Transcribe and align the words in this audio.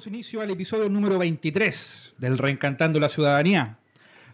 Damos 0.00 0.14
inicio 0.14 0.40
al 0.40 0.48
episodio 0.48 0.88
número 0.88 1.18
23 1.18 2.14
del 2.16 2.38
Reencantando 2.38 2.98
la 2.98 3.10
Ciudadanía. 3.10 3.76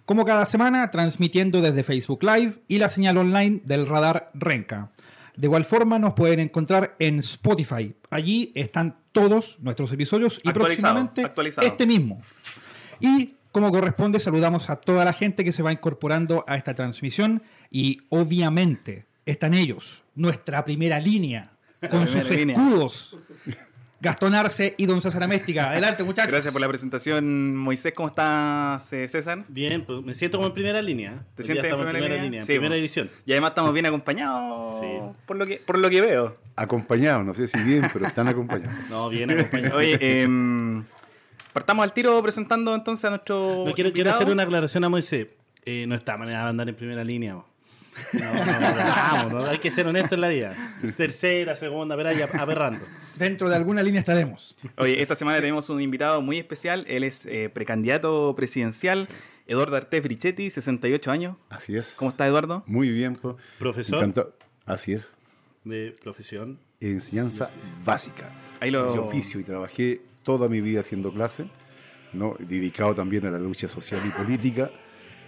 Como 0.05 0.25
cada 0.25 0.47
semana, 0.47 0.93
transmitiendo 0.93 1.61
desde 1.61 1.83
Facebook 1.83 2.23
Live 2.23 2.63
y 2.69 2.79
la 2.79 2.89
señal 2.89 3.17
online 3.17 3.63
del 3.65 3.89
radar 3.89 4.31
Renca. 4.33 4.93
De 5.35 5.49
igual 5.49 5.65
forma, 5.65 5.99
nos 5.99 6.13
pueden 6.13 6.39
encontrar 6.39 6.95
en 7.01 7.19
Spotify. 7.19 7.93
Allí 8.11 8.53
están 8.55 8.99
todos 9.11 9.59
nuestros 9.59 9.91
episodios 9.91 10.39
y 10.45 10.51
Actualizado, 10.51 10.95
próximamente 10.95 11.23
actualizado. 11.23 11.67
este 11.67 11.85
mismo. 11.85 12.23
Y 13.01 13.35
como 13.51 13.73
corresponde, 13.73 14.21
saludamos 14.21 14.71
a 14.71 14.77
toda 14.77 15.05
la 15.05 15.15
gente 15.15 15.43
que 15.43 15.51
se 15.51 15.65
va 15.65 15.73
incorporando 15.73 16.45
a 16.47 16.55
esta 16.55 16.75
transmisión 16.77 17.43
y 17.73 18.03
obviamente 18.11 19.07
están 19.25 19.53
ellos, 19.53 20.05
nuestra 20.15 20.65
primera 20.65 21.01
línea, 21.01 21.57
con 21.91 22.07
sus 22.07 22.31
línea. 22.31 22.57
Gastón 23.99 24.35
Arce 24.35 24.75
y 24.77 24.85
Don 24.87 25.01
César 25.01 25.23
Améstica. 25.23 25.71
Adelante, 25.71 26.05
muchachos. 26.05 26.31
Gracias 26.31 26.53
por 26.53 26.61
la 26.61 26.69
presentación, 26.69 27.57
Moisés. 27.57 27.95
¿Cómo 27.95 28.09
estás, 28.11 28.93
eh, 28.93 29.09
César? 29.09 29.45
Bien, 29.49 29.85
pues 29.87 30.03
me 30.05 30.15
siento 30.15 30.37
como 30.37 30.49
en 30.49 30.55
primera 30.55 30.83
línea. 30.83 31.25
¿Te 31.35 31.43
Hoy 31.43 31.47
sientes 31.47 31.65
en 31.65 31.71
estamos 31.73 31.91
primera, 31.93 32.23
línea? 32.23 32.41
en 32.41 32.47
Sí, 32.47 32.53
primera 32.53 32.75
po. 32.75 32.79
edición. 32.79 33.11
Y 33.25 33.33
además 33.33 33.53
estamos 33.53 33.73
bien 33.73 33.87
acompañados, 33.87 34.81
Sí. 34.83 34.87
por, 35.27 35.37
lo 35.39 35.47
que, 35.47 35.57
por 35.57 35.79
lo 35.79 35.89
que 35.89 36.01
veo. 36.03 36.35
Acompañados, 36.57 37.25
no 37.25 37.33
sé 37.33 37.49
si 37.49 37.59
bien, 37.61 37.85
pero 37.93 38.07
están 38.07 38.29
acompañados. 38.29 38.75
No, 38.91 39.09
bien 39.09 39.31
acompañado. 39.31 39.79
Oye, 39.79 39.97
em, 40.23 40.85
partamos 41.55 41.83
al 41.85 41.95
tiro 41.95 42.23
presentando 42.23 42.75
entonces 42.75 43.07
a 43.07 43.11
nuestro 43.11 43.65
no, 43.67 43.73
quiero, 43.73 43.93
quiero 43.93 44.11
hacer 44.11 44.29
una 44.29 44.43
aclaración 44.43 44.85
a 44.85 44.91
Moisés. 44.91 45.29
Eh, 45.65 45.87
no 45.89 45.95
está 45.95 46.19
manera 46.19 46.43
de 46.45 46.51
andar 46.51 46.69
en 46.69 46.75
primera 46.75 47.03
línea. 47.03 47.35
po. 47.37 47.47
No, 48.13 49.29
no, 49.29 49.41
no, 49.41 49.47
hay 49.47 49.59
que 49.59 49.71
ser 49.71 49.87
honesto 49.87 50.15
en 50.15 50.21
la 50.21 50.29
vida. 50.29 50.55
Es 50.83 50.97
tercera, 50.97 51.57
segunda, 51.57 51.97
pero 51.97 52.11
ahí 52.11 52.21
ap- 52.23 52.35
aberrando. 52.35 52.85
Dentro 53.19 53.49
de 53.49 53.57
alguna 53.57 53.83
línea 53.83 54.01
estaremos. 54.01 54.57
Oye, 54.77 55.01
esta 55.01 55.15
semana 55.15 55.39
tenemos 55.39 55.69
un 55.71 55.81
invitado 55.81 56.21
muy 56.23 56.39
especial. 56.39 56.85
Él 56.89 57.05
es 57.05 57.27
eh, 57.27 57.49
precandidato 57.53 58.35
presidencial, 58.37 59.09
Eduardo 59.47 59.77
Artés 59.77 60.03
Brichetti, 60.03 60.51
68 60.51 61.11
años. 61.11 61.37
Así 61.51 61.77
es. 61.77 61.95
¿Cómo 61.97 62.11
está, 62.11 62.27
Eduardo? 62.27 62.63
Muy 62.67 62.91
bien, 62.91 63.17
pues. 63.17 63.37
Profesor 63.59 63.97
Encantado. 63.99 64.35
Así 64.65 64.93
es. 64.93 65.09
de 65.65 65.95
profesión. 66.03 66.59
Enseñanza 66.81 67.51
básica. 67.85 68.29
Ahí 68.61 68.71
lo- 68.71 68.93
De 68.93 68.99
oficio 68.99 69.41
y 69.41 69.45
trabajé 69.45 70.01
toda 70.23 70.49
mi 70.49 70.61
vida 70.61 70.81
haciendo 70.81 71.13
clase, 71.13 71.47
¿no? 72.13 72.35
dedicado 72.39 72.95
también 72.95 73.25
a 73.27 73.31
la 73.31 73.39
lucha 73.39 73.69
social 73.69 74.01
y 74.05 74.11
política. 74.11 74.71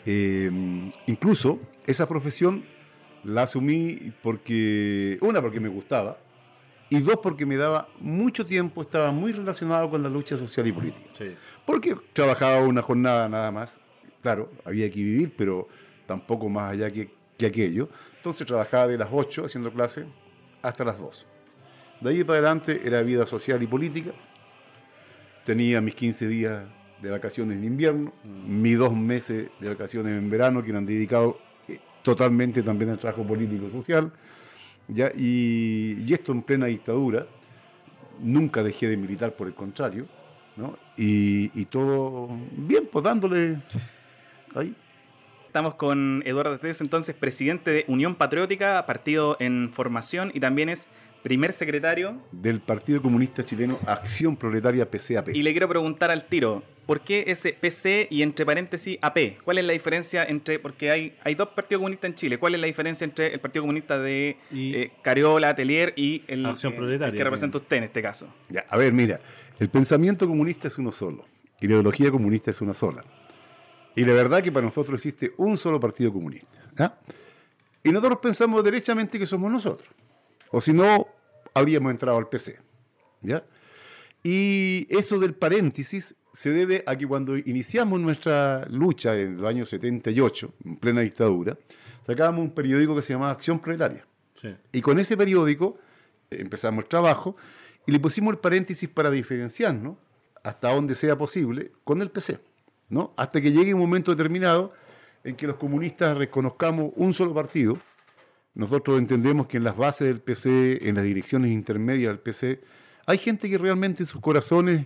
Eh, 0.06 0.50
incluso 1.06 1.60
esa 1.88 2.06
profesión 2.06 2.64
la 3.24 3.42
asumí 3.42 4.12
porque, 4.22 5.18
una, 5.22 5.40
porque 5.40 5.58
me 5.58 5.68
gustaba, 5.68 6.18
y 6.90 7.00
dos, 7.00 7.18
porque 7.22 7.46
me 7.46 7.56
daba 7.56 7.88
mucho 7.98 8.44
tiempo, 8.44 8.82
estaba 8.82 9.10
muy 9.10 9.32
relacionado 9.32 9.88
con 9.90 10.02
la 10.02 10.10
lucha 10.10 10.36
social 10.36 10.66
y 10.66 10.72
política. 10.72 11.08
Sí. 11.12 11.34
Porque 11.66 11.96
trabajaba 12.12 12.60
una 12.60 12.82
jornada 12.82 13.28
nada 13.28 13.50
más. 13.50 13.80
Claro, 14.22 14.50
había 14.64 14.90
que 14.90 14.96
vivir, 14.96 15.32
pero 15.36 15.68
tampoco 16.06 16.48
más 16.48 16.72
allá 16.72 16.90
que, 16.90 17.10
que 17.36 17.46
aquello. 17.46 17.88
Entonces 18.16 18.46
trabajaba 18.46 18.86
de 18.86 18.98
las 18.98 19.08
8 19.10 19.46
haciendo 19.46 19.72
clase 19.72 20.04
hasta 20.62 20.84
las 20.84 20.98
2. 20.98 21.26
De 22.00 22.10
ahí 22.10 22.24
para 22.24 22.38
adelante 22.38 22.82
era 22.84 23.00
vida 23.02 23.26
social 23.26 23.62
y 23.62 23.66
política. 23.66 24.12
Tenía 25.44 25.80
mis 25.80 25.94
15 25.94 26.28
días 26.28 26.64
de 27.00 27.10
vacaciones 27.10 27.58
en 27.58 27.64
invierno, 27.64 28.12
mis 28.24 28.76
dos 28.78 28.94
meses 28.94 29.48
de 29.60 29.68
vacaciones 29.68 30.18
en 30.18 30.28
verano, 30.28 30.62
que 30.62 30.70
eran 30.70 30.84
dedicados 30.84 31.36
totalmente 32.08 32.62
también 32.62 32.90
al 32.90 32.98
trabajo 32.98 33.22
político 33.22 33.66
y 33.66 33.70
social. 33.70 34.10
¿ya? 34.88 35.12
Y, 35.14 35.98
y 36.06 36.14
esto 36.14 36.32
en 36.32 36.40
plena 36.40 36.64
dictadura. 36.64 37.26
Nunca 38.20 38.62
dejé 38.62 38.88
de 38.88 38.96
militar, 38.96 39.34
por 39.34 39.46
el 39.46 39.54
contrario. 39.54 40.06
¿no? 40.56 40.78
Y, 40.96 41.66
todo 41.66 42.30
bien, 42.56 42.88
pues 42.90 43.04
dándole 43.04 43.58
ahí. 44.54 44.74
Estamos 45.46 45.74
con 45.74 46.22
Eduardo 46.24 46.54
Artés, 46.54 46.80
entonces 46.80 47.14
presidente 47.14 47.70
de 47.70 47.84
Unión 47.88 48.14
Patriótica, 48.14 48.84
partido 48.86 49.36
en 49.38 49.70
formación 49.72 50.30
y 50.34 50.40
también 50.40 50.70
es 50.70 50.88
primer 51.28 51.52
secretario. 51.52 52.16
del 52.32 52.60
Partido 52.60 53.02
Comunista 53.02 53.44
Chileno 53.44 53.78
Acción 53.86 54.34
Proletaria 54.36 54.90
PCAP. 54.90 55.28
Y 55.34 55.42
le 55.42 55.50
quiero 55.52 55.68
preguntar 55.68 56.10
al 56.10 56.24
tiro, 56.24 56.62
¿por 56.86 57.02
qué 57.02 57.24
ese 57.26 57.52
PC 57.52 58.08
y 58.10 58.22
entre 58.22 58.46
paréntesis 58.46 58.98
AP? 59.02 59.42
¿Cuál 59.44 59.58
es 59.58 59.64
la 59.66 59.74
diferencia 59.74 60.24
entre, 60.24 60.58
porque 60.58 60.90
hay, 60.90 61.14
hay 61.22 61.34
dos 61.34 61.48
partidos 61.50 61.80
comunistas 61.80 62.08
en 62.08 62.14
Chile, 62.14 62.38
¿cuál 62.38 62.54
es 62.54 62.60
la 62.62 62.66
diferencia 62.66 63.04
entre 63.04 63.26
el 63.34 63.40
Partido 63.40 63.62
Comunista 63.64 63.98
de 63.98 64.38
Y- 64.50 64.74
eh, 64.74 64.92
Cariola, 65.02 65.50
Atelier 65.50 65.92
y 65.96 66.22
el, 66.28 66.46
Acción 66.46 66.72
eh, 66.72 66.76
Proletaria, 66.76 67.12
el 67.12 67.16
que 67.18 67.24
representa 67.24 67.58
usted 67.58 67.76
en 67.76 67.84
este 67.84 68.00
caso? 68.00 68.26
Ya, 68.48 68.64
a 68.68 68.76
ver, 68.78 68.92
mira, 68.94 69.20
el 69.60 69.68
pensamiento 69.68 70.26
comunista 70.26 70.68
es 70.68 70.78
uno 70.78 70.90
solo 70.92 71.26
y 71.60 71.66
la 71.66 71.72
ideología 71.74 72.10
comunista 72.10 72.50
es 72.50 72.60
una 72.62 72.72
sola. 72.72 73.04
Y 73.94 74.04
la 74.04 74.12
verdad 74.14 74.42
que 74.42 74.50
para 74.50 74.64
nosotros 74.64 74.98
existe 75.04 75.32
un 75.36 75.58
solo 75.58 75.78
partido 75.78 76.10
comunista. 76.12 76.48
¿ya? 76.76 76.98
Y 77.84 77.90
nosotros 77.90 78.18
pensamos 78.22 78.62
derechamente 78.64 79.18
que 79.18 79.26
somos 79.26 79.50
nosotros. 79.52 79.88
O 80.50 80.60
si 80.62 80.72
no, 80.72 81.06
habríamos 81.58 81.90
entrado 81.90 82.18
al 82.18 82.28
PC. 82.28 82.58
¿ya? 83.22 83.44
Y 84.22 84.86
eso 84.90 85.18
del 85.18 85.34
paréntesis 85.34 86.14
se 86.34 86.50
debe 86.50 86.84
a 86.86 86.96
que 86.96 87.06
cuando 87.06 87.36
iniciamos 87.36 88.00
nuestra 88.00 88.66
lucha 88.68 89.18
en 89.18 89.38
los 89.38 89.48
años 89.48 89.68
78, 89.70 90.54
en 90.64 90.76
plena 90.76 91.00
dictadura, 91.00 91.56
sacábamos 92.06 92.42
un 92.42 92.50
periódico 92.50 92.94
que 92.94 93.02
se 93.02 93.12
llamaba 93.12 93.32
Acción 93.32 93.58
Proletaria. 93.58 94.06
Sí. 94.40 94.54
Y 94.72 94.80
con 94.80 94.98
ese 94.98 95.16
periódico 95.16 95.78
eh, 96.30 96.38
empezamos 96.40 96.84
el 96.84 96.88
trabajo 96.88 97.36
y 97.86 97.92
le 97.92 97.98
pusimos 97.98 98.32
el 98.32 98.38
paréntesis 98.38 98.88
para 98.88 99.10
diferenciarnos, 99.10 99.96
hasta 100.42 100.72
donde 100.72 100.94
sea 100.94 101.16
posible, 101.16 101.72
con 101.84 102.00
el 102.02 102.10
PC. 102.10 102.38
¿no? 102.88 103.12
Hasta 103.16 103.40
que 103.40 103.52
llegue 103.52 103.74
un 103.74 103.80
momento 103.80 104.10
determinado 104.10 104.72
en 105.24 105.36
que 105.36 105.46
los 105.46 105.56
comunistas 105.56 106.16
reconozcamos 106.16 106.92
un 106.96 107.12
solo 107.12 107.34
partido. 107.34 107.78
Nosotros 108.58 108.98
entendemos 108.98 109.46
que 109.46 109.56
en 109.56 109.62
las 109.62 109.76
bases 109.76 110.08
del 110.08 110.20
PC, 110.20 110.88
en 110.88 110.96
las 110.96 111.04
direcciones 111.04 111.52
intermedias 111.52 112.10
del 112.10 112.18
PC, 112.18 112.60
hay 113.06 113.16
gente 113.16 113.48
que 113.48 113.56
realmente 113.56 114.02
en 114.02 114.08
sus 114.08 114.20
corazones 114.20 114.84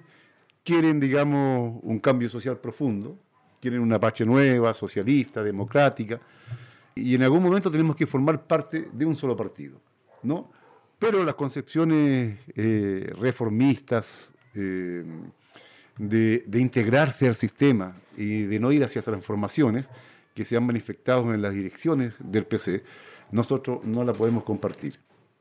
quieren, 0.62 1.00
digamos, 1.00 1.80
un 1.82 1.98
cambio 1.98 2.28
social 2.28 2.58
profundo, 2.58 3.18
quieren 3.62 3.80
una 3.80 3.98
patria 3.98 4.26
nueva, 4.26 4.74
socialista, 4.74 5.42
democrática, 5.42 6.20
y 6.94 7.14
en 7.14 7.22
algún 7.22 7.42
momento 7.42 7.70
tenemos 7.70 7.96
que 7.96 8.06
formar 8.06 8.46
parte 8.46 8.90
de 8.92 9.06
un 9.06 9.16
solo 9.16 9.34
partido, 9.34 9.80
¿no? 10.22 10.52
Pero 10.98 11.24
las 11.24 11.34
concepciones 11.34 12.40
eh, 12.54 13.10
reformistas 13.18 14.34
eh, 14.54 15.02
de 15.96 16.58
integrarse 16.60 17.26
al 17.26 17.36
sistema 17.36 17.96
y 18.18 18.42
de 18.42 18.60
no 18.60 18.70
ir 18.70 18.84
hacia 18.84 19.00
transformaciones 19.00 19.88
que 20.34 20.44
se 20.44 20.58
han 20.58 20.66
manifestado 20.66 21.32
en 21.32 21.40
las 21.40 21.54
direcciones 21.54 22.12
del 22.18 22.44
PC, 22.44 22.82
nosotros 23.32 23.80
no 23.84 24.04
la 24.04 24.12
podemos 24.12 24.44
compartir. 24.44 24.98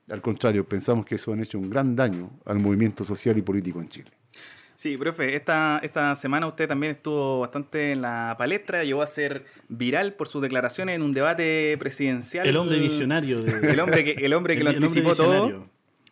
Al 0.09 0.22
contrario, 0.22 0.66
pensamos 0.68 1.06
que 1.06 1.16
eso 1.16 1.31
han 1.31 1.41
hecho 1.41 1.57
un 1.59 1.69
gran 1.69 1.96
daño 1.96 2.31
al 2.46 2.59
movimiento 2.59 3.03
social 3.06 3.38
y 3.38 3.41
político 3.41 3.79
en 3.79 3.90
Chile. 3.90 4.12
Sí, 4.75 4.97
profe, 4.97 5.35
esta, 5.35 5.79
esta 5.84 6.16
semana 6.16 6.47
usted 6.47 6.68
también 6.68 6.94
estuvo 6.94 7.41
bastante 7.41 7.91
en 7.91 8.02
la 8.02 8.34
palestra, 8.38 8.84
llegó 8.84 9.03
a 9.03 9.07
ser 9.07 9.46
viral 9.69 10.13
por 10.13 10.28
sus 10.28 10.41
declaraciones 10.41 10.96
en 10.96 11.03
un 11.03 11.13
debate 11.13 11.78
presidencial. 11.78 12.47
El 12.47 12.57
hombre 12.57 12.79
visionario. 12.79 13.44
de- 13.44 13.52
El 13.74 13.79
hombre 13.79 14.03
que, 14.03 14.25
el 14.25 14.34
hombre 14.34 14.56
que 14.56 14.62
El- 14.62 14.66
lo 14.66 14.72
anticipó 14.72 15.16
todo. 15.16 15.68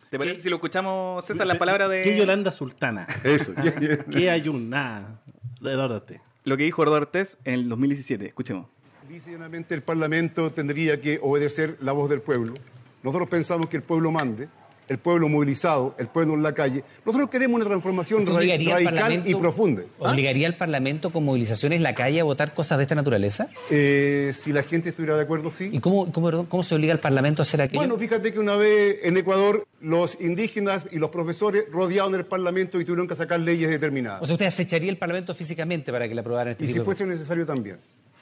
¿Te 0.08 0.18
parece 0.18 0.36
¿Qué? 0.36 0.42
si 0.42 0.48
lo 0.50 0.56
escuchamos, 0.56 1.24
César, 1.24 1.46
las 1.46 1.56
palabras 1.58 1.90
de 1.90 2.02
¿Qué 2.02 2.16
Yolanda 2.16 2.50
Sultana? 2.52 3.06
Eso. 3.24 3.52
¿Qué 4.12 4.30
ayuná? 4.30 5.20
De 5.60 5.72
Eduardo 5.72 5.96
Ortez. 5.96 6.20
lo 6.44 6.56
que 6.56 6.62
dijo 6.64 6.82
Eduardo 6.84 7.02
Ortés 7.06 7.38
en 7.44 7.54
el 7.54 7.68
2017? 7.68 8.24
Escuchemos. 8.26 8.66
Dice 9.10 9.36
el 9.70 9.82
Parlamento 9.82 10.52
tendría 10.52 11.00
que 11.00 11.18
obedecer 11.20 11.76
la 11.80 11.90
voz 11.90 12.08
del 12.08 12.20
pueblo. 12.20 12.54
Nosotros 13.02 13.28
pensamos 13.28 13.68
que 13.68 13.76
el 13.76 13.82
pueblo 13.82 14.12
mande, 14.12 14.46
el 14.86 14.98
pueblo 14.98 15.28
movilizado, 15.28 15.96
el 15.98 16.06
pueblo 16.06 16.34
en 16.34 16.44
la 16.44 16.54
calle. 16.54 16.84
Nosotros 17.04 17.28
queremos 17.28 17.56
una 17.56 17.64
transformación 17.64 18.20
¿Usted 18.20 18.32
ra- 18.32 18.38
obligaría 18.38 18.76
al 18.76 18.84
radical 18.84 19.22
y 19.26 19.34
profunda. 19.34 19.82
¿Ah? 20.00 20.12
¿Obligaría 20.12 20.46
al 20.46 20.56
Parlamento 20.56 21.10
con 21.10 21.24
movilizaciones 21.24 21.78
en 21.78 21.82
la 21.82 21.92
calle 21.92 22.20
a 22.20 22.24
votar 22.24 22.54
cosas 22.54 22.78
de 22.78 22.84
esta 22.84 22.94
naturaleza? 22.94 23.48
Eh, 23.68 24.32
si 24.38 24.52
la 24.52 24.62
gente 24.62 24.90
estuviera 24.90 25.16
de 25.16 25.22
acuerdo, 25.24 25.50
sí. 25.50 25.70
¿Y 25.72 25.80
cómo, 25.80 26.12
cómo, 26.12 26.48
cómo 26.48 26.62
se 26.62 26.76
obliga 26.76 26.92
al 26.92 27.00
Parlamento 27.00 27.42
a 27.42 27.44
hacer 27.44 27.62
aquello? 27.62 27.80
Bueno, 27.80 27.98
fíjate 27.98 28.32
que 28.32 28.38
una 28.38 28.54
vez 28.54 28.98
en 29.02 29.16
Ecuador 29.16 29.66
los 29.80 30.18
indígenas 30.20 30.86
y 30.92 30.98
los 30.98 31.10
profesores 31.10 31.64
rodearon 31.72 32.14
el 32.14 32.26
Parlamento 32.26 32.80
y 32.80 32.84
tuvieron 32.84 33.08
que 33.08 33.16
sacar 33.16 33.40
leyes 33.40 33.70
determinadas. 33.70 34.22
o 34.22 34.26
sea, 34.26 34.34
usted 34.34 34.46
acecharía 34.46 34.88
el 34.88 34.98
Parlamento 34.98 35.34
físicamente 35.34 35.90
para 35.90 36.08
que 36.08 36.14
le 36.14 36.20
aprobaran 36.20 36.52
este 36.52 36.64
y 36.64 36.68
si 36.68 36.74
de 36.74 36.84
fuese 36.84 37.04
necesario 37.06 37.44
también. 37.44 37.78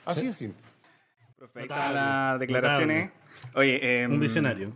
Así 0.06 0.26
es 0.28 0.36
simple. 0.36 0.62
Están 1.54 1.94
las 1.94 2.40
declaraciones. 2.40 3.10
Oye, 3.54 4.02
em, 4.02 4.12
Un 4.12 4.20
visionario. 4.20 4.72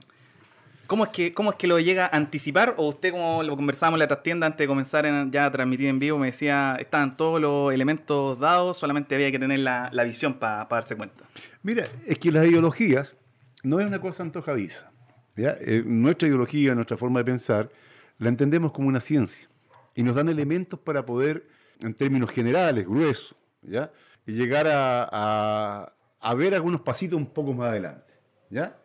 ¿Cómo 0.86 1.04
es, 1.04 1.10
que, 1.10 1.32
¿Cómo 1.32 1.50
es 1.50 1.56
que 1.56 1.66
lo 1.66 1.78
llega 1.78 2.06
a 2.06 2.16
anticipar? 2.16 2.74
O 2.76 2.88
usted, 2.88 3.12
como 3.12 3.42
lo 3.42 3.56
conversábamos 3.56 3.96
en 3.96 4.00
la 4.00 4.08
trastienda 4.08 4.46
antes 4.46 4.58
de 4.58 4.66
comenzar 4.66 5.06
en- 5.06 5.30
ya 5.30 5.46
a 5.46 5.50
transmitir 5.50 5.86
en 5.86 5.98
vivo, 5.98 6.18
me 6.18 6.26
decía, 6.26 6.76
estaban 6.78 7.16
todos 7.16 7.40
los 7.40 7.72
elementos 7.72 8.38
dados, 8.38 8.76
solamente 8.76 9.14
había 9.14 9.30
que 9.30 9.38
tener 9.38 9.60
la, 9.60 9.88
la 9.92 10.04
visión 10.04 10.34
para 10.34 10.66
darse 10.66 10.94
cuenta. 10.94 11.24
Mira, 11.62 11.86
es 12.06 12.18
que 12.18 12.30
las 12.30 12.46
ideologías 12.46 13.16
no 13.62 13.80
es 13.80 13.86
una 13.86 14.00
cosa 14.00 14.22
antojadiza. 14.22 14.90
¿ya? 15.34 15.56
Eh, 15.60 15.82
nuestra 15.86 16.28
ideología, 16.28 16.74
nuestra 16.74 16.96
forma 16.98 17.20
de 17.20 17.24
pensar, 17.24 17.70
la 18.18 18.28
entendemos 18.28 18.72
como 18.72 18.88
una 18.88 19.00
ciencia. 19.00 19.48
y 19.94 20.02
nos 20.02 20.14
dan 20.14 20.28
elementos 20.30 20.78
para 20.80 21.04
poder, 21.06 21.46
en 21.80 21.92
términos 21.94 22.30
generales, 22.30 22.86
gruesos, 22.86 23.34
¿ya? 23.62 23.90
y 24.26 24.32
llegar 24.32 24.66
a, 24.66 25.08
a- 25.10 25.92
a 26.22 26.34
ver 26.34 26.54
algunos 26.54 26.80
pasitos 26.80 27.16
un 27.18 27.26
poco 27.26 27.52
más 27.52 27.68
adelante. 27.68 28.12
¿ya? 28.50 28.76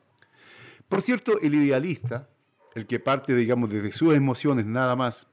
Por 0.89 1.01
cierto, 1.01 1.39
el 1.41 1.55
idealista, 1.55 2.27
el 2.75 2.85
que 2.87 2.99
parte, 2.99 3.35
digamos, 3.35 3.69
desde 3.69 3.91
sus 3.91 4.13
emociones 4.13 4.65
nada 4.65 4.95
más, 4.95 5.27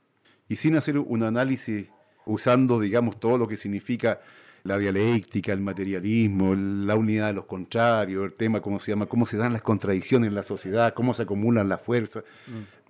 y 0.48 0.56
sin 0.56 0.76
hacer 0.76 0.98
un 0.98 1.22
análisis 1.22 1.88
usando, 2.26 2.78
digamos, 2.80 3.18
todo 3.20 3.38
lo 3.38 3.48
que 3.48 3.56
significa 3.56 4.20
la 4.62 4.78
dialéctica, 4.78 5.52
el 5.52 5.60
materialismo, 5.60 6.54
la 6.54 6.94
unidad 6.96 7.26
de 7.28 7.32
los 7.34 7.44
contrarios, 7.44 8.24
el 8.24 8.32
tema, 8.32 8.60
¿cómo 8.62 8.78
se 8.80 8.92
llama? 8.92 9.06
Cómo 9.06 9.26
se 9.26 9.36
dan 9.36 9.52
las 9.52 9.60
contradicciones 9.62 10.28
en 10.28 10.34
la 10.34 10.42
sociedad, 10.42 10.94
cómo 10.94 11.12
se 11.12 11.22
acumulan 11.22 11.68
las 11.68 11.82
fuerzas. 11.82 12.24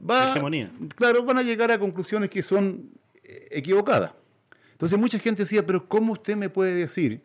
Va- 0.08 0.30
Hegemonía. 0.30 0.70
Claro, 0.94 1.24
van 1.24 1.38
a 1.38 1.42
llegar 1.42 1.72
a 1.72 1.78
conclusiones 1.78 2.30
que 2.30 2.42
son 2.42 2.90
eh, 3.24 3.48
equivocadas. 3.50 4.12
Entonces 4.72 4.96
mucha 4.98 5.18
gente 5.18 5.42
decía, 5.42 5.66
pero 5.66 5.88
¿cómo 5.88 6.12
usted 6.12 6.36
me 6.36 6.48
puede 6.48 6.74
decir 6.74 7.22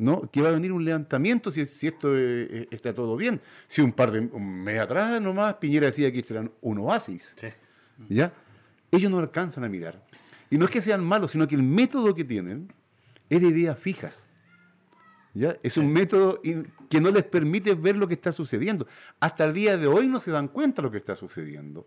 ¿no? 0.00 0.22
que 0.30 0.40
va 0.40 0.48
a 0.48 0.52
venir 0.52 0.72
un 0.72 0.84
levantamiento 0.84 1.50
si, 1.50 1.66
si 1.66 1.86
esto 1.86 2.16
eh, 2.16 2.48
eh, 2.50 2.68
está 2.70 2.94
todo 2.94 3.16
bien? 3.16 3.40
Si 3.68 3.82
un 3.82 3.92
par 3.92 4.10
de 4.10 4.20
un 4.20 4.62
mes 4.62 4.80
atrás 4.80 5.20
nomás 5.20 5.54
Piñera 5.56 5.86
decía 5.86 6.10
que 6.10 6.20
esto 6.20 6.34
era 6.34 6.50
un 6.62 6.78
oasis. 6.78 7.34
Sí. 7.38 7.48
¿ya? 8.08 8.32
Ellos 8.90 9.10
no 9.10 9.18
alcanzan 9.18 9.62
a 9.62 9.68
mirar. 9.68 10.02
Y 10.48 10.56
no 10.56 10.64
es 10.64 10.70
que 10.70 10.80
sean 10.80 11.04
malos, 11.04 11.32
sino 11.32 11.46
que 11.46 11.54
el 11.54 11.62
método 11.62 12.14
que 12.14 12.24
tienen 12.24 12.72
es 13.28 13.42
de 13.42 13.48
ideas 13.48 13.78
fijas. 13.78 14.24
¿ya? 15.34 15.56
Es 15.62 15.76
un 15.76 15.92
método 15.92 16.40
que 16.88 17.00
no 17.00 17.10
les 17.10 17.24
permite 17.24 17.74
ver 17.74 17.96
lo 17.96 18.08
que 18.08 18.14
está 18.14 18.32
sucediendo. 18.32 18.86
Hasta 19.20 19.44
el 19.44 19.52
día 19.52 19.76
de 19.76 19.86
hoy 19.86 20.08
no 20.08 20.18
se 20.18 20.30
dan 20.30 20.48
cuenta 20.48 20.80
de 20.80 20.86
lo 20.86 20.90
que 20.90 20.98
está 20.98 21.14
sucediendo. 21.14 21.86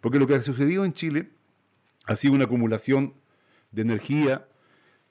Porque 0.00 0.18
lo 0.18 0.26
que 0.26 0.34
ha 0.34 0.42
sucedido 0.42 0.84
en 0.84 0.94
Chile 0.94 1.30
ha 2.06 2.16
sido 2.16 2.34
una 2.34 2.44
acumulación 2.44 3.14
de 3.70 3.82
energía 3.82 4.46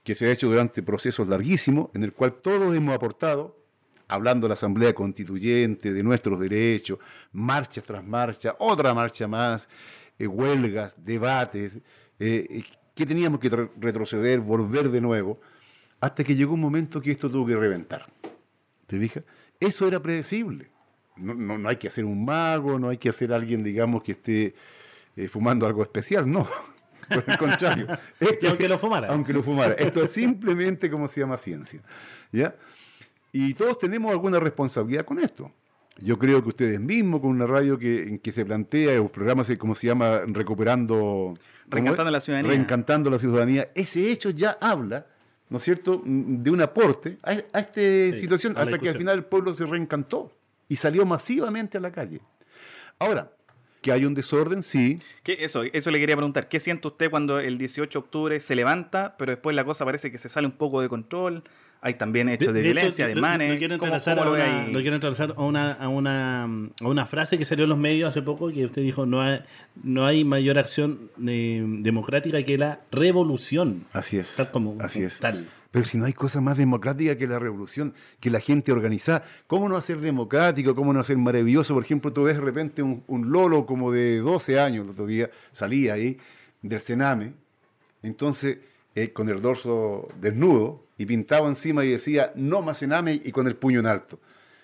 que 0.04 0.16
se 0.16 0.26
ha 0.28 0.32
hecho 0.32 0.48
durante 0.50 0.82
procesos 0.84 1.28
larguísimos, 1.28 1.90
en 1.94 2.04
el 2.04 2.14
cual 2.14 2.34
todos 2.42 2.76
hemos 2.76 2.96
aportado, 2.96 3.58
hablando 4.08 4.46
de 4.46 4.50
la 4.50 4.54
Asamblea 4.56 4.94
Constituyente, 4.94 5.94
de 5.94 6.04
nuestros 6.04 6.40
derechos, 6.40 7.00
marcha 7.32 7.82
tras 7.82 8.04
marcha, 8.04 8.56
otra 8.60 8.94
marcha 8.94 9.28
más, 9.28 9.70
eh, 10.20 10.28
huelgas, 10.28 10.94
debates, 10.98 11.74
eh, 12.20 12.48
eh, 12.50 12.64
que 12.96 13.06
teníamos 13.06 13.40
que 13.40 13.50
retroceder, 13.80 14.40
volver 14.42 14.90
de 14.90 15.02
nuevo, 15.02 15.40
hasta 16.00 16.24
que 16.24 16.36
llegó 16.36 16.56
un 16.56 16.62
momento 16.62 17.00
que 17.02 17.12
esto 17.12 17.30
tuvo 17.30 17.46
que 17.48 17.56
reventar. 17.56 18.12
¿Te 18.88 19.00
fijas? 19.00 19.24
Eso 19.60 19.88
era 19.88 20.02
predecible. 20.02 20.70
No, 21.16 21.34
no- 21.36 21.58
no 21.58 21.70
hay 21.70 21.76
que 21.78 21.88
hacer 21.88 22.04
un 22.06 22.26
mago, 22.26 22.80
no 22.80 22.90
hay 22.90 22.98
que 22.98 23.10
hacer 23.10 23.32
alguien, 23.32 23.64
digamos, 23.64 24.02
que 24.04 24.14
esté 24.14 24.56
fumando 25.30 25.66
algo 25.68 25.84
especial, 25.84 26.30
no. 26.30 26.48
Por 27.14 27.24
el 27.28 27.38
contrario. 27.38 27.88
Y 28.42 28.46
aunque 28.48 28.68
lo 28.68 28.78
fumara. 28.78 29.08
Aunque 29.10 29.34
lo 29.34 29.44
fumara. 29.44 29.74
Esto 29.74 30.04
es 30.04 30.12
simplemente 30.12 30.90
como 30.90 31.08
se 31.08 31.22
llama 31.22 31.38
ciencia. 31.38 31.82
¿Ya? 32.32 32.56
Y 33.32 33.54
todos 33.54 33.78
tenemos 33.78 34.12
alguna 34.12 34.40
responsabilidad 34.40 35.06
con 35.06 35.20
esto. 35.20 35.52
Yo 35.98 36.18
creo 36.18 36.42
que 36.42 36.50
ustedes 36.50 36.80
mismos, 36.80 37.22
con 37.22 37.30
una 37.30 37.46
radio 37.46 37.78
que, 37.78 38.04
en 38.04 38.20
que 38.20 38.32
se 38.32 38.46
plantea, 38.46 39.02
un 39.02 39.10
programa 39.10 39.44
así 39.44 39.58
como 39.58 39.76
se 39.76 39.88
llama 39.88 40.22
Recuperando... 40.28 40.96
¿cómo 40.96 41.38
Reencantando 41.70 42.12
la 42.12 42.20
ciudadanía. 42.20 42.50
Reencantando 42.52 43.10
la 43.10 43.20
ciudadanía. 43.20 43.72
Ese 43.76 44.12
hecho 44.12 44.30
ya 44.32 44.58
habla, 44.60 45.06
¿no 45.50 45.58
es 45.58 45.64
cierto?, 45.64 46.02
Mm, 46.04 46.44
de 46.44 46.52
un 46.52 46.62
aporte 46.62 47.18
a, 47.24 47.32
a 47.32 47.60
esta 47.60 47.74
Sí, 47.74 48.16
situación, 48.16 48.58
a 48.58 48.62
hasta 48.62 48.80
que 48.80 48.90
al 48.90 48.98
final 48.98 49.18
el 49.18 49.26
pueblo 49.26 49.54
se 49.54 49.66
reencantó 49.66 50.32
y 50.68 50.76
salió 50.78 51.06
masivamente 51.06 51.78
a 51.78 51.82
la 51.82 51.92
calle. 51.92 52.22
Ahora, 53.00 53.32
que 53.82 53.92
hay 53.92 54.06
un 54.06 54.14
desorden, 54.14 54.64
sí, 54.64 55.00
¿Qué- 55.24 55.38
eso, 55.40 55.64
eso 55.64 55.92
le 55.92 56.00
quería 56.00 56.16
preguntar. 56.16 56.48
¿Qué 56.48 56.60
siente 56.60 56.88
usted 56.88 57.10
cuando 57.10 57.40
el 57.40 57.58
18 57.58 58.00
de 58.00 58.04
octubre 58.06 58.40
se 58.40 58.56
levanta, 58.56 59.16
pero 59.18 59.32
después 59.32 59.56
la 59.56 59.64
cosa 59.64 59.86
parece 59.86 60.12
que 60.12 60.18
se 60.18 60.30
sale 60.30 60.46
un 60.48 60.54
poco 60.54 60.82
de 60.82 60.90
control? 60.90 61.44
Hay 61.84 61.96
también 61.96 62.30
hechos 62.30 62.54
de, 62.54 62.62
violencia, 62.62 63.06
lo- 63.08 63.14
ademanes. 63.14 63.52
Lo, 63.54 63.58
quiero 63.58 63.80
¿Cómo- 63.80 63.88
entrelazar, 63.96 64.18
cómo 64.20 64.30
a 64.30 64.34
una, 64.36 64.66
ahí? 64.66 64.72
lo 64.72 64.82
quiero 64.82 64.96
entrelazar 64.98 65.34
a 65.36 65.42
una, 65.42 65.72
a, 65.72 65.88
una, 65.88 66.44
a 66.44 66.88
una 66.88 67.06
frase 67.08 67.40
que 67.40 67.46
salió 67.46 67.64
en 67.64 67.70
los 67.72 67.80
medios 67.80 68.08
hace 68.10 68.22
poco, 68.22 68.52
que 68.52 68.66
usted 68.66 68.84
dijo, 68.84 69.08
no 69.08 69.20
hay, 69.24 69.40
no 69.84 70.06
hay 70.06 70.24
mayor 70.24 70.60
acción 70.60 71.10
eh, 71.28 71.64
democrática 71.80 72.44
que 72.44 72.60
la 72.60 72.82
revolución. 72.92 73.86
Así 73.94 74.18
es. 74.18 74.36
Tal 74.36 74.52
como- 74.52 74.78
así 74.80 75.02
es. 75.02 75.18
tal. 75.20 75.48
Pero 75.72 75.86
si 75.86 75.98
no 75.98 76.06
hay 76.06 76.14
cosa 76.14 76.42
más 76.42 76.58
democrática 76.58 77.18
que 77.18 77.28
la 77.28 77.40
revolución, 77.40 77.94
que 78.20 78.30
la 78.30 78.42
gente 78.42 78.74
organizada, 78.74 79.24
¿cómo 79.48 79.70
no 79.70 79.78
hacer 79.78 80.02
democrático? 80.02 80.76
¿Cómo 80.76 80.92
no 80.92 81.00
hacer 81.00 81.18
maravilloso? 81.18 81.74
Por 81.74 81.86
ejemplo, 81.86 82.12
tú 82.12 82.24
ves 82.24 82.36
de 82.36 82.42
repente 82.42 82.84
un, 82.84 83.32
lolo 83.32 83.66
como 83.66 83.92
de 83.92 84.20
12 84.20 84.60
años, 84.60 84.84
el 84.84 84.92
otro 84.92 85.06
día 85.06 85.32
salía 85.54 85.94
ahí 85.94 86.18
del 86.62 86.82
Sename, 86.82 87.34
entonces 88.04 88.58
eh, 88.96 89.14
con 89.14 89.30
el 89.30 89.42
dorso 89.42 90.10
desnudo 90.20 90.84
y 90.98 91.06
pintado 91.06 91.48
encima 91.48 91.86
y 91.86 91.92
decía 91.92 92.34
no 92.36 92.62
más 92.62 92.80
Sename 92.80 93.22
y 93.24 93.32
con 93.32 93.48
el 93.48 93.56
puño 93.56 93.80
en 93.80 93.88
alto. 93.88 94.20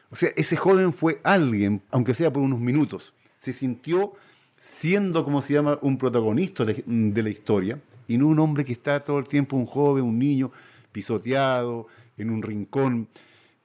O 0.09 0.15
sea, 0.17 0.31
ese 0.35 0.57
joven 0.57 0.91
fue 0.91 1.21
alguien, 1.23 1.81
aunque 1.89 2.13
sea 2.13 2.31
por 2.31 2.43
unos 2.43 2.59
minutos, 2.59 3.13
se 3.39 3.53
sintió 3.53 4.13
siendo, 4.61 5.23
como 5.23 5.41
se 5.41 5.53
llama, 5.53 5.79
un 5.81 5.97
protagonista 5.97 6.65
de, 6.65 6.83
de 6.85 7.23
la 7.23 7.29
historia 7.29 7.79
y 8.09 8.17
no 8.17 8.27
un 8.27 8.39
hombre 8.39 8.65
que 8.65 8.73
está 8.73 8.99
todo 9.01 9.19
el 9.19 9.27
tiempo, 9.27 9.55
un 9.55 9.65
joven, 9.65 10.03
un 10.03 10.19
niño, 10.19 10.51
pisoteado 10.91 11.87
en 12.17 12.29
un 12.29 12.41
rincón, 12.41 13.07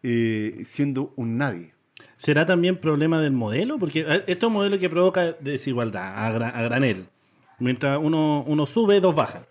eh, 0.03 0.63
siendo 0.67 1.13
un 1.17 1.39
nadie. 1.39 1.73
¿Será 2.17 2.47
también 2.47 2.77
problema 2.77 3.21
del 3.21 3.33
modelo? 3.33 3.79
Porque 3.79 4.01
esto 4.01 4.23
es 4.27 4.43
un 4.45 4.53
modelo 4.53 4.79
que 4.79 4.89
provoca 4.91 5.33
desigualdad 5.41 6.25
a, 6.25 6.33
gra- 6.33 6.53
a 6.55 6.63
granel. 6.63 7.07
Mientras 7.59 7.99
uno, 8.01 8.45
uno 8.47 8.67
sube, 8.67 9.01
dos 9.01 9.15
bajan. 9.15 9.45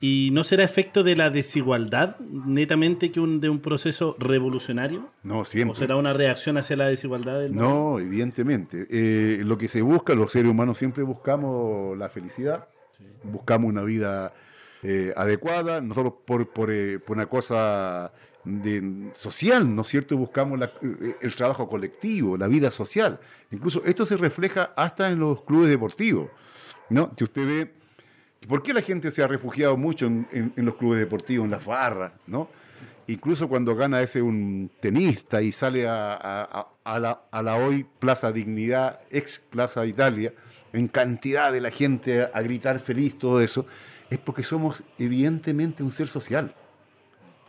¿Y 0.00 0.30
no 0.32 0.42
será 0.42 0.64
efecto 0.64 1.04
de 1.04 1.14
la 1.14 1.30
desigualdad 1.30 2.18
netamente 2.18 3.12
que 3.12 3.20
un, 3.20 3.40
de 3.40 3.48
un 3.48 3.60
proceso 3.60 4.16
revolucionario? 4.18 5.10
No, 5.22 5.40
¿O 5.40 5.44
siempre. 5.44 5.78
será 5.78 5.94
una 5.94 6.12
reacción 6.12 6.56
hacia 6.58 6.74
la 6.74 6.86
desigualdad 6.88 7.38
del 7.38 7.52
modelo? 7.52 7.68
No, 7.70 7.98
evidentemente. 8.00 8.86
Eh, 8.90 9.42
lo 9.44 9.56
que 9.58 9.68
se 9.68 9.80
busca, 9.80 10.14
los 10.14 10.32
seres 10.32 10.50
humanos 10.50 10.78
siempre 10.78 11.04
buscamos 11.04 11.96
la 11.96 12.08
felicidad, 12.08 12.66
buscamos 13.22 13.68
una 13.68 13.82
vida 13.82 14.32
eh, 14.82 15.12
adecuada, 15.16 15.80
nosotros 15.80 16.14
por, 16.26 16.48
por, 16.48 16.70
eh, 16.70 16.98
por 16.98 17.16
una 17.16 17.26
cosa 17.26 18.12
de, 18.44 19.10
social, 19.16 19.72
¿no 19.74 19.82
es 19.82 19.88
cierto? 19.88 20.16
Buscamos 20.16 20.60
eh, 20.82 21.16
el 21.20 21.34
trabajo 21.34 21.68
colectivo, 21.68 22.36
la 22.36 22.48
vida 22.48 22.70
social. 22.70 23.20
Incluso 23.50 23.82
esto 23.84 24.04
se 24.04 24.16
refleja 24.16 24.72
hasta 24.76 25.10
en 25.10 25.20
los 25.20 25.42
clubes 25.44 25.68
deportivos, 25.70 26.28
¿no? 26.90 27.12
Si 27.16 27.24
usted 27.24 27.46
ve, 27.46 27.72
¿por 28.48 28.62
qué 28.62 28.72
la 28.74 28.82
gente 28.82 29.10
se 29.12 29.22
ha 29.22 29.28
refugiado 29.28 29.76
mucho 29.76 30.06
en, 30.06 30.52
los 30.56 30.74
clubes 30.74 30.98
deportivos, 30.98 31.44
en 31.44 31.52
las 31.52 31.64
barras, 31.64 32.12
¿no? 32.26 32.48
Incluso 33.06 33.48
cuando 33.48 33.74
gana 33.74 34.00
ese 34.00 34.22
un 34.22 34.70
tenista 34.80 35.42
y 35.42 35.52
sale 35.52 35.86
a, 35.88 36.66
a- 36.84 36.98
la, 37.42 37.56
hoy 37.56 37.86
Plaza 37.98 38.32
Dignidad, 38.32 39.00
ex 39.10 39.40
Plaza 39.50 39.84
Italia, 39.86 40.32
en 40.72 40.88
cantidad 40.88 41.52
de 41.52 41.60
la 41.60 41.70
gente 41.70 42.22
a 42.32 42.40
gritar 42.42 42.80
feliz, 42.80 43.18
todo 43.18 43.40
eso, 43.40 43.66
es 44.12 44.18
porque 44.18 44.42
somos 44.42 44.82
evidentemente 44.98 45.82
un 45.82 45.92
ser 45.92 46.08
social. 46.08 46.54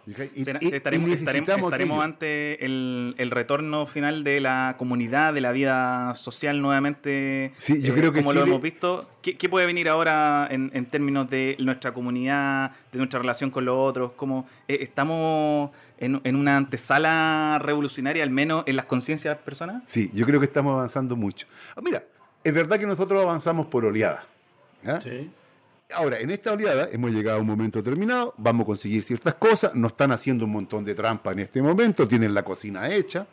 Y- 0.06 0.12
Será- 0.44 0.60
y- 0.62 0.66
y 0.66 0.68
estaremos 0.68 0.74
estaremos- 0.74 1.10
necesitamos 1.10 1.64
estaremos 1.72 1.98
aquello. 2.00 2.02
ante 2.02 2.66
el, 2.66 3.16
el 3.18 3.32
retorno 3.32 3.86
final 3.86 4.26
de 4.26 4.42
la 4.42 4.76
comunidad, 4.78 5.34
de 5.34 5.40
la 5.40 5.54
vida 5.54 6.14
social 6.16 6.62
nuevamente. 6.62 7.46
eh, 7.46 7.54
Sí, 7.58 7.82
yo 7.82 7.94
creo 7.94 8.12
que 8.12 8.20
como 8.20 8.34
lo 8.34 8.42
Chile- 8.42 8.52
hemos 8.52 8.62
visto. 8.62 9.10
¿Qué, 9.22 9.38
qué 9.38 9.48
puede 9.48 9.66
venir 9.66 9.88
ahora 9.88 10.46
en, 10.52 10.72
en 10.74 10.88
términos 10.88 11.30
de 11.30 11.56
nuestra 11.60 11.94
comunidad, 11.94 12.72
de 12.92 12.98
nuestra 12.98 13.20
relación 13.22 13.50
con 13.50 13.64
los 13.64 13.78
otros? 13.78 14.12
¿Cómo, 14.18 14.46
eh, 14.68 14.80
¿Estamos 14.82 15.72
en, 15.98 16.20
en 16.26 16.36
una 16.36 16.58
antesala 16.58 17.60
revolucionaria, 17.64 18.24
al 18.24 18.30
menos 18.30 18.66
en 18.68 18.76
las 18.76 18.86
conciencias 18.88 19.32
de 19.32 19.36
las 19.38 19.46
personas? 19.46 19.84
Sí, 19.88 20.12
yo 20.14 20.26
creo 20.26 20.42
que 20.42 20.48
estamos 20.48 20.74
avanzando 20.74 21.16
mucho. 21.16 21.48
Ah, 21.78 21.82
mira, 21.82 22.04
es 22.44 22.54
verdad 22.54 22.78
que 22.78 22.88
nosotros 22.88 23.22
avanzamos 23.24 23.68
por 23.68 23.86
oleada. 23.86 24.26
¿ya? 24.84 25.00
Sí. 25.00 25.32
Ahora, 25.96 26.20
en 26.20 26.32
esta 26.32 26.52
oleada 26.54 26.90
hemos 26.92 27.12
llegado 27.12 27.38
a 27.38 27.42
un 27.42 27.48
momento 27.48 27.80
determinado, 27.82 28.34
vamos 28.38 28.64
a 28.64 28.66
conseguir 28.68 29.04
ciertas 29.04 29.36
cosas, 29.36 29.74
nos 29.76 29.92
están 29.92 30.12
haciendo 30.12 30.46
un 30.46 30.52
montón 30.52 30.84
de 30.86 30.94
trampa 30.96 31.32
en 31.32 31.40
este 31.40 31.62
momento, 31.62 32.08
tienen 32.08 32.34
la 32.34 32.44
cocina 32.44 32.90
hecha, 32.94 33.28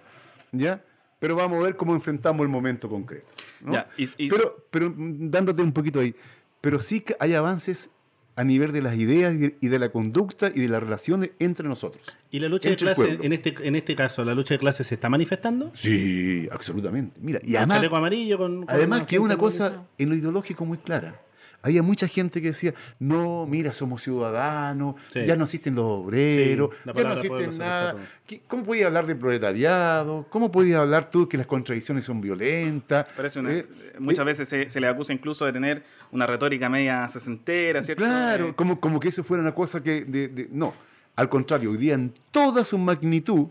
¿ya? 0.52 0.82
Pero 1.18 1.36
vamos 1.36 1.60
a 1.60 1.64
ver 1.64 1.76
cómo 1.76 1.94
enfrentamos 1.94 2.42
el 2.42 2.48
momento 2.48 2.88
concreto. 2.88 3.26
¿no? 3.60 3.74
Ya, 3.74 3.88
y- 3.96 4.08
y- 4.16 4.30
pero, 4.30 4.56
pero 4.70 4.90
mm, 4.90 5.30
dándote 5.30 5.62
un 5.62 5.72
poquito 5.72 6.00
ahí, 6.00 6.14
pero 6.60 6.80
sí 6.80 7.00
que 7.00 7.16
hay 7.20 7.34
avances 7.34 7.90
a 8.36 8.44
nivel 8.44 8.72
de 8.72 8.80
las 8.80 8.96
ideas 8.96 9.34
y 9.60 9.68
de, 9.68 9.78
la 9.78 9.90
conducta 9.90 10.50
y 10.54 10.60
de 10.60 10.68
las 10.68 10.82
relaciones 10.82 11.30
entre 11.40 11.68
nosotros. 11.68 12.02
¿Y 12.30 12.40
la 12.40 12.48
lucha 12.48 12.70
de 12.70 12.76
clases, 12.76 13.18
en 13.20 13.32
este, 13.34 13.54
en 13.60 13.76
este 13.76 13.94
caso, 13.94 14.24
la 14.24 14.32
lucha 14.34 14.54
de 14.54 14.58
clases 14.58 14.86
se 14.86 14.94
está 14.94 15.10
manifestando? 15.10 15.72
Sí, 15.74 16.48
absolutamente. 16.50 17.18
Mira, 17.20 17.40
y 17.42 17.56
además, 17.56 17.84
amarillo, 17.92 18.38
con, 18.38 18.64
con 18.64 18.74
Además 18.74 19.02
que 19.02 19.16
es 19.16 19.20
una 19.20 19.36
cosa 19.36 19.84
en 19.98 20.08
lo 20.08 20.14
ideológico 20.14 20.64
muy 20.64 20.78
clara. 20.78 21.20
Había 21.62 21.82
mucha 21.82 22.08
gente 22.08 22.40
que 22.40 22.48
decía, 22.48 22.74
no, 22.98 23.46
mira, 23.46 23.72
somos 23.72 24.02
ciudadanos, 24.02 24.94
Sí. 25.08 25.24
ya 25.26 25.36
no 25.36 25.44
existen 25.44 25.74
los 25.74 25.84
obreros, 25.84 26.70
Sí, 26.70 26.76
ya 26.78 26.86
no 26.86 26.92
palabra 26.94 27.12
existe 27.14 27.28
pueblo 27.28 27.52
se 27.52 27.58
nada. 27.58 27.92
rescató. 27.92 28.10
¿Qué- 28.26 28.42
¿Cómo 28.48 28.64
podías 28.64 28.86
hablar 28.86 29.06
de 29.06 29.16
proletariado? 29.16 30.26
¿Cómo 30.30 30.50
podías 30.50 30.80
hablar 30.80 31.10
tú 31.10 31.28
que 31.28 31.36
las 31.36 31.46
contradicciones 31.46 32.04
son 32.04 32.20
violentas? 32.20 33.12
Parece 33.12 33.40
una- 33.40 33.52
Eh, 33.52 33.66
muchas 33.98 34.22
eh, 34.22 34.24
veces 34.24 34.48
se, 34.48 34.68
se 34.68 34.80
le 34.80 34.86
acusa 34.88 35.12
incluso 35.12 35.44
de 35.44 35.52
tener 35.52 35.82
una 36.12 36.26
retórica 36.26 36.68
media 36.68 37.06
sesentera, 37.08 37.82
¿cierto? 37.82 38.04
Claro, 38.04 38.48
Eh, 38.48 38.54
como, 38.56 38.80
como 38.80 38.98
que 39.00 39.08
eso 39.08 39.22
fuera 39.24 39.42
una 39.42 39.54
cosa 39.54 39.82
que... 39.82 40.04
de- 40.04 40.28
de- 40.28 40.48
no, 40.50 40.72
al 41.16 41.28
contrario, 41.28 41.70
hoy 41.72 41.76
día 41.76 41.94
en 41.94 42.12
toda 42.30 42.64
su 42.64 42.78
magnitud 42.78 43.48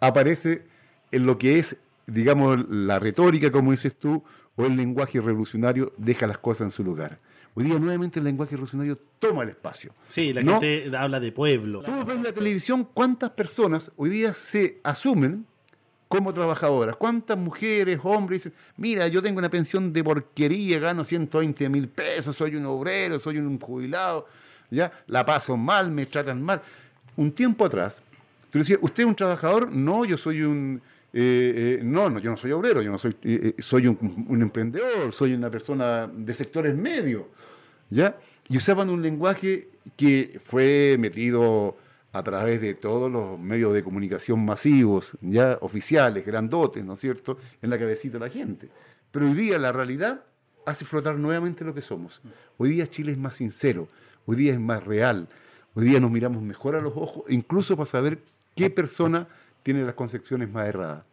aparece 0.00 0.62
en 1.12 1.26
lo 1.26 1.38
que 1.38 1.58
es, 1.58 1.76
digamos, 2.06 2.66
la 2.68 2.98
retórica, 2.98 3.50
como 3.50 3.70
dices 3.72 3.94
tú, 3.96 4.22
o 4.56 4.64
el 4.64 4.76
lenguaje 4.76 5.20
revolucionario, 5.20 5.92
deja 5.96 6.26
las 6.26 6.38
cosas 6.38 6.62
en 6.66 6.70
su 6.70 6.84
lugar. 6.84 7.18
Hoy 7.54 7.64
día 7.64 7.78
nuevamente 7.78 8.20
el 8.20 8.24
lenguaje 8.24 8.52
revolucionario 8.52 8.98
toma 9.18 9.42
el 9.42 9.50
espacio. 9.50 9.92
Sí, 10.08 10.32
la 10.32 10.42
¿No? 10.42 10.60
gente 10.60 10.96
habla 10.96 11.18
de 11.18 11.32
pueblo. 11.32 11.82
Tú 11.82 11.92
ves 12.04 12.16
en 12.16 12.22
la 12.22 12.32
televisión 12.32 12.88
cuántas 12.94 13.30
personas 13.30 13.90
hoy 13.96 14.10
día 14.10 14.32
se 14.32 14.80
asumen 14.84 15.46
como 16.10 16.32
trabajadoras. 16.32 16.96
¿Cuántas 16.96 17.38
mujeres, 17.38 18.00
hombres 18.02 18.42
dicen, 18.42 18.58
mira, 18.76 19.06
yo 19.06 19.22
tengo 19.22 19.38
una 19.38 19.48
pensión 19.48 19.92
de 19.92 20.02
porquería, 20.02 20.80
gano 20.80 21.04
120 21.04 21.68
mil 21.68 21.88
pesos, 21.88 22.34
soy 22.34 22.56
un 22.56 22.66
obrero, 22.66 23.20
soy 23.20 23.38
un 23.38 23.60
jubilado, 23.60 24.26
ya 24.70 24.90
la 25.06 25.24
paso 25.24 25.56
mal, 25.56 25.90
me 25.90 26.06
tratan 26.06 26.42
mal? 26.42 26.62
Un 27.16 27.30
tiempo 27.30 27.64
atrás, 27.64 28.02
tú 28.50 28.58
decías, 28.58 28.80
¿usted 28.82 29.04
es 29.04 29.08
un 29.08 29.14
trabajador? 29.14 29.70
No, 29.70 30.04
yo 30.04 30.16
soy 30.16 30.42
un... 30.42 30.82
eh, 31.12 31.78
eh, 31.78 31.80
no, 31.82 32.08
no, 32.08 32.18
yo 32.20 32.30
no 32.30 32.36
soy 32.36 32.52
obrero, 32.52 32.82
yo 32.82 32.90
no 32.90 32.98
soy, 32.98 33.16
eh, 33.22 33.54
soy 33.58 33.86
un, 33.88 34.26
un 34.28 34.42
emprendedor, 34.42 35.12
soy 35.12 35.34
una 35.34 35.50
persona 35.50 36.06
de 36.06 36.34
sectores 36.34 36.76
medios, 36.76 37.24
¿ya? 37.90 38.16
Y 38.48 38.56
usaban 38.56 38.90
un 38.90 39.02
lenguaje 39.02 39.68
que 39.96 40.40
fue 40.44 40.96
metido 40.98 41.76
a 42.12 42.22
través 42.22 42.60
de 42.60 42.74
todos 42.74 43.10
los 43.10 43.38
medios 43.38 43.72
de 43.72 43.82
comunicación 43.82 44.44
masivos, 44.44 45.16
ya 45.20 45.58
oficiales, 45.60 46.26
grandotes, 46.26 46.84
¿no 46.84 46.94
es 46.94 47.00
cierto?, 47.00 47.38
en 47.62 47.70
la 47.70 47.78
cabecita 47.78 48.18
de 48.18 48.24
la 48.24 48.30
gente. 48.30 48.68
Pero 49.10 49.26
hoy 49.26 49.34
día 49.34 49.58
la 49.58 49.72
realidad 49.72 50.24
hace 50.66 50.84
flotar 50.84 51.16
nuevamente 51.16 51.64
lo 51.64 51.74
que 51.74 51.82
somos. 51.82 52.20
Hoy 52.58 52.70
día 52.70 52.86
Chile 52.86 53.12
es 53.12 53.18
más 53.18 53.36
sincero, 53.36 53.88
hoy 54.26 54.36
día 54.36 54.52
es 54.52 54.60
más 54.60 54.84
real, 54.84 55.28
hoy 55.74 55.86
día 55.86 56.00
nos 56.00 56.10
miramos 56.10 56.42
mejor 56.42 56.76
a 56.76 56.80
los 56.80 56.92
ojos, 56.96 57.24
incluso 57.28 57.76
para 57.76 57.86
saber 57.86 58.18
qué 58.56 58.70
persona 58.70 59.28
tiene 59.62 59.82
las 59.84 59.94
concepciones 59.94 60.50
más 60.50 60.68
erradas. 60.68 61.04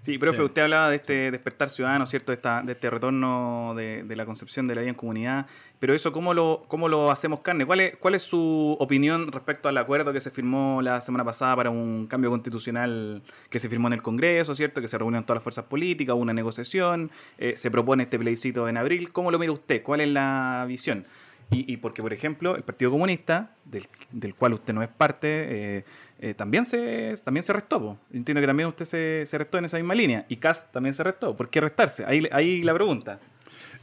Sí, 0.00 0.18
profe, 0.18 0.38
Sí. 0.38 0.42
usted 0.42 0.62
hablaba 0.62 0.90
de 0.90 0.96
este 0.96 1.30
despertar 1.30 1.70
ciudadano, 1.70 2.06
¿cierto? 2.06 2.32
De, 2.32 2.34
esta, 2.34 2.60
de 2.62 2.72
este 2.72 2.90
retorno 2.90 3.72
de, 3.76 4.02
de 4.02 4.16
la 4.16 4.26
concepción 4.26 4.66
de 4.66 4.74
la 4.74 4.80
vida 4.80 4.90
en 4.90 4.96
comunidad. 4.96 5.46
Pero 5.78 5.94
eso, 5.94 6.10
¿cómo 6.10 6.34
lo, 6.34 6.64
cómo 6.66 6.88
lo 6.88 7.12
hacemos 7.12 7.38
carne? 7.38 7.64
¿Cuál 7.64 7.78
es, 7.78 7.96
¿Cuál 7.98 8.16
es 8.16 8.24
su 8.24 8.76
opinión 8.80 9.30
respecto 9.30 9.68
al 9.68 9.78
acuerdo 9.78 10.12
que 10.12 10.20
se 10.20 10.32
firmó 10.32 10.82
la 10.82 11.00
semana 11.02 11.24
pasada 11.24 11.54
para 11.54 11.70
un 11.70 12.08
cambio 12.08 12.30
constitucional 12.30 13.22
que 13.48 13.60
se 13.60 13.68
firmó 13.68 13.86
en 13.86 13.92
el 13.92 14.02
Congreso, 14.02 14.56
¿cierto? 14.56 14.80
Que 14.80 14.88
se 14.88 14.98
reunieron 14.98 15.24
todas 15.24 15.36
las 15.36 15.44
fuerzas 15.44 15.66
políticas, 15.66 16.14
hubo 16.14 16.22
una 16.22 16.32
negociación, 16.32 17.12
eh, 17.38 17.54
se 17.56 17.70
propone 17.70 18.02
este 18.02 18.18
plebiscito 18.18 18.68
en 18.68 18.78
abril. 18.78 19.12
¿Cómo 19.12 19.30
lo 19.30 19.38
mira 19.38 19.52
usted? 19.52 19.84
¿Cuál 19.84 20.00
es 20.00 20.08
la 20.08 20.64
visión? 20.66 21.06
Y, 21.52 21.70
y 21.70 21.76
porque, 21.76 22.02
por 22.02 22.12
ejemplo, 22.12 22.56
el 22.56 22.62
Partido 22.62 22.90
Comunista, 22.90 23.54
del, 23.66 23.86
del 24.10 24.34
cual 24.34 24.54
usted 24.54 24.72
no 24.72 24.82
es 24.82 24.88
parte, 24.88 25.78
eh, 25.78 25.84
eh, 26.24 26.34
también 26.34 26.64
se 26.64 27.16
también 27.24 27.42
se 27.42 27.52
restó. 27.52 27.80
po. 27.80 27.98
Entiendo 28.12 28.40
que 28.40 28.46
también 28.46 28.68
usted 28.68 28.84
se, 28.84 29.24
se 29.26 29.36
restó 29.36 29.58
en 29.58 29.64
esa 29.64 29.76
misma 29.76 29.96
línea. 29.96 30.24
Y 30.28 30.36
Cast 30.36 30.70
también 30.72 30.94
se 30.94 31.02
restó. 31.02 31.36
¿Por 31.36 31.50
qué 31.50 31.60
restarse? 31.60 32.04
Ahí, 32.04 32.28
ahí 32.30 32.62
la 32.62 32.72
pregunta. 32.72 33.18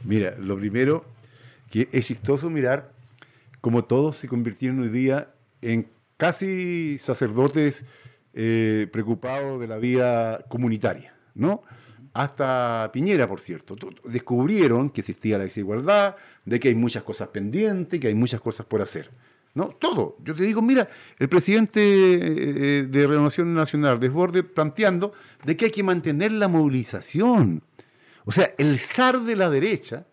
Mira, 0.04 0.34
lo 0.38 0.56
primero 0.56 1.04
que 1.70 1.90
es 1.92 2.06
chistoso 2.06 2.48
mirar 2.48 2.92
cómo 3.60 3.84
todos 3.84 4.16
se 4.16 4.26
convirtieron 4.26 4.80
hoy 4.80 4.88
día 4.88 5.28
en 5.60 5.88
casi 6.16 6.96
sacerdotes 6.98 7.84
eh, 8.32 8.88
preocupados 8.90 9.60
de 9.60 9.66
la 9.66 9.76
vida 9.76 10.42
comunitaria, 10.48 11.14
¿no? 11.34 11.62
Hasta 12.14 12.88
Piñera, 12.90 13.28
por 13.28 13.40
cierto. 13.40 13.76
Descubrieron 14.04 14.88
que 14.88 15.02
existía 15.02 15.36
la 15.36 15.44
desigualdad, 15.44 16.16
de 16.46 16.58
que 16.58 16.68
hay 16.68 16.74
muchas 16.74 17.02
cosas 17.02 17.28
pendientes, 17.28 18.00
que 18.00 18.08
hay 18.08 18.14
muchas 18.14 18.40
cosas 18.40 18.64
por 18.64 18.80
hacer. 18.80 19.10
¿No? 19.54 19.70
Todo. 19.70 20.16
Yo 20.22 20.34
te 20.34 20.44
digo, 20.44 20.62
mira, 20.62 20.88
el 21.18 21.28
presidente 21.28 21.80
eh, 21.82 22.82
de 22.84 23.06
Renovación 23.06 23.52
Nacional, 23.52 23.98
Desborde, 23.98 24.44
planteando 24.44 25.12
de 25.44 25.56
que 25.56 25.64
hay 25.66 25.70
que 25.72 25.82
mantener 25.82 26.30
la 26.32 26.46
movilización. 26.48 27.62
O 28.24 28.32
sea, 28.32 28.50
el 28.58 28.78
zar 28.78 29.20
de 29.22 29.34
la 29.34 29.50
derecha, 29.50 30.06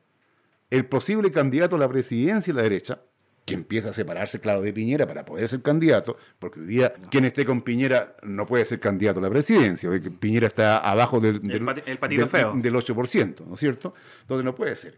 el 0.71 0.85
posible 0.85 1.31
candidato 1.31 1.75
a 1.75 1.79
la 1.79 1.87
presidencia 1.87 2.51
de 2.51 2.57
la 2.57 2.63
derecha, 2.63 2.99
que 3.45 3.53
empieza 3.53 3.89
a 3.89 3.93
separarse, 3.93 4.39
claro, 4.41 4.61
de 4.61 4.73
Piñera 4.73 5.07
para 5.07 5.23
poder 5.23 5.47
ser 5.47 5.61
candidato, 5.61 6.17
porque 6.39 6.59
hoy 6.59 6.65
día 6.65 6.93
quien 7.09 7.23
esté 7.23 7.45
con 7.45 7.61
Piñera 7.61 8.17
no 8.23 8.45
puede 8.45 8.65
ser 8.65 8.79
candidato 8.81 9.19
a 9.19 9.23
la 9.23 9.29
presidencia, 9.29 9.87
porque 9.89 10.11
Piñera 10.11 10.47
está 10.47 10.79
abajo 10.79 11.19
del, 11.21 11.41
del, 11.41 11.61
el 11.85 11.97
del- 12.17 12.27
feo. 12.27 12.53
del 12.57 12.73
8%, 12.75 13.45
¿no 13.45 13.53
es 13.53 13.59
cierto? 13.59 13.93
Donde 14.27 14.43
no 14.43 14.53
puede 14.53 14.75
ser. 14.75 14.97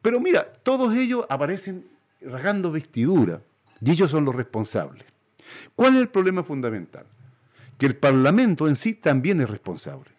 Pero 0.00 0.20
mira, 0.20 0.50
todos 0.62 0.94
ellos 0.94 1.26
aparecen 1.28 1.84
rasgando 2.22 2.70
vestidura, 2.72 3.42
y 3.84 3.90
ellos 3.90 4.10
son 4.10 4.24
los 4.24 4.34
responsables. 4.34 5.04
¿Cuál 5.74 5.96
es 5.96 6.02
el 6.02 6.08
problema 6.08 6.42
fundamental? 6.42 7.04
Que 7.78 7.86
el 7.86 7.96
Parlamento 7.96 8.68
en 8.68 8.76
sí 8.76 8.94
también 8.94 9.40
es 9.40 9.50
responsable. 9.50 10.10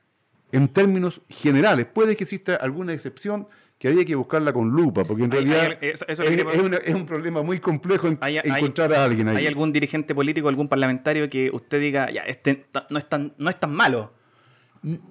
En 0.52 0.68
términos 0.68 1.22
generales, 1.30 1.88
puede 1.88 2.16
que 2.16 2.26
exista 2.26 2.56
alguna 2.56 2.94
excepción 2.94 3.48
que 3.80 3.88
había 3.88 4.06
que 4.06 4.16
buscarla 4.16 4.54
con 4.54 4.70
lupa, 4.70 5.04
porque 5.04 5.24
en 5.24 5.34
Hay- 5.34 5.40
realidad 5.46 5.78
hay- 5.82 5.90
eso- 5.90 6.06
eso 6.08 6.24
le 6.24 6.30
es, 6.30 6.36
quería- 6.38 6.54
es 6.54 6.62
una- 6.62 6.78
es 6.78 6.94
un 6.94 7.06
problema 7.06 7.42
muy 7.42 7.60
complejo 7.60 8.08
en- 8.08 8.18
¿Hay, 8.22 8.38
encontrar 8.38 8.94
a 8.94 9.04
alguien 9.04 9.28
ahí. 9.30 9.38
¿Hay 9.38 9.48
algún 9.48 9.74
dirigente 9.74 10.14
político, 10.16 10.48
algún 10.48 10.68
parlamentario 10.70 11.30
que 11.30 11.50
usted 11.52 11.80
diga, 11.82 12.10
ya, 12.12 12.22
este 12.22 12.68
no, 12.90 12.98
es 12.98 13.10
tan, 13.10 13.34
no 13.38 13.50
es 13.50 13.60
tan 13.60 13.74
malo? 13.74 14.14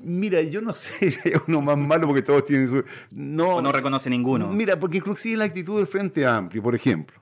Mira, 0.03 0.41
yo 0.43 0.61
no 0.61 0.75
sé 0.75 1.11
si 1.11 1.29
hay 1.29 1.35
uno 1.49 1.61
más 1.63 1.79
malo 1.79 2.07
porque 2.07 2.23
todos 2.23 2.45
tienen 2.45 2.69
su... 2.69 2.85
No, 3.15 3.57
¿O 3.57 3.63
no 3.63 3.73
reconoce 3.73 4.11
ninguno? 4.11 4.49
Mira, 4.53 4.79
porque 4.79 4.99
inclusive 4.99 5.37
la 5.37 5.45
actitud 5.45 5.79
del 5.79 5.87
Frente 5.87 6.27
Amplio, 6.27 6.63
por 6.63 6.75
ejemplo, 6.75 7.17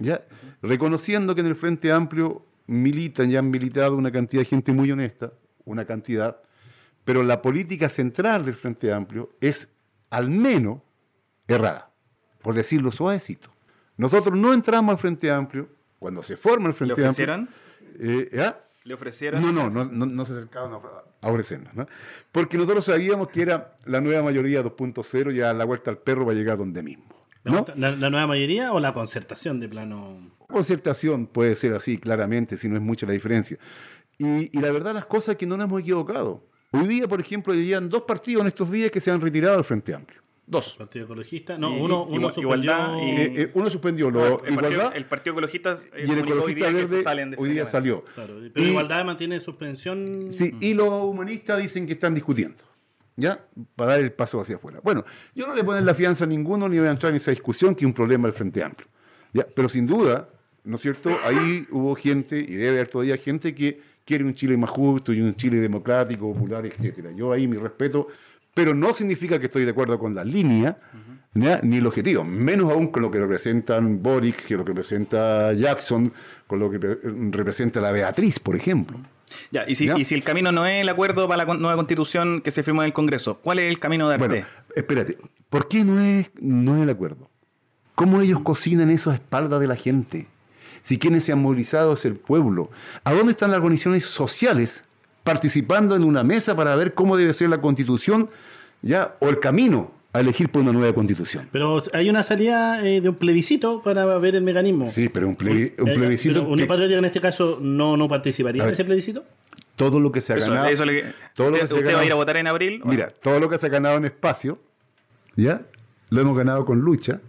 ¿ya? 0.00 0.22
reconociendo 0.62 1.34
que 1.34 1.40
en 1.40 1.46
el 1.46 1.56
Frente 1.56 1.92
Amplio 1.92 2.44
militan 2.66 3.30
y 3.30 3.36
han 3.36 3.50
militado 3.50 3.96
una 3.96 4.10
cantidad 4.10 4.42
de 4.42 4.46
gente 4.46 4.72
muy 4.72 4.90
honesta, 4.90 5.32
una 5.64 5.84
cantidad, 5.84 6.40
pero 7.04 7.22
la 7.22 7.40
política 7.42 7.88
central 7.88 8.44
del 8.44 8.54
Frente 8.54 8.92
Amplio 8.92 9.30
es 9.40 9.68
al 10.10 10.28
menos 10.30 10.80
errada, 11.48 11.90
por 12.42 12.54
decirlo 12.54 12.92
suavecito. 12.92 13.50
Nosotros 13.96 14.36
no 14.38 14.52
entramos 14.52 14.92
al 14.92 14.98
Frente 14.98 15.30
Amplio 15.30 15.68
cuando 15.98 16.22
se 16.22 16.36
forma 16.36 16.66
el 16.66 16.72
¿Le 16.72 16.76
Frente 16.76 16.92
ofrecieron? 16.94 17.40
Amplio. 17.40 18.20
eh, 18.20 18.40
¿ah? 18.40 18.56
¿Le 18.84 18.94
ofrecieron? 18.94 19.42
No, 19.42 19.52
no, 19.52 19.68
no, 19.70 19.84
no, 19.84 20.06
no 20.06 20.24
se 20.24 20.32
acercaban 20.32 20.72
a 20.72 20.78
a 21.22 21.30
ofrecernos, 21.30 21.74
¿no? 21.74 21.86
Porque 22.32 22.56
nosotros 22.56 22.84
sabíamos 22.84 23.28
que 23.28 23.42
era 23.42 23.76
la 23.84 24.00
nueva 24.00 24.22
mayoría 24.22 24.62
2.0, 24.62 25.32
ya 25.32 25.52
la 25.52 25.64
vuelta 25.64 25.90
al 25.90 25.98
perro 25.98 26.24
va 26.24 26.32
a 26.32 26.34
llegar 26.34 26.56
donde 26.56 26.82
mismo. 26.82 27.04
¿La, 27.44 27.52
¿no? 27.52 27.64
la- 27.76 27.92
la 27.96 28.10
nueva 28.10 28.26
mayoría 28.26 28.72
o 28.72 28.80
la 28.80 28.92
concertación 28.92 29.60
de 29.60 29.68
plano? 29.68 30.30
Concertación 30.48 31.26
puede 31.26 31.54
ser 31.56 31.72
así, 31.74 31.96
claramente, 31.98 32.56
si 32.56 32.68
no 32.68 32.76
es 32.76 32.82
mucha 32.82 33.06
la 33.06 33.12
diferencia. 33.12 33.58
Y, 34.18 34.56
y 34.56 34.60
la 34.60 34.70
verdad, 34.70 34.92
las 34.94 35.06
cosas 35.06 35.30
es 35.30 35.36
que 35.38 35.46
no 35.46 35.56
nos 35.56 35.64
hemos 35.64 35.80
equivocado. 35.80 36.44
Hoy 36.72 36.86
día, 36.86 37.08
por 37.08 37.20
ejemplo, 37.20 37.52
habían 37.52 37.88
dos 37.88 38.02
partidos 38.02 38.42
en 38.42 38.48
estos 38.48 38.70
días 38.70 38.90
que 38.90 39.00
se 39.00 39.10
han 39.10 39.20
retirado 39.20 39.56
del 39.56 39.64
Frente 39.64 39.94
Amplio. 39.94 40.20
Dos. 40.46 40.74
Partido 40.76 41.04
Ecologista. 41.04 41.56
No, 41.56 41.76
Y- 41.76 41.80
uno, 41.80 42.02
uno 42.04 42.16
igual- 42.16 42.34
suspendió- 42.34 42.72
igualdad 42.72 42.96
y- 42.98 43.10
Eh, 43.20 43.42
eh, 43.42 43.50
uno 43.54 43.70
suspendió 43.70 44.10
No, 44.10 44.18
lo, 44.18 44.26
el, 44.44 44.54
partido, 44.56 44.70
igualdad 44.72 44.96
el 44.96 45.04
Partido 45.06 45.32
Ecologista 45.34 45.72
eh, 45.74 45.76
y 45.96 46.00
el 46.02 46.10
hoy 46.10 46.18
ecologista 46.18 46.68
día 46.70 46.86
se 46.86 46.94
verde 46.94 47.02
salen 47.04 47.34
hoy 47.38 47.50
día 47.50 47.66
salió. 47.66 48.04
Claro, 48.16 48.34
pero 48.52 48.66
Y- 48.66 48.70
igualdad 48.70 49.04
mantiene 49.04 49.38
suspensión. 49.40 50.28
Sí, 50.32 50.52
y 50.60 50.74
los 50.74 50.88
humanistas 50.88 51.62
dicen 51.62 51.86
que 51.86 51.92
están 51.92 52.14
discutiendo, 52.14 52.62
¿ya? 53.20 53.38
Para 53.76 53.92
dar 53.92 54.00
el 54.00 54.12
paso 54.12 54.40
hacia 54.40 54.56
afuera. 54.56 54.80
Bueno, 54.82 55.04
yo 55.34 55.46
no 55.46 55.54
le 55.54 55.62
poner 55.62 55.84
la 55.84 55.94
fianza 55.94 56.24
a 56.24 56.26
ninguno 56.26 56.68
ni 56.68 56.78
voy 56.78 56.88
a 56.88 56.90
entrar 56.90 57.10
en 57.10 57.16
esa 57.16 57.30
discusión, 57.30 57.74
que 57.74 57.84
es 57.84 57.86
un 57.86 57.92
problema 57.94 58.26
del 58.26 58.34
Frente 58.34 58.62
Amplio. 58.64 58.88
¿ya? 59.32 59.46
Pero 59.54 59.68
sin 59.68 59.86
duda, 59.86 60.28
¿no 60.64 60.76
es 60.76 60.82
cierto? 60.82 61.10
Ahí 61.26 61.66
hubo 61.70 61.94
gente, 61.94 62.38
y 62.38 62.54
debe 62.54 62.70
haber 62.70 62.88
todavía 62.88 63.16
gente, 63.16 63.54
que 63.54 63.80
quiere 64.04 64.24
un 64.24 64.34
Chile 64.34 64.56
más 64.56 64.70
justo 64.70 65.12
y 65.12 65.20
un 65.20 65.34
Chile 65.36 65.58
democrático, 65.58 66.32
popular, 66.32 66.66
etcétera. 66.66 67.10
Yo 67.12 67.32
ahí 67.32 67.46
mi 67.46 67.56
respeto, 67.56 68.08
pero 68.52 68.74
no 68.74 68.92
significa 68.92 69.38
que 69.38 69.46
estoy 69.46 69.64
de 69.64 69.70
acuerdo 69.70 69.98
con 69.98 70.14
la 70.14 70.24
línea, 70.24 70.76
¿ya? 71.34 71.60
ni 71.62 71.76
el 71.76 71.86
objetivo, 71.86 72.24
menos 72.24 72.72
aún 72.72 72.88
con 72.88 73.02
lo 73.02 73.10
que 73.10 73.20
representan 73.20 74.02
Boric, 74.02 74.44
que 74.44 74.56
lo 74.56 74.64
que 74.64 74.70
representa 74.70 75.52
Jackson, 75.52 76.12
con 76.48 76.58
lo 76.58 76.68
que 76.68 76.80
pre- 76.80 76.98
representa 77.30 77.80
la 77.80 77.92
Beatriz, 77.92 78.40
por 78.40 78.56
ejemplo. 78.56 78.98
Ya, 79.50 79.64
y 79.66 79.74
si, 79.74 79.86
Ya. 79.86 79.98
y 79.98 80.04
si 80.04 80.14
el 80.14 80.22
camino 80.22 80.52
no 80.52 80.66
es 80.66 80.82
el 80.82 80.88
acuerdo 80.88 81.28
para 81.28 81.44
la 81.44 81.54
nueva 81.54 81.76
constitución 81.76 82.40
que 82.40 82.50
se 82.50 82.62
firmó 82.62 82.82
en 82.82 82.86
el 82.86 82.92
Congreso, 82.92 83.38
¿cuál 83.38 83.58
es 83.58 83.66
el 83.66 83.78
camino 83.78 84.08
de 84.08 84.14
Arte? 84.14 84.26
Bueno, 84.28 84.46
espérate, 84.74 85.18
¿por 85.48 85.68
qué 85.68 85.84
no 85.84 86.00
es, 86.00 86.30
no 86.40 86.76
es 86.76 86.82
el 86.82 86.90
acuerdo? 86.90 87.28
¿Cómo 87.94 88.20
ellos 88.20 88.40
cocinan 88.40 88.90
eso 88.90 89.10
a 89.10 89.14
espaldas 89.14 89.60
de 89.60 89.66
la 89.66 89.76
gente? 89.76 90.26
Si 90.82 90.98
quienes 90.98 91.24
se 91.24 91.32
han 91.32 91.42
movilizado 91.42 91.92
es 91.92 92.04
el 92.06 92.16
pueblo. 92.16 92.70
¿A 93.04 93.12
dónde 93.12 93.32
están 93.32 93.50
las 93.50 93.58
organizaciones 93.58 94.06
sociales 94.06 94.82
participando 95.24 95.94
en 95.94 96.04
una 96.04 96.24
mesa 96.24 96.56
para 96.56 96.74
ver 96.76 96.94
cómo 96.94 97.16
debe 97.16 97.32
ser 97.34 97.50
la 97.50 97.60
constitución 97.60 98.30
ya, 98.82 99.14
o 99.20 99.28
el 99.28 99.38
camino 99.40 99.92
a 100.12 100.20
elegir 100.20 100.48
por 100.48 100.62
una 100.62 100.72
nueva 100.72 100.92
constitución. 100.94 101.48
Pero 101.52 101.80
hay 101.92 102.10
una 102.10 102.22
salida 102.22 102.84
eh, 102.84 103.00
de 103.00 103.08
un 103.08 103.14
plebiscito 103.14 103.80
para 103.82 104.04
ver 104.18 104.34
el 104.36 104.42
mecanismo. 104.42 104.90
Sí, 104.90 105.08
pero 105.08 105.28
un, 105.28 105.36
plebi- 105.36 105.72
un 105.80 105.88
Eh, 105.88 105.94
plebiscito. 105.94 106.44
Patriótica 106.66 106.98
en 106.98 107.04
este 107.04 107.20
caso 107.20 107.58
no, 107.60 107.96
no 107.96 108.08
participaría 108.08 108.62
A 108.64 108.66
en 108.66 108.72
ese 108.72 108.84
plebiscito. 108.84 109.24
todo 109.76 110.00
lo 110.00 110.10
que 110.12 110.20
se 110.20 110.32
ha 110.32 110.36
Eso- 110.36 110.50
ganado. 110.50 110.68
eso 110.68 110.84
le- 110.84 111.04
todo 111.34 111.50
lo 111.50 111.54
¿Usted, 111.56 111.68
que 111.76 111.86
se 111.88 111.94
va 111.94 112.00
a 112.00 112.04
ir 112.04 112.12
a 112.12 112.16
votar 112.16 112.36
en 112.36 112.46
abril? 112.48 112.82
Mira, 112.84 113.08
todo 113.22 113.38
lo 113.40 113.48
que 113.48 113.56
se 113.58 113.66
ha 113.66 113.68
ganado 113.68 113.96
en 113.96 114.04
espacio, 114.04 114.58
¿ya? 115.36 115.62
Lo 116.10 116.20
hemos 116.20 116.36
ganado 116.36 116.64
con 116.64 116.80
lucha, 116.80 117.20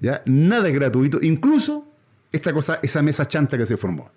¿ya? 0.00 0.22
Nada 0.26 0.68
es 0.68 0.74
gratuito, 0.74 1.18
incluso 1.22 1.86
esta 2.32 2.52
cosa, 2.52 2.78
esa 2.82 3.00
mesa 3.02 3.26
chanta 3.26 3.56
que 3.56 3.64
se 3.66 3.76
formó. 3.76 4.10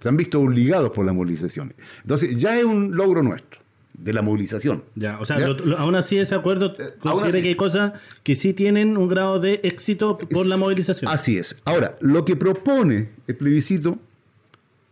Se 0.00 0.08
han 0.08 0.16
visto 0.16 0.40
obligados 0.40 0.90
por 0.90 1.04
las 1.04 1.14
movilizaciones. 1.14 1.74
Entonces, 2.02 2.36
ya 2.36 2.56
es 2.58 2.64
un 2.64 2.96
logro 2.96 3.22
nuestro, 3.22 3.60
de 3.98 4.12
la 4.12 4.22
movilización. 4.22 4.84
Ya, 4.94 5.18
o 5.20 5.24
sea, 5.24 5.38
¿Ya? 5.38 5.48
lo- 5.48 5.54
lo- 5.64 5.78
aún 5.78 5.94
así 5.94 6.18
ese 6.18 6.34
acuerdo 6.34 6.74
aún 7.02 7.20
considera 7.20 7.42
que 7.42 7.48
hay 7.48 7.54
cosas 7.56 7.92
que 8.22 8.36
sí 8.36 8.52
tienen 8.52 8.96
un 8.96 9.08
grado 9.08 9.40
de 9.40 9.60
éxito 9.64 10.18
por 10.18 10.46
la 10.46 10.56
movilización. 10.56 11.10
Así 11.10 11.38
es. 11.38 11.56
Ahora, 11.64 11.96
lo 12.00 12.24
que 12.24 12.36
propone 12.36 13.08
el 13.26 13.36
plebiscito 13.36 13.98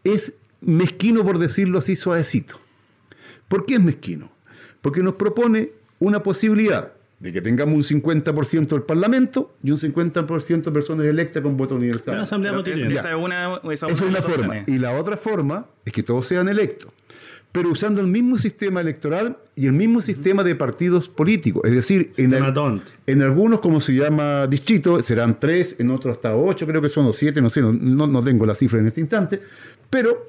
es 0.04 0.32
mezquino, 0.60 1.24
por 1.24 1.38
decirlo 1.38 1.78
así, 1.78 1.96
suavecito. 1.96 2.58
¿Por 3.48 3.66
qué 3.66 3.74
es 3.74 3.80
mezquino? 3.80 4.30
Porque 4.80 5.02
nos 5.02 5.14
propone 5.16 5.70
una 5.98 6.22
posibilidad 6.22 6.92
de 7.20 7.32
que 7.32 7.40
tengamos 7.40 7.74
un 7.74 7.84
50% 8.02 8.68
del 8.68 8.82
Parlamento 8.82 9.54
y 9.62 9.70
un 9.70 9.78
50% 9.78 10.62
de 10.70 10.72
personas 10.72 11.06
electas 11.06 11.42
con 11.42 11.56
voto 11.56 11.74
universal. 11.76 12.14
Una 12.14 12.24
asamblea 12.24 12.52
Pero 12.52 12.60
es- 12.62 12.68
constituyente. 12.82 13.00
esa 13.00 13.16
es 13.16 13.24
una, 13.24 13.54
esa 13.72 13.86
Esa 13.86 14.04
una 14.06 14.18
es 14.18 14.24
una 14.26 14.34
forma. 14.36 14.64
Y 14.66 14.78
la 14.78 14.92
otra 14.98 15.16
forma 15.16 15.66
es 15.84 15.92
que 15.92 16.02
todos 16.02 16.26
sean 16.26 16.48
electos, 16.48 16.90
pero 17.54 17.68
usando 17.70 18.00
el 18.00 18.08
mismo 18.08 18.36
sistema 18.36 18.80
electoral 18.80 19.36
y 19.54 19.66
el 19.66 19.72
mismo 19.74 20.02
sistema 20.02 20.42
de 20.42 20.56
partidos 20.56 21.08
políticos. 21.08 21.62
Es 21.64 21.72
decir, 21.72 22.10
en, 22.16 22.34
el- 22.34 23.22
algunos, 23.22 23.60
como 23.60 23.80
se 23.80 23.92
llama 23.94 24.48
distrito, 24.48 25.00
serán 25.04 25.38
tres, 25.38 25.76
en 25.78 25.90
otros 25.90 26.16
hasta 26.16 26.34
ocho, 26.34 26.66
creo 26.66 26.82
que 26.82 26.88
son 26.88 27.06
o 27.06 27.12
siete, 27.12 27.40
no 27.40 27.48
sé, 27.48 27.60
no, 27.62 28.24
tengo 28.24 28.44
la 28.44 28.56
cifra 28.56 28.80
en 28.80 28.88
este 28.88 29.00
instante, 29.00 29.40
pero 29.88 30.26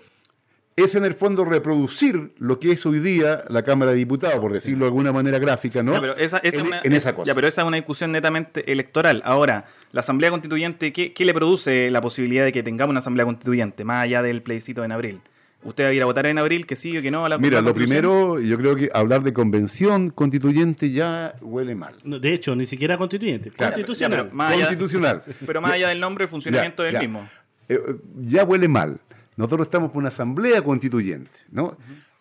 es 0.76 0.94
en 0.94 1.04
el 1.04 1.16
fondo 1.16 1.44
reproducir 1.46 2.34
lo 2.38 2.60
que 2.60 2.74
es 2.74 2.86
hoy 2.86 3.00
día 3.00 3.44
la 3.50 3.64
Cámara 3.64 3.90
de 3.92 3.98
Diputados, 3.98 4.38
por 4.40 4.54
decirlo 4.54 4.82
de 4.86 4.90
alguna 4.90 5.12
manera 5.12 5.40
gráfica, 5.40 5.82
¿no? 5.82 5.94
Ya, 5.94 6.02
pero 6.02 6.18
esa, 6.18 6.38
esa 6.38 6.60
en, 6.60 6.68
una, 6.68 6.82
en 6.84 6.94
esa 6.94 7.16
cosa. 7.16 7.26
ya, 7.28 7.34
pero 7.34 7.48
esa 7.48 7.64
es 7.64 7.68
una 7.68 7.78
discusión 7.78 8.12
netamente 8.12 8.72
electoral. 8.72 9.24
Ahora, 9.26 9.66
la 9.94 10.02
Asamblea 10.02 10.30
Constituyente, 10.30 10.94
¿qué, 10.94 11.12
qué 11.12 11.26
le 11.26 11.34
produce 11.34 11.90
la 11.90 12.02
posibilidad 12.02 12.46
de 12.46 12.52
que 12.52 12.62
tengamos 12.62 12.92
una 12.92 13.00
Asamblea 13.00 13.26
Constituyente, 13.26 13.84
más 13.84 14.04
allá 14.04 14.22
del 14.22 14.44
plebiscito 14.44 14.84
en 14.84 14.92
abril? 14.92 15.22
¿Usted 15.66 15.84
va 15.84 15.88
a 15.90 15.94
ir 15.94 16.02
a 16.02 16.06
votar 16.06 16.26
en 16.28 16.38
abril, 16.38 16.66
que 16.66 16.76
sí 16.76 16.98
o 16.98 17.02
que 17.02 17.10
no? 17.12 17.26
a 17.26 17.30
la- 17.30 17.38
Mira, 17.38 17.60
la 17.60 17.68
lo 17.70 17.74
primero, 17.74 18.40
yo 18.40 18.58
creo 18.58 18.76
que 18.76 18.90
hablar 18.94 19.24
de 19.24 19.34
convención 19.34 20.12
constituyente 20.12 20.92
ya 20.92 21.36
huele 21.42 21.76
mal. 21.76 21.96
No, 22.04 22.20
De 22.20 22.34
hecho, 22.34 22.56
ni 22.56 22.66
siquiera 22.66 22.98
constituyente, 22.98 23.50
Claro, 23.52 23.74
constitucional. 23.74 24.18
ya, 24.20 24.24
pero 24.26 24.36
más 24.36 24.54
allá- 24.54 24.66
Constitucional. 24.68 25.22
Pero 25.46 25.62
más 25.62 25.72
allá 25.74 25.90
del 25.90 26.00
nombre, 26.00 26.24
el 26.26 26.30
funcionamiento 26.30 26.84
Ya, 26.84 26.86
del 26.86 26.94
ya. 26.94 27.00
mismo. 27.02 27.28
Eh, 27.68 27.80
eh, 27.88 27.96
ya 28.28 28.44
huele 28.44 28.68
mal. 28.68 29.00
Nosotros 29.38 29.66
estamos 29.68 29.90
por 29.92 29.98
una 30.00 30.10
asamblea 30.10 30.62
constituyente, 30.62 31.32
¿no? 31.52 31.76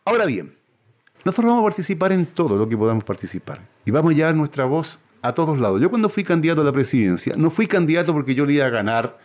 Ahora 0.05 0.25
bien, 0.25 0.55
nosotros 1.25 1.47
vamos 1.51 1.63
a 1.63 1.67
participar 1.69 2.13
en 2.13 2.27
todo 2.27 2.57
lo 2.57 2.69
que 2.69 2.77
podamos 2.77 3.05
participar 3.05 3.61
y 3.85 3.91
vamos 3.91 4.13
a 4.13 4.17
llevar 4.17 4.35
nuestra 4.35 4.65
voz 4.65 5.01
a 5.23 5.33
todos 5.33 5.59
lados. 5.59 5.81
Yo 5.81 5.91
cuando 5.91 6.09
fui 6.09 6.25
candidato 6.25 6.63
a 6.63 6.65
la 6.65 6.73
presidencia, 6.73 7.35
no 7.37 7.51
fui 7.51 7.67
candidato 7.67 8.13
porque 8.13 8.35
yo 8.35 8.45
le 8.47 8.55
iba 8.55 8.67
a 8.67 8.71
ganar 8.71 9.19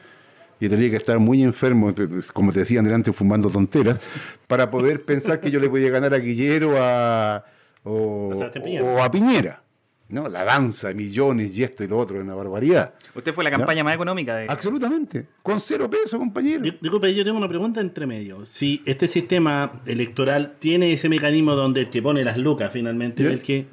y 0.59 0.67
tenía 0.69 0.89
que 0.89 0.95
estar 0.97 1.19
muy 1.19 1.43
enfermo, 1.43 1.93
como 2.33 2.51
te 2.51 2.59
decían 2.59 2.83
delante, 2.85 3.11
fumando 3.13 3.49
tonteras, 3.49 3.99
para 4.47 4.69
poder 4.69 5.03
pensar 5.03 5.39
que 5.39 5.51
yo 5.51 5.59
le 5.59 5.69
podía 5.69 5.89
ganar 5.89 6.13
a 6.13 6.17
Guillero 6.17 6.73
a, 6.77 7.45
o, 7.83 8.33
A 8.43 8.51
Piñera. 8.51 8.83
o 8.83 9.01
a 9.03 9.11
Piñera. 9.11 9.63
¿no? 10.09 10.27
La 10.27 10.43
danza, 10.43 10.91
millones 10.91 11.55
y 11.55 11.63
esto 11.63 11.83
y 11.83 11.87
lo 11.87 11.97
otro, 11.99 12.17
es 12.17 12.23
una 12.23 12.33
barbaridad. 12.33 12.95
Usted 13.13 13.31
fue 13.31 13.43
la 13.43 13.51
campaña 13.51 13.83
más 13.83 13.93
económica 13.93 14.35
de... 14.37 14.47
Absolutamente. 14.49 15.27
Con 15.43 15.61
cero 15.61 15.87
pesos, 15.87 16.17
compañero. 16.17 16.61
Di- 16.63 16.77
Disculpe, 16.81 17.13
yo 17.13 17.23
tengo 17.23 17.37
una 17.37 17.47
pregunta 17.47 17.79
entre 17.79 18.07
medio. 18.07 18.43
Si 18.47 18.81
este 18.87 19.07
sistema 19.07 19.81
electoral 19.85 20.55
tiene 20.57 20.91
ese 20.93 21.09
mecanismo 21.09 21.53
donde 21.55 21.81
el 21.81 21.89
que 21.91 22.01
pone 22.01 22.23
las 22.23 22.39
lucas 22.39 22.73
finalmente, 22.73 23.23
el 23.27 23.41
que 23.41 23.67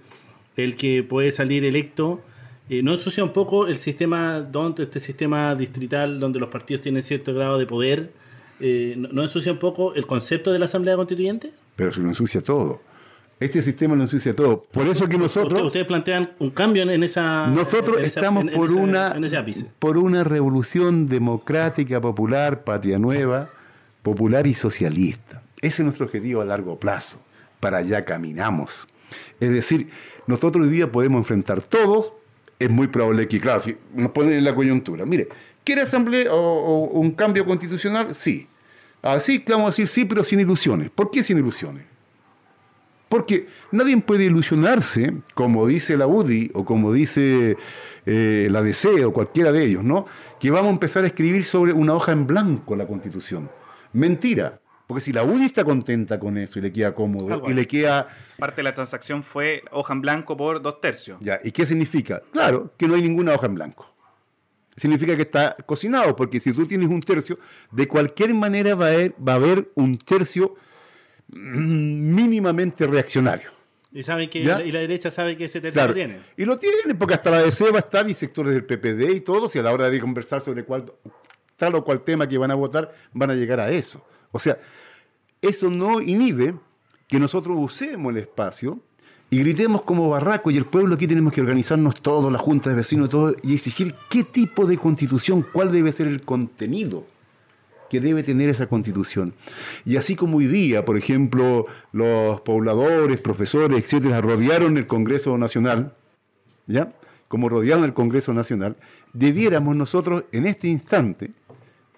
el 0.58 0.76
que 0.76 1.02
puede 1.02 1.30
salir 1.32 1.64
electo, 1.64 2.20
eh, 2.68 2.82
¿no 2.82 2.92
ensucia 2.94 3.22
un 3.24 3.32
poco 3.32 3.66
el 3.66 3.76
sistema 3.78 4.40
donde 4.40 4.82
este 4.84 5.00
sistema 5.00 5.54
distrital 5.54 6.18
donde 6.20 6.38
los 6.40 6.48
partidos 6.48 6.82
tienen 6.82 7.02
cierto 7.02 7.32
grado 7.34 7.58
de 7.58 7.66
poder? 7.66 8.10
Eh, 8.60 8.94
¿no, 8.96 9.08
no 9.12 9.22
ensucia 9.22 9.52
un 9.52 9.58
poco 9.58 9.94
el 9.94 10.06
concepto 10.06 10.52
de 10.52 10.58
la 10.58 10.64
Asamblea 10.64 10.96
Constituyente? 10.96 11.52
Pero 11.76 11.92
se 11.92 12.00
lo 12.00 12.08
ensucia 12.08 12.40
todo. 12.40 12.80
Este 13.38 13.60
sistema 13.60 13.94
lo 13.94 14.02
ensucia 14.02 14.34
todo. 14.34 14.62
Por 14.72 14.86
eso 14.88 15.06
que 15.06 15.18
nosotros, 15.18 15.52
Usted- 15.52 15.66
Ustedes 15.66 15.86
plantean 15.86 16.30
un 16.38 16.50
cambio 16.50 16.82
en 16.84 17.02
esa. 17.02 17.48
nosotros 17.48 17.98
en 17.98 18.06
esa- 18.06 18.20
estamos 18.20 18.42
en- 18.44 18.48
en 18.48 18.54
por 18.56 18.70
ese- 18.70 18.78
una 18.80 19.14
por 19.78 19.98
una 19.98 20.24
revolución 20.24 21.06
democrática, 21.06 22.00
popular, 22.00 22.64
patria 22.64 22.98
nueva, 22.98 23.50
popular 24.02 24.46
y 24.46 24.54
socialista. 24.54 25.42
Ese 25.60 25.82
es 25.82 25.84
nuestro 25.84 26.06
objetivo 26.06 26.40
a 26.40 26.46
largo 26.46 26.78
plazo. 26.78 27.20
Para 27.60 27.78
allá 27.78 28.06
caminamos. 28.06 28.86
Es 29.38 29.50
decir, 29.50 29.90
nosotros 30.26 30.66
hoy 30.66 30.72
día 30.72 30.90
podemos 30.90 31.18
enfrentar 31.18 31.60
todos. 31.60 32.12
Es 32.58 32.70
muy 32.70 32.86
probable 32.88 33.28
que, 33.28 33.40
claro, 33.40 33.62
si 33.62 33.76
nos 33.94 34.10
ponen 34.12 34.34
en 34.34 34.44
la 34.44 34.54
coyuntura. 34.54 35.04
Mire, 35.04 35.28
¿quiere 35.64 35.82
asamblea 35.82 36.32
o, 36.32 36.84
un 36.84 37.10
cambio 37.12 37.44
constitucional? 37.44 38.14
Sí. 38.14 38.46
Así 39.02 39.40
que 39.40 39.52
vamos 39.52 39.66
a 39.66 39.70
decir 39.70 39.88
sí, 39.88 40.04
pero 40.04 40.24
sin 40.24 40.40
ilusiones. 40.40 40.90
¿Por 40.90 41.10
qué 41.10 41.22
sin 41.22 41.38
ilusiones? 41.38 41.84
Porque 43.08 43.46
nadie 43.70 43.96
puede 43.98 44.24
ilusionarse, 44.24 45.14
como 45.34 45.66
dice 45.66 45.96
la 45.96 46.06
UDI 46.06 46.50
o 46.54 46.64
como 46.64 46.92
dice 46.92 47.56
eh, 48.04 48.48
la 48.50 48.62
DC 48.62 49.04
o 49.04 49.12
cualquiera 49.12 49.52
de 49.52 49.64
ellos, 49.64 49.84
¿no? 49.84 50.06
Que 50.40 50.50
vamos 50.50 50.70
a 50.70 50.72
empezar 50.72 51.04
a 51.04 51.08
escribir 51.08 51.44
sobre 51.44 51.72
una 51.72 51.94
hoja 51.94 52.12
en 52.12 52.26
blanco 52.26 52.74
la 52.74 52.86
Constitución. 52.86 53.48
Mentira. 53.92 54.60
Porque 54.86 55.00
si 55.00 55.12
la 55.12 55.24
UDI 55.24 55.46
está 55.46 55.64
contenta 55.64 56.18
con 56.20 56.38
eso 56.38 56.58
y 56.58 56.62
le 56.62 56.72
queda 56.72 56.94
cómodo 56.94 57.42
y 57.48 57.54
le 57.54 57.66
queda... 57.66 58.06
Parte 58.38 58.56
de 58.56 58.62
la 58.62 58.74
transacción 58.74 59.22
fue 59.24 59.62
hoja 59.72 59.92
en 59.92 60.00
blanco 60.00 60.36
por 60.36 60.62
dos 60.62 60.80
tercios. 60.80 61.18
Ya, 61.20 61.40
¿Y 61.42 61.50
qué 61.50 61.66
significa? 61.66 62.22
Claro, 62.32 62.72
que 62.76 62.86
no 62.86 62.94
hay 62.94 63.02
ninguna 63.02 63.34
hoja 63.34 63.46
en 63.46 63.56
blanco. 63.56 63.92
Significa 64.76 65.16
que 65.16 65.22
está 65.22 65.56
cocinado, 65.66 66.14
porque 66.14 66.38
si 66.38 66.52
tú 66.52 66.66
tienes 66.66 66.88
un 66.88 67.00
tercio, 67.00 67.38
de 67.72 67.88
cualquier 67.88 68.32
manera 68.34 68.74
va 68.74 68.86
a 68.86 68.88
haber, 68.90 69.14
va 69.26 69.32
a 69.32 69.36
haber 69.36 69.70
un 69.74 69.98
tercio 69.98 70.54
mm, 71.28 72.14
mínimamente 72.14 72.86
reaccionario. 72.86 73.50
Y 73.90 74.02
saben 74.02 74.28
que 74.28 74.42
¿Ya? 74.42 74.62
y 74.62 74.70
la 74.70 74.80
derecha 74.80 75.10
sabe 75.10 75.36
que 75.36 75.46
ese 75.46 75.60
tercio 75.60 75.72
Claro. 75.80 75.88
lo 75.88 75.94
tiene. 75.94 76.20
Y 76.36 76.44
lo 76.44 76.58
tienen, 76.58 76.98
porque 76.98 77.14
hasta 77.14 77.30
la 77.30 77.42
DC 77.42 77.70
va 77.70 77.78
a 77.78 77.80
estar 77.80 78.08
y 78.08 78.14
sectores 78.14 78.52
del 78.52 78.64
PPD 78.64 79.16
y 79.16 79.20
todos, 79.22 79.56
y 79.56 79.58
a 79.58 79.62
la 79.62 79.72
hora 79.72 79.88
de 79.88 79.98
conversar 79.98 80.42
sobre 80.42 80.64
cuál, 80.64 80.92
tal 81.56 81.74
o 81.74 81.82
cual 81.82 82.02
tema 82.02 82.28
que 82.28 82.36
van 82.36 82.50
a 82.50 82.54
votar, 82.54 82.92
van 83.14 83.30
a 83.30 83.34
llegar 83.34 83.58
a 83.58 83.70
eso. 83.70 84.04
O 84.32 84.38
sea, 84.38 84.58
eso 85.42 85.70
no 85.70 86.00
inhibe 86.00 86.54
que 87.08 87.20
nosotros 87.20 87.56
usemos 87.58 88.12
el 88.12 88.18
espacio 88.18 88.80
y 89.28 89.38
gritemos 89.38 89.82
como 89.82 90.08
barraco, 90.08 90.50
y 90.50 90.56
el 90.56 90.66
pueblo 90.66 90.94
aquí 90.94 91.08
tenemos 91.08 91.32
que 91.32 91.40
organizarnos 91.40 92.00
todos, 92.00 92.30
la 92.32 92.38
junta 92.38 92.70
de 92.70 92.76
vecinos, 92.76 93.08
todo, 93.08 93.34
y 93.42 93.54
exigir 93.54 93.94
qué 94.08 94.22
tipo 94.22 94.66
de 94.66 94.78
constitución, 94.78 95.44
cuál 95.52 95.72
debe 95.72 95.90
ser 95.90 96.06
el 96.06 96.22
contenido 96.22 97.04
que 97.90 98.00
debe 98.00 98.22
tener 98.22 98.48
esa 98.48 98.68
constitución. 98.68 99.34
Y 99.84 99.96
así 99.96 100.14
como 100.14 100.38
hoy 100.38 100.46
día, 100.46 100.84
por 100.84 100.96
ejemplo, 100.96 101.66
los 101.92 102.40
pobladores, 102.42 103.20
profesores, 103.20 103.78
etcétera, 103.82 104.20
rodearon 104.20 104.76
el 104.76 104.86
Congreso 104.86 105.36
Nacional, 105.38 105.94
¿ya? 106.66 106.92
Como 107.28 107.48
rodearon 107.48 107.84
el 107.84 107.94
Congreso 107.94 108.32
Nacional, 108.32 108.76
debiéramos 109.12 109.74
nosotros 109.74 110.24
en 110.30 110.46
este 110.46 110.68
instante 110.68 111.32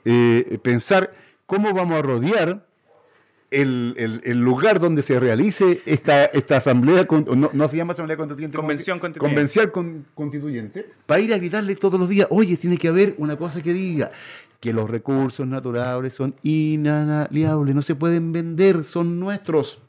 eh, 0.04 0.58
pensar 0.62 1.12
cómo 1.48 1.72
vamos 1.74 1.98
a 1.98 2.02
rodear 2.02 2.64
el, 3.50 3.94
el- 3.96 4.20
el 4.24 4.38
lugar 4.38 4.78
donde 4.78 5.00
se 5.02 5.18
realice 5.18 5.80
esta, 5.86 6.26
esta 6.26 6.58
asamblea, 6.58 7.06
no, 7.34 7.48
no 7.50 7.68
se 7.68 7.76
llama 7.78 7.94
asamblea 7.94 8.16
constituyente, 8.18 8.54
¿cómo 8.56 8.66
Convención 8.68 8.98
constituyente. 8.98 9.34
Convención 9.34 9.70
con- 9.70 10.06
constituyente, 10.14 10.86
para 11.06 11.20
ir 11.22 11.32
a 11.32 11.38
gritarle 11.38 11.74
todos 11.74 11.98
los 11.98 12.08
días, 12.10 12.26
oye, 12.30 12.56
tiene 12.58 12.76
que 12.76 12.88
haber 12.88 13.14
una 13.16 13.36
cosa 13.36 13.62
que 13.62 13.72
diga 13.72 14.10
que 14.60 14.72
los 14.74 14.90
recursos 14.90 15.46
naturales 15.46 16.12
son 16.12 16.34
inaliables, 16.42 17.74
no 17.74 17.80
se 17.82 17.94
pueden 17.94 18.32
vender, 18.32 18.84
son 18.84 19.18
nuestros. 19.18 19.80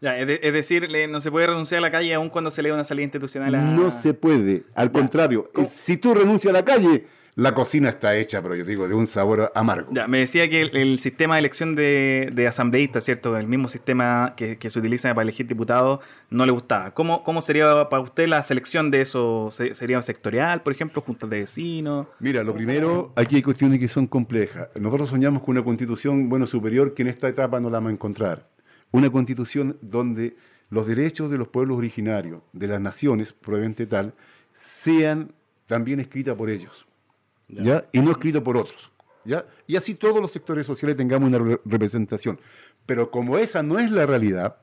Ya, 0.00 0.18
es, 0.18 0.26
de- 0.26 0.40
es 0.42 0.52
decir, 0.54 0.88
no 1.10 1.20
se 1.20 1.30
puede 1.30 1.46
renunciar 1.48 1.78
a 1.78 1.82
la 1.82 1.90
calle 1.90 2.14
aun 2.14 2.30
cuando 2.30 2.50
se 2.50 2.62
le 2.62 2.70
da 2.70 2.74
una 2.76 2.84
salida 2.84 3.04
institucional 3.04 3.54
a... 3.54 3.60
No 3.60 3.90
se 3.90 4.14
puede, 4.14 4.64
al 4.74 4.90
contrario, 4.90 5.50
¿Cómo? 5.52 5.68
si 5.70 5.96
tú 5.98 6.14
renuncias 6.14 6.50
a 6.54 6.58
la 6.58 6.64
calle, 6.64 7.06
la 7.36 7.52
cocina 7.52 7.88
está 7.88 8.16
hecha, 8.16 8.40
pero 8.42 8.54
yo 8.54 8.64
digo, 8.64 8.86
de 8.86 8.94
un 8.94 9.08
sabor 9.08 9.50
amargo. 9.56 9.88
Ya, 9.92 10.06
me 10.06 10.18
decía 10.18 10.48
que 10.48 10.62
el, 10.62 10.76
el 10.76 10.98
sistema 11.00 11.34
de 11.34 11.40
elección 11.40 11.74
de, 11.74 12.30
de 12.32 12.46
asambleístas, 12.46 13.04
¿cierto? 13.04 13.36
El 13.36 13.48
mismo 13.48 13.66
sistema 13.68 14.34
que, 14.36 14.56
que 14.56 14.70
se 14.70 14.78
utiliza 14.78 15.12
para 15.14 15.22
elegir 15.24 15.48
diputados, 15.48 15.98
no 16.30 16.46
le 16.46 16.52
gustaba. 16.52 16.92
¿Cómo, 16.92 17.24
cómo 17.24 17.42
sería 17.42 17.88
para 17.88 18.02
usted 18.02 18.28
la 18.28 18.40
selección 18.44 18.90
de 18.92 19.00
eso? 19.00 19.50
Se- 19.50 19.74
¿Sería 19.74 20.00
sectorial, 20.02 20.62
por 20.62 20.72
ejemplo, 20.72 21.02
juntas 21.02 21.28
de 21.28 21.40
vecinos? 21.40 22.06
Mira, 22.20 22.44
lo 22.44 22.54
primero, 22.54 23.12
aquí 23.16 23.34
hay 23.36 23.42
cuestiones 23.42 23.80
que 23.80 23.88
son 23.88 24.06
complejas. 24.06 24.68
Nosotros 24.78 25.08
soñamos 25.08 25.42
con 25.42 25.56
una 25.56 25.64
constitución, 25.64 26.28
bueno, 26.28 26.46
superior, 26.46 26.94
que 26.94 27.02
en 27.02 27.08
esta 27.08 27.26
etapa 27.28 27.58
no 27.58 27.68
la 27.68 27.78
vamos 27.78 27.90
a 27.90 27.92
encontrar. 27.94 28.48
Una 28.92 29.10
constitución 29.10 29.76
donde 29.82 30.36
los 30.70 30.86
derechos 30.86 31.32
de 31.32 31.38
los 31.38 31.48
pueblos 31.48 31.78
originarios, 31.78 32.42
de 32.52 32.68
las 32.68 32.80
naciones, 32.80 33.32
probablemente 33.32 33.86
tal, 33.86 34.12
sean 34.64 35.32
también 35.66 35.98
escritas 36.00 36.36
por 36.36 36.48
ellos, 36.50 36.86
¿ya? 37.62 37.84
Y 37.92 38.00
no 38.00 38.10
escritas 38.12 38.42
por 38.42 38.56
otros, 38.56 38.90
¿ya? 39.24 39.46
Y 39.66 39.76
así 39.76 39.94
todos 39.94 40.20
los 40.20 40.32
sectores 40.32 40.66
sociales 40.66 40.96
tengamos 40.96 41.28
una 41.28 41.38
re- 41.38 41.60
representación. 41.64 42.38
Pero 42.86 43.10
como 43.10 43.38
esa 43.38 43.62
no 43.62 43.78
es 43.78 43.90
la 43.90 44.06
realidad, 44.06 44.56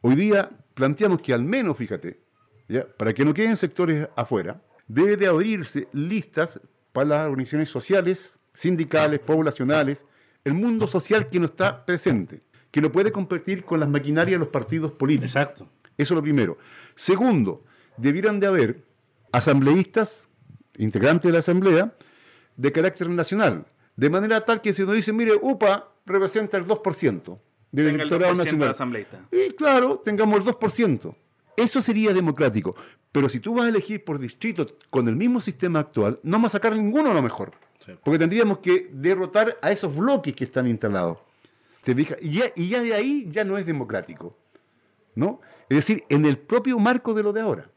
hoy 0.00 0.14
día 0.14 0.50
planteamos 0.74 1.20
que 1.22 1.32
al 1.32 1.42
menos, 1.44 1.76
fíjate, 1.76 2.20
¿ya? 2.68 2.86
para 2.86 3.12
que 3.12 3.24
no 3.24 3.34
queden 3.34 3.56
sectores 3.56 4.08
afuera, 4.16 4.60
debe 4.86 5.16
de 5.16 5.26
abrirse 5.26 5.88
listas 5.92 6.60
para 6.92 7.06
las 7.08 7.28
organizaciones 7.28 7.68
sociales, 7.70 8.38
sindicales, 8.52 9.20
poblacionales, 9.20 10.04
el 10.44 10.54
mundo 10.54 10.86
social 10.86 11.28
que 11.28 11.40
no 11.40 11.46
está 11.46 11.84
presente, 11.84 12.42
que 12.70 12.80
no 12.80 12.92
puede 12.92 13.10
competir 13.10 13.64
con 13.64 13.80
las 13.80 13.88
maquinarias 13.88 14.38
de 14.38 14.44
los 14.44 14.48
partidos 14.52 14.92
políticos. 14.92 15.30
Exacto. 15.34 15.68
Eso 15.96 16.14
es 16.14 16.16
lo 16.16 16.22
primero. 16.22 16.58
Segundo, 16.94 17.64
debieran 17.96 18.40
de 18.40 18.46
haber 18.48 18.84
asambleístas, 19.32 20.28
integrantes 20.78 21.28
de 21.28 21.32
la 21.32 21.38
asamblea, 21.40 21.94
de 22.56 22.72
carácter 22.72 23.08
nacional, 23.10 23.66
de 23.96 24.10
manera 24.10 24.40
tal 24.40 24.60
que 24.60 24.72
si 24.72 24.82
uno 24.82 24.92
dice, 24.92 25.12
mire, 25.12 25.32
UPA 25.40 25.88
representa 26.06 26.56
el 26.56 26.66
2% 26.66 27.38
del 27.72 27.86
Tenga 27.86 28.02
el 28.02 28.08
2% 28.10 28.12
electorado 28.12 28.32
de 28.32 28.38
nacional. 28.44 28.70
asambleísta. 28.70 29.20
Y 29.32 29.50
claro, 29.54 30.00
tengamos 30.04 30.38
el 30.38 30.44
2%. 30.44 31.14
Eso 31.56 31.82
sería 31.82 32.12
democrático. 32.12 32.74
Pero 33.12 33.28
si 33.28 33.38
tú 33.40 33.54
vas 33.54 33.66
a 33.66 33.68
elegir 33.68 34.04
por 34.04 34.18
distrito 34.18 34.66
con 34.90 35.06
el 35.08 35.16
mismo 35.16 35.40
sistema 35.40 35.78
actual, 35.78 36.18
no 36.22 36.32
vamos 36.32 36.48
a 36.50 36.58
sacar 36.58 36.74
ninguno 36.74 37.10
a 37.10 37.14
lo 37.14 37.22
mejor. 37.22 37.52
Sí. 37.84 37.92
Porque 38.02 38.18
tendríamos 38.18 38.58
que 38.58 38.88
derrotar 38.92 39.56
a 39.62 39.70
esos 39.70 39.94
bloques 39.94 40.34
que 40.34 40.44
están 40.44 40.66
instalados. 40.66 41.18
¿Te 41.84 41.94
fijas? 41.94 42.18
Y 42.20 42.30
ya, 42.32 42.46
y 42.56 42.68
ya 42.68 42.82
de 42.82 42.94
ahí 42.94 43.28
ya 43.30 43.44
no 43.44 43.58
es 43.58 43.66
democrático. 43.66 44.36
¿No? 45.14 45.40
Es 45.68 45.76
decir, 45.76 46.02
en 46.08 46.24
el 46.24 46.38
propio 46.38 46.78
marco 46.78 47.14
de 47.14 47.22
lo 47.22 47.32
de 47.32 47.40
ahora. 47.42 47.70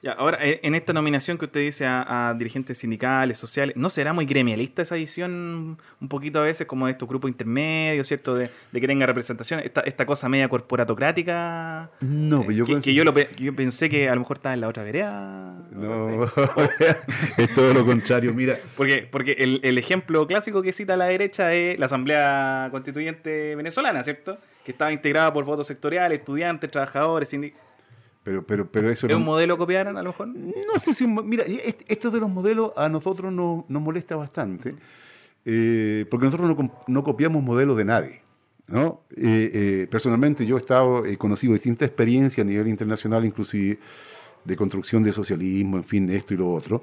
Ya, 0.00 0.12
ahora, 0.12 0.38
eh, 0.40 0.60
en 0.62 0.74
esta 0.74 0.92
nominación 0.92 1.38
que 1.38 1.44
usted 1.46 1.60
dice 1.60 1.86
a, 1.86 2.28
a 2.30 2.34
dirigentes 2.34 2.78
sindicales, 2.78 3.36
sociales, 3.36 3.76
¿no 3.76 3.88
será 3.90 4.12
muy 4.12 4.26
gremialista 4.26 4.82
esa 4.82 4.94
visión 4.96 5.78
un 6.00 6.08
poquito 6.08 6.38
a 6.40 6.42
veces 6.42 6.66
como 6.66 6.86
de 6.86 6.92
estos 6.92 7.08
grupos 7.08 7.28
intermedios, 7.30 8.06
¿cierto? 8.06 8.34
De, 8.36 8.50
de 8.72 8.80
que 8.80 8.86
tenga 8.86 9.06
representación, 9.06 9.60
esta, 9.60 9.80
esta 9.82 10.06
cosa 10.06 10.28
media 10.28 10.48
corporatocrática. 10.48 11.90
No, 12.00 12.40
eh, 12.42 12.44
pero 12.46 12.52
yo 12.52 12.64
que, 12.64 12.80
que 12.80 12.94
yo, 12.94 13.04
lo 13.04 13.12
pe- 13.12 13.28
yo 13.38 13.54
pensé 13.54 13.88
que 13.88 14.08
a 14.08 14.14
lo 14.14 14.20
mejor 14.20 14.36
estaba 14.38 14.54
en 14.54 14.60
la 14.60 14.68
otra 14.68 14.82
vereda. 14.82 15.54
No, 15.72 16.24
es 17.38 17.54
todo 17.54 17.74
lo 17.74 17.84
contrario. 17.84 18.32
Mira, 18.34 18.56
Porque, 18.76 19.08
porque 19.10 19.32
el, 19.32 19.60
el 19.64 19.78
ejemplo 19.78 20.26
clásico 20.26 20.62
que 20.62 20.72
cita 20.72 20.96
la 20.96 21.06
derecha 21.06 21.52
es 21.54 21.78
la 21.78 21.86
Asamblea 21.86 22.68
Constituyente 22.70 23.56
venezolana, 23.56 24.02
¿cierto? 24.04 24.38
Que 24.64 24.72
estaba 24.72 24.92
integrada 24.92 25.32
por 25.32 25.44
votos 25.44 25.66
sectoriales, 25.66 26.20
estudiantes, 26.20 26.70
trabajadores, 26.70 27.28
sindicales. 27.28 27.71
Pero, 28.24 28.44
pero, 28.46 28.70
pero 28.70 28.90
eso 28.90 29.06
¿Es 29.06 29.12
no- 29.12 29.18
un 29.18 29.24
modelo 29.24 29.56
copiar 29.58 29.88
a 29.88 29.92
lo 29.92 30.02
mejor? 30.02 30.28
No 30.28 30.78
sé 30.80 30.94
si. 30.94 31.04
un 31.04 31.28
Mira, 31.28 31.44
est- 31.44 31.82
esto 31.88 32.10
de 32.10 32.20
los 32.20 32.30
modelos 32.30 32.72
a 32.76 32.88
nosotros 32.88 33.32
nos, 33.32 33.68
nos 33.68 33.82
molesta 33.82 34.16
bastante, 34.16 34.74
eh, 35.44 36.06
porque 36.10 36.26
nosotros 36.26 36.56
no, 36.56 36.72
no 36.86 37.04
copiamos 37.04 37.42
modelos 37.42 37.76
de 37.76 37.84
nadie. 37.84 38.22
¿no? 38.68 39.00
Eh, 39.16 39.50
eh, 39.52 39.86
personalmente, 39.90 40.46
yo 40.46 40.56
he 40.56 40.58
estado, 40.58 41.04
he 41.04 41.18
conocido 41.18 41.52
distintas 41.52 41.88
experiencias 41.88 42.44
a 42.46 42.48
nivel 42.48 42.68
internacional, 42.68 43.24
inclusive 43.24 43.78
de 44.44 44.56
construcción 44.56 45.02
de 45.02 45.12
socialismo, 45.12 45.76
en 45.76 45.84
fin, 45.84 46.06
de 46.06 46.16
esto 46.16 46.32
y 46.32 46.36
lo 46.38 46.50
otro, 46.52 46.82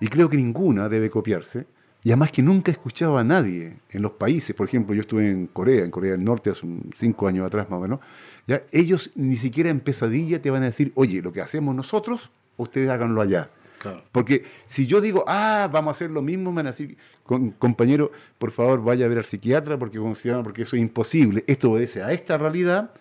y 0.00 0.08
creo 0.08 0.28
que 0.28 0.36
ninguna 0.36 0.88
debe 0.88 1.08
copiarse. 1.10 1.64
Y 2.04 2.10
además 2.10 2.32
que 2.32 2.42
nunca 2.42 2.70
he 2.70 2.74
escuchado 2.74 3.16
a 3.16 3.22
nadie 3.24 3.76
en 3.90 4.02
los 4.02 4.12
países, 4.12 4.56
por 4.56 4.66
ejemplo, 4.66 4.94
yo 4.94 5.02
estuve 5.02 5.30
en 5.30 5.46
Corea, 5.46 5.84
en 5.84 5.90
Corea 5.90 6.12
del 6.12 6.24
Norte 6.24 6.50
hace 6.50 6.66
cinco 6.96 7.28
años 7.28 7.46
atrás 7.46 7.70
más 7.70 7.78
o 7.78 7.82
menos, 7.82 8.00
ya, 8.46 8.62
ellos 8.72 9.12
ni 9.14 9.36
siquiera 9.36 9.70
en 9.70 9.78
pesadilla 9.78 10.42
te 10.42 10.50
van 10.50 10.62
a 10.62 10.66
decir, 10.66 10.90
oye, 10.96 11.22
lo 11.22 11.32
que 11.32 11.40
hacemos 11.40 11.74
nosotros, 11.76 12.30
ustedes 12.56 12.88
háganlo 12.88 13.20
allá. 13.20 13.50
Claro. 13.78 14.02
Porque 14.12 14.44
si 14.66 14.86
yo 14.86 15.00
digo, 15.00 15.24
ah, 15.28 15.68
vamos 15.72 15.88
a 15.88 15.92
hacer 15.92 16.10
lo 16.10 16.22
mismo, 16.22 16.50
me 16.52 16.56
van 16.56 16.66
a 16.68 16.70
decir, 16.70 16.96
"Con- 17.24 17.50
compañero, 17.52 18.10
por 18.38 18.50
favor, 18.52 18.82
vaya 18.82 19.06
a 19.06 19.08
ver 19.08 19.18
al 19.18 19.24
psiquiatra 19.24 19.76
porque, 19.78 19.98
porque 20.44 20.62
eso 20.62 20.76
es 20.76 20.82
imposible. 20.82 21.42
Esto 21.48 21.70
obedece 21.70 22.02
a 22.02 22.12
esta 22.12 22.38
realidad, 22.38 22.92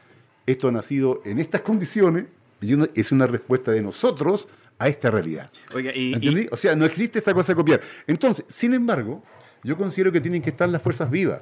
esto 0.48 0.68
ha 0.68 0.72
nacido 0.72 1.22
en 1.26 1.40
estas 1.40 1.62
condiciones 1.62 2.26
y 2.62 2.74
una- 2.74 2.88
es 2.96 3.12
una 3.12 3.28
respuesta 3.28 3.72
de 3.72 3.82
nosotros 3.84 4.48
a 4.82 4.88
esta 4.88 5.12
realidad. 5.12 5.50
Oiga, 5.76 5.92
y, 5.96 6.10
y- 6.10 6.14
¿Entendí? 6.14 6.48
O 6.52 6.58
sea, 6.58 6.76
no 6.76 6.86
existe 6.86 7.20
esta 7.20 7.34
cosa 7.34 7.52
de 7.52 7.56
copiar. 7.56 7.82
Entonces, 8.08 8.46
sin 8.48 8.74
embargo, 8.74 9.24
yo 9.64 9.78
considero 9.78 10.12
que 10.12 10.20
tienen 10.20 10.42
que 10.42 10.50
estar 10.50 10.68
las 10.70 10.82
fuerzas 10.82 11.10
vivas. 11.12 11.42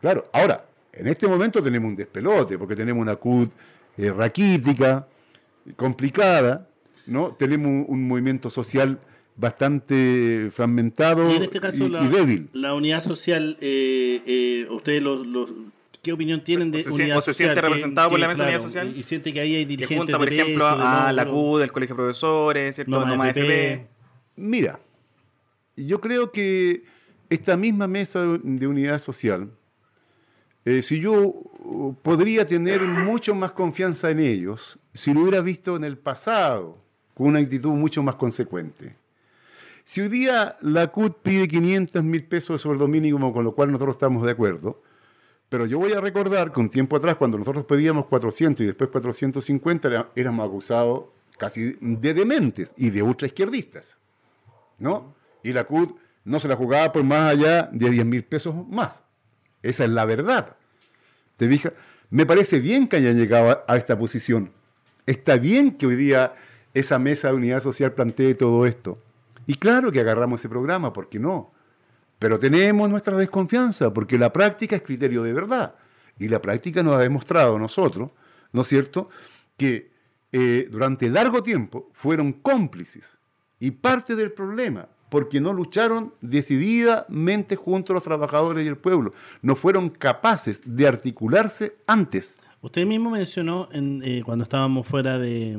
Claro, 0.00 0.28
ahora, 0.32 0.64
en 0.92 1.06
este 1.06 1.28
momento 1.28 1.62
tenemos 1.62 1.88
un 1.88 1.96
despelote, 1.96 2.58
porque 2.58 2.74
tenemos 2.74 3.00
una 3.00 3.14
CUT 3.16 3.50
eh, 3.96 4.10
raquítica, 4.12 5.06
complicada, 5.76 6.68
¿no? 7.06 7.32
Tenemos 7.38 7.66
un, 7.68 7.84
un 7.88 8.08
movimiento 8.08 8.50
social 8.50 8.98
bastante 9.36 10.50
fragmentado 10.54 11.30
Y 11.30 11.36
en 11.36 11.42
este 11.44 11.60
caso, 11.60 11.84
y- 11.84 11.88
la, 11.88 12.02
y 12.02 12.08
débil. 12.08 12.48
la 12.52 12.74
unidad 12.74 13.02
social, 13.02 13.56
eh, 13.60 14.22
eh, 14.26 14.66
¿ustedes 14.70 15.02
los, 15.02 15.26
los- 15.26 15.50
qué 16.04 16.12
opinión 16.12 16.44
tienen 16.44 16.70
de 16.70 16.78
¿O 16.78 16.82
se 16.82 16.90
unidad 16.90 17.18
o 17.18 17.20
se 17.20 17.32
social? 17.32 17.34
siente 17.48 17.54
Que- 17.54 17.66
representado 17.66 18.08
por 18.10 18.18
que, 18.18 18.20
la 18.20 18.28
mesa 18.28 18.44
de 18.44 18.48
unidad 18.50 18.62
social? 18.62 18.96
Y 18.96 19.02
siente 19.02 19.32
que 19.32 19.40
ahí 19.40 19.56
hay 19.56 19.64
que 19.64 19.68
dirigentes 19.70 19.98
junta, 19.98 20.18
por 20.18 20.28
de 20.30 20.34
ejemplo, 20.36 20.64
peso, 20.64 20.76
de 20.78 20.82
a 20.84 21.12
la 21.12 21.26
CUD, 21.26 21.60
del 21.60 21.72
Colegio 21.72 21.94
de 21.94 22.02
Profesores, 22.02 22.74
¿cierto? 22.76 22.92
Loma 22.92 23.08
Loma 23.10 23.30
FP. 23.30 23.72
FP. 23.72 23.86
Mira, 24.36 24.78
yo 25.76 26.00
creo 26.00 26.30
que 26.30 26.84
esta 27.30 27.56
misma 27.56 27.88
mesa 27.88 28.22
de 28.22 28.38
de 28.42 28.66
unidad 28.68 29.00
social, 29.00 29.50
eh, 30.64 30.82
si 30.82 31.00
yo 31.00 31.12
uh, 31.14 31.94
podría 32.02 32.46
tener 32.46 32.80
mucho 32.82 33.34
más 33.34 33.52
confianza 33.52 34.10
en 34.10 34.20
ellos, 34.20 34.78
si 34.92 35.12
lo 35.12 35.22
hubiera 35.22 35.40
visto 35.40 35.74
en 35.76 35.84
el 35.84 35.98
pasado, 35.98 36.78
con 37.14 37.28
una 37.28 37.38
actitud 37.40 37.70
mucho 37.70 38.02
más 38.02 38.16
consecuente. 38.16 38.96
Si 39.84 40.00
hoy 40.00 40.08
día 40.08 40.56
la 40.62 40.86
CUT 40.88 41.18
pide 41.22 41.46
500 41.46 42.02
mil 42.02 42.24
pesos 42.24 42.54
de 42.54 42.58
sueldo 42.58 42.88
mínimo, 42.88 43.32
con 43.32 43.44
lo 43.44 43.54
cual 43.54 43.70
nosotros 43.70 43.96
estamos 43.96 44.24
de 44.24 44.32
acuerdo, 44.32 44.82
pero 45.48 45.66
yo 45.66 45.78
voy 45.78 45.92
a 45.92 46.00
recordar 46.00 46.52
que 46.52 46.60
un 46.60 46.68
tiempo 46.70 46.96
atrás, 46.96 47.16
cuando 47.16 47.38
nosotros 47.38 47.64
pedíamos 47.64 48.06
400 48.06 48.62
y 48.62 48.66
después 48.66 48.90
450, 48.90 49.88
era- 49.88 50.08
éramos 50.16 50.46
acusados 50.46 51.04
casi 51.38 51.76
de 51.80 52.14
dementes 52.14 52.70
y 52.76 52.90
de 52.90 53.02
ultraizquierdistas. 53.02 53.96
¿no? 54.78 55.14
Y 55.42 55.52
la 55.52 55.64
CUD 55.64 55.90
no 56.24 56.40
se 56.40 56.48
la 56.48 56.56
jugaba 56.56 56.92
por 56.92 57.04
más 57.04 57.30
allá 57.32 57.68
de 57.72 57.90
10 57.90 58.04
mil 58.06 58.24
pesos 58.24 58.54
más. 58.68 59.02
Esa 59.62 59.84
es 59.84 59.90
la 59.90 60.04
verdad. 60.04 60.56
¿Te 61.36 61.48
fijas? 61.48 61.72
Me 62.10 62.26
parece 62.26 62.58
bien 62.60 62.88
que 62.88 62.96
hayan 62.96 63.16
llegado 63.16 63.64
a 63.66 63.76
esta 63.76 63.96
posición. 63.98 64.50
Está 65.06 65.36
bien 65.36 65.76
que 65.76 65.86
hoy 65.86 65.96
día 65.96 66.34
esa 66.74 66.98
mesa 66.98 67.28
de 67.28 67.34
unidad 67.34 67.60
social 67.62 67.92
plantee 67.92 68.34
todo 68.34 68.66
esto. 68.66 68.98
Y 69.46 69.54
claro 69.56 69.92
que 69.92 70.00
agarramos 70.00 70.40
ese 70.40 70.48
programa, 70.48 70.92
¿por 70.92 71.08
qué 71.08 71.18
no? 71.20 71.52
Pero 72.24 72.38
tenemos 72.38 72.88
nuestra 72.88 73.14
desconfianza, 73.18 73.92
porque 73.92 74.16
la 74.16 74.32
práctica 74.32 74.76
es 74.76 74.80
criterio 74.80 75.22
de 75.22 75.34
verdad. 75.34 75.74
Y 76.18 76.26
la 76.28 76.40
práctica 76.40 76.82
nos 76.82 76.94
ha 76.94 76.98
demostrado 77.00 77.56
a 77.56 77.58
nosotros, 77.58 78.12
¿no 78.50 78.62
es 78.62 78.68
cierto?, 78.68 79.10
que 79.58 79.90
eh, 80.32 80.66
durante 80.72 81.10
largo 81.10 81.42
tiempo 81.42 81.90
fueron 81.92 82.32
cómplices 82.32 83.04
y 83.60 83.72
parte 83.72 84.16
del 84.16 84.32
problema, 84.32 84.88
porque 85.10 85.38
no 85.38 85.52
lucharon 85.52 86.14
decididamente 86.22 87.56
junto 87.56 87.92
a 87.92 87.96
los 87.96 88.04
trabajadores 88.04 88.64
y 88.64 88.68
el 88.68 88.78
pueblo. 88.78 89.12
No 89.42 89.54
fueron 89.54 89.90
capaces 89.90 90.60
de 90.64 90.88
articularse 90.88 91.74
antes. 91.86 92.38
Usted 92.62 92.86
mismo 92.86 93.10
mencionó 93.10 93.68
en, 93.70 94.00
eh, 94.02 94.22
cuando 94.24 94.44
estábamos 94.44 94.86
fuera 94.86 95.18
de, 95.18 95.58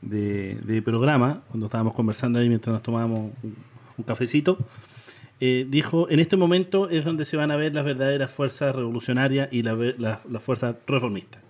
de- 0.00 0.80
programa, 0.82 1.42
cuando 1.50 1.66
estábamos 1.66 1.92
conversando 1.92 2.38
ahí 2.38 2.48
mientras 2.48 2.72
nos 2.72 2.82
tomábamos 2.82 3.32
un 3.42 4.04
cafecito, 4.04 4.56
eh, 5.40 5.66
dijo, 5.68 6.08
en 6.10 6.20
este 6.20 6.36
momento 6.36 6.88
es 6.90 7.04
donde 7.04 7.24
se 7.24 7.36
van 7.36 7.50
a 7.50 7.56
ver 7.56 7.74
las 7.74 7.84
verdaderas 7.84 8.30
fuerzas 8.30 8.74
revolucionarias 8.76 9.48
y 9.52 9.62
la 9.62 9.74
ve- 9.74 9.94
la- 9.98 10.20
las 10.30 10.42
fuerzas 10.42 10.76
reformistas. 10.86 11.42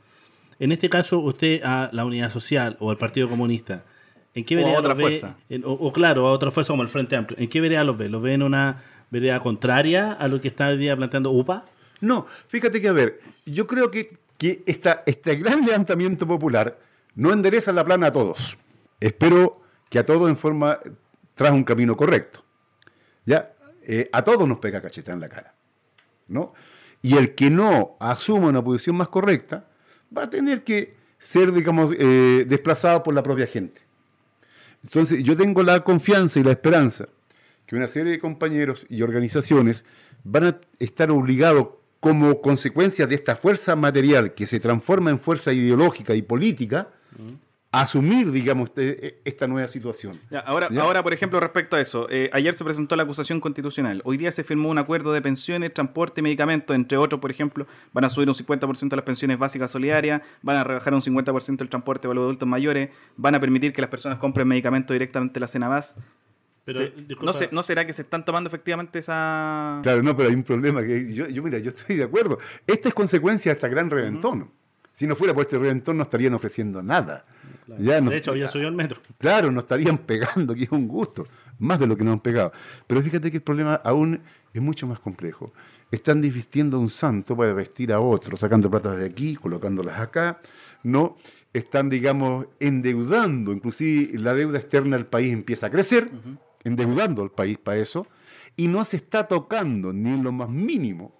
En 0.58 0.72
este 0.72 0.88
caso, 0.90 1.18
usted 1.18 1.62
a 1.64 1.88
la 1.92 2.04
Unidad 2.04 2.30
Social 2.30 2.76
o 2.80 2.90
al 2.90 2.98
Partido 2.98 3.28
Comunista, 3.28 3.82
¿en 4.34 4.44
qué 4.44 4.54
O 4.56 4.58
a 4.58 4.62
vereda 4.62 4.78
otra 4.78 4.88
los 4.90 4.98
ve? 4.98 5.04
fuerza. 5.04 5.36
En- 5.48 5.64
o, 5.64 5.72
o 5.72 5.92
claro, 5.92 6.28
a 6.28 6.32
otra 6.32 6.50
fuerza 6.50 6.72
como 6.72 6.82
el 6.82 6.88
Frente 6.88 7.16
Amplio. 7.16 7.38
¿En 7.40 7.48
qué 7.48 7.60
vereda 7.60 7.82
los 7.84 7.96
ve? 7.98 8.08
¿Los 8.08 8.22
ve 8.22 8.34
en 8.34 8.42
una 8.42 8.82
vereda 9.10 9.40
contraria 9.40 10.12
a 10.12 10.28
lo 10.28 10.40
que 10.40 10.48
está 10.48 10.68
hoy 10.68 10.78
día 10.78 10.96
planteando 10.96 11.30
UPA? 11.30 11.64
No, 12.00 12.26
fíjate 12.48 12.80
que, 12.80 12.88
a 12.88 12.92
ver, 12.92 13.20
yo 13.44 13.66
creo 13.66 13.90
que, 13.90 14.16
que 14.38 14.62
esta, 14.66 15.02
este 15.06 15.34
gran 15.36 15.62
levantamiento 15.66 16.26
popular 16.26 16.78
no 17.16 17.32
endereza 17.32 17.72
la 17.72 17.84
plana 17.84 18.06
a 18.08 18.12
todos. 18.12 18.56
Espero 19.00 19.60
que 19.88 19.98
a 19.98 20.06
todos 20.06 20.28
en 20.28 20.36
forma, 20.36 20.78
tras 21.34 21.50
un 21.50 21.64
camino 21.64 21.96
correcto. 21.96 22.44
Ya, 23.26 23.50
Eh, 23.82 24.08
a 24.12 24.22
todos 24.22 24.46
nos 24.46 24.58
pega 24.58 24.80
cacheta 24.80 25.12
en 25.12 25.20
la 25.20 25.28
cara. 25.28 25.54
¿no? 26.28 26.54
Y 27.02 27.16
el 27.16 27.34
que 27.34 27.50
no 27.50 27.96
asuma 28.00 28.48
una 28.48 28.62
posición 28.62 28.96
más 28.96 29.08
correcta 29.08 29.66
va 30.16 30.24
a 30.24 30.30
tener 30.30 30.64
que 30.64 30.94
ser, 31.18 31.52
digamos, 31.52 31.92
eh, 31.98 32.46
desplazado 32.48 33.02
por 33.02 33.14
la 33.14 33.22
propia 33.22 33.46
gente. 33.46 33.80
Entonces, 34.82 35.22
yo 35.22 35.36
tengo 35.36 35.62
la 35.62 35.80
confianza 35.80 36.40
y 36.40 36.44
la 36.44 36.52
esperanza 36.52 37.06
que 37.66 37.76
una 37.76 37.88
serie 37.88 38.12
de 38.12 38.18
compañeros 38.18 38.86
y 38.88 39.02
organizaciones 39.02 39.84
van 40.24 40.44
a 40.44 40.60
estar 40.78 41.10
obligados 41.10 41.68
como 42.00 42.40
consecuencia 42.40 43.06
de 43.06 43.14
esta 43.14 43.36
fuerza 43.36 43.76
material 43.76 44.34
que 44.34 44.46
se 44.46 44.58
transforma 44.58 45.10
en 45.10 45.20
fuerza 45.20 45.52
ideológica 45.52 46.14
y 46.14 46.22
política 46.22 46.88
asumir, 47.72 48.32
digamos, 48.32 48.70
este- 48.70 49.20
esta 49.24 49.46
nueva 49.46 49.68
situación. 49.68 50.18
Ya, 50.30 50.40
ahora, 50.40 50.68
¿Ya? 50.70 50.82
ahora, 50.82 51.02
por 51.04 51.12
ejemplo, 51.12 51.38
respecto 51.38 51.76
a 51.76 51.80
eso, 51.80 52.08
eh, 52.10 52.28
ayer 52.32 52.52
se 52.54 52.64
presentó 52.64 52.96
la 52.96 53.04
acusación 53.04 53.38
constitucional. 53.40 54.02
Hoy 54.04 54.16
día 54.16 54.32
se 54.32 54.42
firmó 54.42 54.70
un 54.70 54.78
acuerdo 54.78 55.12
de 55.12 55.22
pensiones, 55.22 55.72
transporte 55.72 56.20
y 56.20 56.22
medicamentos. 56.24 56.74
Entre 56.74 56.98
otros, 56.98 57.20
por 57.20 57.30
ejemplo, 57.30 57.66
van 57.92 58.04
a 58.04 58.08
subir 58.08 58.28
un 58.28 58.34
50% 58.34 58.96
las 58.96 59.04
pensiones 59.04 59.38
básicas 59.38 59.70
solidarias, 59.70 60.20
van 60.42 60.56
a 60.56 60.64
rebajar 60.64 60.92
un 60.94 61.00
50% 61.02 61.62
el 61.62 61.68
transporte 61.70 62.08
para 62.08 62.16
los 62.16 62.24
adultos 62.24 62.48
mayores, 62.48 62.90
van 63.16 63.36
a 63.36 63.40
permitir 63.40 63.72
que 63.72 63.80
las 63.80 63.90
personas 63.90 64.18
compren 64.18 64.48
medicamentos 64.48 64.92
directamente 64.92 65.38
en 65.38 65.40
la 65.42 65.48
Cenabás. 65.48 65.96
Pero, 66.64 66.78
Se- 66.80 66.92
¿no, 67.22 67.32
se- 67.32 67.48
¿No 67.52 67.62
será 67.62 67.86
que 67.86 67.92
se 67.92 68.02
están 68.02 68.24
tomando 68.24 68.48
efectivamente 68.48 68.98
esa... 68.98 69.78
Claro, 69.82 70.02
no, 70.02 70.16
pero 70.16 70.28
hay 70.28 70.34
un 70.34 70.42
problema 70.42 70.82
que 70.82 71.12
yo, 71.14 71.26
yo, 71.28 71.42
mira, 71.42 71.58
yo 71.58 71.70
estoy 71.70 71.96
de 71.96 72.04
acuerdo. 72.04 72.38
Esta 72.66 72.88
es 72.88 72.94
consecuencia 72.94 73.52
de 73.52 73.54
este 73.54 73.68
gran 73.68 73.88
reventón. 73.90 74.50
Si 74.92 75.06
no 75.06 75.16
fuera 75.16 75.32
por 75.32 75.42
este 75.44 75.56
reventón, 75.56 75.96
no 75.96 76.02
estarían 76.02 76.34
ofreciendo 76.34 76.82
nada. 76.82 77.24
Claro. 77.76 77.90
Ya 77.90 78.00
no- 78.00 78.10
de 78.10 78.16
hecho, 78.16 78.30
había 78.32 78.48
subido 78.48 78.68
el 78.68 78.74
metro. 78.74 79.00
Claro, 79.18 79.50
nos 79.50 79.64
estarían 79.64 79.98
pegando, 79.98 80.54
que 80.54 80.64
es 80.64 80.72
un 80.72 80.88
gusto, 80.88 81.26
más 81.58 81.78
de 81.78 81.86
lo 81.86 81.96
que 81.96 82.04
nos 82.04 82.12
han 82.14 82.20
pegado. 82.20 82.52
Pero 82.86 83.02
fíjate 83.02 83.30
que 83.30 83.36
el 83.38 83.42
problema 83.42 83.74
aún 83.84 84.20
es 84.54 84.62
mucho 84.62 84.86
más 84.86 84.98
complejo. 85.00 85.52
Están 85.90 86.20
vistiendo 86.22 86.76
a 86.76 86.80
un 86.80 86.88
santo 86.90 87.36
para 87.36 87.52
vestir 87.52 87.92
a 87.92 88.00
otro, 88.00 88.36
sacando 88.36 88.70
plata 88.70 88.94
de 88.96 89.04
aquí, 89.06 89.34
colocándolas 89.36 89.98
acá, 90.00 90.40
¿no? 90.84 91.16
Están, 91.52 91.90
digamos, 91.90 92.46
endeudando, 92.60 93.52
inclusive 93.52 94.18
la 94.18 94.34
deuda 94.34 94.58
externa 94.58 94.96
del 94.96 95.06
país 95.06 95.32
empieza 95.32 95.66
a 95.66 95.70
crecer, 95.70 96.08
endeudando 96.64 97.22
al 97.22 97.30
país 97.30 97.58
para 97.58 97.78
eso, 97.78 98.06
y 98.56 98.68
no 98.68 98.84
se 98.84 98.96
está 98.96 99.26
tocando 99.26 99.92
ni 99.92 100.10
en 100.10 100.22
lo 100.22 100.32
más 100.32 100.48
mínimo, 100.48 101.12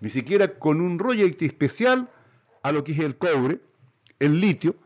ni 0.00 0.08
siquiera 0.08 0.58
con 0.58 0.80
un 0.80 0.98
royalty 0.98 1.46
especial 1.46 2.08
a 2.62 2.72
lo 2.72 2.84
que 2.84 2.92
es 2.92 2.98
el 3.00 3.16
cobre, 3.16 3.60
el 4.18 4.40
litio. 4.40 4.76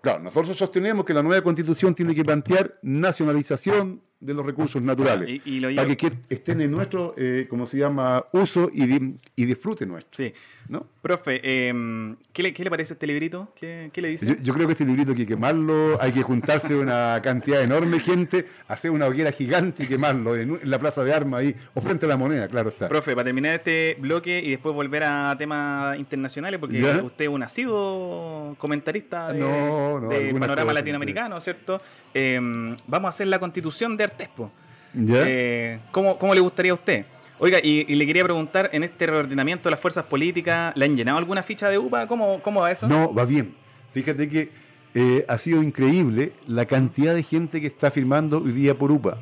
Claro, 0.00 0.20
nosotros 0.20 0.56
sostenemos 0.56 1.04
que 1.04 1.12
la 1.12 1.22
nueva 1.22 1.42
constitución 1.42 1.94
tiene 1.94 2.14
que 2.14 2.24
plantear 2.24 2.78
nacionalización 2.82 4.02
de 4.20 4.34
los 4.34 4.44
recursos 4.44 4.82
naturales, 4.82 5.40
Y- 5.46 5.56
y 5.56 5.60
lo 5.60 5.74
para 5.74 5.96
que, 5.96 6.12
estén 6.28 6.60
en 6.60 6.70
nuestro, 6.70 7.14
eh, 7.16 7.46
como 7.48 7.64
se 7.66 7.78
llama, 7.78 8.22
uso 8.32 8.70
y, 8.72 8.84
di- 8.86 9.14
y 9.34 9.44
disfrute 9.46 9.86
nuestro. 9.86 10.14
Sí. 10.24 10.32
¿no? 10.68 10.86
Profe, 11.02 11.40
eh, 11.42 12.14
¿qué, 12.32 12.42
le, 12.44 12.54
¿qué 12.54 12.62
le 12.62 12.70
parece 12.70 12.92
este 12.92 13.04
librito? 13.04 13.52
¿Qué, 13.56 13.90
qué 13.92 14.00
le 14.02 14.08
dice? 14.08 14.26
Yo, 14.26 14.34
yo 14.40 14.54
creo 14.54 14.66
que 14.68 14.72
este 14.74 14.84
librito 14.84 15.10
hay 15.10 15.16
que 15.16 15.26
quemarlo, 15.26 16.00
hay 16.00 16.12
que 16.12 16.22
juntarse 16.22 16.76
una 16.76 17.20
cantidad 17.24 17.60
enorme 17.62 17.96
de 17.96 18.00
gente, 18.00 18.46
hacer 18.68 18.92
una 18.92 19.06
hoguera 19.06 19.32
gigante 19.32 19.82
y 19.82 19.86
quemarlo 19.88 20.36
en, 20.36 20.60
en 20.62 20.70
la 20.70 20.78
plaza 20.78 21.02
de 21.02 21.12
armas 21.12 21.40
ahí, 21.40 21.56
o 21.74 21.80
frente 21.80 22.06
a 22.06 22.08
la 22.10 22.16
moneda, 22.16 22.46
claro 22.46 22.68
está. 22.68 22.88
Profe, 22.88 23.14
para 23.16 23.24
terminar 23.24 23.54
este 23.56 23.96
bloque 23.98 24.38
y 24.44 24.50
después 24.50 24.72
volver 24.72 25.02
a 25.04 25.34
temas 25.36 25.98
internacionales, 25.98 26.60
porque 26.60 26.80
¿Ya? 26.80 27.02
usted 27.02 27.24
es 27.24 27.30
un 27.30 27.42
asiduo 27.42 28.54
comentarista 28.58 29.32
de, 29.32 29.40
No, 29.40 29.98
no, 29.98 30.08
de 30.08 30.32
panorama 30.34 30.72
latinoamericano, 30.72 31.40
¿cierto? 31.40 31.80
Eh, 32.14 32.38
vamos 32.86 33.06
a 33.06 33.08
hacer 33.08 33.26
la 33.26 33.38
constitución 33.40 33.96
de 33.96 34.09
Artespo. 34.10 34.50
¿Ya? 34.94 35.22
Eh, 35.26 35.80
¿cómo, 35.90 36.18
cómo 36.18 36.34
le 36.34 36.40
gustaría 36.40 36.72
a 36.72 36.74
usted? 36.74 37.04
Oiga, 37.38 37.58
y, 37.62 37.90
y 37.90 37.94
le 37.94 38.06
quería 38.06 38.24
preguntar, 38.24 38.68
en 38.72 38.82
este 38.82 39.06
reordenamiento 39.06 39.68
de 39.68 39.70
las 39.70 39.80
fuerzas 39.80 40.04
políticas, 40.04 40.76
¿le 40.76 40.84
han 40.84 40.96
llenado 40.96 41.18
alguna 41.18 41.42
ficha 41.42 41.70
de 41.70 41.78
UPA? 41.78 42.06
¿Cómo, 42.06 42.42
cómo 42.42 42.60
va 42.60 42.70
eso? 42.70 42.86
No, 42.86 43.14
va 43.14 43.24
bien. 43.24 43.54
Fíjate 43.94 44.28
que 44.28 44.50
eh, 44.94 45.24
ha 45.28 45.38
sido 45.38 45.62
increíble 45.62 46.32
la 46.46 46.66
cantidad 46.66 47.14
de 47.14 47.22
gente 47.22 47.60
que 47.60 47.68
está 47.68 47.90
firmando 47.90 48.42
hoy 48.42 48.52
día 48.52 48.76
por 48.76 48.92
UPA. 48.92 49.18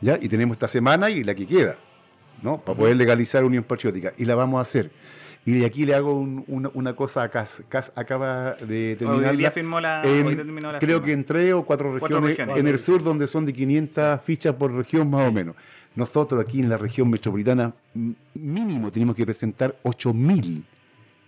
¿ya? 0.00 0.18
Y 0.20 0.28
tenemos 0.28 0.56
esta 0.56 0.68
semana 0.68 1.10
y 1.10 1.24
la 1.24 1.34
que 1.34 1.46
queda, 1.46 1.76
¿no? 2.42 2.60
Para 2.60 2.78
poder 2.78 2.96
legalizar 2.96 3.44
Unión 3.44 3.64
Patriótica. 3.64 4.12
Y 4.16 4.24
la 4.24 4.34
vamos 4.34 4.58
a 4.58 4.62
hacer. 4.62 4.90
Y 5.46 5.52
de 5.52 5.66
aquí 5.66 5.84
le 5.84 5.94
hago 5.94 6.14
un- 6.18 6.42
una, 6.48 6.70
una 6.72 6.96
cosa 6.96 7.22
a 7.22 7.28
Cas. 7.28 7.62
Cas 7.68 7.92
acaba 7.94 8.52
de 8.54 8.96
terminar. 8.96 9.36
día 9.36 9.50
firmó 9.50 9.78
la- 9.78 10.00
hoy 10.02 10.34
terminó 10.36 10.72
la 10.72 10.78
creo 10.78 10.96
firma. 10.96 11.06
que 11.06 11.12
en 11.12 11.24
tres 11.24 11.52
o 11.52 11.62
cuatro 11.64 11.94
Cuatro 11.98 12.20
regiones, 12.20 12.56
en 12.58 12.66
el 12.66 12.78
sur, 12.78 13.02
donde 13.02 13.26
son 13.26 13.44
de 13.44 13.52
500 13.52 14.20
fichas 14.22 14.54
por 14.54 14.72
región 14.72 15.10
más 15.10 15.28
o 15.28 15.32
menos. 15.32 15.54
Nosotros 15.96 16.40
aquí 16.40 16.60
en 16.60 16.68
la 16.70 16.78
región 16.78 17.10
metropolitana, 17.10 17.72
mínimo 18.34 18.90
tenemos 18.90 19.14
que 19.14 19.24
presentar 19.26 19.76
8000 19.82 20.64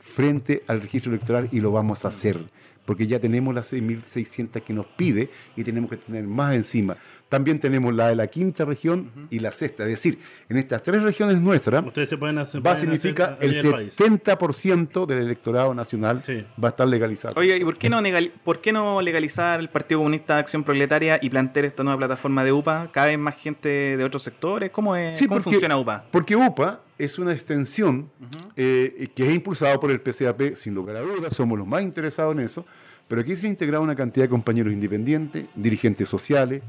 frente 0.00 0.62
al 0.66 0.80
registro 0.80 1.12
electoral 1.12 1.48
y 1.52 1.60
lo 1.60 1.70
vamos 1.70 2.04
a 2.04 2.08
hacer, 2.08 2.38
porque 2.86 3.06
ya 3.06 3.18
tenemos 3.20 3.54
las 3.54 3.70
6.600 3.72 4.62
que 4.62 4.72
nos 4.72 4.86
pide 4.86 5.28
y 5.56 5.64
tenemos 5.64 5.90
que 5.90 5.98
tener 5.98 6.24
más 6.24 6.54
encima. 6.54 6.96
También 7.28 7.58
tenemos 7.58 7.92
la 7.92 8.08
de 8.08 8.14
la 8.16 8.28
quinta 8.28 8.64
región 8.64 9.10
y 9.30 9.40
la 9.40 9.50
sexta, 9.50 9.82
es 9.82 9.90
decir, 9.90 10.20
en 10.48 10.56
estas 10.58 10.80
tres 10.84 11.02
regiones 11.02 11.40
nuestras 11.40 11.84
Ustedes 11.84 12.08
se 12.08 12.16
pueden 12.16 12.38
hacer. 12.38 12.64
va 12.64 12.72
a 12.72 12.76
significar 12.76 13.36
el 13.40 13.68
país. 13.68 13.92
70% 13.96 15.06
del 15.06 15.18
electorado 15.18 15.74
nacional 15.74 16.22
Sí. 16.24 16.44
va 16.62 16.68
a 16.68 16.70
estar 16.70 16.86
legalizado. 16.86 17.34
Oye, 17.38 17.56
¿y 17.56 17.64
por 17.64 17.76
qué, 17.78 17.90
no 17.90 18.00
por 18.44 18.60
qué 18.60 18.72
no 18.72 19.00
legalizar 19.02 19.58
el 19.60 19.68
Partido 19.68 19.98
Comunista 20.00 20.34
de 20.34 20.40
Acción 20.40 20.62
Proletaria 20.62 21.18
y 21.20 21.28
plantear 21.30 21.64
esta 21.64 21.82
nueva 21.82 21.98
plataforma 21.98 22.44
de 22.44 22.52
UPA? 22.52 22.90
¿Cada 22.92 23.08
vez 23.08 23.18
más 23.18 23.34
gente 23.36 23.96
de 23.96 24.04
otros 24.04 24.22
sectores? 24.22 24.70
¿Cómo, 24.70 24.94
es, 24.94 25.18
Sí, 25.18 25.26
¿cómo 25.26 25.36
porque- 25.38 25.50
funciona 25.50 25.76
UPA? 25.76 26.04
Porque 26.12 26.36
UPA 26.36 26.80
es 26.98 27.18
una 27.18 27.32
extensión 27.32 28.10
eh, 28.56 29.08
que 29.14 29.26
es 29.28 29.34
impulsado 29.34 29.78
por 29.80 29.90
el 29.90 30.00
PCAP, 30.00 30.54
sin 30.56 30.74
lugar 30.74 30.96
a 30.96 31.00
dudas, 31.00 31.34
somos 31.36 31.58
los 31.58 31.66
más 31.66 31.82
interesados 31.82 32.34
en 32.36 32.40
eso, 32.44 32.64
pero 33.08 33.20
aquí 33.20 33.36
se 33.36 33.46
ha 33.46 33.50
integrado 33.50 33.82
una 33.84 33.94
cantidad 33.94 34.24
de 34.24 34.30
compañeros 34.30 34.72
independientes, 34.72 35.46
dirigentes 35.54 36.08
sociales, 36.08 36.62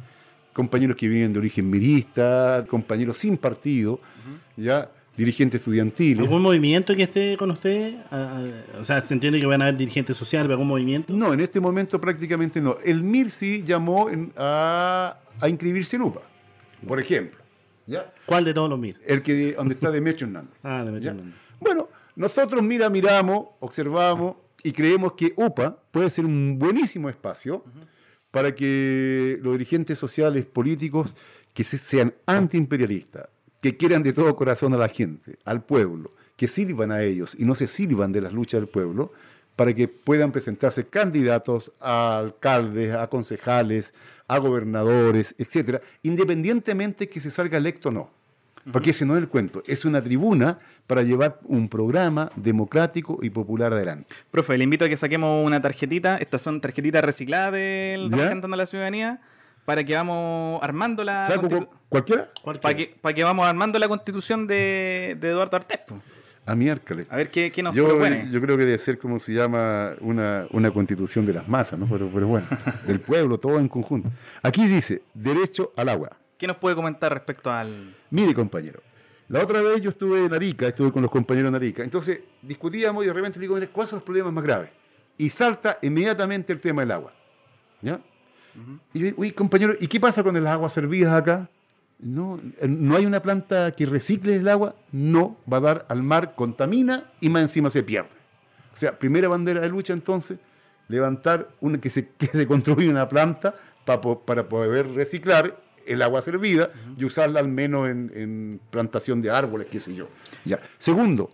compañeros 0.54 0.98
que 0.98 1.08
vienen 1.08 1.34
de 1.34 1.40
origen 1.40 1.70
mirista, 1.70 2.66
compañeros 2.70 3.18
sin 3.20 3.38
partido, 3.38 4.00
ya 4.56 4.92
dirigentes 5.16 5.62
estudiantiles. 5.62 6.24
¿Algún 6.24 6.42
movimiento 6.44 6.96
que 6.96 7.04
esté 7.04 7.38
con 7.38 7.50
usted? 7.52 7.96
Ah, 8.12 8.44
ah, 8.44 8.80
o 8.80 8.86
sea, 8.86 9.02
se 9.02 9.14
entiende 9.16 9.40
que 9.40 9.46
van 9.48 9.62
a 9.62 9.66
haber 9.66 9.78
dirigentes 9.78 10.16
sociales, 10.18 10.52
algún 10.52 10.68
movimiento. 10.68 11.12
No, 11.14 11.34
en 11.34 11.40
este 11.40 11.60
momento 11.60 12.00
prácticamente 12.00 12.62
no. 12.62 12.78
El 12.84 13.02
MIR 13.02 13.32
sí 13.32 13.64
llamó 13.66 14.10
en- 14.10 14.32
a, 14.38 15.18
a 15.40 15.50
inscribirse 15.50 15.96
en 15.96 16.04
UPA, 16.04 16.22
por 16.88 17.00
ejemplo. 17.00 17.40
¿Ya? 17.88 18.14
¿Cuál 18.28 18.46
de 18.46 18.54
todos 18.54 18.70
los 18.70 18.78
mil? 18.78 18.98
El 19.06 19.24
que 19.24 19.54
donde 19.54 19.74
está 19.74 19.90
Demetrio 19.90 20.28
Hernández. 20.28 20.54
Ah, 20.64 20.84
de 20.86 20.92
¿Ya? 20.92 20.92
Metro 20.92 21.10
Hernández. 21.12 21.36
Bueno, 21.60 21.90
nosotros 22.16 22.62
mira, 22.62 22.90
miramos, 22.90 23.48
observamos 23.60 24.36
y 24.64 24.72
creemos 24.72 25.14
que 25.14 25.34
UPA 25.36 25.78
puede 25.92 26.10
ser 26.12 26.26
un 26.26 26.60
buenísimo 26.60 27.10
espacio 27.10 27.64
para 28.32 28.54
que 28.54 29.40
los 29.42 29.54
dirigentes 29.54 29.98
sociales, 29.98 30.46
políticos, 30.46 31.14
que 31.54 31.64
se- 31.64 31.78
sean 31.80 32.14
antiimperialistas, 32.26 33.30
que 33.62 33.78
quieran 33.78 34.04
de 34.04 34.14
todo 34.14 34.36
corazón 34.36 34.74
a 34.74 34.78
la 34.78 34.90
gente, 34.90 35.38
al 35.46 35.64
pueblo, 35.64 36.12
que 36.36 36.48
sirvan 36.48 36.92
a 36.92 37.02
ellos 37.02 37.36
y 37.38 37.46
no 37.46 37.56
se 37.56 37.68
sirvan 37.68 38.12
de 38.12 38.22
las 38.22 38.34
luchas 38.34 38.60
del 38.62 38.70
pueblo, 38.70 39.12
para 39.56 39.74
que 39.74 39.88
puedan 39.88 40.32
presentarse 40.32 40.86
candidatos 40.86 41.72
a 41.80 42.20
alcaldes, 42.20 42.94
a 42.94 43.08
concejales, 43.08 43.92
a 44.28 44.38
gobernadores, 44.40 45.34
etcétera, 45.38 45.82
independientemente 46.04 47.08
que 47.10 47.20
se 47.20 47.32
salga 47.32 47.58
electo 47.58 47.90
o 47.90 47.92
no. 47.92 48.18
Porque 48.74 48.90
ese 48.90 49.06
no 49.06 49.16
es 49.16 49.22
el 49.22 49.30
cuento, 49.30 49.64
es 49.66 49.86
una 49.86 50.02
tribuna 50.02 50.60
para 50.88 51.02
llevar 51.02 51.40
un 51.46 51.70
programa 51.70 52.30
democrático 52.36 53.20
y 53.22 53.30
popular 53.30 53.72
adelante. 53.72 54.14
Profe, 54.30 54.58
le 54.58 54.66
invito 54.66 54.84
a 54.84 54.90
que 54.90 54.98
saquemos 54.98 55.46
una 55.46 55.62
tarjetita. 55.62 56.18
Estas 56.18 56.42
son 56.42 56.60
tarjetitas 56.60 57.02
recicladas 57.02 57.54
del. 57.54 58.12
Representando 58.12 58.56
a 58.56 58.58
la 58.58 58.66
Ciudadanía 58.66 59.22
para 59.64 59.86
que 59.86 59.96
vamos 59.96 60.60
armando 60.62 61.02
la 61.06 61.28
¿Saco 61.28 61.48
constitu- 61.48 61.66
cu- 61.68 61.76
cualquiera? 61.88 62.30
Cualquiera. 62.42 62.62
para 62.62 62.76
que, 62.76 62.96
para 63.02 63.16
que 63.16 63.24
vamos 63.24 63.48
armando 63.48 63.80
la 63.80 63.88
constitución 63.88 64.48
de, 64.48 65.16
de 65.18 65.30
Eduardo 65.30 65.56
Artés. 65.56 65.80
A 66.48 66.56
miércoles. 66.56 67.06
A 67.10 67.18
ver 67.18 67.30
qué, 67.30 67.52
qué 67.52 67.62
nos 67.62 67.76
Yo, 67.76 67.86
propone. 67.88 68.30
yo 68.32 68.40
creo 68.40 68.58
que 68.58 68.66
debe 68.66 68.78
ser 68.80 68.98
como 68.98 69.20
se 69.20 69.34
llama 69.34 69.92
una, 70.00 70.48
una 70.52 70.72
constitución 70.72 71.26
de 71.26 71.34
las 71.34 71.48
masas, 71.48 71.78
¿no? 71.78 71.88
Pero, 71.88 72.10
pero 72.12 72.26
bueno, 72.28 72.48
del 72.88 73.02
pueblo, 73.02 73.38
todo 73.38 73.60
en 73.60 73.68
conjunto. 73.68 74.10
Aquí 74.42 74.66
dice, 74.66 75.02
derecho 75.14 75.74
al 75.76 75.90
agua. 75.90 76.12
¿Qué 76.38 76.48
nos 76.48 76.56
puede 76.56 76.76
comentar 76.76 77.14
respecto 77.14 77.52
al... 77.52 77.94
Mire, 78.12 78.34
compañero, 78.34 78.82
la 79.28 79.44
otra 79.44 79.62
vez 79.62 79.82
yo 79.82 79.90
estuve 79.90 80.26
en 80.26 80.34
Arica, 80.34 80.68
estuve 80.68 80.92
con 80.92 81.02
los 81.02 81.12
compañeros 81.12 81.50
en 81.50 81.56
Arica, 81.56 81.84
entonces 81.84 82.22
discutíamos 82.42 83.04
y 83.04 83.08
de 83.08 83.14
repente 83.14 83.40
digo, 83.42 83.56
mire, 83.56 83.68
¿cuáles 83.68 83.90
son 83.90 83.98
los 83.98 84.04
problemas 84.06 84.32
más 84.32 84.44
graves? 84.44 84.70
Y 85.18 85.30
salta 85.30 85.80
inmediatamente 85.82 86.54
el 86.54 86.62
tema 86.62 86.82
del 86.82 86.92
agua. 86.92 87.12
¿Ya? 87.82 88.00
Y 88.94 89.00
yo 89.00 89.06
digo, 89.06 89.22
uy, 89.22 89.32
compañero, 89.34 89.76
¿y 89.80 89.88
qué 89.88 90.00
pasa 90.00 90.24
con 90.24 90.42
las 90.42 90.54
aguas 90.54 90.72
servidas 90.72 91.14
acá? 91.14 91.50
No, 92.00 92.40
eh, 92.62 92.68
no 92.68 92.96
hay 92.96 93.06
una 93.06 93.22
planta 93.22 93.72
que 93.72 93.86
recicle 93.88 94.36
el 94.36 94.48
agua, 94.48 94.76
no, 94.92 95.38
va 95.52 95.58
a 95.58 95.62
dar 95.62 95.86
al 95.90 96.04
mar, 96.04 96.36
contamina 96.36 97.06
y 97.22 97.30
más 97.30 97.42
encima 97.42 97.70
se 97.72 97.82
pierde. 97.84 98.10
O 98.74 98.78
sea, 98.78 98.98
primera 99.00 99.28
bandera 99.28 99.62
de 99.62 99.70
lucha 99.70 99.94
entonces, 99.94 100.38
levantar 100.88 101.50
una, 101.60 101.80
que, 101.82 101.90
se, 101.90 102.08
que 102.18 102.28
se 102.28 102.46
construya 102.48 102.90
una 102.90 103.10
planta 103.10 103.56
pa 103.86 104.00
para 104.02 104.48
poder 104.48 104.90
reciclar 104.94 105.60
el 105.88 106.02
agua 106.02 106.22
servida 106.22 106.70
y 106.98 107.06
usarla 107.06 107.40
al 107.40 107.48
menos 107.48 107.88
en, 107.90 108.12
en 108.14 108.60
plantación 108.70 109.22
de 109.22 109.32
árboles, 109.32 109.68
qué 109.72 109.80
sé 109.80 109.96
yo. 109.96 110.10
Ya. 110.46 110.60
Segundo, 110.78 111.32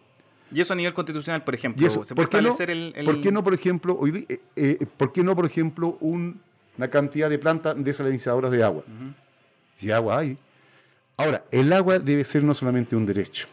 Y 0.52 0.62
eso 0.62 0.74
a 0.74 0.76
nivel 0.76 0.94
constitucional, 0.94 1.44
por 1.44 1.56
ejemplo. 1.56 1.86
eso, 1.86 2.04
¿Se 2.04 2.14
puede 2.14 2.28
¿por, 2.28 2.38
qué 2.40 2.42
no, 2.48 2.56
el, 2.60 2.94
el- 2.96 3.06
por 3.06 3.20
qué 3.22 3.32
no, 3.32 3.44
por 3.44 3.54
ejemplo, 3.56 3.98
hoy, 4.00 4.26
eh, 4.30 4.40
eh, 4.56 4.86
¿por 4.96 5.12
qué 5.12 5.24
no, 5.24 5.36
por 5.36 5.46
ejemplo, 5.48 5.98
un- 6.00 6.40
una 6.78 6.88
cantidad 6.90 7.30
de 7.32 7.40
plantas 7.40 7.76
desalinizadoras 7.84 8.52
de 8.52 8.64
agua? 8.64 8.84
Si 9.76 9.92
agua 9.92 10.20
hay. 10.20 10.38
Ahora, 11.18 11.44
el 11.52 11.72
agua 11.74 12.00
debe 12.00 12.24
ser 12.24 12.44
no 12.44 12.54
solamente 12.54 12.96
un 12.96 13.06
derecho, 13.06 13.48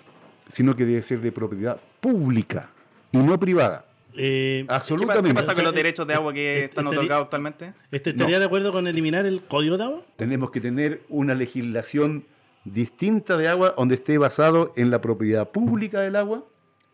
sino 0.49 0.75
que 0.75 0.85
debe 0.85 1.03
ser 1.03 1.21
de 1.21 1.31
propiedad 1.33 1.79
pública 2.01 2.71
y 3.13 3.19
no 3.19 3.39
privada. 3.39 3.85
Eh, 4.17 4.65
¿Qué, 4.67 4.75
Absolutamente. 4.75 5.29
qué 5.29 5.35
pasa 5.35 5.55
con 5.55 5.65
los 5.65 5.75
derechos 5.75 6.07
de 6.07 6.15
agua 6.15 6.33
que 6.33 6.61
eh, 6.61 6.65
están 6.65 6.85
estaría- 6.87 6.99
otorgados 7.01 7.25
actualmente? 7.25 7.73
este, 7.93 8.11
¿Estaría 8.11 8.39
de 8.39 8.45
acuerdo 8.47 8.73
con 8.73 8.87
eliminar 8.89 9.25
el 9.27 9.43
código 9.43 9.77
de 9.79 9.85
agua? 9.85 10.03
Tenemos 10.17 10.51
que 10.51 10.61
tener 10.61 11.03
una 11.09 11.35
legislación 11.35 12.25
distinta 12.65 13.37
de 13.37 13.49
agua 13.49 13.75
donde 13.77 13.95
esté 13.95 14.19
basado 14.19 14.73
en 14.77 14.91
la 14.91 15.01
propiedad 15.01 15.49
pública 15.51 16.01
del 16.01 16.17
agua 16.17 16.45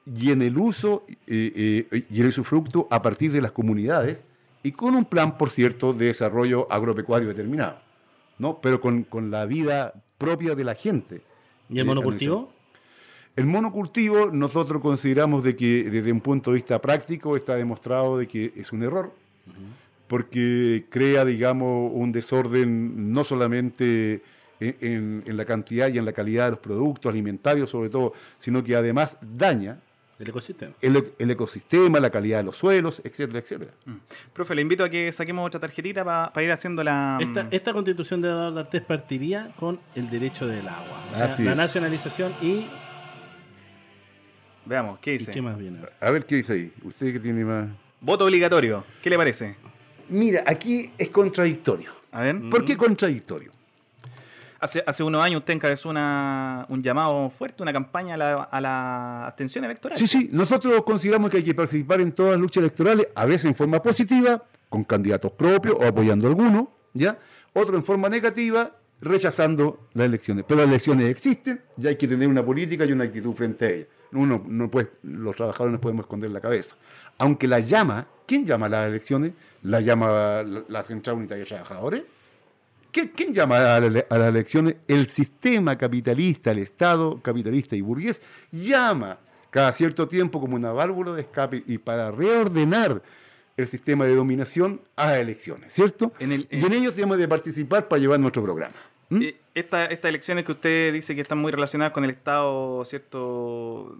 y 0.04 0.30
en 0.30 0.42
el 0.42 0.58
uso 0.58 1.04
eh, 1.26 1.86
eh, 1.90 2.04
y 2.10 2.20
el 2.20 2.28
usufructo 2.28 2.86
a 2.90 3.02
partir 3.02 3.32
de 3.32 3.40
las 3.40 3.50
comunidades 3.52 4.22
y 4.62 4.72
con 4.72 4.94
un 4.94 5.04
plan, 5.04 5.38
por 5.38 5.50
cierto, 5.50 5.92
de 5.92 6.06
desarrollo 6.06 6.70
agropecuario 6.70 7.28
determinado, 7.28 7.78
¿no? 8.38 8.60
pero 8.60 8.80
con, 8.80 9.02
con 9.04 9.30
la 9.30 9.46
vida 9.46 9.94
propia 10.18 10.54
de 10.54 10.64
la 10.64 10.74
gente. 10.74 11.20
¿Y 11.68 11.74
el 11.78 11.80
Eh, 11.80 11.84
monocultivo? 11.84 12.52
El 13.36 13.46
monocultivo 13.46 14.30
nosotros 14.32 14.80
consideramos 14.80 15.42
de 15.42 15.54
que 15.56 15.84
desde 15.84 16.10
un 16.10 16.20
punto 16.20 16.50
de 16.50 16.54
vista 16.56 16.80
práctico 16.80 17.36
está 17.36 17.54
demostrado 17.54 18.16
de 18.18 18.26
que 18.26 18.52
es 18.56 18.72
un 18.72 18.82
error, 18.82 19.12
porque 20.08 20.84
crea, 20.88 21.24
digamos, 21.24 21.90
un 21.92 22.12
desorden 22.12 23.12
no 23.12 23.24
solamente 23.24 24.22
en, 24.60 24.76
en- 24.80 25.22
en 25.26 25.36
la 25.36 25.44
cantidad 25.44 25.88
y 25.92 25.98
en 25.98 26.04
la 26.04 26.12
calidad 26.12 26.44
de 26.46 26.50
los 26.52 26.60
productos 26.60 27.10
alimentarios 27.10 27.68
sobre 27.70 27.90
todo, 27.90 28.12
sino 28.38 28.62
que 28.64 28.74
además 28.76 29.16
daña 29.20 29.80
El 30.18 30.28
ecosistema. 30.30 30.72
el, 30.80 31.12
el 31.18 31.30
ecosistema, 31.30 32.00
la 32.00 32.08
calidad 32.10 32.38
de 32.38 32.44
los 32.44 32.56
suelos, 32.56 33.02
etcétera, 33.04 33.38
etcétera. 33.40 33.70
Profe, 34.32 34.54
le 34.54 34.62
invito 34.62 34.82
a 34.84 34.88
que 34.88 35.12
saquemos 35.12 35.46
otra 35.46 35.60
tarjetita 35.60 36.04
para 36.04 36.42
ir 36.42 36.50
haciendo 36.52 36.82
la... 36.82 37.18
Esta, 37.20 37.48
esta 37.50 37.72
constitución 37.74 38.22
de 38.22 38.28
Eduardo 38.28 38.60
Artés 38.60 38.82
partiría 38.82 39.52
con 39.58 39.78
el 39.94 40.08
derecho 40.08 40.46
del 40.46 40.66
agua. 40.66 41.02
O 41.12 41.16
sea, 41.16 41.34
Así 41.34 41.42
la 41.42 41.50
es. 41.52 41.56
nacionalización 41.58 42.32
y, 42.40 42.66
Veamos, 44.64 44.98
¿qué 45.00 45.14
¿y 45.14 45.18
dice? 45.18 45.30
qué 45.32 45.42
más 45.42 45.56
viene. 45.58 45.80
A 46.00 46.10
ver 46.10 46.24
qué 46.26 46.36
dice 46.36 46.52
ahí. 46.54 46.72
Usted 46.82 47.12
que 47.12 47.20
tiene 47.20 47.44
más. 47.44 47.68
Voto 48.00 48.24
obligatorio. 48.24 48.84
¿Qué 49.02 49.10
le 49.10 49.16
parece? 49.16 49.56
Mira, 50.08 50.42
aquí 50.46 50.90
es 50.98 51.08
contradictorio. 51.10 51.90
A 52.12 52.22
ver. 52.22 52.40
¿Por 52.50 52.64
qué 52.64 52.76
contradictorio? 52.76 53.52
Hace, 54.58 54.82
hace 54.86 55.02
unos 55.02 55.22
años 55.22 55.40
usted 55.40 55.54
encabezó 55.54 55.90
una, 55.90 56.64
un 56.68 56.82
llamado 56.82 57.28
fuerte, 57.30 57.62
una 57.62 57.72
campaña 57.72 58.14
a 58.14 58.16
la, 58.16 58.48
a 58.50 59.26
abstención 59.26 59.64
electoral. 59.64 59.98
Sí, 59.98 60.06
sí, 60.06 60.30
nosotros 60.32 60.82
consideramos 60.84 61.30
que 61.30 61.38
hay 61.38 61.44
que 61.44 61.54
participar 61.54 62.00
en 62.00 62.12
todas 62.12 62.32
las 62.32 62.40
luchas 62.40 62.62
electorales, 62.62 63.08
a 63.14 63.26
veces 63.26 63.46
en 63.46 63.54
forma 63.54 63.82
positiva, 63.82 64.42
con 64.68 64.84
candidatos 64.84 65.32
propios 65.32 65.76
o 65.78 65.84
apoyando 65.84 66.26
a 66.26 66.30
alguno, 66.30 66.70
¿ya? 66.94 67.18
Otro 67.52 67.76
en 67.76 67.84
forma 67.84 68.08
negativa, 68.08 68.72
rechazando 69.00 69.88
las 69.92 70.06
elecciones. 70.06 70.44
Pero 70.48 70.60
las 70.60 70.68
elecciones 70.68 71.10
existen, 71.10 71.60
ya 71.76 71.90
hay 71.90 71.96
que 71.96 72.08
tener 72.08 72.26
una 72.26 72.44
política 72.44 72.84
y 72.84 72.92
una 72.92 73.04
actitud 73.04 73.34
frente 73.34 73.64
a 73.64 73.70
ellas. 73.70 73.88
Uno 74.12 74.42
no 74.46 74.70
puede, 74.70 74.92
los 75.02 75.36
trabajadores 75.36 75.74
no 75.74 75.80
podemos 75.80 76.04
esconder 76.04 76.30
la 76.30 76.40
cabeza. 76.40 76.76
Aunque 77.18 77.46
la 77.46 77.60
llama, 77.60 78.06
¿quién 78.26 78.46
llama 78.46 78.66
a 78.66 78.68
las 78.70 78.88
elecciones? 78.88 79.32
¿La 79.62 79.80
llama 79.80 80.42
la, 80.42 80.62
la 80.68 80.82
Central 80.84 81.16
Unitaria 81.16 81.44
de 81.44 81.48
Trabajadores? 81.48 82.02
¿Quién, 83.14 83.34
llama 83.34 83.76
a, 83.76 83.80
la- 83.80 84.04
a 84.08 84.18
las 84.18 84.28
elecciones? 84.28 84.76
El 84.88 85.08
sistema 85.08 85.76
capitalista, 85.76 86.50
el 86.52 86.58
Estado 86.58 87.20
capitalista 87.22 87.76
y 87.76 87.80
burgués 87.82 88.22
llama 88.50 89.18
cada 89.50 89.72
cierto 89.72 90.08
tiempo 90.08 90.40
como 90.40 90.56
una 90.56 90.72
válvula 90.72 91.12
de 91.12 91.22
escape 91.22 91.62
y 91.66 91.78
para 91.78 92.10
reordenar 92.10 93.02
el 93.56 93.68
sistema 93.68 94.04
de 94.04 94.14
dominación 94.14 94.80
a 94.96 95.18
elecciones, 95.18 95.72
¿cierto? 95.72 96.12
En 96.18 96.32
el- 96.32 96.48
y 96.50 96.64
en 96.64 96.72
ellos 96.72 96.94
tenemos 96.94 97.16
de 97.18 97.26
participar 97.28 97.88
para 97.88 98.00
llevar 98.00 98.20
nuestro 98.20 98.42
programa. 98.42 98.74
¿Mm? 99.08 99.22
Eh, 99.22 99.36
esta- 99.54 99.86
estas 99.86 100.08
elecciones 100.08 100.44
que 100.44 100.52
usted 100.52 100.92
dice 100.92 101.14
que 101.14 101.20
están 101.20 101.38
muy 101.38 101.52
relacionadas 101.52 101.92
con 101.94 102.04
el 102.04 102.10
Estado, 102.10 102.84
cierto, 102.84 103.96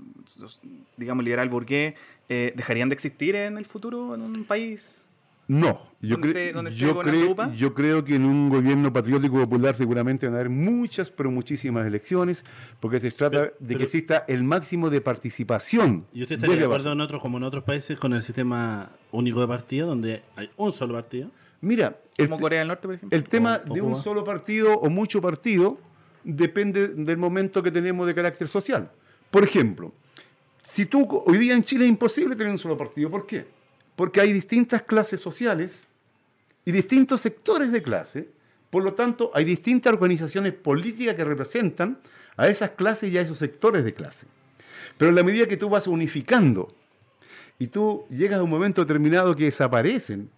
digamos, 0.96 1.24
liberal 1.24 1.48
burgués, 1.48 1.94
eh, 2.28 2.52
¿dejarían 2.56 2.88
de 2.88 2.94
existir 2.94 3.34
en 3.36 3.56
el 3.56 3.64
futuro 3.66 4.14
en 4.14 4.22
un 4.22 4.44
país? 4.44 5.05
No, 5.48 5.80
yo, 6.00 6.16
¿Dónde 6.16 6.52
cre- 6.52 6.70
yo, 6.74 6.98
creo, 6.98 7.30
UPA? 7.30 7.54
yo 7.54 7.72
creo 7.72 8.04
que 8.04 8.16
en 8.16 8.24
un 8.24 8.48
gobierno 8.50 8.92
patriótico 8.92 9.36
popular 9.38 9.76
seguramente 9.76 10.26
van 10.26 10.34
a 10.34 10.38
haber 10.38 10.50
muchas, 10.50 11.08
pero 11.08 11.30
muchísimas 11.30 11.86
elecciones, 11.86 12.44
porque 12.80 12.98
se 12.98 13.12
trata 13.12 13.30
Pero- 13.38 13.44
de 13.60 13.66
pero- 13.68 13.78
que 13.78 13.84
exista 13.84 14.24
el 14.26 14.42
máximo 14.42 14.90
de 14.90 15.00
participación. 15.00 16.04
¿Y 16.12 16.22
usted 16.22 16.34
estaría 16.36 16.56
de 16.56 16.64
acuerdo 16.64 16.90
en 16.92 17.00
otros, 17.00 17.22
como 17.22 17.38
en 17.38 17.44
otros 17.44 17.62
países, 17.62 17.98
con 17.98 18.12
el 18.12 18.22
sistema 18.22 18.90
único 19.12 19.40
de 19.40 19.46
partido, 19.46 19.86
donde 19.86 20.22
hay 20.34 20.50
un 20.56 20.72
solo 20.72 20.94
partido? 20.94 21.30
Mira, 21.60 21.96
el, 22.18 22.28
Como 22.28 22.40
Corea 22.40 22.58
del 22.60 22.68
Norte, 22.68 22.86
por 22.88 22.94
ejemplo. 22.96 23.16
el 23.16 23.24
tema 23.24 23.60
o 23.68 23.72
de 23.74 23.80
un 23.82 24.02
solo 24.02 24.24
partido 24.24 24.74
o 24.74 24.90
mucho 24.90 25.20
partido 25.22 25.78
depende 26.24 26.88
del 26.88 27.16
momento 27.18 27.62
que 27.62 27.70
tenemos 27.70 28.06
de 28.06 28.14
carácter 28.14 28.48
social. 28.48 28.90
Por 29.30 29.44
ejemplo, 29.44 29.92
si 30.72 30.86
tú 30.86 31.06
hoy 31.24 31.38
día 31.38 31.54
en 31.54 31.62
Chile 31.62 31.84
es 31.84 31.88
imposible 31.90 32.34
tener 32.34 32.52
un 32.52 32.58
solo 32.58 32.76
partido, 32.76 33.08
¿por 33.10 33.26
qué? 33.26 33.46
Porque 33.96 34.20
hay 34.20 34.32
distintas 34.32 34.82
clases 34.82 35.20
sociales 35.20 35.86
y 36.64 36.72
distintos 36.72 37.22
sectores 37.22 37.72
de 37.72 37.82
clase, 37.82 38.28
por 38.70 38.84
lo 38.84 38.94
tanto 38.94 39.30
hay 39.34 39.44
distintas 39.44 39.92
organizaciones 39.92 40.52
políticas 40.52 41.14
que 41.14 41.24
representan 41.24 41.98
a 42.36 42.48
esas 42.48 42.70
clases 42.70 43.12
y 43.12 43.18
a 43.18 43.22
esos 43.22 43.38
sectores 43.38 43.84
de 43.84 43.94
clase. 43.94 44.26
Pero 44.98 45.08
en 45.08 45.14
la 45.14 45.22
medida 45.22 45.46
que 45.46 45.56
tú 45.56 45.68
vas 45.68 45.86
unificando 45.86 46.68
y 47.58 47.68
tú 47.68 48.04
llegas 48.10 48.38
a 48.38 48.42
un 48.42 48.50
momento 48.50 48.82
determinado 48.82 49.34
que 49.34 49.44
desaparecen 49.44 50.28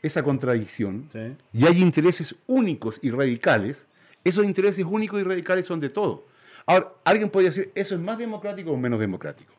esa 0.00 0.22
contradicción, 0.22 1.08
Sí. 1.12 1.34
y 1.52 1.66
hay 1.66 1.80
intereses 1.80 2.34
únicos 2.46 3.00
y 3.02 3.10
radicales, 3.10 3.86
esos 4.22 4.44
intereses 4.44 4.84
únicos 4.88 5.20
y 5.20 5.24
radicales 5.24 5.66
son 5.66 5.80
de 5.80 5.90
todo. 5.90 6.24
Ahora, 6.66 6.92
alguien 7.04 7.30
podría 7.30 7.50
decir, 7.50 7.72
¿eso 7.74 7.94
es 7.94 8.00
más 8.00 8.18
democrático 8.18 8.70
o 8.70 8.76
menos 8.76 9.00
democrático? 9.00 9.52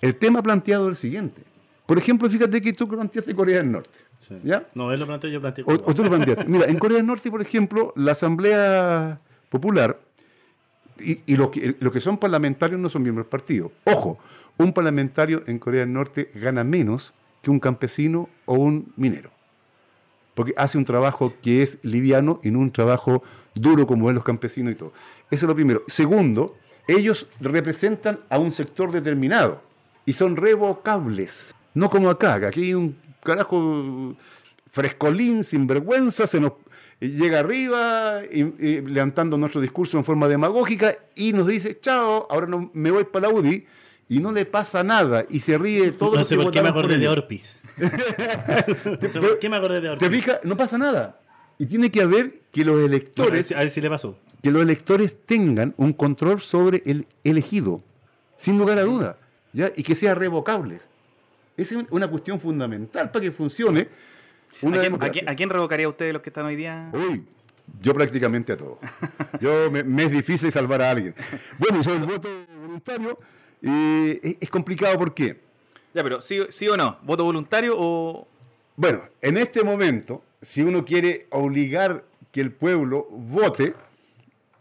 El 0.00 0.16
tema 0.16 0.42
planteado 0.42 0.86
es 0.86 0.90
el 0.90 0.96
siguiente. 0.96 1.42
Por 1.86 1.98
ejemplo, 1.98 2.28
fíjate 2.28 2.60
que 2.60 2.72
tú 2.72 2.88
planteaste 2.88 3.34
Corea 3.34 3.58
del 3.58 3.72
Norte. 3.72 3.98
sí. 4.18 4.34
¿Ya? 4.42 4.66
No, 4.74 4.92
él 4.92 4.98
lo 4.98 5.06
planteó, 5.06 5.30
yo 5.30 5.40
planteé. 5.40 5.64
O, 5.66 5.78
tú 5.78 6.02
lo 6.02 6.10
planteaste. 6.10 6.44
Mira, 6.46 6.66
en 6.66 6.78
Corea 6.78 6.98
del 6.98 7.06
Norte, 7.06 7.30
por 7.30 7.40
ejemplo, 7.40 7.92
la 7.96 8.12
Asamblea 8.12 9.20
Popular 9.48 9.98
y, 10.98 11.20
y 11.26 11.36
los 11.36 11.50
que, 11.50 11.76
los 11.78 11.92
que 11.92 12.00
son 12.00 12.18
parlamentarios 12.18 12.80
no 12.80 12.88
son 12.88 13.02
miembros 13.02 13.26
del 13.26 13.30
partido. 13.30 13.70
Ojo, 13.84 14.18
un 14.58 14.72
parlamentario 14.72 15.44
en 15.46 15.58
Corea 15.58 15.80
del 15.80 15.92
Norte 15.92 16.30
gana 16.34 16.64
menos 16.64 17.12
que 17.42 17.50
un 17.50 17.60
campesino 17.60 18.28
o 18.46 18.54
un 18.54 18.92
minero. 18.96 19.30
Porque 20.34 20.52
hace 20.56 20.78
un 20.78 20.84
trabajo 20.84 21.34
que 21.42 21.62
es 21.62 21.78
liviano 21.82 22.40
y 22.42 22.50
no 22.50 22.58
un 22.58 22.72
trabajo 22.72 23.22
duro 23.54 23.86
como 23.86 24.08
es 24.08 24.14
los 24.14 24.24
campesinos 24.24 24.72
y 24.72 24.76
todo. 24.76 24.92
Eso 25.30 25.46
es 25.46 25.48
lo 25.48 25.54
primero. 25.54 25.82
Segundo, 25.86 26.56
ellos 26.88 27.26
representan 27.40 28.20
a 28.28 28.38
un 28.38 28.50
sector 28.50 28.90
determinado 28.90 29.62
y 30.04 30.12
son 30.12 30.36
revocables. 30.36 31.54
No 31.76 31.90
como 31.90 32.08
acá, 32.08 32.40
que 32.40 32.46
aquí 32.46 32.62
hay 32.62 32.74
un 32.74 32.96
carajo 33.22 34.16
frescolín, 34.70 35.44
sin 35.44 35.66
vergüenza, 35.66 36.26
se 36.26 36.40
nos 36.40 36.52
llega 37.00 37.40
arriba 37.40 38.22
y, 38.32 38.40
y 38.40 38.80
levantando 38.80 39.36
nuestro 39.36 39.60
discurso 39.60 39.98
en 39.98 40.04
forma 40.04 40.26
demagógica 40.26 40.96
y 41.14 41.34
nos 41.34 41.46
dice, 41.46 41.78
chao, 41.78 42.26
ahora 42.30 42.46
no, 42.46 42.70
me 42.72 42.90
voy 42.90 43.04
para 43.04 43.28
la 43.28 43.34
UDI 43.34 43.66
y 44.08 44.20
no 44.20 44.32
le 44.32 44.46
pasa 44.46 44.82
nada 44.82 45.26
y 45.28 45.40
se 45.40 45.58
ríe 45.58 45.92
todo 45.92 46.12
no 46.12 46.18
lo 46.20 46.24
sé 46.24 46.36
por 46.36 46.50
qué 46.50 46.62
me 46.62 46.70
acordé 46.70 46.96
de. 46.96 47.08
Orpis. 47.08 47.60
no 47.76 49.08
sé 49.12 49.20
por 49.20 49.38
qué 49.38 49.50
me 49.50 49.56
acordé 49.56 49.82
de 49.82 49.90
Orpis. 49.90 50.08
¿Te 50.08 50.14
fijas? 50.14 50.38
No 50.44 50.56
pasa 50.56 50.78
nada. 50.78 51.20
Y 51.58 51.66
tiene 51.66 51.90
que 51.90 52.00
haber 52.00 52.40
que 52.52 52.64
los 52.64 52.74
Bueno, 52.74 52.86
a, 52.86 52.88
ver 52.88 52.94
electores, 52.94 53.46
si, 53.48 53.54
a 53.54 53.58
ver 53.58 53.70
si 53.70 53.82
le 53.82 53.90
pasó. 53.90 54.16
que 54.42 54.50
los 54.50 54.62
electores 54.62 55.14
tengan 55.26 55.74
un 55.76 55.92
control 55.92 56.40
sobre 56.40 56.82
el 56.86 57.06
elegido, 57.22 57.82
sin 58.38 58.56
lugar 58.56 58.78
a 58.78 58.84
duda, 58.84 59.18
¿ya? 59.52 59.70
y 59.76 59.82
que 59.82 59.94
sea 59.94 60.14
revocable. 60.14 60.80
Esa 61.56 61.78
es 61.78 61.84
una 61.90 62.08
cuestión 62.08 62.38
fundamental 62.40 63.10
para 63.10 63.22
que 63.24 63.32
funcione 63.32 63.88
una 64.62 64.78
¿A 64.78 64.80
quién, 64.80 64.94
a 65.02 65.10
quién- 65.10 65.28
a 65.28 65.34
quién 65.36 65.50
revocaría 65.50 65.88
usted 65.88 66.06
de 66.06 66.12
los 66.14 66.22
que 66.22 66.30
están 66.30 66.46
hoy 66.46 66.56
día? 66.56 66.90
Uy, 66.92 67.24
yo 67.80 67.94
prácticamente 67.94 68.52
a 68.52 68.56
todo. 68.56 68.78
Yo 69.40 69.70
me, 69.70 69.82
me 69.82 70.04
es 70.04 70.10
difícil 70.10 70.50
salvar 70.52 70.82
a 70.82 70.90
alguien. 70.90 71.14
Bueno, 71.58 71.82
sobre 71.82 71.98
el 71.98 72.04
voto 72.06 72.28
voluntario, 72.60 73.18
eh, 73.62 74.20
es, 74.22 74.36
es 74.40 74.50
complicado 74.50 74.98
porque, 74.98 75.40
Ya, 75.94 76.02
pero 76.02 76.20
¿sí, 76.20 76.40
sí 76.50 76.68
o 76.68 76.76
no? 76.76 76.98
¿Voto 77.02 77.24
voluntario 77.24 77.74
o...? 77.76 78.28
bueno, 78.76 79.02
en 79.22 79.36
este 79.38 79.64
momento, 79.64 80.22
si 80.42 80.62
uno 80.62 80.84
quiere 80.84 81.26
obligar 81.30 82.04
que 82.30 82.40
el 82.42 82.52
pueblo 82.52 83.08
vote, 83.10 83.74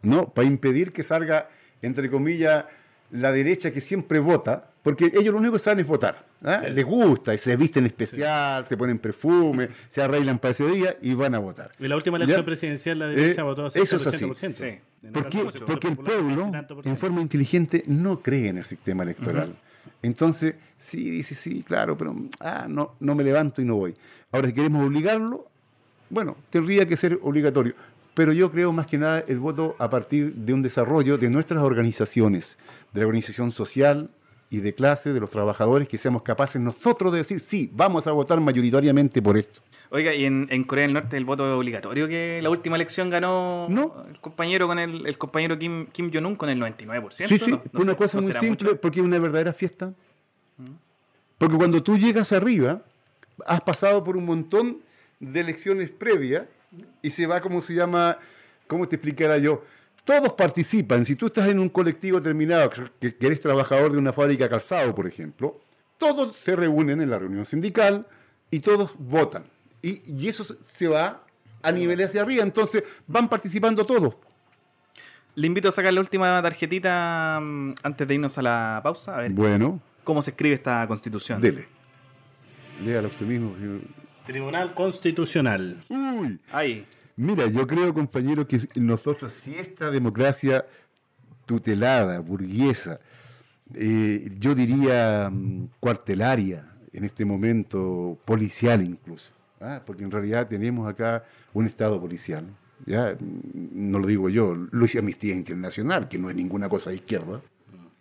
¿no? 0.02 0.30
Para 0.30 0.48
impedir 0.48 0.94
que 0.94 1.04
salga, 1.04 1.50
entre 1.82 2.10
comillas, 2.10 2.66
la 3.12 3.32
derecha 3.34 3.72
que 3.72 3.82
siempre 3.82 4.20
vota, 4.20 4.72
porque 4.84 5.06
ellos 5.14 5.34
lo 5.34 5.38
único 5.38 5.54
que 5.54 5.60
saben 5.60 5.80
es 5.82 5.88
votar. 5.88 6.26
¿Ah? 6.46 6.62
Sí. 6.64 6.72
Les 6.72 6.86
gusta, 6.86 7.34
y 7.34 7.38
se 7.38 7.56
visten 7.58 7.86
especial, 7.86 8.66
se 8.68 8.78
ponen 8.78 9.00
perfume, 9.00 9.70
se 9.90 10.02
arreglan 10.02 10.40
para 10.40 10.52
ese 10.52 10.66
día 10.68 10.98
y 11.02 11.14
van 11.14 11.36
a 11.36 11.40
votar. 11.40 11.72
En 11.80 11.90
la 11.90 11.96
última 11.96 12.18
elección 12.18 12.42
¿Ya? 12.42 12.46
presidencial 12.46 13.00
la 13.00 13.08
derecha 13.08 13.42
Eh, 13.42 13.44
votó 13.44 13.68
eso 13.68 13.80
es 13.82 14.06
70%. 14.06 14.32
así. 14.32 14.54
Sí. 14.54 15.10
¿Por 15.12 15.30
qué? 15.30 15.40
Sector 15.40 15.66
Porque 15.66 15.88
el 15.90 15.98
pueblo, 15.98 16.52
en 16.84 16.98
forma 16.98 17.22
inteligente, 17.22 17.84
no 17.88 18.22
cree 18.22 18.50
en 18.50 18.60
el 18.60 18.64
sistema 18.64 19.04
electoral. 19.04 19.56
Entonces, 20.02 20.56
sí, 20.80 21.10
dice, 21.10 21.36
sí, 21.36 21.64
claro, 21.64 21.98
pero 21.98 22.16
ah, 22.40 22.66
no, 22.68 22.96
no 23.00 23.16
me 23.16 23.24
levanto 23.24 23.62
y 23.62 23.66
no 23.66 23.76
voy. 23.76 23.96
Ahora, 24.32 24.48
si 24.48 24.54
queremos 24.54 24.86
obligarlo, 24.86 25.48
bueno, 26.10 26.38
tendría 26.50 26.88
que 26.88 26.98
ser 26.98 27.20
obligatorio. 27.22 27.74
Pero 28.14 28.32
yo 28.32 28.52
creo 28.52 28.72
más 28.72 28.88
que 28.88 28.98
nada 28.98 29.24
el 29.28 29.40
voto 29.40 29.76
a 29.78 29.90
partir 29.90 30.34
de 30.34 30.54
un 30.54 30.62
desarrollo 30.62 31.18
de 31.18 31.30
nuestras 31.30 31.62
organizaciones, 31.62 32.58
de 32.94 33.02
la 33.02 33.08
organización 33.08 33.52
social 33.52 34.10
y 34.56 34.62
de 34.62 34.74
clase 34.74 35.12
de 35.14 35.20
los 35.20 35.30
trabajadores 35.30 35.88
que 35.88 35.98
seamos 35.98 36.22
capaces 36.24 36.62
nosotros 36.62 37.12
de 37.12 37.20
decir, 37.20 37.40
sí, 37.40 37.70
vamos 37.74 38.08
a 38.08 38.12
votar 38.12 38.40
mayoritariamente 38.40 39.22
por 39.22 39.38
esto. 39.38 39.62
Oiga, 39.92 40.14
¿y 40.14 40.26
en, 40.26 40.48
en 40.50 40.64
Corea 40.64 40.84
del 40.84 40.94
Norte 40.94 41.16
el 41.18 41.26
voto 41.26 41.46
es 41.48 41.56
obligatorio 41.58 42.08
que 42.08 42.40
la 42.42 42.50
última 42.50 42.76
elección 42.76 43.10
ganó 43.10 43.68
No. 43.70 44.04
el 44.10 44.20
compañero 44.20 44.68
con 44.68 44.80
el, 44.80 45.06
el 45.06 45.18
compañero 45.18 45.58
Kim, 45.60 45.86
Kim 45.88 46.12
Jong-un 46.14 46.36
con 46.36 46.50
el 46.50 46.60
99%? 46.60 47.12
Sí, 47.28 47.40
sí, 47.40 47.52
¿no? 47.52 47.62
No 47.72 47.80
una 47.82 47.92
sé, 47.92 47.98
cosa 47.98 48.18
¿no 48.18 48.24
muy 48.24 48.34
simple, 48.34 48.70
mucho? 48.70 48.82
porque 48.82 49.00
es 49.00 49.06
una 49.06 49.20
verdadera 49.20 49.54
fiesta. 49.54 49.94
Porque 51.38 51.56
cuando 51.58 51.84
tú 51.84 51.98
llegas 51.98 52.32
arriba, 52.32 52.82
has 53.46 53.62
pasado 53.62 54.04
por 54.04 54.16
un 54.18 54.26
montón 54.26 54.78
de 55.20 55.40
elecciones 55.42 55.90
previas 55.90 56.46
y 57.02 57.10
se 57.10 57.28
va, 57.28 57.42
como 57.42 57.62
se 57.62 57.74
llama, 57.74 58.18
¿cómo 58.68 58.88
te 58.88 58.96
explicara 58.96 59.38
yo? 59.38 59.64
Todos 60.06 60.34
participan. 60.34 61.04
Si 61.06 61.16
tú 61.16 61.26
estás 61.26 61.50
en 61.50 61.60
un 61.60 61.68
colectivo 61.68 62.20
determinado, 62.20 62.70
que, 63.02 63.16
que 63.16 63.26
eres 63.28 63.42
trabajador 63.42 63.92
de 63.92 63.98
una 63.98 64.14
fábrica 64.14 64.46
de 64.46 64.50
calzado, 64.52 64.94
por 64.96 65.08
ejemplo, 65.08 65.60
todos 65.98 66.38
se 66.38 66.56
reúnen 66.56 67.02
en 67.02 67.10
la 67.10 67.18
reunión 67.20 67.46
sindical 67.46 68.06
y 68.52 68.60
todos 68.60 68.94
votan. 68.98 69.46
Y, 69.82 70.02
y 70.06 70.28
eso 70.30 70.44
se- 70.44 70.88
va 70.88 71.24
a 71.64 71.72
nivel 71.72 72.00
hacia 72.04 72.22
arriba. 72.22 72.44
Entonces 72.44 72.84
van 73.08 73.28
participando 73.28 73.86
todos. 73.86 74.16
Le 75.34 75.48
invito 75.48 75.68
a 75.70 75.72
sacar 75.72 75.92
la 75.94 76.00
última 76.00 76.42
tarjetita 76.42 77.40
mm, 77.42 77.74
antes 77.84 78.08
de 78.08 78.14
irnos 78.14 78.38
a 78.38 78.42
la 78.44 78.80
pausa. 78.84 79.18
A 79.18 79.22
ver 79.22 79.32
Bueno, 79.32 79.82
cómo 80.04 80.22
se 80.22 80.30
escribe 80.32 80.54
esta 80.56 80.88
constitución. 80.88 81.42
dele. 81.42 81.68
Léalo 82.86 83.08
usted 83.08 83.26
mismo. 83.26 83.56
Tribunal 84.26 84.74
Constitucional. 84.74 85.84
Uy, 85.90 86.40
Ahí. 86.52 86.86
Mira, 87.16 87.48
yo 87.48 87.66
creo, 87.68 87.94
compañero, 87.94 88.48
que 88.48 88.60
nosotros, 88.76 89.34
si 89.34 89.56
esta 89.56 89.92
democracia 89.92 90.66
tutelada, 91.46 92.20
burguesa, 92.20 93.00
eh, 93.74 94.30
yo 94.40 94.56
diría 94.56 95.30
mm, 95.32 95.68
cuartelaria, 95.80 96.72
en 96.94 97.04
este 97.04 97.26
momento 97.26 98.18
policial 98.24 98.82
incluso, 98.84 99.32
¿ah? 99.60 99.82
porque 99.86 100.04
en 100.04 100.12
realidad 100.12 100.48
tenemos 100.48 100.88
acá 100.90 101.24
un 101.54 101.66
Estado 101.66 102.00
policial. 102.00 102.46
Ya, 102.86 103.16
Mm, 103.20 103.92
no 103.92 104.00
lo 104.00 104.08
digo 104.08 104.30
yo, 104.30 104.54
lo 104.56 104.86
Amnistía 104.98 105.34
Internacional, 105.34 106.08
que 106.08 106.18
no 106.18 106.30
es 106.30 106.36
ninguna 106.36 106.70
cosa 106.70 106.90
de 106.92 106.98
izquierda. 106.98 107.42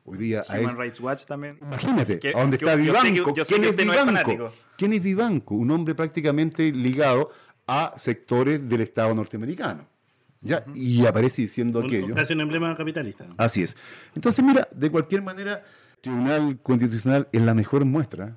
Hoy 0.07 0.19
día 0.19 0.45
Human 0.51 0.77
Rights 0.77 1.01
Watch 1.01 1.25
también. 1.25 1.57
Imagínate, 1.63 2.19
Que- 2.19 2.35
a 2.35 2.41
donde 2.41 2.59
yo- 2.59 2.69
está 2.69 2.79
yo 2.83 2.93
sé 2.95 3.01
que- 3.03 3.11
Vivanco. 3.11 3.35
yo 3.35 3.45
sé 3.45 3.49
¿Quién 3.55 3.63
que 3.63 3.67
es 3.69 3.73
usted 3.73 3.87
no 3.87 3.93
es 3.95 4.05
Vivanco? 4.07 4.53
¿Quién 4.77 4.93
es 4.93 5.03
Vivanco? 5.03 5.55
Un 5.55 5.71
hombre 5.71 5.95
prácticamente 5.95 6.71
ligado 6.73 7.31
a 7.67 7.95
sectores 7.97 8.67
del 8.69 8.81
Estado 8.83 9.15
norteamericano. 9.15 9.87
¿ya? 10.41 10.65
Y 10.75 11.07
aparece 11.07 11.43
diciendo 11.43 11.81
Un- 11.81 11.87
aquello. 11.87 12.15
Casi 12.15 12.35
un 12.35 12.43
emblema 12.43 12.77
capitalista. 12.77 13.27
Así 13.39 13.63
es. 13.63 13.77
Entonces, 14.15 14.45
mira, 14.45 14.69
de 14.73 14.91
cualquier 14.91 15.23
manera, 15.23 15.65
el 15.97 16.01
Tribunal 16.03 16.59
Constitucional 16.63 17.29
es 17.33 17.41
la 17.43 17.55
mejor 17.55 17.85
muestra 17.87 18.37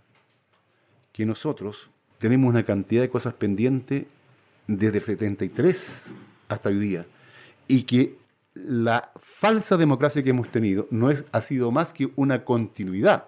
que 1.12 1.26
nosotros 1.26 1.90
tenemos 2.18 2.50
una 2.50 2.64
cantidad 2.64 3.02
de 3.02 3.10
cosas 3.10 3.34
pendientes 3.34 4.06
desde 4.68 4.98
el 5.00 5.04
73 5.04 6.04
hasta 6.50 6.70
hoy 6.70 6.80
día 6.80 7.06
y 7.68 7.84
que 7.84 8.16
la 8.54 9.12
falsa 9.22 9.78
democracia 9.78 10.24
que 10.24 10.30
hemos 10.32 10.50
tenido 10.50 10.88
no 10.90 11.12
es, 11.12 11.26
ha 11.32 11.42
sido 11.42 11.72
más 11.72 11.92
que 11.94 12.10
una 12.16 12.44
continuidad 12.46 13.26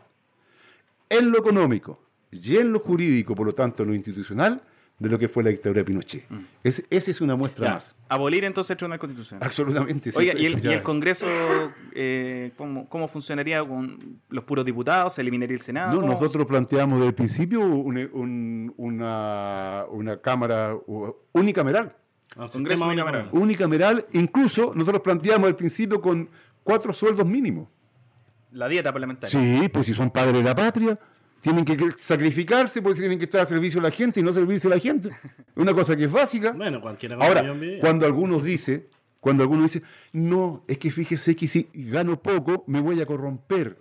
en 1.09 1.31
lo 1.31 1.37
económico 1.37 1.99
y 2.31 2.57
en 2.57 2.71
lo 2.71 2.79
jurídico, 2.79 3.35
por 3.35 3.45
lo 3.45 3.53
tanto 3.53 3.83
en 3.83 3.89
lo 3.89 3.95
institucional, 3.95 4.61
de 4.99 5.09
lo 5.09 5.17
que 5.17 5.29
fue 5.29 5.43
la 5.43 5.49
dictadura 5.49 5.79
de 5.79 5.85
Pinochet. 5.85 6.25
Es- 6.63 6.83
esa 6.89 7.09
es 7.11 7.21
una 7.21 7.35
muestra 7.37 7.65
Ya, 7.67 7.73
más. 7.75 7.95
Abolir 8.09 8.43
entonces 8.43 8.71
el 8.71 8.77
Tribunal 8.77 8.99
Constitucional. 8.99 9.45
Absolutamente. 9.47 10.11
sí, 10.11 10.17
Oiga, 10.19 10.33
eso- 10.33 10.41
¿y 10.41 10.45
el, 10.45 10.61
ya- 10.61 10.71
y 10.71 10.73
el 10.73 10.83
Congreso 10.83 11.25
eh, 11.95 12.51
¿cómo, 12.57 12.87
cómo 12.89 13.07
funcionaría 13.07 13.63
con 13.65 14.19
los 14.29 14.43
puros 14.43 14.65
diputados? 14.65 15.13
¿Se 15.13 15.21
eliminaría 15.21 15.55
el 15.55 15.61
Senado? 15.61 15.93
No, 15.93 16.01
¿Cómo? 16.01 16.13
nosotros 16.13 16.45
planteamos 16.45 16.99
desde 16.99 17.07
el 17.09 17.15
principio 17.15 17.61
un- 17.61 18.09
un- 18.13 18.73
una, 18.77 19.85
una 19.89 20.17
cámara 20.17 20.75
unicameral. 21.31 21.95
Ah, 22.35 22.47
Congreso 22.51 22.85
unicameral. 22.85 23.29
Unicameral, 23.31 24.05
incluso 24.11 24.73
nosotros 24.75 25.01
planteamos 25.01 25.47
al 25.47 25.55
principio 25.55 25.99
con 26.01 26.29
cuatro 26.63 26.93
sueldos 26.93 27.25
mínimos. 27.25 27.67
La 28.51 28.67
dieta 28.67 28.91
parlamentaria. 28.91 29.39
Sí, 29.39 29.69
pues 29.69 29.85
si 29.85 29.93
son 29.93 30.11
padres 30.11 30.33
de 30.33 30.43
la 30.43 30.53
patria, 30.55 30.99
tienen 31.39 31.65
que 31.65 31.77
sacrificarse, 31.97 32.81
pues 32.81 32.97
tienen 32.97 33.17
que 33.17 33.25
estar 33.25 33.41
a 33.41 33.45
servicio 33.45 33.81
de 33.81 33.89
la 33.89 33.95
gente 33.95 34.19
y 34.19 34.23
no 34.23 34.33
servirse 34.33 34.67
a 34.67 34.71
la 34.71 34.79
gente. 34.79 35.09
Una 35.55 35.73
cosa 35.73 35.95
que 35.95 36.05
es 36.05 36.11
básica. 36.11 36.51
Bueno, 36.51 36.81
cualquiera 36.81 37.15
Ahora, 37.15 37.55
cuando 37.81 38.05
algunos 38.05 38.43
dicen, 38.43 38.87
cuando 39.19 39.43
algunos 39.43 39.65
dicen, 39.65 39.83
no, 40.13 40.63
es 40.67 40.77
que 40.77 40.91
fíjese 40.91 41.35
que 41.35 41.47
si 41.47 41.69
gano 41.73 42.21
poco, 42.21 42.63
me 42.67 42.79
voy 42.79 43.01
a 43.01 43.05
corromper. 43.05 43.77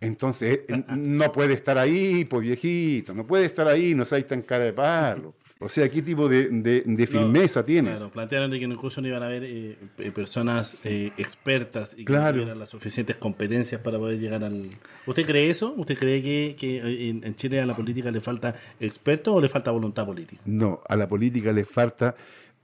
Entonces, 0.00 0.60
eh, 0.68 0.84
no 0.88 1.32
puede 1.32 1.54
estar 1.54 1.78
ahí, 1.78 2.24
pues 2.24 2.42
viejito, 2.42 3.14
no 3.14 3.26
puede 3.26 3.46
estar 3.46 3.66
ahí, 3.66 3.94
no 3.94 4.04
seáis 4.04 4.26
tan 4.26 4.42
cara 4.42 4.64
de 4.64 4.72
palo. 4.72 5.34
O 5.60 5.68
sea, 5.68 5.88
¿qué 5.90 6.02
tipo 6.02 6.28
de, 6.28 6.48
de- 6.50 6.82
de 6.86 7.06
firmeza 7.08 7.60
No, 7.60 7.66
tienes? 7.66 7.96
Claro, 7.96 8.10
plantearon 8.12 8.50
de 8.50 8.60
que 8.60 8.64
incluso 8.64 9.00
no 9.00 9.08
iban 9.08 9.22
a 9.24 9.26
haber 9.26 9.42
eh, 9.44 9.76
eh, 9.98 10.10
personas 10.12 10.80
eh, 10.84 11.10
expertas 11.18 11.94
y 11.94 11.98
que 11.98 12.04
Claro. 12.04 12.34
tuvieran 12.34 12.58
las 12.60 12.70
suficientes 12.70 13.16
competencias 13.16 13.80
para 13.80 13.98
poder 13.98 14.20
llegar 14.20 14.44
al... 14.44 14.68
¿Usted 15.06 15.26
cree 15.26 15.50
eso? 15.50 15.74
¿Usted 15.76 15.98
cree 15.98 16.22
que, 16.22 16.54
que 16.56 17.08
en, 17.10 17.24
en 17.24 17.34
Chile 17.34 17.60
a 17.60 17.66
la 17.66 17.74
política 17.74 18.10
le 18.12 18.20
falta 18.20 18.54
expertos 18.78 19.34
o 19.34 19.40
le 19.40 19.48
falta 19.48 19.72
voluntad 19.72 20.06
política? 20.06 20.40
No, 20.44 20.80
a 20.88 20.94
la 20.94 21.08
política 21.08 21.52
le 21.52 21.64
falta, 21.64 22.14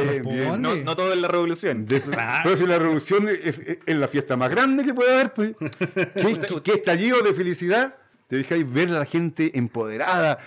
corresponde. 0.47 0.59
no, 0.59 0.77
no 0.77 0.97
todo 0.97 1.13
es 1.13 1.19
la 1.21 1.29
revolución. 1.29 1.87
De- 1.87 2.03
Pero 2.43 2.57
si 2.57 2.67
la 2.67 2.79
revolución 2.79 3.29
es, 3.29 3.59
es- 3.59 3.79
es 3.85 3.97
la 3.97 4.09
fiesta 4.09 4.37
más 4.37 4.51
grande 4.51 4.85
que 4.85 4.95
puede 4.95 5.13
haber, 5.15 5.33
pues. 5.35 5.55
¿Qué, 5.79 6.39
qué- 6.39 6.63
qué 6.63 6.73
estallido 6.73 7.23
de 7.23 7.35
felicidad? 7.35 7.95
Te 8.29 8.39
fijáis 8.43 8.71
ver 8.73 8.89
a 8.89 9.01
la 9.01 9.05
gente 9.07 9.57
empoderada, 9.59 10.39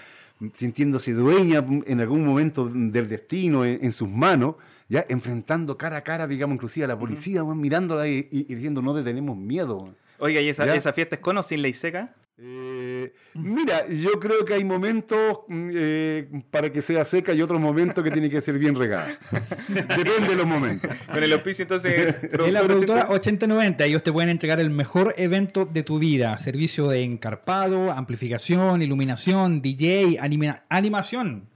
sintiéndose 0.57 1.13
dueña 1.13 1.63
en 1.85 1.99
algún 1.99 2.25
momento 2.25 2.67
del 2.71 3.07
destino 3.07 3.65
en, 3.65 3.83
en 3.83 3.91
sus 3.91 4.09
manos, 4.09 4.55
ya 4.89 5.05
enfrentando 5.09 5.77
cara 5.77 5.97
a 5.97 6.03
cara, 6.03 6.27
digamos, 6.27 6.55
inclusive 6.55 6.85
a 6.85 6.87
la 6.87 6.97
policía, 6.99 7.43
weón, 7.43 7.59
mirándola 7.59 8.07
y, 8.07 8.27
y- 8.31 8.45
y 8.49 8.55
diciendo 8.55 8.81
no 8.81 8.93
tenemos 9.03 9.35
miedo. 9.37 9.93
Oiga, 10.19 10.41
¿y 10.41 10.49
esa, 10.49 10.65
fiesta 10.93 11.15
es 11.15 11.21
con 11.21 11.37
o 11.37 11.43
sin 11.43 11.61
ley 11.61 11.73
seca? 11.73 12.15
Eh, 12.39 13.13
mira, 13.33 13.87
yo 13.87 14.11
creo 14.19 14.45
que 14.45 14.53
hay 14.53 14.63
momentos 14.63 15.39
mm, 15.47 15.69
eh, 15.73 16.43
para 16.51 16.71
que 16.71 16.83
sea 16.83 17.03
seca 17.03 17.33
y 17.33 17.41
otros 17.41 17.59
momentos 17.59 18.03
que 18.03 18.11
tiene 18.11 18.29
que 18.29 18.41
ser 18.41 18.59
bien 18.59 18.75
regada. 18.75 19.07
Depende 19.67 20.29
de 20.29 20.35
los 20.35 20.45
momentos. 20.45 20.89
Con 21.11 21.23
el 21.23 21.33
auspicio 21.33 21.63
entonces. 21.63 22.15
Es 22.23 22.51
la 22.53 22.61
productora 22.63 23.01
80. 23.09 23.13
8090. 23.13 23.85
Ellos 23.85 24.03
te 24.03 24.11
pueden 24.13 24.29
entregar 24.29 24.59
el 24.59 24.69
mejor 24.69 25.15
evento 25.17 25.65
de 25.65 25.81
tu 25.83 25.97
vida. 25.97 26.37
Servicio 26.37 26.87
de 26.89 27.03
encarpado, 27.03 27.91
amplificación, 27.91 28.81
iluminación, 28.83 29.61
DJ, 29.63 30.19
anima- 30.19 30.63
animación. 30.69 31.49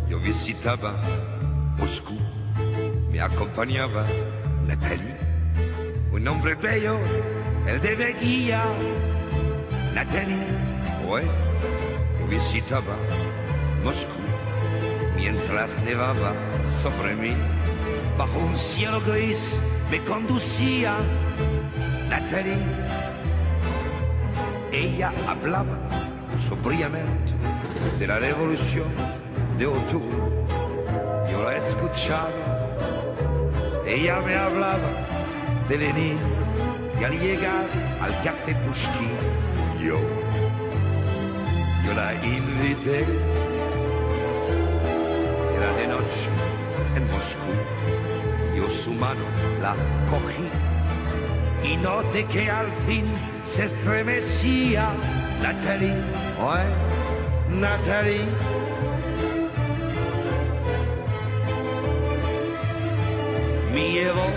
Io 0.09 0.19
visitava 0.19 0.99
Moscú, 1.77 2.17
mi 3.11 3.19
accompagnava 3.19 4.03
Natalie, 4.65 5.15
un 6.11 6.27
hombre 6.27 6.55
bello, 6.55 6.97
el 7.67 7.79
de 7.81 7.95
Beguía. 7.95 8.63
Natalie, 9.93 10.37
yo 11.03 11.19
visitaba 12.33 12.95
Moscú, 13.83 14.23
mientras 15.15 15.77
nevaba 15.83 16.33
sobre 16.81 17.15
mí, 17.15 17.35
bajo 18.17 18.39
un 18.39 18.57
cielo 18.57 18.99
gris 19.01 19.61
me 19.91 19.99
conducía 19.99 20.97
Natalie. 22.09 22.57
Ella 24.71 25.11
hablaba 25.27 25.77
sobriamente 26.49 27.33
de 27.99 28.07
la 28.07 28.17
revolución 28.17 28.89
de 29.59 29.67
octubre. 29.67 30.17
Yo 31.29 31.43
la 31.43 31.57
escuchaba. 31.57 32.31
Ella 33.85 34.21
me 34.21 34.35
hablaba 34.35 34.89
de 35.69 35.77
Lenin 35.77 36.17
y 36.99 37.03
al 37.03 37.19
llegar 37.19 37.67
al 38.01 38.11
café 38.23 38.55
Pushkin, 38.65 39.11
yo, 39.85 39.99
la 41.95 42.13
invité. 42.13 43.05
Era 45.55 45.71
de 45.79 45.87
noche 45.87 46.21
en 46.95 47.03
Moscú. 47.11 47.51
Yo 48.55 48.69
su 48.69 48.91
mano 48.91 49.25
la 49.61 49.75
cogí 50.09 50.47
y 51.63 51.77
noté 51.77 52.25
que 52.25 52.49
al 52.49 52.69
fin 52.85 53.05
se 53.45 53.65
estremecía 53.65 54.93
Natalie, 55.41 55.95
ouais, 56.39 56.67
Natalie. 57.49 58.25
Me 63.73 63.91
llevó 63.91 64.27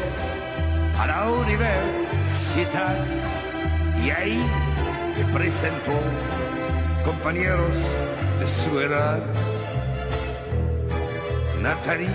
a 0.98 1.06
la 1.06 1.30
universidad 1.30 2.96
y 4.02 4.10
ahí 4.10 4.42
me 5.16 5.24
presentó 5.32 5.92
compañeros 7.06 7.76
de 8.40 8.48
su 8.48 8.80
edad. 8.80 9.20
Natalie 11.62 12.10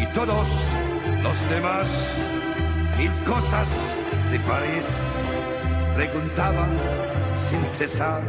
y 0.00 0.06
todos 0.14 0.48
los 1.22 1.50
demás 1.50 1.88
mil 2.96 3.10
cosas 3.26 3.68
de 4.30 4.38
París 4.40 4.86
preguntaban 5.96 6.70
sin 7.38 7.64
cesar. 7.64 8.22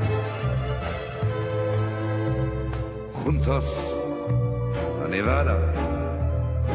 Juntos 3.23 3.93
a 5.03 5.07
Nevada, 5.07 5.57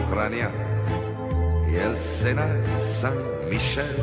Ucrania 0.06 0.50
y 1.72 1.76
el 1.76 1.96
Sena 1.96 2.48
San 2.82 3.18
Michel, 3.50 3.96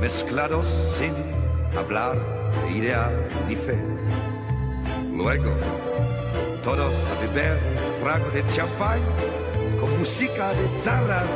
mezclados 0.00 0.66
sin 0.96 1.14
hablar 1.76 2.37
idea 2.70 3.10
ni 3.48 3.56
fe. 3.56 3.78
Luego, 5.14 5.56
todos 6.62 6.94
a 7.10 7.20
beber 7.20 7.58
trago 8.00 8.30
de 8.30 8.44
champán 8.46 9.00
con 9.80 9.98
música 9.98 10.50
de 10.50 10.68
zarras 10.82 11.26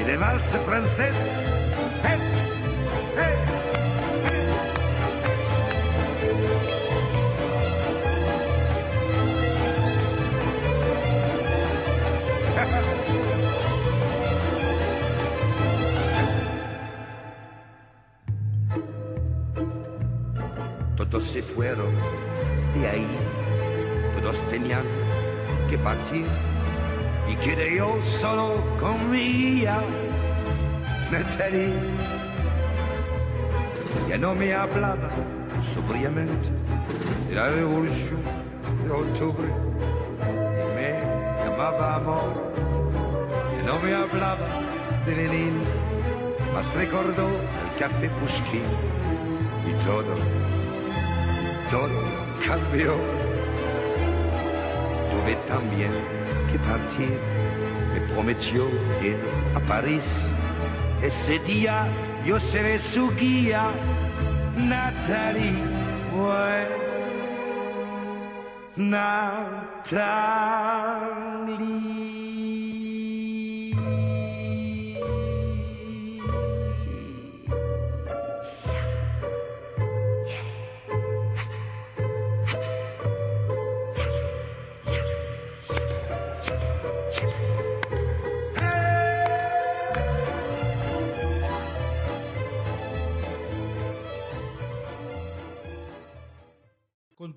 y 0.00 0.04
de 0.04 0.16
vals 0.16 0.56
francés. 0.66 1.37
Que 25.88 25.94
partir 25.94 26.26
y 27.30 27.34
quedé 27.36 27.76
yo 27.76 27.98
solo 28.02 28.62
con 28.80 29.10
mi 29.10 29.20
hija, 29.20 29.80
Natalie. 31.10 31.72
Ya 34.08 34.18
no 34.18 34.34
me 34.34 34.54
hablaba 34.54 35.08
sobriamente 35.62 36.48
de 37.28 37.34
la 37.34 37.50
revolución 37.50 38.22
de 38.84 38.90
octubre, 38.90 39.48
me 40.74 41.44
llamaba 41.44 41.96
amor. 41.96 42.52
Ya 43.56 43.62
no 43.72 43.80
me 43.82 43.94
hablaba 43.94 44.48
de 45.04 45.16
Lenin, 45.16 45.60
mas 46.54 46.74
recordó 46.74 47.28
el 47.28 47.78
café 47.78 48.10
Pushkin 48.20 48.62
y 49.66 49.84
todo 49.84 50.14
todo 51.70 51.88
cambió. 52.46 53.27
También 55.48 55.90
que 56.52 56.58
partir, 56.58 57.18
me 57.94 58.00
prometió 58.12 58.68
ir 59.02 59.18
a 59.54 59.60
París. 59.60 60.28
Ese 61.02 61.38
día 61.40 61.88
yo 62.24 62.38
seré 62.38 62.78
su 62.78 63.10
guía, 63.16 63.64
Natalie. 64.56 65.54
ouais. 66.12 66.88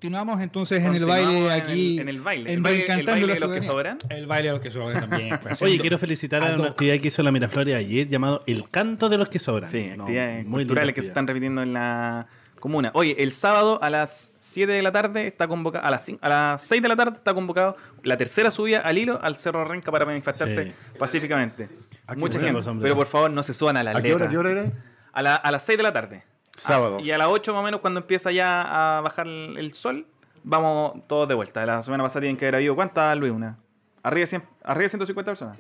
Continuamos 0.02 0.42
entonces 0.42 0.84
en 0.84 0.96
el 0.96 1.06
baile 1.06 1.38
en 1.38 1.44
el- 1.44 1.52
aquí. 1.52 2.00
en 2.00 2.10
el 2.10 2.22
baile. 2.22 2.50
en 2.52 2.56
El 2.58 2.62
baile- 2.64 2.86
el 2.92 3.06
baile 3.06 3.34
de 3.36 3.40
los 3.40 3.52
que 3.54 3.62
sobran. 3.62 4.00
El 4.10 4.26
baile 4.26 4.48
de 4.48 4.54
los 4.56 4.62
que 4.64 4.72
sobran 4.72 5.00
también. 5.08 5.38
pues, 5.44 5.62
Oye, 5.62 5.78
quiero 5.80 6.00
felicitar 6.00 6.44
a 6.44 6.56
una 6.56 6.70
actividad 6.70 7.00
que 7.00 7.10
hizo 7.10 7.22
la 7.22 7.32
Miraflores 7.32 7.76
ayer 7.76 8.08
llamado 8.08 8.44
El 8.48 8.68
Canto 8.70 9.10
de 9.10 9.20
los 9.20 9.30
que 9.30 9.38
sobran. 9.38 9.70
Sí, 9.70 9.92
No, 9.96 10.04
actividades 10.04 10.38
muy 10.38 10.42
linda 10.44 10.56
culturales 10.72 10.96
que 10.96 11.02
se 11.04 11.10
están 11.10 11.28
repitiendo 11.28 11.62
en 11.62 11.74
la 11.74 12.26
comuna. 12.60 12.90
Oye, 12.96 13.16
el 13.22 13.32
sábado 13.32 13.78
a 13.84 13.92
las 13.92 14.34
7 14.40 14.72
de 14.72 14.82
la 14.82 14.92
tarde 14.92 15.28
está 15.28 15.48
convocado, 15.48 15.86
a 15.86 15.92
las, 15.92 16.10
cin- 16.10 16.18
a 16.20 16.30
las 16.30 16.64
6 16.64 16.82
de 16.82 16.88
la 16.88 16.96
tarde 16.96 17.18
está 17.18 17.36
convocado 17.36 17.78
la 18.02 18.18
tercera 18.18 18.50
subida 18.50 18.80
al 18.80 18.98
hilo 18.98 19.20
al 19.22 19.36
Cerro 19.36 19.66
Renca 19.66 19.92
para 19.92 20.08
manifestarse 20.08 20.64
Sí. 20.66 20.72
pacíficamente. 20.98 21.70
Mucha 22.18 22.40
gente, 22.40 22.60
pero 22.82 22.96
por 22.96 23.06
favor 23.06 23.30
no 23.30 23.44
se 23.44 23.54
suban 23.54 23.78
a 23.78 23.84
la 23.84 23.92
¿A 23.92 24.02
qué 24.02 24.16
hora, 24.16 24.28
qué 24.28 24.38
hora 24.38 24.50
era? 24.50 24.72
A, 25.14 25.22
la- 25.22 25.36
a 25.36 25.52
las 25.52 25.62
6 25.64 25.78
de 25.78 25.84
la 25.84 25.94
tarde. 25.94 26.24
Sábado. 26.58 26.98
Ah, 27.00 27.04
y 27.04 27.12
a 27.12 27.18
las 27.18 27.28
8 27.30 27.54
más 27.54 27.62
o 27.62 27.64
menos 27.64 27.80
cuando 27.82 28.00
empieza 28.02 28.32
ya 28.32 28.98
a 28.98 29.02
bajar 29.02 29.28
el, 29.28 29.58
el 29.58 29.74
sol, 29.74 30.06
vamos 30.44 30.94
todos 31.08 31.28
de 31.28 31.34
vuelta. 31.36 31.66
La 31.66 31.82
semana 31.82 32.04
pasada 32.04 32.22
tienen 32.22 32.38
que 32.38 32.46
haber 32.46 32.56
habido, 32.56 32.76
¿cuántas, 32.76 33.18
Luis? 33.18 33.32
Una. 33.32 33.58
Arriba 34.04 34.22
de, 34.22 34.28
100 34.28 34.44
arriba 34.64 34.84
de 34.84 34.90
150 34.90 35.32
personas. 35.32 35.58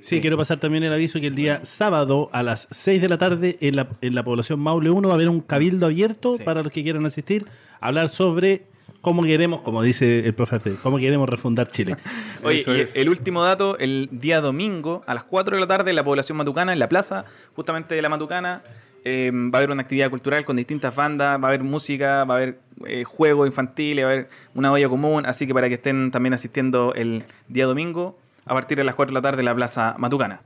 Sí, 0.00 0.20
quiero 0.22 0.38
pasar 0.38 0.58
también 0.58 0.82
el 0.82 0.92
aviso 0.94 1.20
que 1.20 1.26
el 1.26 1.34
día 1.34 1.60
sábado 1.64 2.30
a 2.32 2.42
las 2.42 2.66
6 2.70 3.02
de 3.02 3.08
la 3.08 3.18
tarde 3.18 3.58
en 3.60 3.76
la, 3.76 3.88
en 4.00 4.14
la 4.14 4.24
población 4.24 4.60
Maule 4.60 4.88
1 4.88 5.08
va 5.08 5.12
a 5.12 5.16
haber 5.16 5.28
un 5.28 5.40
cabildo 5.42 5.86
abierto 5.86 6.36
Sí. 6.36 6.42
para 6.42 6.62
los 6.62 6.72
que 6.72 6.82
quieran 6.82 7.04
asistir 7.04 7.46
a 7.80 7.88
hablar 7.88 8.08
sobre 8.08 8.64
cómo 9.02 9.22
queremos, 9.24 9.60
como 9.60 9.82
dice 9.82 10.20
el 10.20 10.34
profe 10.34 10.54
Arte, 10.56 10.74
cómo 10.82 10.96
queremos 10.96 11.28
refundar 11.28 11.68
Chile. 11.68 11.96
Oye, 12.42 12.64
y 12.66 12.98
el 12.98 13.08
último 13.10 13.42
dato, 13.42 13.76
el 13.78 14.08
día 14.10 14.40
domingo 14.40 15.02
a 15.06 15.12
las 15.12 15.24
4 15.24 15.56
de 15.56 15.60
la 15.60 15.66
tarde, 15.66 15.92
la 15.92 16.02
población 16.04 16.38
matucana 16.38 16.72
en 16.72 16.78
la 16.78 16.88
plaza, 16.88 17.26
justamente 17.54 17.94
de 17.94 18.00
la 18.00 18.08
Matucana, 18.08 18.62
eh, 19.04 19.30
va 19.32 19.50
a 19.54 19.56
haber 19.58 19.70
una 19.70 19.82
actividad 19.82 20.10
cultural 20.10 20.44
con 20.44 20.56
distintas 20.56 20.94
bandas, 20.94 21.38
va 21.40 21.44
a 21.44 21.48
haber 21.48 21.62
música, 21.62 22.24
va 22.24 22.34
a 22.34 22.36
haber 22.38 22.58
eh, 22.86 23.04
juegos 23.04 23.46
infantiles, 23.48 24.04
va 24.04 24.08
a 24.08 24.12
haber 24.12 24.28
una 24.54 24.72
olla 24.72 24.88
común, 24.88 25.26
así 25.26 25.46
que 25.46 25.54
para 25.54 25.68
que 25.68 25.74
estén 25.74 26.10
también 26.10 26.34
asistiendo 26.34 26.94
el 26.94 27.24
día 27.48 27.66
domingo 27.66 28.18
a 28.44 28.54
partir 28.54 28.76
de 28.78 28.84
las 28.84 28.94
4 28.96 29.12
de 29.12 29.18
la 29.18 29.22
tarde 29.22 29.40
en 29.40 29.44
la 29.46 29.54
plaza 29.54 29.94
Matucana. 29.98 30.40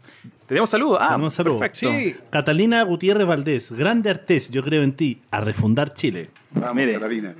¿Tenemos 0.46 0.68
saludos? 0.70 0.98
Ah, 1.00 1.08
Tenemos 1.10 1.34
saludos. 1.34 1.58
perfecto. 1.60 1.90
Sí. 1.90 2.14
Catalina 2.30 2.82
Gutiérrez 2.82 3.26
Valdés, 3.26 3.72
grande 3.72 4.10
artés, 4.10 4.50
yo 4.50 4.62
creo 4.62 4.82
en 4.82 4.92
ti, 4.92 5.22
a 5.30 5.40
refundar 5.40 5.94
Chile. 5.94 6.28
Vamos, 6.52 6.74
Mire. 6.76 6.92
Catalina. 6.94 7.34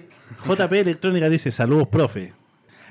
JP 0.46 0.72
Electrónica 0.80 1.28
dice, 1.28 1.52
saludos, 1.52 1.88
profe. 1.88 2.32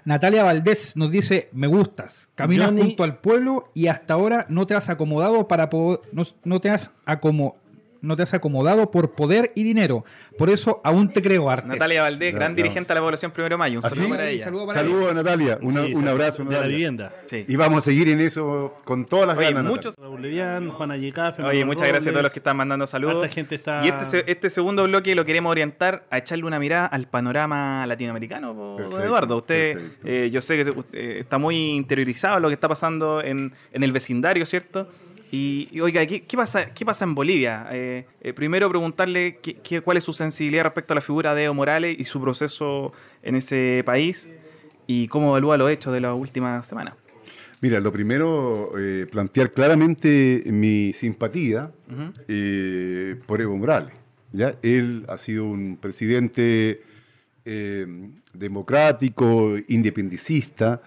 Natalia 0.05 0.43
Valdés 0.43 0.95
nos 0.95 1.09
dice, 1.11 1.49
me 1.51 1.65
gustas, 1.65 2.29
caminas 2.35 2.67
Johnny- 2.67 2.81
junto 2.81 3.03
al 3.03 3.17
pueblo 3.17 3.71
y 3.73 3.87
hasta 3.87 4.13
ahora 4.13 4.45
no 4.49 4.67
te 4.67 4.75
has 4.75 4.89
acomodado 4.89 5.47
para 5.47 5.69
po- 5.71 6.01
no, 6.11 6.23
no 6.43 6.61
te 6.61 6.69
has 6.69 6.91
acomo- 7.07 7.55
no 8.01 8.15
te 8.15 8.23
has 8.23 8.33
acomodado 8.33 8.91
por 8.91 9.11
poder 9.11 9.51
y 9.55 9.63
dinero. 9.63 10.05
Por 10.37 10.49
eso 10.49 10.81
aún 10.83 11.11
te 11.13 11.21
creo 11.21 11.49
arte. 11.49 11.67
Natalia 11.67 12.01
Valdés, 12.03 12.33
gran 12.35 12.55
dirigente 12.55 12.89
de 12.89 12.95
la 12.95 13.01
población 13.01 13.31
Primero 13.31 13.53
de 13.53 13.57
Mayo. 13.57 13.79
Un 13.79 13.85
¿Ah, 13.85 13.89
saludo 13.89 14.05
sí? 14.05 14.11
para 14.11 14.29
ella. 14.29 14.43
Saludo 14.43 14.65
para 14.67 14.79
Saludos 14.79 15.11
a 15.11 15.13
Natalia, 15.13 15.57
una- 15.61 15.85
Sí, 15.85 15.93
un 15.93 16.07
abrazo. 16.07 16.43
de 16.43 16.59
la 16.59 16.67
vivienda. 16.67 17.13
Sí. 17.25 17.45
Y 17.47 17.55
vamos 17.55 17.79
a 17.79 17.81
seguir 17.81 18.09
en 18.09 18.19
eso 18.21 18.75
con 18.83 19.05
todas 19.05 19.27
las 19.27 19.37
Oye, 19.37 19.53
ganas. 19.53 19.71
Muchos, 19.71 19.95
Raúl 19.97 20.71
Juana 20.71 20.97
Yicafe, 20.97 21.41
Oye, 21.41 21.47
Manuel 21.47 21.65
muchas 21.67 21.87
gracias 21.87 22.07
a 22.07 22.11
todos 22.11 22.23
los 22.23 22.31
que 22.33 22.39
están 22.39 22.57
mandando 22.57 22.85
saludos. 22.87 23.15
Harta 23.23 23.33
gente 23.33 23.55
está- 23.55 23.85
Y 23.85 23.89
este, 23.89 24.29
este 24.31 24.49
segundo 24.49 24.83
bloque 24.83 25.15
lo 25.15 25.23
queremos 25.25 25.51
orientar 25.51 26.05
a 26.09 26.17
echarle 26.17 26.45
una 26.45 26.59
mirada 26.59 26.85
al 26.87 27.07
panorama 27.07 27.85
latinoamericano, 27.87 28.75
Perfecto, 28.77 29.03
Eduardo. 29.03 29.37
Usted, 29.37 29.79
eh, 30.03 30.29
yo 30.31 30.41
sé 30.41 30.63
que 30.63 30.69
usted, 30.71 30.97
eh, 30.97 31.19
está 31.19 31.37
muy 31.37 31.55
interiorizado 31.75 32.37
en 32.37 32.41
lo 32.43 32.49
que 32.49 32.53
está 32.55 32.67
pasando 32.67 33.21
en, 33.21 33.53
en 33.71 33.83
el 33.83 33.91
vecindario, 33.91 34.45
¿cierto? 34.45 34.87
Y, 35.31 35.67
y, 35.71 35.79
oiga, 35.81 36.05
¿qué, 36.05 36.21
qué 36.23 36.37
pasa, 36.37 36.73
¿qué 36.73 36.85
pasa 36.85 37.03
en 37.03 37.15
Bolivia? 37.15 37.67
Eh, 37.71 38.05
eh, 38.21 38.33
primero 38.33 38.69
preguntarle 38.69 39.39
qué- 39.41 39.55
qué- 39.55 39.81
cuál 39.81 39.97
es 39.97 40.03
su 40.03 40.13
sensibilidad 40.13 40.63
respecto 40.63 40.93
a 40.93 40.95
la 40.95 41.01
figura 41.01 41.33
de 41.35 41.45
Evo 41.45 41.53
Morales 41.55 41.95
y 41.99 42.03
su 42.05 42.21
proceso 42.21 42.93
en 43.23 43.35
ese 43.35 43.81
país 43.85 44.31
y 44.87 45.07
cómo 45.07 45.29
evalúa 45.29 45.57
los 45.57 45.69
hechos 45.71 45.93
de 45.93 45.99
las 46.01 46.13
últimas 46.13 46.67
semanas. 46.67 46.93
Mira, 47.59 47.79
lo 47.79 47.91
primero, 47.91 48.71
eh, 48.77 49.07
plantear 49.11 49.51
claramente 49.51 50.43
mi 50.45 50.93
simpatía 50.93 51.71
eh, 52.27 53.15
por 53.25 53.41
Evo 53.41 53.57
Morales. 53.57 53.93
¿ya? 54.31 54.55
Él 54.61 55.05
ha 55.09 55.17
sido 55.17 55.45
un 55.45 55.77
presidente 55.77 56.83
eh, 57.45 57.87
democrático, 58.33 59.55
independicista, 59.67 60.81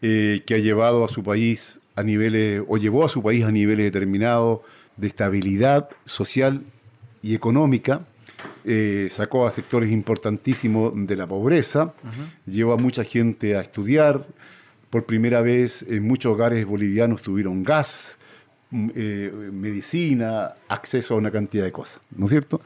que 0.00 0.44
ha 0.54 0.58
llevado 0.58 1.04
a 1.04 1.08
su 1.08 1.22
país 1.24 1.77
a 1.98 2.02
niveles, 2.02 2.62
o 2.68 2.76
llevó 2.76 3.04
a 3.04 3.08
su 3.08 3.22
país 3.22 3.44
a 3.44 3.50
niveles 3.50 3.84
determinados 3.92 4.60
de 4.96 5.06
estabilidad 5.08 5.88
social 6.04 6.62
y 7.22 7.34
económica. 7.34 8.02
Eh, 8.64 9.08
sacó 9.10 9.46
a 9.46 9.50
sectores 9.50 9.90
importantísimos 9.90 10.92
de 10.94 11.16
la 11.16 11.26
pobreza, 11.26 11.94
llevó 12.46 12.72
a 12.72 12.76
mucha 12.76 13.04
gente 13.04 13.56
a 13.56 13.60
estudiar. 13.60 14.26
Por 14.90 15.04
primera 15.04 15.42
vez 15.42 15.84
en 15.88 16.06
muchos 16.06 16.32
hogares 16.32 16.64
bolivianos 16.64 17.20
tuvieron 17.20 17.62
gas, 17.62 18.16
mm, 18.70 18.88
eh, 18.94 19.32
medicina, 19.52 20.54
acceso 20.68 21.14
a 21.14 21.16
una 21.18 21.30
cantidad 21.30 21.64
de 21.64 21.72
cosas, 21.72 22.00
¿no 22.16 22.24
es 22.26 22.30
cierto? 22.30 22.60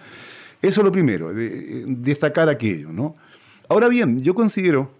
Eso 0.60 0.80
es 0.80 0.84
lo 0.84 0.92
primero, 0.92 1.32
de- 1.32 1.84
destacar 1.88 2.48
aquello, 2.48 2.92
¿no? 2.92 3.16
Ahora 3.68 3.88
bien, 3.88 4.20
yo 4.20 4.34
considero 4.34 4.90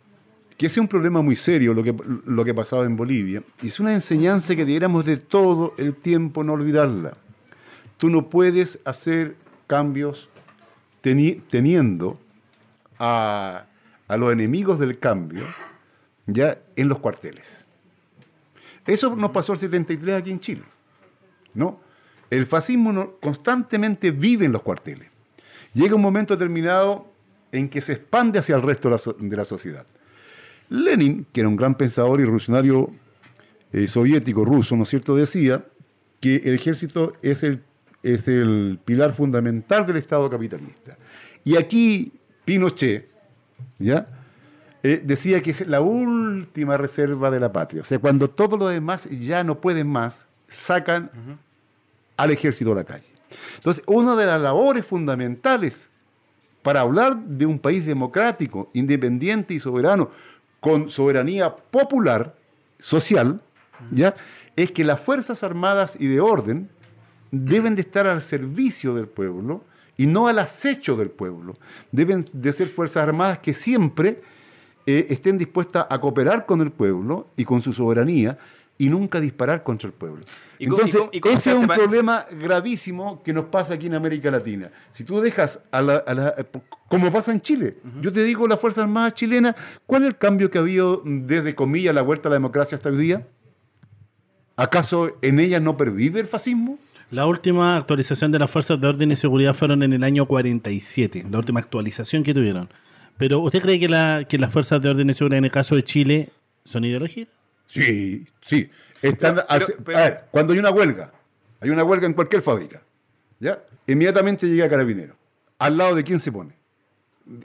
que 0.56 0.66
es 0.66 0.76
un 0.76 0.86
problema 0.88 1.22
muy 1.22 1.36
serio 1.36 1.74
lo 1.74 1.82
que, 1.82 1.94
lo 2.26 2.44
que 2.44 2.50
ha 2.50 2.54
pasado 2.54 2.84
en 2.84 2.96
Bolivia, 2.96 3.42
y 3.62 3.68
es 3.68 3.80
una 3.80 3.92
enseñanza 3.94 4.54
que 4.54 4.64
debiéramos 4.64 5.04
de 5.04 5.16
todo 5.16 5.74
el 5.78 5.94
tiempo 5.94 6.44
no 6.44 6.52
olvidarla. 6.52 7.14
Tú 7.96 8.08
no 8.10 8.28
puedes 8.28 8.78
hacer 8.84 9.36
cambios 9.66 10.28
teni- 11.02 11.40
teniendo 11.48 12.18
a, 12.98 13.64
a 14.08 14.16
los 14.16 14.32
enemigos 14.32 14.78
del 14.78 14.98
cambio 14.98 15.44
ya 16.26 16.58
en 16.76 16.88
los 16.88 16.98
cuarteles. 16.98 17.64
Eso 18.86 19.14
nos 19.16 19.30
pasó 19.30 19.52
el 19.52 19.58
73 19.58 20.16
aquí 20.20 20.30
en 20.30 20.40
Chile. 20.40 20.62
¿no? 21.54 21.80
El 22.30 22.46
fascismo 22.46 23.14
constantemente 23.20 24.10
vive 24.10 24.46
en 24.46 24.52
los 24.52 24.62
cuarteles. 24.62 25.08
Llega 25.74 25.94
un 25.94 26.02
momento 26.02 26.34
determinado 26.34 27.06
en 27.52 27.68
que 27.68 27.80
se 27.80 27.92
expande 27.92 28.38
hacia 28.38 28.56
el 28.56 28.62
resto 28.62 28.88
de 29.18 29.36
la 29.36 29.44
sociedad. 29.44 29.86
Lenin, 30.72 31.26
que 31.32 31.40
era 31.40 31.48
un 31.48 31.56
gran 31.56 31.74
pensador 31.76 32.20
y 32.20 32.24
revolucionario 32.24 32.90
eh, 33.72 33.86
soviético 33.86 34.44
ruso, 34.44 34.76
¿no 34.76 34.84
es 34.84 34.88
cierto?, 34.88 35.14
decía 35.14 35.64
que 36.20 36.36
el 36.36 36.54
ejército 36.54 37.14
es 37.22 37.42
el, 37.42 37.62
es 38.02 38.28
el 38.28 38.78
pilar 38.84 39.14
fundamental 39.14 39.86
del 39.86 39.96
Estado 39.96 40.30
capitalista. 40.30 40.96
Y 41.44 41.56
aquí 41.56 42.12
Pinochet, 42.44 43.08
¿ya? 43.78 44.06
Eh, 44.82 45.00
decía 45.04 45.40
que 45.42 45.50
es 45.50 45.66
la 45.66 45.80
última 45.80 46.76
reserva 46.76 47.30
de 47.30 47.38
la 47.38 47.52
patria. 47.52 47.82
O 47.82 47.84
sea, 47.84 47.98
cuando 47.98 48.28
todos 48.30 48.58
los 48.58 48.70
demás 48.70 49.08
ya 49.10 49.44
no 49.44 49.60
pueden 49.60 49.88
más, 49.88 50.26
sacan 50.48 51.10
al 52.16 52.30
ejército 52.30 52.72
a 52.72 52.76
la 52.76 52.84
calle. 52.84 53.06
Entonces, 53.56 53.82
una 53.86 54.16
de 54.16 54.26
las 54.26 54.40
labores 54.40 54.84
fundamentales 54.84 55.88
para 56.62 56.80
hablar 56.80 57.16
de 57.16 57.46
un 57.46 57.58
país 57.58 57.84
democrático, 57.84 58.70
independiente 58.72 59.54
y 59.54 59.60
soberano, 59.60 60.10
con 60.62 60.90
soberanía 60.90 61.56
popular, 61.56 62.36
social, 62.78 63.40
¿ya? 63.90 64.14
es 64.54 64.70
que 64.70 64.84
las 64.84 65.00
Fuerzas 65.00 65.42
Armadas 65.42 65.96
y 65.98 66.06
de 66.06 66.20
orden 66.20 66.70
deben 67.32 67.74
de 67.74 67.82
estar 67.82 68.06
al 68.06 68.22
servicio 68.22 68.94
del 68.94 69.08
pueblo 69.08 69.64
y 69.96 70.06
no 70.06 70.28
al 70.28 70.38
acecho 70.38 70.96
del 70.96 71.10
pueblo. 71.10 71.56
Deben 71.90 72.24
de 72.32 72.52
ser 72.52 72.68
Fuerzas 72.68 73.02
Armadas 73.02 73.40
que 73.40 73.54
siempre 73.54 74.22
eh, 74.86 75.08
estén 75.10 75.36
dispuestas 75.36 75.84
a 75.90 76.00
cooperar 76.00 76.46
con 76.46 76.60
el 76.60 76.70
pueblo 76.70 77.26
y 77.36 77.44
con 77.44 77.60
su 77.60 77.72
soberanía 77.72 78.38
y 78.78 78.88
nunca 78.88 79.20
disparar 79.20 79.62
contra 79.62 79.86
el 79.86 79.92
pueblo. 79.92 80.24
¿Y 80.58 80.66
cómo- 80.66 80.82
Entonces, 80.82 80.94
y 80.94 80.98
cómo- 80.98 81.10
y 81.12 81.20
cómo 81.20 81.34
se 81.36 81.50
ese 81.50 81.52
es 81.52 81.58
un 81.62 81.68
problema 81.68 82.26
gravísimo 82.32 83.22
que 83.22 83.32
nos 83.32 83.44
pasa 83.46 83.74
aquí 83.74 83.86
en 83.86 83.94
América 83.94 84.30
Latina. 84.30 84.70
Si 84.92 85.04
tú 85.04 85.20
dejas 85.20 85.60
a 85.70 85.82
la, 85.82 85.96
a 85.96 86.14
la- 86.14 86.34
como 86.88 87.12
pasa 87.12 87.32
en 87.32 87.40
Chile, 87.40 87.76
yo 88.00 88.12
te 88.12 88.22
digo, 88.24 88.46
las 88.48 88.60
Fuerzas 88.60 88.82
Armadas 88.84 89.14
chilenas, 89.14 89.54
¿cuál 89.86 90.02
es 90.02 90.08
el 90.08 90.16
cambio 90.18 90.50
que 90.50 90.58
ha 90.58 90.60
habido 90.62 91.02
desde, 91.04 91.54
comillas, 91.54 91.94
la 91.94 92.02
vuelta 92.02 92.28
a 92.28 92.30
la 92.30 92.34
democracia 92.36 92.76
hasta 92.76 92.88
hoy 92.90 92.96
día? 92.98 93.26
¿Acaso 94.56 95.16
en 95.22 95.40
ellas 95.40 95.62
no 95.62 95.76
pervive 95.76 96.20
el 96.20 96.26
fascismo? 96.26 96.78
La 97.10 97.26
última 97.26 97.76
actualización 97.76 98.32
de 98.32 98.38
las 98.38 98.50
fuerzas 98.50 98.80
de 98.80 98.86
orden 98.86 99.10
y 99.12 99.16
seguridad 99.16 99.54
fueron 99.54 99.82
en 99.82 99.92
el 99.92 100.02
año 100.04 100.26
47, 100.26 101.26
la 101.30 101.38
última 101.38 101.60
actualización 101.60 102.22
que 102.22 102.32
tuvieron. 102.34 102.68
Pero 103.18 103.40
¿usted 103.40 103.60
cree 103.60 103.78
que, 103.78 103.88
la, 103.88 104.24
que 104.28 104.38
las 104.38 104.50
fuerzas 104.52 104.80
de 104.80 104.88
orden 104.90 105.10
y 105.10 105.14
seguridad 105.14 105.38
en 105.38 105.44
el 105.44 105.50
caso 105.50 105.74
de 105.76 105.84
Chile 105.84 106.30
son 106.64 106.84
ideología? 106.84 107.26
Sí, 107.68 108.26
sí. 108.46 108.70
Están 109.00 109.34
Pero- 109.36 109.46
al 109.48 109.58
pero- 109.60 109.66
se- 109.66 109.82
pero- 109.82 109.98
a 109.98 110.00
ver, 110.02 110.24
cuando 110.30 110.52
hay 110.52 110.58
una 110.58 110.70
huelga, 110.70 111.12
hay 111.60 111.70
una 111.70 111.82
huelga 111.84 112.06
en 112.06 112.12
cualquier 112.14 112.42
fábrica, 112.42 112.82
¿ya? 113.40 113.62
Inmediatamente 113.86 114.46
llega 114.46 114.68
Carabinero. 114.68 115.16
¿Al 115.58 115.76
lado 115.76 115.94
de 115.94 116.04
quién 116.04 116.20
se 116.20 116.30
pone? 116.30 116.54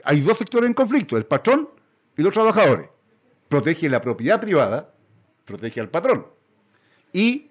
Hay 0.04 0.20
dos 0.20 0.38
sectores 0.38 0.66
en 0.68 0.74
conflicto, 0.74 1.16
el 1.16 1.24
patrón 1.26 1.68
y 2.16 2.22
los 2.22 2.32
trabajadores. 2.32 2.88
Protege 3.48 3.88
la 3.88 4.00
propiedad 4.00 4.40
privada, 4.40 4.92
protege 5.44 5.80
al 5.80 5.88
patrón. 5.88 6.26
Y, 7.12 7.50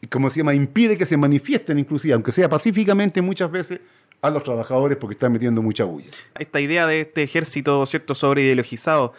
y 0.00 0.06
como 0.06 0.30
se 0.30 0.38
llama, 0.40 0.54
impide 0.54 0.96
que 0.96 1.06
se 1.06 1.16
manifiesten, 1.16 1.78
inclusive, 1.78 2.14
aunque 2.14 2.32
sea 2.32 2.48
pacíficamente 2.48 3.20
muchas 3.22 3.50
veces, 3.50 3.80
a 4.22 4.30
los 4.30 4.42
trabajadores 4.42 4.96
porque 4.96 5.12
están 5.12 5.30
metiendo 5.32 5.60
mucha 5.62 5.84
bulla. 5.84 6.08
esta 6.38 6.58
idea 6.60 6.86
de 6.86 7.02
este 7.02 7.22
ejército, 7.22 7.84
¿cierto?, 7.86 8.14
sobre 8.14 8.42
ideologizado 8.42 9.12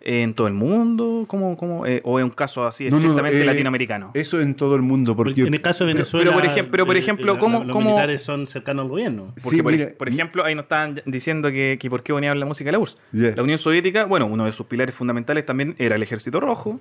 en 0.00 0.34
todo 0.34 0.46
el 0.46 0.54
mundo, 0.54 1.24
¿Cómo, 1.26 1.56
cómo, 1.56 1.84
eh, 1.84 2.00
o 2.04 2.18
es 2.18 2.24
un 2.24 2.30
caso 2.30 2.64
así 2.66 2.84
No, 2.84 2.90
no, 2.92 2.96
estrictamente 2.98 3.42
eh, 3.42 3.44
latinoamericano. 3.44 4.10
Eso 4.14 4.40
en 4.40 4.54
todo 4.54 4.76
el 4.76 4.82
mundo, 4.82 5.16
porque... 5.16 5.42
en 5.42 5.52
el 5.52 5.60
caso 5.60 5.84
de 5.84 5.92
Venezuela, 5.92 6.30
pero 6.32 6.40
por 6.40 6.48
ejem- 6.48 6.68
pero 6.70 6.86
por 6.86 6.96
eh, 6.96 7.00
ejemplo, 7.00 7.38
¿cómo- 7.38 7.64
los 7.64 7.72
cómo- 7.72 7.90
militares 7.90 8.22
son 8.22 8.46
cercanos 8.46 8.84
al 8.84 8.88
gobierno. 8.90 9.34
Porque, 9.42 9.56
Sí, 9.56 9.62
por, 9.62 9.72
mira, 9.72 9.84
ej- 9.84 9.96
por 9.96 10.08
ejemplo, 10.08 10.44
ahí 10.44 10.54
nos 10.54 10.64
estaban 10.64 11.02
diciendo 11.04 11.50
que, 11.50 11.78
que 11.80 11.90
por 11.90 12.02
qué 12.02 12.12
ponían 12.12 12.38
la 12.38 12.46
música 12.46 12.68
de 12.68 12.72
la 12.72 12.78
URSS. 12.78 12.96
Yeah. 13.12 13.34
La 13.36 13.42
Unión 13.42 13.58
Soviética, 13.58 14.04
bueno, 14.04 14.26
uno 14.26 14.44
de 14.46 14.52
sus 14.52 14.66
pilares 14.66 14.94
fundamentales 14.94 15.44
también 15.44 15.74
era 15.78 15.96
el 15.96 16.02
ejército 16.02 16.38
rojo. 16.40 16.80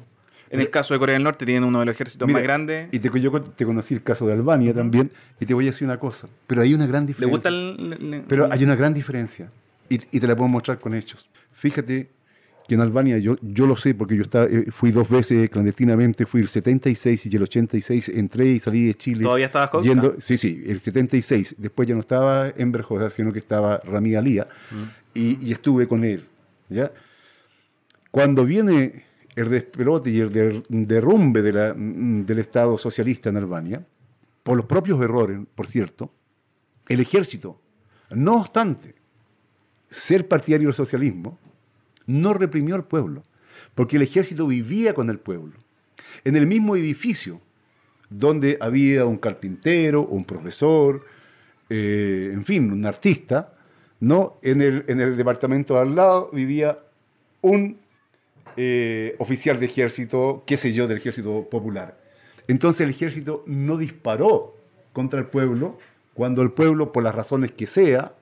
En 0.49 0.61
el 0.61 0.69
caso 0.69 0.93
de 0.93 0.99
Corea 0.99 1.13
del 1.15 1.23
Norte 1.23 1.43
tienen 1.45 1.65
uno 1.65 1.79
de 1.81 1.85
los 1.87 1.93
ejércitos 1.95 2.25
Mira, 2.25 2.37
más 2.39 2.43
grandes. 2.43 2.87
Y 2.93 2.99
te, 2.99 3.09
yo 3.19 3.31
te 3.41 3.65
conocí 3.65 3.95
el 3.95 4.03
caso 4.03 4.25
de 4.27 4.31
Albania 4.33 4.73
también, 4.73 5.11
y 5.41 5.45
te 5.45 5.53
voy 5.53 5.65
a 5.65 5.71
decir 5.71 5.85
una 5.85 5.97
cosa, 5.99 6.29
pero 6.47 6.61
hay 6.61 6.73
una 6.73 6.85
gran 6.87 7.03
¿Le 7.03 7.07
diferencia. 7.07 7.35
gusta 7.35 7.49
el...? 7.49 7.89
le- 7.89 7.97
le- 7.97 8.19
Pero 8.21 8.47
hay 8.49 8.63
una 8.63 8.75
gran 8.75 8.93
diferencia, 8.93 9.51
y, 9.89 9.95
y 10.09 10.19
te 10.21 10.25
la 10.27 10.35
puedo 10.37 10.47
mostrar 10.47 10.79
con 10.79 10.93
hechos. 10.93 11.27
Fíjate 11.53 12.07
que 12.67 12.75
en 12.75 12.81
Albania, 12.81 13.17
yo, 13.17 13.37
yo 13.41 13.65
lo 13.65 13.77
sé 13.77 13.93
porque 13.95 14.15
yo 14.17 14.23
estaba, 14.23 14.45
eh, 14.45 14.65
fui 14.71 14.91
dos 14.91 15.09
veces 15.09 15.49
clandestinamente, 15.49 16.25
fui 16.25 16.41
el 16.41 16.47
76 16.49 17.25
y 17.27 17.35
el 17.35 17.43
86, 17.43 18.09
entré 18.09 18.47
y 18.47 18.59
salí 18.59 18.87
de 18.87 18.93
Chile. 18.95 19.23
¿Todavía 19.23 19.45
estabas 19.45 19.69
Jauska? 19.71 19.87
yendo, 19.89 20.15
Sí, 20.19 20.37
sí, 20.37 20.63
el 20.67 20.79
76. 20.81 21.55
Después 21.57 21.87
ya 21.87 21.93
no 21.95 22.01
estaba 22.01 22.49
en 22.55 22.71
Berjosa, 22.71 23.09
sino 23.09 23.31
que 23.31 23.39
estaba 23.39 23.79
Ramí 23.83 24.15
Alía, 24.15 24.47
Mm. 24.71 24.83
y, 25.17 25.47
y 25.47 25.51
estuve 25.51 25.87
con 25.87 26.03
él. 26.03 26.25
¿ya? 26.69 26.91
Cuando 28.11 28.43
viene 28.45 29.03
el 29.35 29.49
despelote 29.49 30.09
y 30.09 30.19
el 30.19 30.31
der- 30.33 30.63
derrumbe 30.67 31.41
de 31.41 31.53
la- 31.53 31.73
del 31.73 32.39
Estado 32.39 32.77
socialista 32.77 33.29
en 33.29 33.37
Albania, 33.37 33.85
por 34.43 34.57
los 34.57 34.65
propios 34.65 34.99
errores, 35.01 35.39
por 35.55 35.67
cierto, 35.67 36.11
el 36.89 36.99
ejército, 36.99 37.61
no 38.11 38.37
obstante 38.41 38.95
ser 39.89 40.27
partidario 40.27 40.67
del 40.67 40.73
socialismo, 40.73 41.37
no 42.07 42.33
reprimió 42.33 42.75
al 42.75 42.85
pueblo, 42.85 43.23
porque 43.75 43.97
el 43.97 44.01
ejército 44.01 44.47
vivía 44.47 44.93
con 44.93 45.09
el 45.09 45.19
pueblo. 45.19 45.53
En 46.23 46.35
el 46.35 46.47
mismo 46.47 46.75
edificio 46.75 47.41
donde 48.09 48.57
había 48.61 49.05
un 49.05 49.17
carpintero, 49.17 50.01
un 50.01 50.25
profesor, 50.25 51.05
eh, 51.69 52.31
en 52.33 52.45
fin, 52.45 52.71
un 52.71 52.85
artista, 52.85 53.53
¿no? 53.99 54.37
En 54.41 54.61
el, 54.61 54.85
en 54.87 55.01
el 55.01 55.17
departamento 55.17 55.75
de 55.75 55.81
al 55.81 55.95
lado 55.95 56.29
vivía 56.31 56.79
un 57.41 57.77
eh, 58.55 59.15
oficial 59.19 59.59
de 59.59 59.65
ejército, 59.65 60.43
qué 60.47 60.57
sé 60.57 60.73
yo, 60.73 60.87
del 60.87 60.97
ejército 60.97 61.47
popular. 61.49 61.97
Entonces 62.47 62.81
el 62.81 62.91
ejército 62.91 63.43
no 63.45 63.77
disparó 63.77 64.55
contra 64.93 65.19
el 65.19 65.27
pueblo 65.27 65.77
cuando 66.13 66.41
el 66.41 66.51
pueblo, 66.51 66.91
por 66.91 67.03
las 67.03 67.13
razones 67.13 67.51
que 67.51 67.67
sea, 67.67 68.13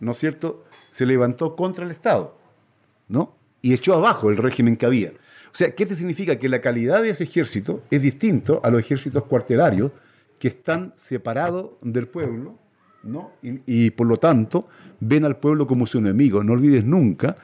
¿no 0.00 0.12
es 0.12 0.18
cierto?, 0.18 0.64
se 0.92 1.04
levantó 1.04 1.56
contra 1.56 1.84
el 1.84 1.90
Estado, 1.90 2.38
¿no? 3.08 3.36
Y 3.62 3.74
echó 3.74 3.94
abajo 3.94 4.30
el 4.30 4.36
régimen 4.36 4.76
que 4.76 4.86
había. 4.86 5.10
O 5.10 5.54
sea, 5.58 5.74
¿qué 5.74 5.86
te 5.86 5.96
significa? 5.96 6.38
Que 6.38 6.48
la 6.48 6.60
calidad 6.60 7.02
de 7.02 7.10
ese 7.10 7.24
ejército 7.24 7.82
es 7.90 8.02
distinto 8.02 8.60
a 8.62 8.70
los 8.70 8.80
ejércitos 8.80 9.24
cuartelarios 9.24 9.92
que 10.38 10.48
están 10.48 10.92
separados 10.96 11.70
del 11.80 12.08
pueblo, 12.08 12.58
¿no? 13.02 13.32
Y, 13.42 13.60
y, 13.66 13.90
por 13.90 14.06
lo 14.06 14.18
tanto 14.18 14.68
ven 15.00 15.24
al 15.24 15.38
pueblo 15.38 15.66
como 15.66 15.86
su 15.86 15.98
enemigo. 15.98 16.44
No 16.44 16.52
olvides 16.52 16.84
nunca 16.84 17.36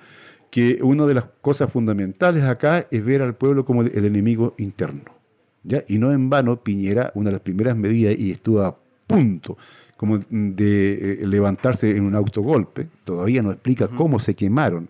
que 0.50 0.80
una 0.82 1.06
de 1.06 1.14
las 1.14 1.24
cosas 1.40 1.72
fundamentales 1.72 2.44
acá 2.44 2.86
es 2.90 3.02
ver 3.02 3.22
al 3.22 3.34
pueblo 3.34 3.64
como 3.64 3.82
el 3.82 4.04
enemigo 4.04 4.54
interno. 4.58 5.22
¿ya? 5.64 5.84
Y 5.88 5.98
no 5.98 6.12
en 6.12 6.28
vano, 6.28 6.62
Piñera, 6.62 7.10
una 7.14 7.30
de 7.30 7.32
las 7.32 7.40
primeras 7.40 7.76
medidas, 7.76 8.14
y 8.18 8.32
estuvo 8.32 8.60
a 8.62 8.78
punto 9.06 9.56
como 9.96 10.18
de 10.18 11.22
eh, 11.22 11.26
levantarse 11.26 11.96
en 11.96 12.04
un 12.04 12.14
autogolpe, 12.14 12.88
todavía 13.04 13.40
no 13.40 13.52
explica 13.52 13.88
cómo 13.88 14.18
se 14.18 14.34
quemaron 14.34 14.88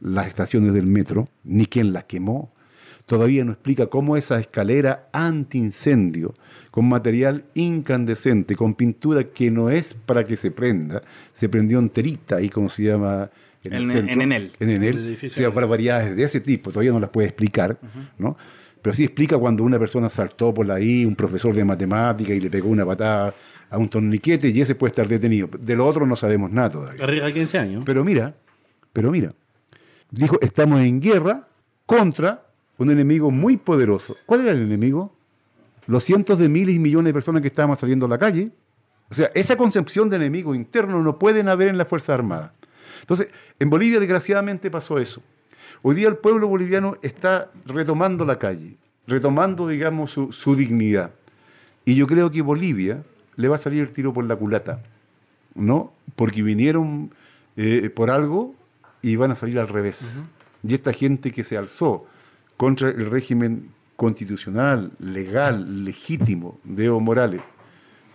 las 0.00 0.26
estaciones 0.26 0.72
del 0.74 0.86
metro, 0.86 1.28
ni 1.44 1.66
quién 1.66 1.92
las 1.92 2.04
quemó, 2.04 2.52
todavía 3.06 3.44
no 3.44 3.52
explica 3.52 3.86
cómo 3.86 4.16
esa 4.16 4.38
escalera 4.38 5.08
antiincendio, 5.12 6.34
con 6.70 6.88
material 6.88 7.44
incandescente, 7.54 8.54
con 8.54 8.74
pintura 8.74 9.24
que 9.24 9.50
no 9.50 9.70
es 9.70 9.94
para 9.94 10.24
que 10.26 10.36
se 10.36 10.50
prenda, 10.50 11.00
se 11.34 11.48
prendió 11.48 11.78
enterita 11.78 12.36
ahí, 12.36 12.48
como 12.50 12.68
se 12.70 12.84
llama 12.84 13.30
en 13.64 13.72
el 13.72 13.82
En- 13.84 13.90
centro, 13.90 14.12
en 14.14 14.20
Enel. 14.22 14.52
en 14.60 14.70
Enel, 14.70 14.98
El 14.98 15.06
edificio 15.08 15.48
o 15.48 15.50
sea, 15.50 15.54
barbaridades 15.54 16.14
de 16.16 16.22
ese 16.22 16.40
tipo, 16.40 16.70
todavía 16.70 16.92
no 16.92 17.00
las 17.00 17.10
puede 17.10 17.26
explicar, 17.28 17.78
¿no? 18.18 18.36
Pero 18.80 18.94
sí 18.94 19.02
explica 19.04 19.36
cuando 19.36 19.64
una 19.64 19.78
persona 19.78 20.08
saltó 20.08 20.54
por 20.54 20.70
ahí, 20.70 21.04
un 21.04 21.16
profesor 21.16 21.54
de 21.54 21.64
matemática, 21.64 22.32
y 22.32 22.40
le 22.40 22.48
pegó 22.50 22.68
una 22.68 22.86
patada 22.86 23.34
a 23.70 23.76
un 23.78 23.88
torniquete, 23.88 24.48
y 24.50 24.60
ese 24.60 24.74
puede 24.76 24.90
estar 24.90 25.08
detenido. 25.08 25.48
De 25.60 25.74
lo 25.74 25.84
otro 25.86 26.06
no 26.06 26.14
sabemos 26.14 26.52
nada 26.52 26.70
todavía. 26.70 27.02
Arriesga 27.02 27.32
15 27.32 27.58
años. 27.58 27.82
Pero 27.84 28.04
mira, 28.04 28.34
pero 28.92 29.10
mira, 29.10 29.34
dijo, 30.10 30.38
estamos 30.40 30.80
en 30.80 31.00
guerra 31.00 31.48
contra 31.86 32.44
un 32.76 32.90
enemigo 32.90 33.30
muy 33.30 33.56
poderoso. 33.56 34.16
¿Cuál 34.26 34.42
era 34.42 34.52
el 34.52 34.62
enemigo? 34.62 35.12
Los 35.86 36.04
cientos 36.04 36.38
de 36.38 36.48
miles 36.48 36.74
y 36.74 36.78
millones 36.78 37.10
de 37.10 37.14
personas 37.14 37.42
que 37.42 37.48
estaban 37.48 37.76
saliendo 37.76 38.06
a 38.06 38.08
la 38.08 38.18
calle. 38.18 38.50
O 39.10 39.14
sea, 39.14 39.30
esa 39.34 39.56
concepción 39.56 40.10
de 40.10 40.16
enemigo 40.16 40.54
interno 40.54 41.02
no 41.02 41.18
pueden 41.18 41.48
haber 41.48 41.68
en 41.68 41.78
las 41.78 41.88
Fuerzas 41.88 42.10
Armadas. 42.10 42.52
Entonces, 43.00 43.28
en 43.58 43.70
Bolivia 43.70 43.98
desgraciadamente 44.00 44.70
pasó 44.70 44.98
eso. 44.98 45.22
Hoy 45.82 45.94
día 45.94 46.08
el 46.08 46.16
pueblo 46.16 46.48
boliviano 46.48 46.96
está 47.02 47.50
retomando 47.64 48.24
la 48.24 48.38
calle, 48.38 48.76
retomando, 49.06 49.66
digamos, 49.68 50.10
su, 50.10 50.32
su 50.32 50.56
dignidad. 50.56 51.12
Y 51.84 51.94
yo 51.94 52.06
creo 52.06 52.30
que 52.30 52.42
Bolivia 52.42 53.02
le 53.36 53.48
va 53.48 53.56
a 53.56 53.58
salir 53.58 53.80
el 53.80 53.92
tiro 53.92 54.12
por 54.12 54.24
la 54.24 54.36
culata, 54.36 54.82
¿no? 55.54 55.92
Porque 56.16 56.42
vinieron 56.42 57.10
eh, 57.56 57.88
por 57.94 58.10
algo 58.10 58.54
y 59.02 59.16
van 59.16 59.30
a 59.30 59.36
salir 59.36 59.58
al 59.58 59.68
revés. 59.68 60.14
Y 60.62 60.74
esta 60.74 60.92
gente 60.92 61.32
que 61.32 61.44
se 61.44 61.56
alzó 61.56 62.06
contra 62.56 62.88
el 62.88 63.10
régimen 63.10 63.70
constitucional, 63.96 64.92
legal, 64.98 65.84
legítimo 65.84 66.60
de 66.64 66.86
Evo 66.86 67.00
Morales, 67.00 67.40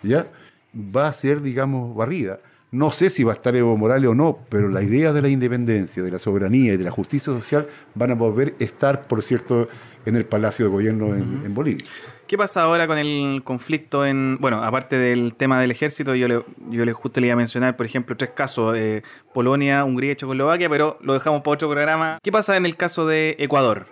¿ya? 0.01 0.27
Va 0.73 1.07
a 1.07 1.13
ser, 1.13 1.41
digamos, 1.41 1.95
barrida. 1.95 2.39
No 2.71 2.91
sé 2.91 3.09
si 3.09 3.23
va 3.23 3.33
a 3.33 3.35
estar 3.35 3.55
Evo 3.55 3.77
Morales 3.77 4.09
o 4.09 4.15
no, 4.15 4.39
pero 4.49 4.67
la 4.69 4.81
idea 4.81 5.13
de 5.13 5.21
la 5.21 5.29
independencia, 5.29 6.01
de 6.01 6.09
la 6.11 6.19
soberanía 6.19 6.73
y 6.73 6.77
de 6.77 6.83
la 6.83 6.91
justicia 6.91 7.33
social 7.33 7.67
van 7.95 8.11
a 8.11 8.15
volver 8.15 8.55
a 8.59 8.63
estar, 8.63 9.07
por 9.07 9.21
cierto, 9.23 9.69
en 10.05 10.15
el 10.15 10.25
Palacio 10.25 10.65
de 10.65 10.71
Gobierno 10.71 11.15
en, 11.15 11.41
en 11.45 11.53
Bolivia. 11.53 11.85
¿Qué 12.27 12.37
pasa 12.37 12.63
ahora 12.63 12.87
con 12.87 12.97
el 12.97 13.41
conflicto 13.43 14.05
en, 14.05 14.37
bueno, 14.39 14.63
aparte 14.63 14.97
del 14.97 15.35
tema 15.35 15.59
del 15.59 15.71
ejército, 15.71 16.15
yo 16.15 16.27
le, 16.27 16.43
yo 16.69 16.85
le 16.85 16.93
justo 16.93 17.19
le 17.19 17.27
iba 17.27 17.33
a 17.33 17.37
mencionar, 17.37 17.75
por 17.75 17.85
ejemplo, 17.85 18.15
tres 18.15 18.31
casos, 18.31 18.75
eh, 18.77 19.03
Polonia, 19.33 19.83
Hungría 19.83 20.13
y 20.13 20.15
Checoslovaquia, 20.15 20.69
pero 20.69 20.97
lo 21.01 21.13
dejamos 21.13 21.41
para 21.41 21.53
otro 21.55 21.69
programa. 21.69 22.19
¿Qué 22.23 22.31
pasa 22.31 22.55
en 22.57 22.65
el 22.65 22.75
caso 22.75 23.05
de 23.05 23.35
Ecuador? 23.39 23.87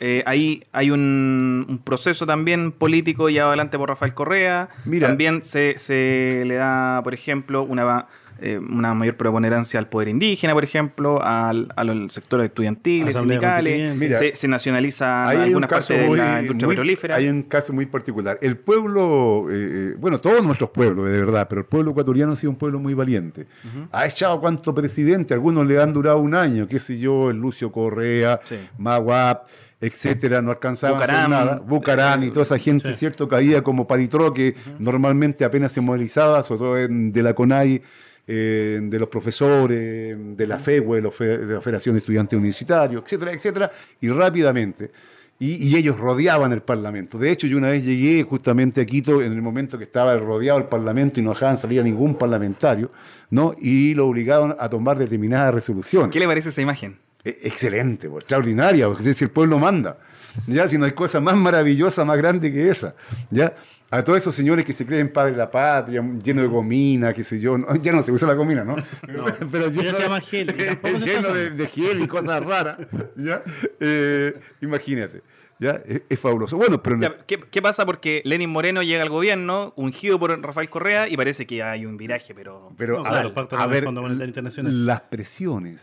Eh, 0.00 0.22
ahí 0.26 0.64
hay 0.72 0.90
un, 0.90 1.66
un 1.68 1.78
proceso 1.78 2.26
también 2.26 2.72
político 2.72 3.28
llevado 3.28 3.50
adelante 3.50 3.78
por 3.78 3.88
Rafael 3.88 4.12
Correa. 4.12 4.68
Mira. 4.84 5.08
También 5.08 5.42
se, 5.42 5.78
se 5.78 6.42
le 6.44 6.56
da, 6.56 7.00
por 7.02 7.14
ejemplo, 7.14 7.62
una, 7.62 8.06
eh, 8.40 8.58
una 8.58 8.94
mayor 8.94 9.16
preponderancia 9.16 9.78
al 9.78 9.88
poder 9.88 10.08
indígena, 10.08 10.52
por 10.54 10.64
ejemplo, 10.64 11.22
al, 11.22 11.68
al 11.76 12.10
sector 12.10 12.40
estudiantil, 12.42 13.10
sindicales. 13.12 13.96
Mira, 13.96 14.18
se, 14.18 14.34
se 14.36 14.48
nacionaliza 14.48 15.28
algunas 15.28 15.70
partes 15.70 15.88
de 15.88 16.16
la 16.16 16.40
industria 16.40 16.66
muy- 16.66 16.74
petrolífera. 16.74 17.16
Hay 17.16 17.28
un 17.28 17.42
caso 17.44 17.72
muy 17.72 17.86
particular. 17.86 18.38
El 18.42 18.56
pueblo, 18.56 19.46
eh, 19.50 19.54
eh, 19.92 19.94
bueno, 19.98 20.20
todos 20.20 20.42
nuestros 20.42 20.70
pueblos, 20.70 21.08
de 21.08 21.18
verdad, 21.18 21.46
pero 21.48 21.60
el 21.60 21.66
pueblo 21.66 21.92
ecuatoriano 21.92 22.32
ha 22.32 22.36
sido 22.36 22.50
un 22.50 22.56
pueblo 22.56 22.78
muy 22.78 22.94
valiente. 22.94 23.46
Ha 23.92 24.06
echado 24.06 24.40
cuánto 24.40 24.74
presidente, 24.74 25.32
algunos 25.34 25.66
le 25.66 25.80
han 25.80 25.92
durado 25.92 26.18
un 26.18 26.34
año, 26.34 26.66
qué 26.66 26.78
sé 26.78 26.98
yo, 26.98 27.30
el 27.30 27.36
Lucio 27.38 27.70
Correa, 27.72 28.40
Sí. 28.44 28.56
Maguap, 28.78 29.46
etcétera, 29.80 30.40
no 30.40 30.50
alcanzaban 30.50 30.98
a 31.00 31.04
hacer 31.04 31.14
Bucaram, 31.14 31.30
nada. 31.30 31.62
Bucarán 31.64 32.22
y 32.24 32.30
toda 32.30 32.42
esa 32.42 32.58
gente, 32.58 32.90
Sí. 32.92 32.96
¿cierto? 33.00 33.28
Caía 33.28 33.62
como 33.62 33.86
paritroque, 33.86 34.54
normalmente 34.78 35.44
apenas 35.44 35.72
se 35.72 35.80
movilizaba, 35.80 36.42
sobre 36.42 36.58
todo 36.58 36.78
en- 36.78 37.12
de 37.12 37.22
la 37.22 37.34
CONAI, 37.34 37.82
eh, 38.26 38.80
de 38.82 38.98
los 38.98 39.08
profesores, 39.08 40.16
de 40.36 40.46
la 40.46 40.58
FEUE, 40.58 41.00
los 41.00 41.14
fe- 41.14 41.38
de 41.38 41.54
la 41.54 41.60
Federación 41.60 41.94
de 41.94 41.98
Estudiantes 41.98 42.36
Universitarios, 42.36 43.02
etcétera, 43.04 43.32
etcétera, 43.32 43.72
y 44.00 44.08
rápidamente. 44.08 44.90
Y, 45.38 45.54
y 45.68 45.76
ellos 45.76 45.98
rodeaban 45.98 46.52
el 46.52 46.62
Parlamento. 46.62 47.18
De 47.18 47.30
hecho, 47.30 47.46
yo 47.48 47.58
una 47.58 47.68
vez 47.70 47.84
llegué 47.84 48.22
justamente 48.22 48.80
a 48.80 48.86
Quito 48.86 49.20
en 49.20 49.32
el 49.32 49.42
momento 49.42 49.76
que 49.76 49.84
estaba 49.84 50.16
rodeado 50.16 50.58
el 50.60 50.66
Parlamento 50.66 51.18
y 51.18 51.24
no 51.24 51.30
dejaban 51.30 51.56
salir 51.58 51.80
a 51.80 51.82
ningún 51.82 52.14
parlamentario, 52.14 52.92
¿no? 53.30 53.54
Y 53.60 53.94
lo 53.94 54.06
obligaron 54.06 54.54
a 54.58 54.68
tomar 54.68 54.96
determinadas 54.96 55.52
resoluciones. 55.52 56.10
¿Qué 56.10 56.20
le 56.20 56.26
parece 56.26 56.50
esa 56.50 56.62
imagen? 56.62 56.96
E- 57.24 57.40
Excelente, 57.42 58.08
pues, 58.08 58.22
extraordinaria, 58.22 58.86
porque 58.86 59.02
es 59.02 59.06
decir, 59.08 59.26
el 59.26 59.32
pueblo 59.32 59.58
manda. 59.58 59.98
Ya, 60.46 60.68
si 60.68 60.78
no 60.78 60.84
hay 60.84 60.92
cosa 60.92 61.20
más 61.20 61.36
maravillosa, 61.36 62.04
más 62.04 62.16
grande 62.16 62.52
que 62.52 62.68
esa. 62.68 62.94
Ya, 63.30 63.54
a 63.98 64.02
todos 64.04 64.18
esos 64.18 64.34
señores 64.34 64.64
que 64.64 64.72
se 64.72 64.84
creen 64.84 65.12
padre 65.12 65.32
de 65.32 65.36
la 65.38 65.50
patria, 65.50 66.02
lleno 66.22 66.42
de 66.42 66.48
gomina, 66.48 67.12
qué 67.12 67.22
sé 67.22 67.38
yo, 67.38 67.56
no, 67.56 67.76
ya 67.76 67.92
no 67.92 68.02
se 68.02 68.10
usa 68.12 68.26
la 68.26 68.34
gomina, 68.34 68.64
¿no? 68.64 68.76
Pero, 69.52 69.68
ya 69.70 69.94
se 69.94 70.02
llama 70.02 70.20
gel, 70.20 70.48
lleno 71.04 71.32
de, 71.32 71.50
de 71.50 71.66
gel 71.68 72.00
y 72.02 72.08
cosas 72.08 72.42
raras, 72.44 72.78
¿ya? 73.16 73.42
Eh, 73.80 74.34
imagínate, 74.60 75.22
¿ya? 75.60 75.80
Es, 75.86 76.02
es 76.08 76.18
fabuloso. 76.18 76.56
Bueno, 76.56 76.82
pero 76.82 77.00
Ya, 77.00 77.16
¿Qué, 77.26 77.38
qué 77.50 77.62
pasa? 77.62 77.86
Porque 77.86 78.20
Lenin 78.24 78.50
Moreno 78.50 78.82
llega 78.82 79.02
al 79.02 79.10
gobierno, 79.10 79.72
ungido 79.76 80.18
por 80.18 80.38
Rafael 80.42 80.68
Correa, 80.68 81.08
y 81.08 81.16
parece 81.16 81.46
que 81.46 81.62
hay 81.62 81.86
un 81.86 81.96
viraje, 81.96 82.34
pero... 82.34 82.72
Pero 82.76 82.94
No, 82.98 83.06
a 83.06 83.10
claro, 83.10 83.28
ver, 83.28 83.34
pacto 83.34 83.56
a 83.56 83.58
con 83.60 83.64
el 83.68 83.70
ver, 83.74 83.84
Fondo 83.84 84.02
Monetario 84.02 84.26
Internacional. 84.28 84.86
las 84.86 85.00
presiones 85.02 85.80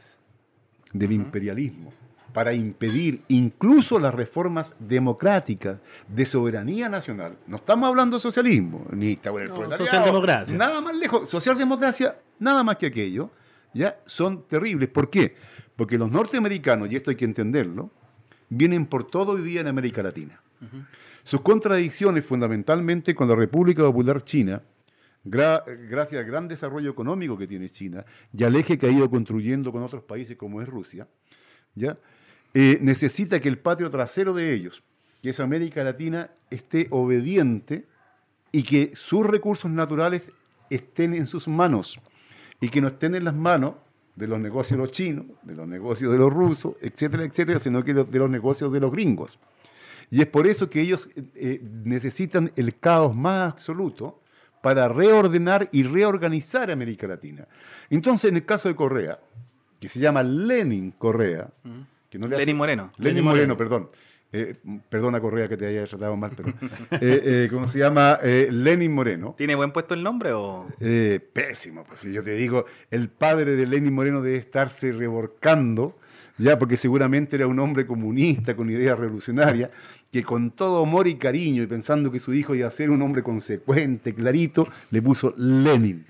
del 0.93 1.14
imperialismo 1.14 1.93
para 2.34 2.53
impedir 2.53 3.21
incluso 3.27 3.99
las 3.99 4.13
reformas 4.13 4.73
democráticas 4.79 5.79
de 6.07 6.25
soberanía 6.25 6.88
nacional. 6.89 7.38
No 7.47 7.57
estamos 7.57 7.88
hablando 7.88 8.17
de 8.17 8.21
socialismo, 8.21 8.86
ni 8.91 9.13
el 9.13 9.49
No, 9.49 9.77
socialdemocracia. 9.77 10.57
Nada 10.57 10.82
más 10.82 10.95
lejos. 10.95 11.29
Socialdemocracia, 11.29 12.15
nada 12.39 12.63
más 12.63 12.77
que 12.77 12.88
aquello, 12.88 13.32
ya 13.73 13.99
son 14.05 14.43
terribles. 14.47 14.89
¿Por 14.89 15.09
qué? 15.09 15.36
Porque 15.75 15.97
los 15.97 16.11
norteamericanos, 16.11 16.91
y 16.91 16.95
esto 16.95 17.09
hay 17.09 17.15
que 17.15 17.25
entenderlo, 17.25 17.91
vienen 18.49 18.86
por 18.86 19.03
todo 19.05 19.34
hoy 19.34 19.41
día 19.41 19.61
en 19.61 19.67
América 19.67 20.03
Latina. 20.03 20.39
Sus 21.23 21.41
contradicciones 21.41 22.25
fundamentalmente 22.25 23.15
con 23.15 23.27
la 23.27 23.36
República 23.36 23.82
Popular 23.84 24.23
China, 24.23 24.61
gra- 25.25 25.63
gracias 25.89 26.19
al 26.23 26.27
gran 26.29 26.47
desarrollo 26.47 26.89
económico 26.91 27.38
que 27.38 27.47
tiene 27.47 27.69
China 27.69 28.05
y 28.36 28.43
al 28.43 28.55
eje 28.55 28.77
que 28.77 28.88
ha 28.88 28.91
ido 28.91 29.09
construyendo 29.09 29.71
con 29.71 29.84
otros 29.84 30.03
países 30.03 30.38
como 30.38 30.61
es 30.61 30.67
Rusia, 30.67 31.07
¿ya? 31.75 31.97
Eh, 32.54 32.80
necesita 32.82 33.39
que 33.39 33.49
el 33.49 33.58
patio 33.58 33.89
trasero 33.89 34.34
de 34.34 34.54
ellos, 34.54 34.84
que 35.22 35.30
es 35.30 35.39
América 35.39 35.84
Latina, 35.84 36.32
esté 36.49 36.88
obediente 36.89 37.86
y 38.52 38.64
que 38.64 38.91
sus 38.95 39.26
recursos 39.26 39.72
naturales 39.72 40.32
estén 40.70 41.14
en 41.14 41.26
sus 41.26 41.47
manos 41.47 41.99
y 42.60 42.70
que 42.70 42.82
no 42.82 42.89
estén 42.89 43.16
en 43.16 43.24
las 43.24 43.36
manos 43.36 43.76
de 44.16 44.28
los 44.28 44.39
negocios 44.39 44.78
de 44.78 44.84
los 44.84 44.91
chinos, 44.91 45.26
de 45.43 45.56
los 45.56 45.68
negocios 45.68 46.12
de 46.12 46.18
los 46.18 46.32
rusos, 46.32 46.76
etcétera, 46.82 47.24
etcétera, 47.24 47.60
sino 47.60 47.84
que 47.84 47.93
de 47.93 48.20
los 48.20 48.30
negocios 48.30 48.72
de 48.72 48.80
los 48.80 48.91
gringos. 48.91 49.39
Y 50.10 50.22
es 50.22 50.28
por 50.28 50.45
eso 50.45 50.70
que 50.70 50.82
ellos 50.82 51.10
eh, 51.16 51.24
eh, 51.36 51.62
necesitan 51.86 52.52
el 52.58 52.78
caos 52.78 53.16
más 53.16 53.54
absoluto 53.54 54.20
para 54.62 54.89
reordenar 54.89 55.70
y 55.72 55.84
reorganizar 55.84 56.70
América 56.70 57.08
Latina. 57.08 57.47
Entonces, 57.89 58.30
en 58.30 58.36
el 58.36 58.45
caso 58.45 58.68
de 58.68 58.76
Correa, 58.76 59.20
que 59.80 59.88
se 59.88 59.99
llama 59.99 60.22
Lenin 60.22 60.91
Correa, 60.91 61.49
que 62.12 62.20
no 62.20 62.28
le 62.28 62.36
hace- 62.36 62.41
Lenin 62.45 62.57
Moreno. 62.57 62.91
Lenin 62.99 63.16
Lenin 63.16 63.24
Moreno, 63.24 63.55
Moreno. 63.55 63.57
perdón. 63.57 63.89
Eh, 64.34 64.55
perdona 64.89 65.20
Correa 65.20 65.49
que 65.49 65.57
te 65.57 65.66
haya 65.68 65.86
tratado 65.86 66.16
mal, 66.16 66.32
pero 66.38 66.49
eh, 66.49 66.55
eh, 67.01 67.47
¿cómo 67.51 67.68
se 67.68 67.80
llama? 67.80 68.18
Eh, 68.24 68.47
Lenin 68.49 68.93
Moreno. 68.93 69.34
¿Tiene 69.38 69.55
buen 69.55 69.72
puesto 69.72 69.93
el 69.93 70.03
nombre 70.03 70.32
o...? 70.32 70.68
Eh, 70.80 71.20
pésimo, 71.34 71.84
pues 71.84 71.99
si 71.99 72.14
yo 72.14 72.24
te 72.24 72.36
digo, 72.36 72.66
el 72.91 73.09
padre 73.09 73.57
de 73.57 73.66
Lenin 73.66 73.93
Moreno 73.93 74.22
debe 74.22 74.38
estarse 74.38 74.93
reborcando, 74.93 75.97
ya 76.38 76.57
porque 76.57 76.78
seguramente 76.78 77.36
era 77.36 77.45
un 77.47 77.59
hombre 77.59 77.86
comunista 77.86 78.55
con 78.55 78.70
ideas 78.70 78.97
revolucionarias, 78.97 79.70
que 80.14 80.24
con 80.24 80.51
todo 80.51 80.82
amor 80.84 81.09
y 81.09 81.16
cariño 81.16 81.64
y 81.64 81.68
pensando 81.68 82.09
que 82.09 82.20
su 82.20 82.34
hijo 82.34 82.55
iba 82.55 82.68
a 82.70 82.72
ser 82.72 82.89
un 82.89 83.01
hombre 83.01 83.24
consecuente, 83.24 84.14
clarito, 84.16 84.66
le 84.91 85.01
puso 85.01 85.34
Lenin, 85.36 86.05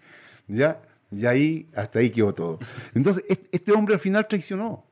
ya, 0.47 0.79
y 1.11 1.25
ahí, 1.25 1.65
hasta 1.75 1.97
ahí 1.97 2.11
quedó 2.11 2.35
todo. 2.35 2.59
Entonces, 2.93 3.23
est- 3.27 3.45
este 3.51 3.71
hombre 3.71 3.95
al 3.95 3.99
final 3.99 4.27
traicionó. 4.27 4.85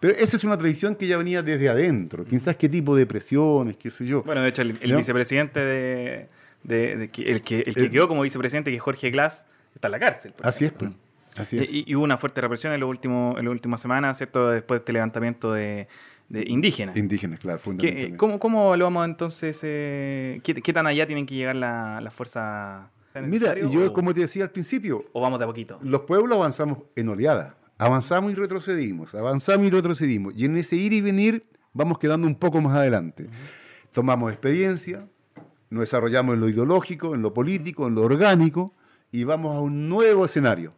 Pero 0.00 0.14
esa 0.18 0.36
es 0.36 0.44
una 0.44 0.58
traición 0.58 0.94
que 0.94 1.06
ya 1.06 1.16
venía 1.16 1.42
desde 1.42 1.68
adentro. 1.68 2.24
Quizás 2.24 2.56
qué 2.56 2.68
tipo 2.68 2.94
de 2.96 3.06
presiones, 3.06 3.76
qué 3.76 3.90
sé 3.90 4.04
yo. 4.06 4.22
Bueno, 4.22 4.42
de 4.42 4.48
hecho, 4.50 4.62
el, 4.62 4.72
vicepresidente 4.96 5.60
de... 5.60 6.28
de- 6.64 6.96
de 6.96 7.08
que- 7.08 7.22
el, 7.30 7.42
que, 7.42 7.60
el 7.60 7.74
que 7.74 7.84
Eh, 7.84 7.90
quedó 7.90 8.06
como 8.08 8.22
vicepresidente, 8.22 8.70
que 8.70 8.76
es 8.76 8.82
Jorge 8.82 9.10
Glass, 9.10 9.46
está 9.74 9.88
en 9.88 9.92
la 9.92 9.98
cárcel. 9.98 10.34
Así 10.42 10.64
es, 10.66 10.72
pues. 10.72 10.90
Así 11.36 11.58
es. 11.58 11.68
Y, 11.70 11.84
y 11.86 11.94
hubo 11.94 12.04
una 12.04 12.16
fuerte 12.16 12.40
represión 12.40 12.72
en, 12.72 12.80
los 12.80 12.88
últimos, 12.90 13.38
en 13.38 13.44
las 13.44 13.52
últimas 13.52 13.80
semanas, 13.80 14.16
¿cierto? 14.18 14.50
Después 14.50 14.78
de 14.78 14.82
este 14.82 14.92
levantamiento 14.92 15.52
de, 15.52 15.86
de 16.28 16.44
indígenas. 16.46 16.96
Indígenas, 16.96 17.40
claro, 17.40 17.58
¿Qué- 17.58 17.64
fundamentalmente. 17.64 18.16
¿Cómo, 18.16 18.38
¿Cómo 18.38 18.66
evaluamos 18.68 19.04
entonces? 19.06 19.60
eh, 19.62 20.40
¿qué, 20.42 20.54
qué 20.54 20.72
tan 20.72 20.86
allá 20.86 21.06
tienen 21.06 21.24
que 21.26 21.34
llegar 21.34 21.56
la- 21.56 22.00
las 22.00 22.12
fuerzas? 22.14 22.86
¿Es 23.14 23.22
Mira, 23.22 23.54
yo, 23.58 23.86
o- 23.86 23.92
como 23.94 24.12
te 24.12 24.20
decía 24.20 24.44
al 24.44 24.50
principio, 24.50 25.04
¿O 25.12 25.20
vamos 25.22 25.38
de 25.38 25.44
a 25.44 25.48
poquito? 25.48 25.78
los 25.82 26.02
pueblos 26.02 26.36
avanzamos 26.36 26.78
en 26.96 27.08
oleada. 27.08 27.54
Avanzamos 27.78 28.32
y 28.32 28.34
retrocedimos, 28.34 29.14
avanzamos 29.14 29.66
y 29.66 29.70
retrocedimos. 29.70 30.34
Y 30.36 30.46
en 30.46 30.56
ese 30.56 30.76
ir 30.76 30.92
y 30.92 31.00
venir 31.00 31.44
vamos 31.72 31.98
quedando 31.98 32.26
un 32.26 32.34
poco 32.34 32.60
más 32.60 32.74
adelante. 32.76 33.26
Tomamos 33.92 34.32
experiencia, 34.32 35.06
nos 35.70 35.80
desarrollamos 35.80 36.34
en 36.34 36.40
lo 36.40 36.48
ideológico, 36.48 37.14
en 37.14 37.22
lo 37.22 37.34
político, 37.34 37.86
en 37.86 37.94
lo 37.94 38.02
orgánico 38.02 38.74
y 39.12 39.24
vamos 39.24 39.54
a 39.56 39.60
un 39.60 39.88
nuevo 39.88 40.24
escenario. 40.24 40.72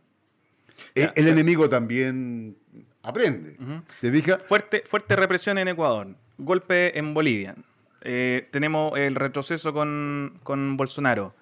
E- 0.94 1.02
Ya, 1.02 1.12
el 1.14 1.28
enemigo 1.28 1.68
también 1.68 2.56
aprende. 3.02 3.56
¿Te 4.00 4.10
fijas? 4.10 4.42
Fuerte, 4.44 4.82
fuerte 4.84 5.14
represión 5.16 5.58
en 5.58 5.68
Ecuador. 5.68 6.08
Golpe 6.36 6.98
en 6.98 7.14
Bolivia. 7.14 7.54
Eh, 8.02 8.48
tenemos 8.52 8.96
el 8.98 9.14
retroceso 9.16 9.72
con, 9.72 10.38
con 10.42 10.76
Bolsonaro. 10.76 11.34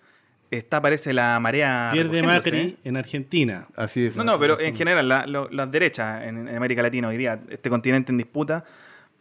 Está, 0.51 0.81
parece, 0.81 1.13
la 1.13 1.39
marea. 1.41 1.91
Pierde 1.93 2.23
Macri 2.23 2.57
¿eh? 2.59 2.77
en 2.85 2.97
Argentina. 2.97 3.67
Así 3.75 4.07
es. 4.07 4.17
No, 4.17 4.23
no, 4.25 4.39
pero 4.39 4.59
en 4.61 4.77
general, 4.77 5.09
la- 5.09 5.27
las 5.51 5.71
derechas 5.71 6.23
en, 6.25 6.49
en 6.49 6.57
América 6.57 6.83
Latina 6.83 7.09
hoy 7.09 7.17
día, 7.17 7.41
este 7.49 7.69
continente 7.69 8.13
en 8.13 8.19
disputa, 8.19 8.65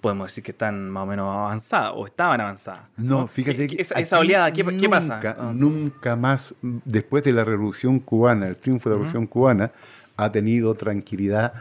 podemos 0.02 0.28
decir 0.28 0.44
que 0.44 0.52
están 0.52 0.88
más 0.90 1.04
o 1.04 1.06
menos 1.08 1.28
avanzadas 1.36 1.94
o 1.96 2.06
estaban 2.06 2.40
avanzadas. 2.42 2.82
No, 2.96 3.26
fíjate 3.28 3.66
¿Qué- 3.68 3.76
que 3.78 3.82
esa, 3.82 4.20
oleada, 4.20 4.54
¿qué, 4.54 4.64
qué 4.78 4.88
pasa? 4.88 5.16
nunca, 5.16 5.36
Ah. 5.40 5.52
Nunca 5.54 6.16
más, 6.16 6.54
después 6.62 7.24
de 7.24 7.34
la 7.34 7.44
revolución 7.44 8.00
cubana, 8.00 8.48
el 8.48 8.58
triunfo 8.58 8.90
de 8.90 8.96
la 8.96 8.98
revolución 9.00 9.26
cubana, 9.26 9.72
ha 10.18 10.32
tenido 10.32 10.76
tranquilidad 10.76 11.54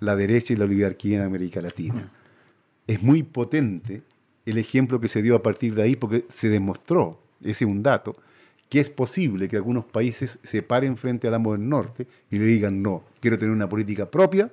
la 0.00 0.16
derecha 0.16 0.54
y 0.54 0.56
la 0.56 0.64
oligarquía 0.64 1.18
en 1.18 1.24
América 1.24 1.60
Latina. 1.60 2.08
Es 2.86 3.02
muy 3.02 3.22
potente 3.22 4.02
el 4.46 4.56
ejemplo 4.58 5.00
que 5.00 5.08
se 5.08 5.20
dio 5.20 5.36
a 5.36 5.42
partir 5.42 5.74
de 5.74 5.82
ahí, 5.82 5.96
porque 5.96 6.24
se 6.32 6.48
demostró, 6.48 7.20
ese 7.42 7.64
es 7.64 7.70
un 7.70 7.82
dato, 7.82 8.16
que 8.68 8.80
es 8.80 8.90
posible 8.90 9.48
que 9.48 9.56
algunos 9.56 9.84
países 9.84 10.38
se 10.42 10.62
paren 10.62 10.96
frente 10.96 11.28
al 11.28 11.34
amo 11.34 11.52
del 11.52 11.68
norte 11.68 12.06
y 12.30 12.38
le 12.38 12.44
digan, 12.46 12.82
no, 12.82 13.04
quiero 13.20 13.38
tener 13.38 13.52
una 13.52 13.68
política 13.68 14.10
propia, 14.10 14.50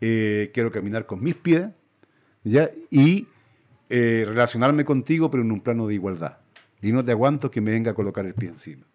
eh, 0.00 0.50
quiero 0.52 0.72
caminar 0.72 1.06
con 1.06 1.22
mis 1.22 1.36
pies, 1.36 1.68
¿ya? 2.44 2.70
y 2.90 3.26
eh, 3.88 4.24
relacionarme 4.26 4.84
contigo, 4.84 5.30
pero 5.30 5.42
en 5.42 5.52
un 5.52 5.60
plano 5.60 5.86
de 5.86 5.94
igualdad. 5.94 6.38
Y 6.82 6.92
no 6.92 7.04
te 7.04 7.12
aguanto 7.12 7.50
que 7.50 7.60
me 7.60 7.72
venga 7.72 7.90
a 7.90 7.94
colocar 7.94 8.24
el 8.26 8.34
pie 8.34 8.48
encima. 8.48 8.86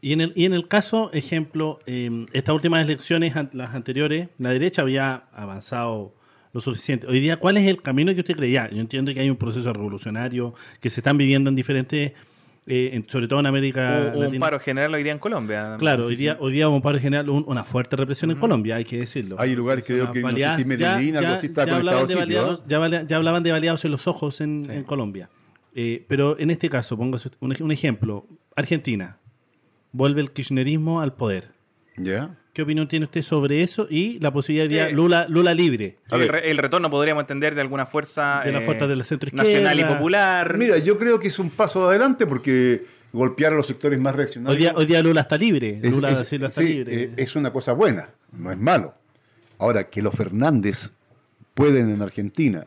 Y 0.00 0.12
en 0.12 0.20
el, 0.20 0.32
y 0.36 0.44
en 0.44 0.52
el 0.52 0.68
caso, 0.68 1.10
ejemplo, 1.12 1.80
eh, 1.86 2.26
estas 2.32 2.54
últimas 2.54 2.84
elecciones, 2.84 3.34
las 3.52 3.74
anteriores, 3.74 4.28
la 4.38 4.50
derecha 4.50 4.82
había 4.82 5.24
avanzado 5.32 6.14
lo 6.52 6.60
suficiente. 6.60 7.06
Hoy 7.06 7.20
día, 7.20 7.38
¿cuál 7.38 7.56
es 7.56 7.66
el 7.66 7.82
camino 7.82 8.14
que 8.14 8.20
usted 8.20 8.36
creía? 8.36 8.70
Yo 8.70 8.80
entiendo 8.80 9.12
que 9.12 9.20
hay 9.20 9.30
un 9.30 9.36
proceso 9.36 9.72
revolucionario 9.72 10.54
que 10.80 10.88
se 10.88 11.00
están 11.00 11.18
viviendo 11.18 11.50
en 11.50 11.56
diferentes, 11.56 12.12
eh, 12.68 12.90
en- 12.92 13.08
sobre 13.08 13.26
todo 13.28 13.40
en 13.40 13.46
América 13.46 14.10
Hubo 14.10 14.18
un 14.18 14.24
Latina. 14.26 14.40
paro 14.46 14.60
general 14.60 14.94
hoy 14.94 15.02
día 15.02 15.12
en 15.12 15.18
Colombia. 15.18 15.76
Claro, 15.78 16.06
hoy 16.06 16.16
día, 16.16 16.36
hoy 16.40 16.52
día 16.52 16.68
hubo 16.68 16.76
un 16.76 16.82
paro 16.82 16.98
general, 16.98 17.28
un- 17.30 17.44
una 17.46 17.64
fuerte 17.64 17.96
represión 17.96 18.30
en 18.30 18.38
Colombia, 18.38 18.76
hay 18.76 18.84
que 18.84 18.98
decirlo. 18.98 19.36
Hay 19.38 19.54
lugares 19.56 19.84
que 19.84 19.94
creo 19.94 20.12
que, 20.12 20.20
no 20.22 20.30
sé 20.30 20.56
si 20.62 20.64
Medellín, 20.68 21.16
algo 21.16 21.32
así 21.32 21.46
está 21.46 21.62
conectado 21.66 21.76
hablaban 21.76 22.06
de 22.08 22.14
baleados, 22.14 22.62
ya, 22.66 23.02
ya 23.06 23.16
hablaban 23.16 23.42
de 23.42 23.52
baleados 23.52 23.84
en 23.84 23.90
los 23.90 24.06
ojos 24.06 24.40
en, 24.40 24.64
en 24.70 24.84
Colombia. 24.84 25.28
Eh, 25.74 26.04
pero 26.08 26.38
en 26.38 26.50
este 26.50 26.68
caso, 26.68 26.96
pongo 26.96 27.16
un, 27.40 27.54
un 27.60 27.72
ejemplo. 27.72 28.26
Argentina. 28.56 29.18
Vuelve 29.92 30.20
el 30.20 30.32
kirchnerismo 30.32 31.00
al 31.00 31.14
poder. 31.14 31.52
¿Ya? 31.96 32.36
¿Qué 32.58 32.62
opinión 32.62 32.88
tiene 32.88 33.04
usted 33.04 33.22
sobre 33.22 33.62
eso 33.62 33.86
y 33.88 34.18
la 34.18 34.32
posibilidad 34.32 34.68
de 34.68 34.90
Eh, 34.90 34.92
Lula, 34.92 35.28
Lula 35.28 35.54
libre? 35.54 35.98
El, 36.10 36.18
ver. 36.18 36.32
re- 36.32 36.50
el 36.50 36.58
retorno 36.58 36.90
podríamos 36.90 37.20
entender 37.20 37.54
de 37.54 37.60
alguna 37.60 37.86
fuerza 37.86 38.42
De 38.44 38.50
la 38.50 38.58
eh, 38.62 38.64
fuerza 38.64 38.88
de 38.88 38.96
la 38.96 39.04
centroizquierda. 39.04 39.48
nacional 39.48 39.78
y 39.78 39.84
popular. 39.84 40.58
Mira, 40.58 40.76
yo 40.78 40.98
creo 40.98 41.20
que 41.20 41.28
es 41.28 41.38
un 41.38 41.50
paso 41.50 41.88
adelante 41.88 42.26
porque 42.26 42.84
golpear 43.12 43.52
a 43.52 43.56
los 43.56 43.68
sectores 43.68 44.00
más 44.00 44.16
reaccionarios 44.16 44.56
Hoy 44.56 44.60
día, 44.60 44.72
hoy 44.76 44.86
día 44.86 45.00
Lula 45.04 45.20
está 45.20 45.38
libre. 45.38 45.78
es, 45.80 45.88
Lula 45.92 46.10
es- 46.20 46.32
está 46.32 46.50
sí, 46.60 46.66
libre. 46.66 47.02
eh, 47.04 47.10
es 47.16 47.36
una 47.36 47.52
cosa 47.52 47.74
buena, 47.74 48.08
no 48.32 48.50
es 48.50 48.58
malo. 48.58 48.92
Ahora, 49.60 49.88
que 49.88 50.02
los 50.02 50.12
Fernández 50.16 50.90
pueden 51.54 51.90
en 51.90 52.02
Argentina 52.02 52.66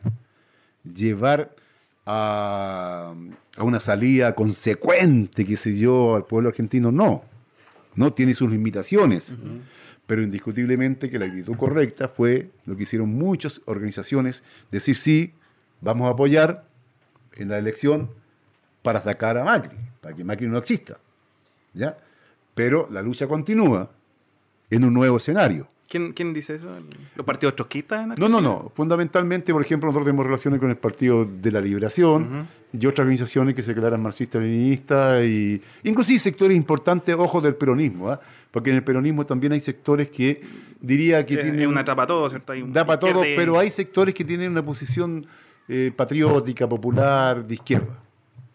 llevar 0.90 1.54
a, 2.06 3.12
a 3.58 3.62
una 3.62 3.78
salida 3.78 4.34
consecuente, 4.34 5.44
qué 5.44 5.58
sé 5.58 5.76
yo, 5.78 6.16
al 6.16 6.24
pueblo 6.24 6.48
argentino, 6.48 6.90
no. 6.90 7.24
No 7.94 8.10
tiene 8.14 8.32
sus 8.32 8.50
limitaciones. 8.50 9.30
Pero 10.12 10.20
indiscutiblemente 10.20 11.08
que 11.08 11.18
la 11.18 11.24
actitud 11.24 11.56
correcta 11.56 12.06
fue 12.06 12.50
lo 12.66 12.76
que 12.76 12.82
hicieron 12.82 13.08
muchas 13.08 13.62
organizaciones, 13.64 14.42
decir 14.70 14.94
sí, 14.94 15.32
vamos 15.80 16.06
a 16.06 16.10
apoyar 16.10 16.66
en 17.32 17.48
la 17.48 17.56
elección 17.56 18.10
para 18.82 19.02
sacar 19.02 19.38
a 19.38 19.44
Macri, 19.44 19.78
para 20.02 20.14
que 20.14 20.22
Macri 20.22 20.48
no 20.48 20.58
exista. 20.58 20.98
¿Ya? 21.72 21.96
Pero 22.54 22.86
la 22.90 23.00
lucha 23.00 23.26
continúa 23.26 23.90
en 24.68 24.84
un 24.84 24.92
nuevo 24.92 25.16
escenario. 25.16 25.66
¿Quién, 25.92 26.12
quién 26.14 26.32
dice 26.32 26.54
eso? 26.54 26.68
¿Los 27.14 27.26
partidos 27.26 27.54
trotskistas? 27.54 28.00
en 28.00 28.06
No, 28.08 28.12
Argentina? 28.14 28.40
no, 28.40 28.62
no. 28.62 28.72
Fundamentalmente, 28.74 29.52
por 29.52 29.62
ejemplo, 29.62 29.88
nosotros 29.88 30.06
tenemos 30.06 30.24
relaciones 30.24 30.58
con 30.58 30.70
el 30.70 30.76
Partido 30.78 31.26
de 31.26 31.52
la 31.52 31.60
Liberación 31.60 32.48
y 32.72 32.78
otras 32.86 33.00
organizaciones 33.00 33.54
que 33.54 33.60
se 33.62 33.74
declaran 33.74 34.00
marxistas-leninistas 34.02 35.22
y 35.26 35.60
inclusive 35.84 36.18
sectores 36.18 36.56
importantes, 36.56 37.14
ojo, 37.18 37.42
del 37.42 37.56
peronismo, 37.56 38.08
¿ah? 38.10 38.20
porque 38.50 38.70
en 38.70 38.76
el 38.76 38.82
peronismo 38.84 39.26
también 39.26 39.52
hay 39.52 39.60
sectores 39.60 40.08
que 40.08 40.40
diría 40.80 41.26
que 41.26 41.34
Es- 41.34 41.42
tienen... 41.42 41.60
es 41.60 41.66
una 41.66 41.84
tapa 41.84 42.06
todo, 42.06 42.28
¿cierto? 42.30 42.54
Hay 42.54 42.62
un- 42.62 42.72
Da 42.72 42.86
para 42.86 42.98
todo, 42.98 43.20
pero 43.36 43.58
hay 43.58 43.70
sectores 43.70 44.14
que 44.14 44.24
tienen 44.24 44.52
una 44.52 44.64
posición 44.64 45.26
eh, 45.68 45.92
patriótica, 45.94 46.66
popular, 46.68 47.46
de 47.46 47.54
izquierda. 47.54 47.98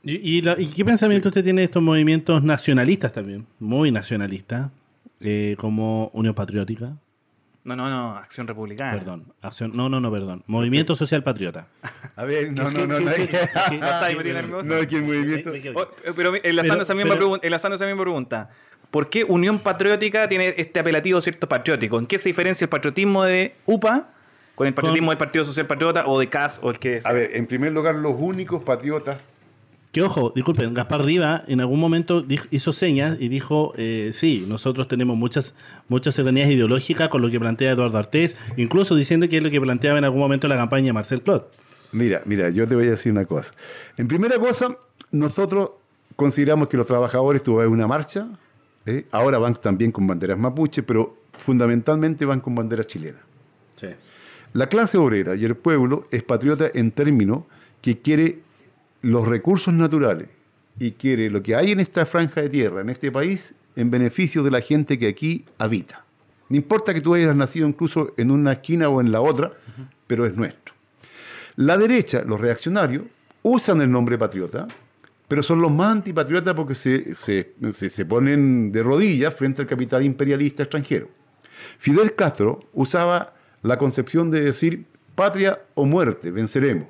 ¿Y, 0.03 0.37
y 0.37 0.41
la- 0.41 0.59
y 0.59 0.67
qué 0.67 0.83
pensamiento 0.83 1.29
usted 1.29 1.43
tiene 1.43 1.61
de 1.61 1.65
estos 1.65 1.83
movimientos 1.83 2.43
nacionalistas 2.43 3.13
también? 3.13 3.45
Muy 3.59 3.91
nacionalistas, 3.91 4.71
eh, 5.19 5.55
como 5.59 6.09
Unión 6.13 6.33
Patriótica. 6.33 6.97
No, 7.67 7.75
no, 7.75 7.89
no, 7.89 8.15
Acción 8.15 8.47
Republicana. 8.47 8.93
Perdón. 8.93 9.25
Acción, 9.41 9.71
no, 9.75 9.89
no, 9.89 9.99
no, 9.99 10.09
perdón. 10.11 10.43
Movimiento 10.47 10.95
Social 10.95 11.21
Patriota. 11.21 11.67
A 12.15 12.23
ver, 12.23 12.51
no, 12.53 12.69
¿Qué- 12.69 12.73
no, 12.73 12.87
no, 12.87 12.99
no. 12.99 13.11
qué- 13.13 13.29
No 13.71 13.73
está 13.75 14.05
ahí 14.05 14.15
metido 14.15 14.35
nervioso. 14.35 14.69
No, 14.69 14.77
es 14.77 14.87
que 14.87 14.95
el 14.95 15.03
movimiento... 15.03 15.49
Me- 15.51 15.57
me 15.57 15.61
quedo- 15.61 15.79
Oh, 15.81 16.13
pero 16.15 16.33
enlazando, 16.43 16.83
esa 16.83 16.95
misma 16.95 17.15
pero- 17.15 17.31
pregun- 17.33 17.39
misma 17.85 18.03
pregunta, 18.03 18.49
¿por 18.89 19.09
qué 19.09 19.25
Unión 19.25 19.59
Patriótica 19.59 20.29
tiene 20.29 20.53
este 20.57 20.79
apelativo 20.79 21.19
cierto 21.21 21.49
patriótico? 21.49 21.99
¿En 21.99 22.07
qué 22.07 22.17
se 22.17 22.29
diferencia 22.29 22.63
el 22.65 22.69
patriotismo 22.69 23.23
de 23.25 23.55
UPA 23.65 24.11
con 24.55 24.65
el 24.65 24.73
patriotismo 24.73 25.07
Con- 25.07 25.11
del 25.11 25.17
Partido 25.17 25.43
Social 25.45 25.67
Patriota 25.67 26.07
o 26.07 26.19
de 26.19 26.29
CAS 26.29 26.59
o 26.63 26.71
el 26.71 26.79
que 26.79 27.01
sea? 27.01 27.11
A 27.11 27.13
ver, 27.13 27.31
en 27.35 27.47
primer 27.47 27.73
lugar, 27.73 27.95
los 27.95 28.13
únicos 28.17 28.63
patriotas 28.63 29.17
Que 29.97 30.03
ojo, 30.03 30.31
disculpen, 30.35 30.75
Gaspar 30.75 31.03
Riva 31.03 31.43
en 31.47 31.59
algún 31.59 31.79
momento 31.79 32.21
dijo- 32.21 32.45
hizo 32.51 32.71
señas 32.71 33.17
y 33.19 33.29
dijo, 33.29 33.73
eh, 33.77 34.11
sí, 34.13 34.45
nosotros 34.47 34.87
tenemos 34.87 35.17
muchas 35.17 35.55
muchas 35.87 36.13
cercanías 36.13 36.51
ideológicas 36.51 37.09
con 37.09 37.23
lo 37.23 37.31
que 37.31 37.39
plantea 37.39 37.71
Eduardo 37.71 37.97
Artés, 37.97 38.37
incluso 38.57 38.95
diciendo 38.95 39.27
que 39.27 39.37
es 39.37 39.43
lo 39.43 39.49
que 39.49 39.59
planteaba 39.59 39.97
en 39.97 40.03
algún 40.03 40.19
momento 40.19 40.47
la 40.47 40.55
campaña 40.55 40.85
de 40.85 40.93
Marcel 40.93 41.23
Claude. 41.23 41.45
Mira, 41.93 42.21
mira, 42.25 42.51
yo 42.51 42.67
te 42.67 42.75
voy 42.75 42.85
a 42.85 42.91
decir 42.91 43.11
una 43.11 43.25
cosa. 43.25 43.51
En 43.97 44.07
primera 44.07 44.37
cosa, 44.37 44.77
nosotros 45.09 45.71
consideramos 46.15 46.67
que 46.67 46.77
los 46.77 46.85
trabajadores 46.85 47.41
tuvo 47.41 47.67
una 47.67 47.87
marcha, 47.87 48.27
¿eh? 48.85 49.07
ahora 49.11 49.39
van 49.39 49.55
también 49.55 49.91
con 49.91 50.05
banderas 50.05 50.37
mapuche, 50.37 50.83
pero 50.83 51.17
fundamentalmente 51.43 52.23
van 52.23 52.39
con 52.39 52.53
bandera 52.53 52.83
chilena. 52.83 53.17
Sí. 53.77 53.87
La 54.53 54.67
clase 54.67 54.99
obrera 54.99 55.35
y 55.35 55.43
el 55.43 55.55
pueblo 55.55 56.03
es 56.11 56.21
patriota 56.21 56.67
en 56.71 56.91
términos 56.91 57.45
que 57.81 57.97
quiere 57.97 58.45
los 59.01 59.27
recursos 59.27 59.73
naturales 59.73 60.27
y 60.79 60.91
quiere 60.91 61.29
lo 61.29 61.41
que 61.41 61.55
hay 61.55 61.71
en 61.71 61.79
esta 61.79 62.05
franja 62.05 62.41
de 62.41 62.49
tierra, 62.49 62.81
en 62.81 62.89
este 62.89 63.11
país, 63.11 63.53
en 63.75 63.89
beneficio 63.89 64.43
de 64.43 64.51
la 64.51 64.61
gente 64.61 64.97
que 64.99 65.07
aquí 65.07 65.45
habita. 65.57 66.03
No 66.49 66.55
importa 66.57 66.93
que 66.93 67.01
tú 67.01 67.13
hayas 67.13 67.35
nacido 67.35 67.67
incluso 67.67 68.13
en 68.17 68.31
una 68.31 68.53
esquina 68.53 68.89
o 68.89 69.01
en 69.01 69.11
la 69.11 69.21
otra, 69.21 69.51
pero 70.07 70.25
es 70.25 70.35
nuestro. 70.35 70.73
La 71.55 71.77
derecha, 71.77 72.23
los 72.23 72.39
reaccionarios, 72.39 73.03
usan 73.43 73.81
el 73.81 73.91
nombre 73.91 74.17
patriota, 74.17 74.67
pero 75.27 75.43
son 75.43 75.61
los 75.61 75.71
más 75.71 75.91
antipatriotas 75.91 76.53
porque 76.53 76.75
se, 76.75 77.13
se- 77.15 77.53
se- 77.71 78.05
ponen 78.05 78.71
de 78.71 78.81
rodillas 78.83 79.33
frente 79.35 79.61
al 79.61 79.67
capital 79.67 80.03
imperialista 80.05 80.63
extranjero. 80.63 81.09
Fidel 81.79 82.15
Castro 82.15 82.61
usaba 82.73 83.33
la 83.63 83.77
concepción 83.77 84.31
de 84.31 84.41
decir 84.41 84.85
patria 85.15 85.59
o 85.73 85.85
muerte, 85.85 86.31
venceremos. 86.31 86.87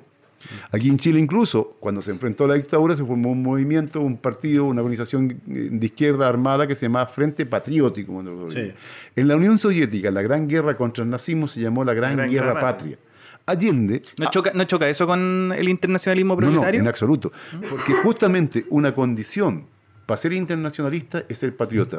Aquí 0.70 0.88
en 0.88 0.98
Chile 0.98 1.18
incluso, 1.18 1.76
cuando 1.80 2.02
se 2.02 2.10
enfrentó 2.10 2.44
a 2.44 2.48
la 2.48 2.54
dictadura, 2.54 2.96
se 2.96 3.04
formó 3.04 3.30
un 3.32 3.42
movimiento, 3.42 4.00
un 4.00 4.16
partido, 4.16 4.64
una 4.64 4.80
organización 4.80 5.40
eh, 5.48 5.68
de 5.72 5.86
izquierda 5.86 6.28
armada 6.28 6.66
que 6.66 6.74
se 6.74 6.86
llamaba 6.86 7.06
Frente 7.06 7.46
Patriótico. 7.46 8.22
Sí. 8.50 8.72
En 9.16 9.28
la 9.28 9.36
Unión 9.36 9.58
Soviética, 9.58 10.10
la 10.10 10.22
gran 10.22 10.48
guerra 10.48 10.76
contra 10.76 11.04
el 11.04 11.10
nazismo 11.10 11.48
se 11.48 11.60
llamó 11.60 11.84
la 11.84 11.94
Gran, 11.94 12.16
Gran 12.16 12.30
Guerra, 12.30 12.46
Guerra 12.54 12.60
Patria. 12.60 12.98
Allende 13.46 14.02
¿No, 14.18 14.28
choca, 14.28 14.52
¿No 14.54 14.64
choca 14.64 14.88
eso 14.88 15.06
con 15.06 15.54
el 15.56 15.68
internacionalismo 15.70 16.34
no, 16.34 16.40
no, 16.40 16.46
proletario? 16.48 16.80
en 16.80 16.88
absoluto. 16.88 17.32
Porque 17.70 17.94
justamente 17.94 18.66
una 18.68 18.94
condición 18.94 19.64
para 20.04 20.18
ser 20.18 20.32
internacionalista 20.34 21.24
es 21.28 21.38
ser 21.38 21.56
patriota. 21.56 21.98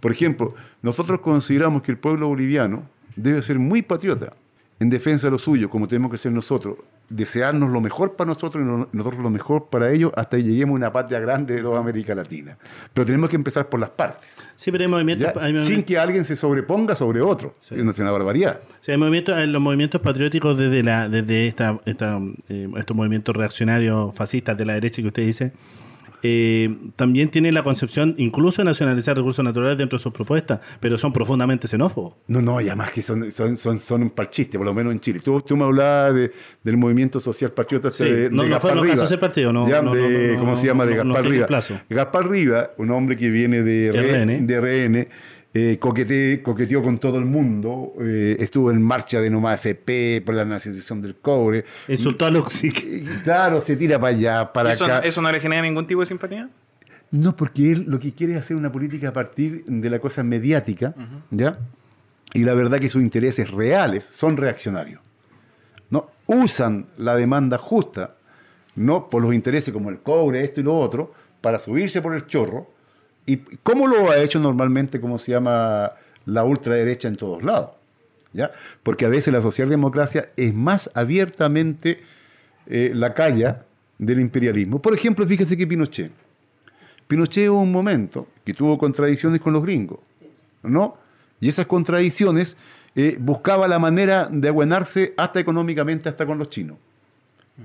Por 0.00 0.12
ejemplo, 0.12 0.54
nosotros 0.82 1.20
consideramos 1.20 1.82
que 1.82 1.92
el 1.92 1.98
pueblo 1.98 2.28
boliviano 2.28 2.88
debe 3.16 3.42
ser 3.42 3.58
muy 3.58 3.82
patriota 3.82 4.32
en 4.80 4.90
defensa 4.90 5.26
de 5.26 5.32
lo 5.32 5.38
suyo, 5.38 5.68
como 5.68 5.88
tenemos 5.88 6.10
que 6.10 6.18
ser 6.18 6.32
nosotros. 6.32 6.76
Desearnos 7.10 7.70
lo 7.70 7.80
mejor 7.80 8.16
para 8.16 8.28
nosotros 8.28 8.62
y 8.62 8.66
no- 8.66 8.86
nosotros 8.92 9.22
lo 9.22 9.30
mejor 9.30 9.68
para 9.70 9.90
ellos 9.90 10.12
hasta 10.14 10.36
que 10.36 10.42
lleguemos 10.44 10.74
a 10.74 10.76
una 10.76 10.92
patria 10.92 11.18
grande 11.20 11.54
de 11.54 11.62
toda 11.62 11.78
América 11.80 12.14
Latina. 12.14 12.58
Pero 12.92 13.06
tenemos 13.06 13.30
que 13.30 13.36
empezar 13.36 13.68
por 13.68 13.80
las 13.80 13.88
partes. 13.90 14.28
Sí, 14.56 14.70
pero 14.70 14.84
hay 14.84 14.88
movimientos, 14.90 15.32
¿ya? 15.34 15.40
hay 15.42 15.64
Sin 15.64 15.84
que 15.84 15.98
alguien 15.98 16.24
se 16.26 16.36
sobreponga 16.36 16.94
sobre 16.94 17.20
otro. 17.22 17.54
Es 17.70 17.98
una 17.98 18.10
barbaridad. 18.10 18.60
Sí, 18.82 18.92
hay 18.92 18.98
movimientos, 18.98 19.34
hay 19.36 19.46
los 19.46 19.62
movimientos 19.62 20.00
patrióticos 20.02 20.58
desde 20.58 20.82
la 20.82 21.08
desde 21.08 21.46
esta, 21.46 21.78
esta, 21.86 22.20
eh, 22.48 22.68
estos 22.76 22.96
movimientos 22.96 23.34
reaccionarios 23.34 24.14
fascistas 24.14 24.58
de 24.58 24.66
la 24.66 24.74
derecha 24.74 25.00
que 25.00 25.08
usted 25.08 25.24
dice, 25.24 25.52
eh, 26.22 26.74
también 26.96 27.30
tienen 27.30 27.54
la 27.54 27.62
concepción 27.62 28.14
incluso 28.18 28.62
de 28.62 28.66
nacionalizar 28.66 29.16
recursos 29.16 29.44
naturales 29.44 29.78
dentro 29.78 29.98
de 29.98 30.02
sus 30.02 30.12
propuestas, 30.12 30.60
pero 30.80 30.98
son 30.98 31.12
profundamente 31.12 31.68
xenófobos. 31.68 32.14
No, 32.26 32.40
no, 32.42 32.60
y 32.60 32.66
además 32.66 32.90
que 32.90 33.02
son, 33.02 33.30
son, 33.30 33.56
son, 33.56 33.78
son 33.78 34.02
un 34.02 34.10
parchiste, 34.10 34.58
por 34.58 34.66
lo 34.66 34.74
menos 34.74 34.92
en 34.92 35.00
Chile. 35.00 35.20
Tú, 35.24 35.40
tú 35.42 35.56
me 35.56 35.64
hablabas 35.64 36.14
de- 36.14 36.32
del 36.62 36.76
movimiento 36.76 37.20
social 37.20 37.52
patriota 37.52 37.88
este 37.88 38.04
Sí, 38.04 38.10
de, 38.10 38.30
no- 38.30 38.42
de 38.42 38.48
no 38.48 38.54
Gaspar 38.54 38.78
fue 38.78 38.88
Riva. 38.90 39.04
ese 39.04 39.18
partido, 39.18 39.52
no- 39.52 39.66
de- 39.66 39.72
no- 39.82 39.94
no- 39.94 40.38
¿Cómo 40.40 40.56
se 40.56 40.66
llama? 40.66 40.86
De 40.86 40.96
Gaspar 40.96 41.22
tiene 41.22 41.46
Riva. 41.46 41.46
Gaspar 41.90 42.28
Riva, 42.28 42.70
un 42.78 42.90
hombre 42.90 43.16
que 43.16 43.30
viene 43.30 43.62
de, 43.62 43.92
RN. 43.92 44.46
de 44.46 44.54
RN, 44.60 45.08
eh, 45.54 45.78
coquete- 45.80 46.42
coqueteó 46.42 46.82
con 46.82 46.98
todo 46.98 47.18
el 47.18 47.24
mundo, 47.24 47.94
eh, 48.00 48.36
estuvo 48.38 48.70
en 48.70 48.82
marcha 48.82 49.20
de 49.20 49.30
Nomás 49.30 49.54
FP 49.60 50.22
por 50.24 50.34
la 50.34 50.44
nacionalización 50.44 51.00
del 51.02 51.16
cobre. 51.16 51.64
Insultó 51.88 52.26
a 52.26 52.30
Luxic. 52.30 52.84
Y, 52.84 53.00
Claro, 53.24 53.60
se 53.60 53.76
tira 53.76 53.98
para 53.98 54.14
allá, 54.16 54.52
para 54.52 54.72
¿Eso, 54.72 54.84
acá. 54.84 55.00
no- 55.00 55.06
¿Eso 55.06 55.22
no 55.22 55.32
le 55.32 55.40
genera 55.40 55.62
ningún 55.62 55.86
tipo 55.86 56.00
de 56.00 56.06
simpatía? 56.06 56.48
No, 57.10 57.34
porque 57.34 57.72
él 57.72 57.84
lo 57.88 57.98
que 57.98 58.12
quiere 58.12 58.34
es 58.34 58.40
hacer 58.40 58.56
una 58.56 58.70
política 58.70 59.08
a 59.08 59.12
partir 59.14 59.64
de 59.66 59.88
la 59.90 59.98
cosa 59.98 60.22
mediática, 60.22 60.94
¿ya? 61.30 61.58
Y 62.34 62.44
la 62.44 62.52
verdad 62.52 62.78
que 62.78 62.90
sus 62.90 63.00
intereses 63.02 63.50
reales 63.50 64.04
son 64.14 64.36
reaccionarios. 64.36 65.00
¿no? 65.90 66.10
Usan 66.26 66.84
la 66.98 67.16
demanda 67.16 67.56
justa, 67.56 68.16
no 68.76 69.08
por 69.08 69.22
los 69.22 69.32
intereses 69.32 69.72
como 69.72 69.88
el 69.88 70.00
cobre, 70.00 70.44
esto 70.44 70.60
y 70.60 70.64
lo 70.64 70.76
otro, 70.78 71.14
para 71.40 71.58
subirse 71.58 72.02
por 72.02 72.14
el 72.14 72.26
chorro. 72.26 72.70
¿Y 73.28 73.36
cómo 73.62 73.86
lo 73.86 74.10
ha 74.10 74.18
hecho 74.18 74.40
normalmente, 74.40 75.00
como 75.02 75.18
se 75.18 75.32
llama 75.32 75.92
la 76.24 76.44
ultraderecha 76.44 77.08
en 77.08 77.16
todos 77.16 77.42
lados? 77.42 77.72
¿ya? 78.32 78.52
Porque 78.82 79.04
a 79.04 79.10
veces 79.10 79.34
la 79.34 79.42
socialdemocracia 79.42 80.30
es 80.36 80.54
más 80.54 80.90
abiertamente 80.94 82.00
eh, 82.66 82.90
la 82.94 83.12
calla 83.12 83.66
del 83.98 84.20
imperialismo. 84.20 84.80
Por 84.80 84.94
ejemplo, 84.94 85.26
fíjese 85.26 85.58
que 85.58 85.66
Pinochet. 85.66 86.10
Pinochet 87.06 87.50
hubo 87.50 87.60
un 87.60 87.70
momento 87.70 88.28
que 88.46 88.54
tuvo 88.54 88.78
contradicciones 88.78 89.42
con 89.42 89.52
los 89.52 89.62
gringos, 89.62 89.98
¿no? 90.62 90.96
Y 91.38 91.48
esas 91.48 91.66
contradicciones 91.66 92.56
eh, 92.94 93.18
buscaba 93.20 93.68
la 93.68 93.78
manera 93.78 94.26
de 94.30 94.48
aguanarse 94.48 95.12
hasta 95.18 95.38
económicamente, 95.38 96.08
hasta 96.08 96.24
con 96.24 96.38
los 96.38 96.48
chinos, 96.48 96.78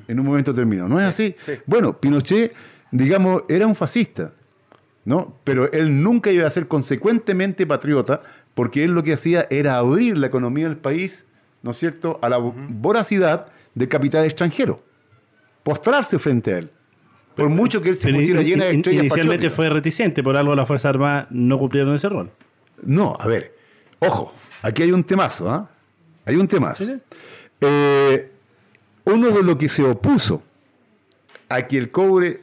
en 0.10 0.20
un 0.20 0.26
momento 0.26 0.52
determinado. 0.52 0.90
¿No 0.90 0.98
es 0.98 1.04
así? 1.04 1.36
sí. 1.42 1.54
Bueno, 1.66 1.98
Pinochet, 1.98 2.54
digamos, 2.92 3.44
era 3.48 3.66
un 3.66 3.76
fascista, 3.76 4.34
¿no? 5.06 5.38
Pero 5.44 5.72
él 5.72 6.02
nunca 6.04 6.32
iba 6.32 6.48
a 6.48 6.50
ser 6.50 6.68
consecuentemente 6.68 7.66
patriota, 7.68 8.22
porque 8.54 8.84
él 8.84 8.92
lo 8.92 9.04
que 9.04 9.14
hacía 9.14 9.48
era 9.50 9.78
abrir 9.78 10.18
la 10.18 10.28
economía 10.28 10.68
del 10.68 10.78
país, 10.78 11.26
¿no 11.62 11.72
es 11.72 11.78
cierto?, 11.78 12.20
a 12.22 12.30
la 12.30 12.38
voracidad 12.38 13.48
del 13.76 13.88
capital 13.90 14.26
extranjero, 14.26 14.84
postrarse 15.64 16.20
frente 16.20 16.54
a 16.54 16.58
él. 16.60 16.70
Por 17.36 17.50
mucho 17.50 17.82
que 17.82 17.90
él 17.90 17.98
se 17.98 18.14
pusiera 18.14 18.42
in- 18.42 18.48
llena 18.48 18.66
de 18.66 18.76
estrellas 18.76 19.02
inicialmente 19.06 19.48
patrióticas. 19.48 19.56
fue 19.56 19.70
reticente, 19.70 20.22
por 20.22 20.38
algo 20.38 20.56
las 20.56 20.68
Fuerzas 20.68 20.90
Armadas 20.90 21.28
no 21.32 21.58
cumplieron 21.58 21.96
ese 21.96 22.08
rol. 22.10 22.30
No, 22.84 23.18
a 23.20 23.26
ver, 23.28 23.56
ojo, 24.00 24.34
aquí 24.62 24.84
hay 24.84 24.92
un 24.92 25.04
temazo, 25.04 25.50
¿ah? 25.50 25.68
Hay 26.26 26.36
un 26.36 26.48
temazo. 26.48 26.86
Eh, 27.60 28.32
uno 29.06 29.30
de 29.32 29.42
lo 29.44 29.58
que 29.58 29.68
se 29.68 29.84
opuso 29.84 30.44
a 31.50 31.66
que 31.68 31.78
el 31.78 31.90
cobre 31.92 32.43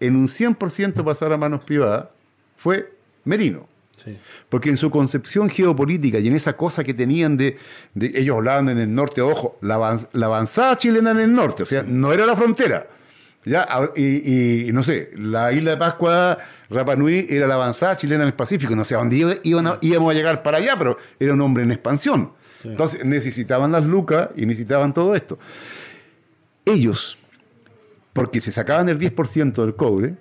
en 0.00 0.16
un 0.16 0.28
100% 0.28 1.04
pasara 1.04 1.34
a 1.34 1.38
manos 1.38 1.62
privadas 1.64 2.06
fue 2.56 2.92
Merino. 3.24 3.68
Sí. 3.96 4.16
Porque 4.48 4.70
en 4.70 4.78
su 4.78 4.90
concepción 4.90 5.50
geopolítica 5.50 6.18
y 6.18 6.26
en 6.28 6.34
esa 6.34 6.56
cosa 6.56 6.82
que 6.82 6.94
tenían 6.94 7.36
de, 7.36 7.58
de- 7.94 8.12
ellos 8.14 8.36
hablaban 8.36 8.70
en 8.70 8.78
el 8.78 8.94
norte, 8.94 9.20
ojo, 9.20 9.58
la, 9.60 9.76
avanz- 9.76 10.08
la 10.14 10.26
avanzada 10.26 10.76
chilena 10.76 11.10
en 11.10 11.18
el 11.20 11.32
norte, 11.34 11.62
o 11.62 11.66
sea, 11.66 11.82
no 11.86 12.12
era 12.12 12.24
la 12.24 12.34
frontera. 12.34 12.86
¿ya? 13.44 13.66
Y, 13.96 14.68
y- 14.68 14.72
no 14.72 14.82
sé, 14.84 15.10
la 15.16 15.52
isla 15.52 15.72
de 15.72 15.76
Pascua, 15.76 16.38
Rapa 16.70 16.96
Nui, 16.96 17.26
era 17.28 17.46
la 17.46 17.54
avanzada 17.54 17.96
chilena 17.98 18.22
en 18.22 18.28
el 18.28 18.34
Pacífico, 18.34 18.74
no 18.74 18.84
sé 18.86 18.94
a 18.94 18.98
dónde 18.98 19.16
iba- 19.16 19.34
iban 19.42 19.66
a- 19.66 19.78
íbamos 19.82 20.10
a 20.12 20.14
llegar 20.14 20.42
para 20.42 20.56
allá, 20.58 20.76
pero 20.78 20.96
era 21.18 21.34
un 21.34 21.40
hombre 21.42 21.62
en 21.64 21.72
expansión. 21.72 22.32
Entonces 22.64 23.04
necesitaban 23.04 23.72
las 23.72 23.84
lucas 23.84 24.30
y 24.36 24.46
necesitaban 24.46 24.92
todo 24.94 25.14
esto. 25.14 25.38
Ellos, 26.64 27.18
porque 28.12 28.40
se 28.40 28.52
sacaban 28.52 28.88
el 28.88 28.98
10% 28.98 29.52
del 29.62 29.74
cobre, 29.76 30.14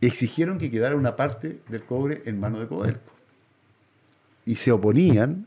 exigieron 0.00 0.58
que 0.58 0.70
quedara 0.70 0.96
una 0.96 1.16
parte 1.16 1.58
del 1.68 1.82
cobre 1.84 2.22
en 2.26 2.40
manos 2.40 2.60
de 2.60 2.66
Codelco. 2.66 3.12
Y 4.44 4.56
se 4.56 4.72
oponían 4.72 5.46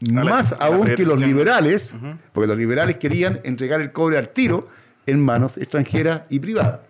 la- 0.00 0.24
más 0.24 0.50
la 0.52 0.58
aún 0.58 0.86
que 0.96 1.04
los 1.04 1.20
liberales, 1.20 1.94
porque 2.32 2.46
los 2.48 2.56
liberales 2.56 2.96
querían 2.96 3.40
entregar 3.44 3.80
el 3.80 3.92
cobre 3.92 4.18
al 4.18 4.28
tiro 4.30 4.68
en 5.06 5.20
manos 5.20 5.56
extranjeras 5.58 6.22
y 6.30 6.38
privadas. 6.38 6.80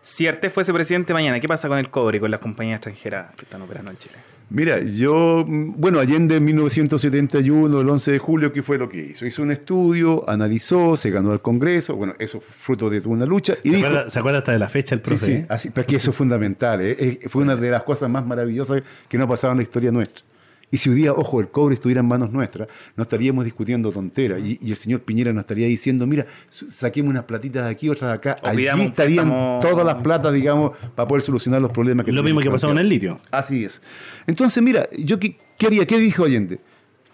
Si 0.00 0.26
Artés 0.26 0.52
fuese 0.52 0.72
presidente 0.72 1.12
mañana, 1.12 1.38
¿qué 1.40 1.48
pasa 1.48 1.68
con 1.68 1.76
el 1.78 1.90
cobre 1.90 2.16
y 2.16 2.20
con 2.20 2.30
las 2.30 2.40
compañías 2.40 2.76
extranjeras 2.76 3.34
que 3.34 3.42
están 3.44 3.60
operando 3.60 3.90
en 3.90 3.98
Chile? 3.98 4.14
Mira, 4.50 4.80
yo, 4.82 5.44
bueno, 5.46 6.00
Allende 6.00 6.36
en 6.36 6.44
1971, 6.46 7.80
el 7.82 7.88
11 7.88 8.12
de 8.12 8.18
julio, 8.18 8.52
¿qué 8.52 8.62
fue 8.62 8.78
lo 8.78 8.88
que 8.88 8.98
hizo? 9.10 9.26
Hizo 9.26 9.42
un 9.42 9.50
estudio, 9.52 10.28
analizó, 10.28 10.96
se 10.96 11.10
ganó 11.10 11.32
el 11.34 11.40
Congreso, 11.40 11.96
bueno, 11.96 12.14
eso 12.18 12.40
fue 12.40 12.54
fruto 12.76 12.88
de 12.88 13.00
una 13.00 13.26
lucha, 13.26 13.58
y 13.62 13.70
¿Se, 13.70 13.76
dijo... 13.76 13.88
acuerda, 13.88 14.10
se 14.10 14.18
acuerda 14.18 14.38
hasta 14.38 14.52
de 14.52 14.58
la 14.58 14.68
fecha 14.70 14.94
el 14.94 15.00
Sí, 15.02 15.04
profe? 15.06 15.26
sí, 15.26 15.32
eh? 15.32 15.46
así, 15.50 15.68
pero 15.70 15.82
es 15.82 15.86
que 15.88 15.96
eso 15.96 16.10
es 16.12 16.16
fundamental. 16.16 16.80
¿eh? 16.82 17.18
Fue 17.28 17.42
una 17.42 17.56
de 17.56 17.70
las 17.70 17.82
cosas 17.82 18.08
más 18.08 18.26
maravillosas 18.26 18.82
que 19.08 19.18
no 19.18 19.24
ha 19.24 19.28
pasado 19.28 19.52
en 19.52 19.58
la 19.58 19.62
historia 19.64 19.90
nuestra. 19.92 20.24
Y 20.70 20.78
si 20.78 20.90
hoy 20.90 20.96
día, 20.96 21.12
ojo, 21.12 21.40
el 21.40 21.48
cobre 21.48 21.74
estuviera 21.74 22.00
en 22.00 22.06
manos 22.06 22.30
nuestras, 22.30 22.68
no 22.94 23.02
estaríamos 23.02 23.44
discutiendo 23.44 23.90
tonteras. 23.90 24.40
Y, 24.40 24.58
y 24.60 24.70
el 24.70 24.76
señor 24.76 25.00
Piñera 25.00 25.32
nos 25.32 25.42
estaría 25.42 25.66
diciendo, 25.66 26.06
mira, 26.06 26.26
saquemos 26.70 27.10
unas 27.10 27.24
platitas 27.24 27.64
de 27.64 27.70
aquí, 27.70 27.88
otras 27.88 28.10
de 28.10 28.14
acá. 28.16 28.36
O 28.42 28.48
Allí 28.48 28.66
estarían 28.66 28.92
préstamo. 28.94 29.58
todas 29.62 29.86
las 29.86 29.96
platas, 29.96 30.32
digamos, 30.32 30.76
para 30.94 31.08
poder 31.08 31.22
solucionar 31.22 31.62
los 31.62 31.72
problemas 31.72 32.04
que 32.04 32.12
Lo 32.12 32.22
mismo 32.22 32.40
que 32.40 32.50
pasó 32.50 32.68
con 32.68 32.78
el 32.78 32.88
litio. 32.88 33.18
Así 33.30 33.64
es. 33.64 33.80
Entonces, 34.26 34.62
mira, 34.62 34.88
yo 34.92 35.18
qué 35.18 35.38
quería, 35.56 35.86
¿qué 35.86 35.98
dijo 35.98 36.24
Allende? 36.24 36.60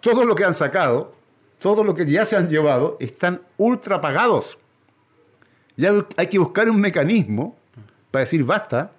Todo 0.00 0.24
lo 0.24 0.34
que 0.34 0.44
han 0.44 0.54
sacado, 0.54 1.14
todo 1.60 1.84
lo 1.84 1.94
que 1.94 2.06
ya 2.06 2.24
se 2.24 2.36
han 2.36 2.48
llevado, 2.48 2.96
están 2.98 3.40
ultra 3.56 4.00
pagados. 4.00 4.58
Ya 5.76 5.92
hay 6.16 6.26
que 6.26 6.38
buscar 6.38 6.68
un 6.68 6.80
mecanismo 6.80 7.56
para 8.10 8.24
decir 8.24 8.44
basta, 8.44 8.92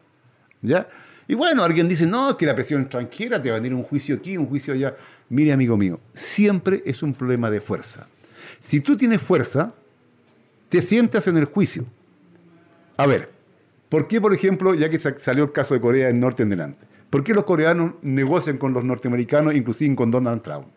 ¿ya? 0.61 0.87
Y 1.27 1.33
bueno, 1.33 1.63
alguien 1.63 1.87
dice, 1.87 2.05
no, 2.05 2.31
es 2.31 2.35
que 2.35 2.45
la 2.45 2.53
presión 2.55 2.81
extranjera 2.81 3.41
te 3.41 3.49
va 3.49 3.57
a 3.57 3.59
venir 3.59 3.73
un 3.73 3.83
juicio 3.83 4.15
aquí, 4.15 4.37
un 4.37 4.45
juicio 4.47 4.73
allá. 4.73 4.95
Mire, 5.29 5.51
amigo 5.53 5.75
mío, 5.75 5.99
siempre 6.13 6.83
es 6.85 7.01
un 7.01 7.13
problema 7.13 7.49
de 7.49 7.61
fuerza. 7.61 8.07
Si 8.61 8.79
tú 8.79 8.95
tienes 8.95 9.21
fuerza, 9.21 9.73
te 10.69 10.81
sientas 10.81 11.25
en 11.27 11.37
el 11.37 11.45
juicio. 11.45 11.85
A 12.97 13.07
ver, 13.07 13.31
¿por 13.89 14.07
qué, 14.07 14.21
por 14.21 14.33
ejemplo, 14.33 14.75
ya 14.75 14.89
que 14.89 14.99
sa- 14.99 15.17
salió 15.17 15.45
el 15.45 15.51
caso 15.51 15.73
de 15.73 15.81
Corea 15.81 16.07
del 16.07 16.19
Norte 16.19 16.43
en 16.43 16.49
delante? 16.49 16.85
¿Por 17.09 17.23
qué 17.23 17.33
los 17.33 17.45
coreanos 17.45 17.93
negocian 18.01 18.57
con 18.57 18.73
los 18.73 18.83
norteamericanos, 18.83 19.55
inclusive 19.55 19.95
con 19.95 20.11
Donald 20.11 20.41
Trump? 20.43 20.67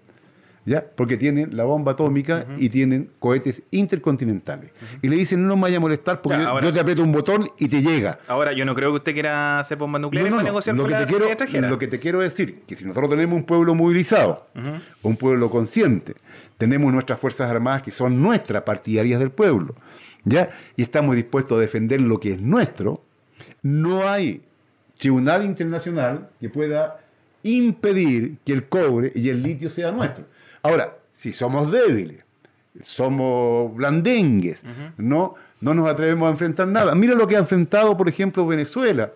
¿Ya? 0.69 0.85
Porque 0.85 1.17
tienen 1.17 1.57
la 1.57 1.65
bomba 1.65 1.93
atómica 1.93 2.45
y 2.59 2.69
tienen 2.69 3.09
cohetes 3.21 3.63
intercontinentales. 3.71 4.71
Y 5.01 5.09
le 5.09 5.17
dicen, 5.17 5.47
no 5.49 5.57
me 5.57 5.63
vaya 5.63 5.79
a 5.79 5.81
molestar 5.81 6.21
porque 6.21 6.37
Ya, 6.37 6.45
yo- 6.45 6.49
ahora- 6.51 6.67
yo 6.67 6.73
te 6.75 6.81
aprieto 6.81 7.03
un 7.03 7.11
botón 7.11 7.49
y 7.59 7.69
te 7.69 7.81
llega. 7.81 8.19
Ahora, 8.29 8.53
yo 8.53 8.67
no 8.67 8.75
creo 8.75 8.91
que 8.91 8.97
usted 8.97 9.15
quiera 9.15 9.61
hacer 9.61 9.79
bombas 9.79 9.99
No, 10.03 10.09
nucleares 10.09 10.31
no, 10.31 10.37
para 10.37 10.43
no. 10.43 10.49
negociar 10.51 10.77
Lo 10.77 10.83
con 10.83 10.89
que, 10.91 10.93
la 10.93 11.01
te 11.01 11.07
quiero, 11.07 11.25
extranjera. 11.27 11.71
lo 11.71 11.79
que 11.79 11.87
te 11.89 11.99
quiero 11.99 12.19
decir, 12.19 12.61
que 12.67 12.77
si 12.77 12.85
nosotros 12.85 13.09
tenemos 13.09 13.35
un 13.37 13.45
pueblo 13.45 13.75
movilizado, 13.75 14.47
un 15.03 15.17
pueblo 15.17 15.49
consciente, 15.49 16.15
tenemos 16.59 16.93
nuestras 16.93 17.19
Fuerzas 17.19 17.51
Armadas 17.51 17.81
que 17.83 17.91
son 17.91 18.21
nuestras, 18.21 18.61
partidarias 18.65 19.21
del 19.21 19.31
pueblo, 19.31 19.75
¿ya? 20.25 20.51
y 20.77 20.83
estamos 20.83 21.17
dispuestos 21.17 21.57
a 21.57 21.61
defender 21.63 22.01
lo 22.03 22.21
que 22.21 22.33
es 22.33 22.41
nuestro, 22.43 23.03
no 23.63 24.07
hay 24.07 24.43
tribunal 24.99 25.47
internacional 25.47 26.29
que 26.39 26.51
pueda 26.51 26.99
impedir 27.43 28.37
que 28.45 28.53
el 28.53 28.65
cobre 28.69 29.13
y 29.15 29.31
el 29.31 29.43
litio 29.43 29.71
sea 29.71 29.93
nuestro. 29.93 30.25
Ahora, 30.63 30.97
si 31.13 31.33
somos 31.33 31.71
débiles, 31.71 32.25
somos 32.83 33.75
blandengues, 33.75 34.61
no, 34.97 35.35
no 35.61 35.75
nos 35.75 35.89
atrevemos 35.89 36.29
a 36.29 36.31
enfrentar 36.31 36.69
nada. 36.69 36.95
Mira 36.95 37.15
lo 37.15 37.27
que 37.27 37.37
ha 37.37 37.41
enfrentado, 37.41 37.97
por 37.97 38.09
ejemplo, 38.09 38.47
Venezuela. 38.47 39.13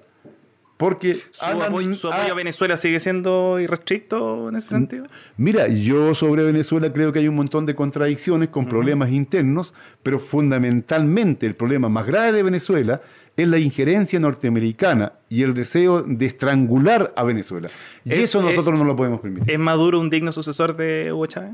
Porque 0.77 1.15
¿Su, 1.31 1.95
su 1.95 2.09
apoyo 2.09 2.33
a 2.33 2.35
Venezuela 2.35 2.77
sigue 2.77 2.99
siendo 2.99 3.61
irrestricto 3.61 4.49
en 4.49 4.57
ese 4.57 4.71
sentido? 4.71 5.07
Mira, 5.37 5.69
yo 5.69 6.13
sobre 6.13 6.43
Venezuela 6.43 6.93
creo 6.93 7.13
que 7.13 7.21
hay 7.21 7.29
un 7.29 7.37
montón 7.37 7.67
de 7.67 7.77
contradicciones 7.77 8.49
con 8.49 8.67
problemas 8.67 9.13
internos, 9.13 9.73
pero 10.03 10.19
fundamentalmente 10.19 11.47
el 11.47 11.55
problema 11.55 11.89
más 11.89 12.05
grave 12.05 12.33
de 12.33 12.43
Venezuela 12.43 13.01
es 13.37 13.49
la 13.49 13.59
injerencia 13.59 14.21
norteamericana 14.21 15.13
y 15.29 15.43
el 15.43 15.55
deseo 15.55 16.03
de 16.03 16.27
estrangular 16.27 17.13
a 17.17 17.23
Venezuela. 17.25 17.69
Y 18.05 18.13
Es- 18.13 18.19
eso 18.25 18.41
eh, 18.41 18.51
nosotros 18.51 18.79
no 18.79 18.85
lo 18.85 18.95
podemos 18.97 19.21
permitir. 19.21 19.53
¿Es 19.53 19.59
Maduro 19.59 20.01
un 20.01 20.11
digno 20.11 20.33
sucesor 20.33 20.77
de 20.77 21.13
Hugo 21.13 21.27
Chávez? 21.27 21.53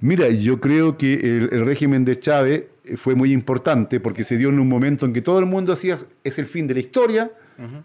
Mira, 0.00 0.28
yo 0.28 0.60
creo 0.60 0.96
que 0.98 1.14
el, 1.14 1.48
el 1.52 1.64
régimen 1.64 2.04
de 2.04 2.18
Chávez 2.18 2.64
eh, 2.84 2.96
fue 2.96 3.14
muy 3.14 3.32
importante 3.32 4.00
porque 4.00 4.24
se 4.24 4.36
dio 4.36 4.48
en 4.48 4.58
un 4.58 4.68
momento 4.68 5.06
en 5.06 5.12
que 5.12 5.22
todo 5.22 5.38
el 5.38 5.46
mundo 5.46 5.72
decía 5.74 5.98
es 6.24 6.38
el 6.38 6.46
fin 6.46 6.66
de 6.66 6.74
la 6.74 6.80
historia, 6.80 7.30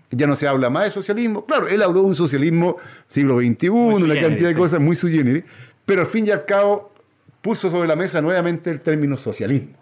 ya 0.09 0.25
no 0.25 0.35
se 0.35 0.47
habla 0.47 0.71
más 0.71 0.85
de 0.85 0.89
socialismo. 0.91 1.45
Claro, 1.45 1.67
él 1.67 1.83
habló 1.83 2.01
de 2.01 2.07
un 2.07 2.15
socialismo 2.15 2.77
siglo 3.07 3.39
XXI, 3.39 3.69
una 3.69 4.19
cantidad 4.19 4.49
de 4.49 4.55
cosas 4.55 4.79
muy 4.79 4.95
sui 4.95 5.43
pero 5.85 6.01
al 6.01 6.07
fin 6.07 6.25
y 6.25 6.31
al 6.31 6.45
cabo 6.45 6.91
puso 7.41 7.69
sobre 7.69 7.87
la 7.87 7.95
mesa 7.95 8.21
nuevamente 8.21 8.69
el 8.71 8.79
término 8.79 9.15
socialismo 9.17 9.73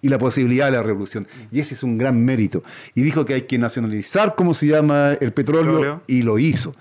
y 0.00 0.08
la 0.08 0.18
posibilidad 0.18 0.66
de 0.66 0.72
la 0.72 0.82
revolución. 0.82 1.26
Y 1.50 1.60
ese 1.60 1.74
es 1.74 1.82
un 1.82 1.98
gran 1.98 2.24
mérito. 2.24 2.62
Y 2.94 3.02
dijo 3.02 3.24
que 3.24 3.34
hay 3.34 3.42
que 3.42 3.58
nacionalizar, 3.58 4.34
¿cómo 4.36 4.54
se 4.54 4.66
llama?, 4.66 5.12
el 5.20 5.32
petróleo, 5.32 5.72
Petróleo. 5.72 6.02
y 6.06 6.22
lo 6.22 6.38
hizo. 6.38 6.74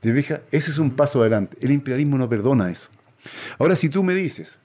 ¿Te 0.00 0.12
fijas? 0.12 0.40
Ese 0.50 0.70
es 0.70 0.78
un 0.78 0.90
paso 0.90 1.20
adelante. 1.20 1.56
El 1.60 1.70
imperialismo 1.70 2.18
no 2.18 2.28
perdona 2.28 2.70
eso. 2.70 2.88
Ahora, 3.58 3.76
si 3.76 3.88
tú 3.88 4.02
me 4.02 4.14
dices 4.14 4.58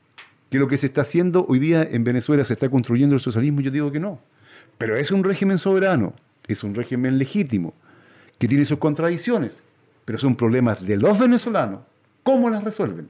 que 0.49 0.57
lo 0.57 0.67
que 0.67 0.77
se 0.77 0.87
está 0.87 1.01
haciendo 1.01 1.45
hoy 1.47 1.59
día 1.59 1.87
en 1.89 2.03
Venezuela 2.03 2.43
se 2.43 2.53
está 2.53 2.69
construyendo 2.69 3.15
el 3.15 3.21
socialismo, 3.21 3.61
yo 3.61 3.71
digo 3.71 3.91
que 3.91 3.99
no. 3.99 4.19
Pero 4.77 4.95
es 4.95 5.11
un 5.11 5.23
régimen 5.23 5.57
soberano, 5.57 6.13
es 6.47 6.63
un 6.63 6.75
régimen 6.75 7.17
legítimo, 7.17 7.73
que 8.37 8.47
tiene 8.47 8.65
sus 8.65 8.79
contradicciones, 8.79 9.61
pero 10.05 10.17
son 10.17 10.35
problemas 10.35 10.85
de 10.85 10.97
los 10.97 11.19
venezolanos. 11.19 11.81
¿Cómo 12.23 12.49
las 12.49 12.63
resuelven? 12.63 13.09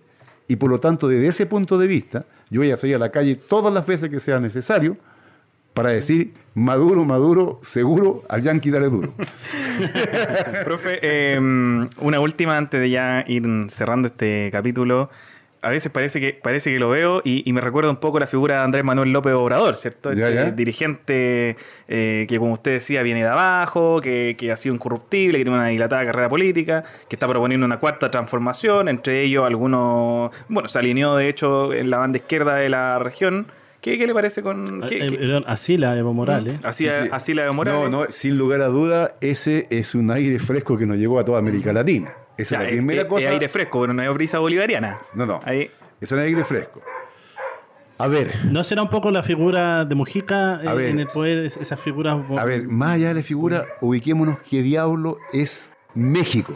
Y 0.49 0.55
por 0.55 0.71
lo 0.71 0.79
tanto, 0.79 1.07
desde 1.07 1.27
ese 1.27 1.45
punto 1.45 1.77
de 1.77 1.85
vista, 1.85 2.25
yo 2.49 2.59
voy 2.59 2.71
a 2.71 2.75
salir 2.75 2.95
a 2.95 2.99
la 2.99 3.11
calle 3.11 3.35
todas 3.35 3.71
las 3.71 3.85
veces 3.85 4.09
que 4.09 4.19
sea 4.19 4.39
necesario 4.39 4.97
para 5.75 5.89
decir, 5.91 6.33
Maduro, 6.55 7.05
Maduro, 7.05 7.59
seguro, 7.61 8.23
al 8.27 8.41
yanqui 8.41 8.71
dale 8.71 8.89
duro. 8.89 9.13
Profe, 10.65 10.99
eh, 11.03 11.37
una 11.37 12.19
última 12.19 12.57
antes 12.57 12.81
de 12.81 12.89
ya 12.89 13.23
ir 13.27 13.45
cerrando 13.69 14.07
este 14.07 14.49
capítulo. 14.51 15.11
A 15.61 15.69
veces 15.69 15.91
parece 15.91 16.21
que 16.21 16.39
parece 16.41 16.71
que 16.71 16.79
lo 16.79 16.89
veo 16.89 17.21
y, 17.25 17.43
y 17.47 17.51
me 17.51 17.59
recuerda 17.59 17.89
un 17.89 17.97
poco 17.97 18.17
la 18.19 18.27
figura 18.27 18.55
de 18.55 18.61
Andrés 18.61 18.85
Manuel 18.85 19.11
López 19.11 19.33
Obrador, 19.33 19.75
¿cierto? 19.75 20.13
Ya, 20.13 20.29
Este 20.29 20.35
ya. 20.45 20.51
dirigente 20.51 21.57
eh, 21.89 22.25
que, 22.29 22.37
como 22.39 22.53
usted 22.53 22.71
decía, 22.71 23.01
viene 23.03 23.21
de 23.23 23.27
abajo, 23.27 23.99
que, 24.01 24.35
que 24.37 24.51
ha 24.51 24.57
sido 24.57 24.73
incorruptible, 24.75 25.37
que 25.37 25.43
tiene 25.43 25.57
una 25.59 25.67
dilatada 25.67 26.05
carrera 26.05 26.29
política, 26.29 26.83
que 27.09 27.15
está 27.15 27.27
proponiendo 27.27 27.65
una 27.65 27.77
cuarta 27.79 28.09
transformación, 28.09 28.87
entre 28.87 29.21
ellos 29.23 29.45
algunos... 29.45 30.31
Bueno, 30.47 30.69
se 30.69 30.79
alineó 30.79 31.15
de 31.17 31.27
hecho 31.27 31.73
en 31.73 31.89
la 31.89 31.97
banda 31.97 32.17
izquierda 32.19 32.55
de 32.55 32.69
la 32.69 32.97
región. 32.99 33.47
¿Qué, 33.81 33.97
qué 33.97 34.07
le 34.07 34.13
parece 34.13 34.41
con...? 34.41 34.81
qué- 34.87 35.05
Eh, 35.05 35.09
qué- 35.09 35.17
perdón, 35.17 35.43
así 35.47 35.77
la 35.77 35.95
Evo 35.97 36.13
Morales. 36.13 36.59
así, 36.63 36.85
Sí, 36.85 36.89
sí. 37.03 37.09
así 37.11 37.33
la 37.33 37.43
de 37.45 37.51
Morales. 37.51 37.89
No, 37.89 38.05
no, 38.05 38.11
sin 38.11 38.37
lugar 38.37 38.61
a 38.61 38.67
duda, 38.67 39.15
ese 39.21 39.67
es 39.69 39.95
un 39.95 40.09
aire 40.11 40.39
fresco 40.39 40.77
que 40.77 40.85
nos 40.85 40.97
llegó 40.97 41.19
a 41.19 41.25
toda 41.25 41.39
América 41.39 41.71
Latina. 41.73 42.13
Esa 42.41 42.55
es 42.55 42.61
la 42.61 42.67
es- 42.69 42.71
primera 42.75 43.01
es- 43.01 43.07
cosa. 43.07 43.25
es 43.25 43.31
aire 43.31 43.49
fresco, 43.49 43.81
pero 43.81 43.93
no 43.93 44.01
es 44.01 44.13
brisa 44.13 44.39
bolivariana. 44.39 44.99
No, 45.13 45.25
no. 45.25 45.39
Ahí, 45.43 45.69
Es 46.01 46.11
un 46.11 46.19
aire 46.19 46.43
fresco. 46.45 46.81
A 47.97 48.07
ver, 48.07 48.45
¿No 48.45 48.63
será 48.63 48.81
un 48.81 48.89
poco 48.89 49.11
la 49.11 49.23
figura 49.23 49.83
de 49.83 49.93
Mujica 49.93 50.61
eh, 50.63 50.73
ver. 50.73 50.85
en 50.87 50.99
el 50.99 51.07
poder, 51.07 51.39
es- 51.45 51.57
esas 51.57 51.79
figuras? 51.81 52.17
a 52.37 52.45
ver, 52.45 52.63
más 52.67 52.91
allá 52.91 53.09
de 53.09 53.15
la 53.15 53.23
figura, 53.23 53.65
ubiquémonos 53.81 54.39
qué 54.49 54.61
diablo 54.61 55.17
es 55.33 55.69
México. 55.95 56.55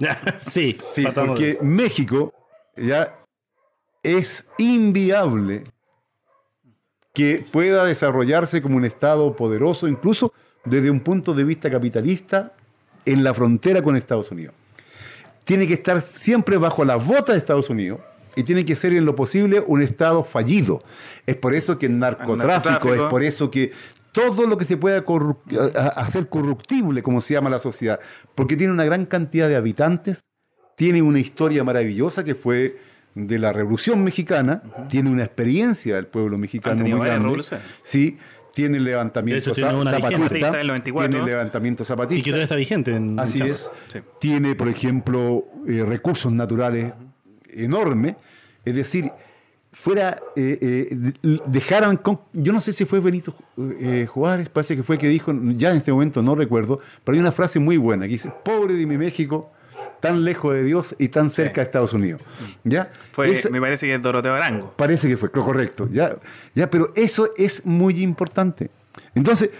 sí, 0.38 0.78
Sí, 0.94 1.06
porque 1.14 1.58
México 1.62 2.32
ya 2.76 3.14
es 4.02 4.44
inviable 4.58 5.62
que 7.12 7.44
pueda 7.52 7.84
desarrollarse 7.84 8.62
como 8.62 8.76
un 8.76 8.84
Estado 8.84 9.34
poderoso, 9.36 9.86
incluso 9.88 10.32
desde 10.64 10.90
un 10.90 11.00
punto 11.00 11.34
de 11.34 11.44
vista 11.44 11.70
capitalista, 11.70 12.52
en 13.04 13.24
la 13.24 13.32
frontera 13.34 13.82
con 13.82 13.96
Estados 13.96 14.30
Unidos. 14.30 14.54
Tiene 15.50 15.66
que 15.66 15.74
estar 15.74 16.04
siempre 16.20 16.56
bajo 16.58 16.84
las 16.84 17.04
botas 17.04 17.34
de 17.34 17.38
Estados 17.38 17.68
Unidos 17.70 17.98
y 18.36 18.44
tiene 18.44 18.64
que 18.64 18.76
ser 18.76 18.92
en 18.92 19.04
lo 19.04 19.16
posible 19.16 19.62
un 19.66 19.82
Estado 19.82 20.22
fallido. 20.22 20.84
Es 21.26 21.34
por 21.34 21.54
eso 21.54 21.76
que 21.76 21.86
el 21.86 21.98
narcotráfico, 21.98 22.70
narcotráfico. 22.70 22.94
es 23.06 23.10
por 23.10 23.22
eso 23.24 23.50
que 23.50 23.72
todo 24.12 24.46
lo 24.46 24.56
que 24.56 24.64
se 24.64 24.76
pueda 24.76 25.04
corru- 25.04 25.38
hacer 25.96 26.28
corruptible, 26.28 27.02
como 27.02 27.20
se 27.20 27.34
llama 27.34 27.50
la 27.50 27.58
sociedad, 27.58 27.98
porque 28.36 28.56
tiene 28.56 28.72
una 28.72 28.84
gran 28.84 29.06
cantidad 29.06 29.48
de 29.48 29.56
habitantes, 29.56 30.20
tiene 30.76 31.02
una 31.02 31.18
historia 31.18 31.64
maravillosa 31.64 32.22
que 32.22 32.36
fue 32.36 32.78
de 33.16 33.38
la 33.40 33.52
Revolución 33.52 34.04
Mexicana, 34.04 34.62
tiene 34.88 35.10
una 35.10 35.24
experiencia 35.24 35.96
del 35.96 36.06
pueblo 36.06 36.38
mexicano 36.38 36.76
muy 36.82 36.90
grande. 37.08 37.28
Sí, 37.82 38.18
tiene 38.54 38.78
el 38.78 38.84
levantamiento 38.84 39.34
De 39.36 39.52
hecho, 39.52 39.54
tiene 39.54 39.84
zapatista, 39.90 40.50
del 40.50 40.66
94. 40.66 41.08
tiene 41.10 41.24
el 41.24 41.30
levantamiento 41.30 41.82
Y 41.82 41.86
zapatista. 41.86 42.24
que 42.24 42.30
todavía 42.30 42.44
está 42.44 42.56
vigente. 42.56 42.94
En 42.96 43.18
Así 43.18 43.40
es. 43.42 43.70
Sí. 43.92 44.00
Tiene, 44.20 44.54
por 44.54 44.68
ejemplo, 44.68 45.44
eh, 45.68 45.84
recursos 45.86 46.32
naturales 46.32 46.92
enormes. 47.48 48.16
Es 48.64 48.74
decir, 48.74 49.10
fuera, 49.72 50.18
eh, 50.36 50.58
eh, 50.60 50.88
de- 51.22 51.40
dejaran, 51.46 51.96
con- 51.96 52.20
yo 52.32 52.52
no 52.52 52.60
sé 52.60 52.72
si 52.72 52.84
fue 52.84 53.00
Benito 53.00 53.34
eh, 53.80 54.06
Juárez, 54.08 54.48
parece 54.48 54.76
que 54.76 54.82
fue 54.82 54.98
que 54.98 55.08
dijo, 55.08 55.32
ya 55.56 55.70
en 55.70 55.78
este 55.78 55.92
momento 55.92 56.22
no 56.22 56.34
recuerdo, 56.34 56.80
pero 57.04 57.14
hay 57.14 57.20
una 57.20 57.32
frase 57.32 57.58
muy 57.58 57.76
buena 57.76 58.04
que 58.06 58.12
dice, 58.12 58.32
pobre 58.44 58.74
de 58.74 58.84
mi 58.86 58.98
México, 58.98 59.52
tan 60.00 60.24
lejos 60.24 60.54
de 60.54 60.64
Dios 60.64 60.94
y 60.98 61.08
tan 61.08 61.30
cerca 61.30 61.60
de 61.60 61.66
Estados 61.66 61.92
Unidos. 61.92 62.22
¿Ya? 62.64 62.90
Fue, 63.12 63.30
Esa- 63.30 63.50
me 63.50 63.60
parece 63.60 63.86
que 63.86 63.94
es 63.94 64.02
Doroteo 64.02 64.34
Arango. 64.34 64.72
Parece 64.76 65.08
que 65.08 65.16
fue 65.16 65.30
lo 65.32 65.44
correcto, 65.44 65.88
ya, 65.90 66.16
ya, 66.54 66.68
pero 66.70 66.92
eso 66.96 67.30
es 67.36 67.64
muy 67.66 68.02
importante. 68.02 68.70
Entonces, 69.14 69.50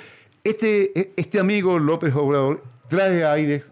este, 0.45 1.13
este 1.17 1.39
amigo 1.39 1.79
López 1.79 2.15
Obrador 2.15 2.65
trae 2.89 3.25
aires, 3.25 3.65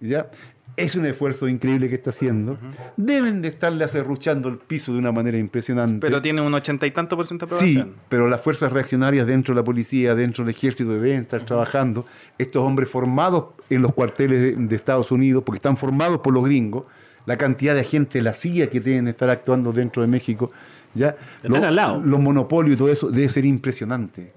ya, 0.00 0.30
es 0.76 0.94
un 0.94 1.06
esfuerzo 1.06 1.48
increíble 1.48 1.88
que 1.88 1.94
está 1.94 2.10
haciendo. 2.10 2.58
Deben 2.96 3.40
de 3.42 3.48
estarle 3.48 3.84
acerruchando 3.84 4.48
el 4.48 4.58
piso 4.58 4.92
de 4.92 4.98
una 4.98 5.10
manera 5.12 5.38
impresionante. 5.38 6.00
Pero 6.00 6.20
tiene 6.20 6.40
un 6.42 6.52
ochenta 6.54 6.86
y 6.86 6.90
tanto 6.90 7.16
por 7.16 7.26
ciento 7.26 7.46
de 7.46 7.58
Sí, 7.58 7.76
aprobación. 7.78 7.94
pero 8.08 8.28
las 8.28 8.40
fuerzas 8.42 8.72
reaccionarias 8.72 9.26
dentro 9.26 9.54
de 9.54 9.60
la 9.60 9.64
policía, 9.64 10.14
dentro 10.14 10.44
del 10.44 10.54
ejército 10.54 10.90
deben 10.98 11.22
estar 11.22 11.44
trabajando. 11.46 12.04
Estos 12.38 12.62
hombres 12.62 12.90
formados 12.90 13.46
en 13.70 13.80
los 13.82 13.94
cuarteles 13.94 14.40
de, 14.40 14.66
de 14.66 14.76
Estados 14.76 15.10
Unidos, 15.10 15.42
porque 15.44 15.56
están 15.56 15.76
formados 15.76 16.20
por 16.20 16.34
los 16.34 16.44
gringos, 16.44 16.84
la 17.24 17.36
cantidad 17.36 17.74
de 17.74 17.82
gente 17.84 18.20
la 18.22 18.34
CIA 18.34 18.68
que 18.70 18.80
deben 18.80 19.08
estar 19.08 19.30
actuando 19.30 19.72
dentro 19.72 20.02
de 20.02 20.08
México, 20.08 20.52
ya 20.94 21.16
Están 21.42 21.64
al 21.64 21.74
lado. 21.74 22.00
los 22.04 22.20
monopolios 22.20 22.74
y 22.74 22.78
todo 22.78 22.90
eso 22.90 23.10
debe 23.10 23.28
ser 23.28 23.44
impresionante. 23.44 24.32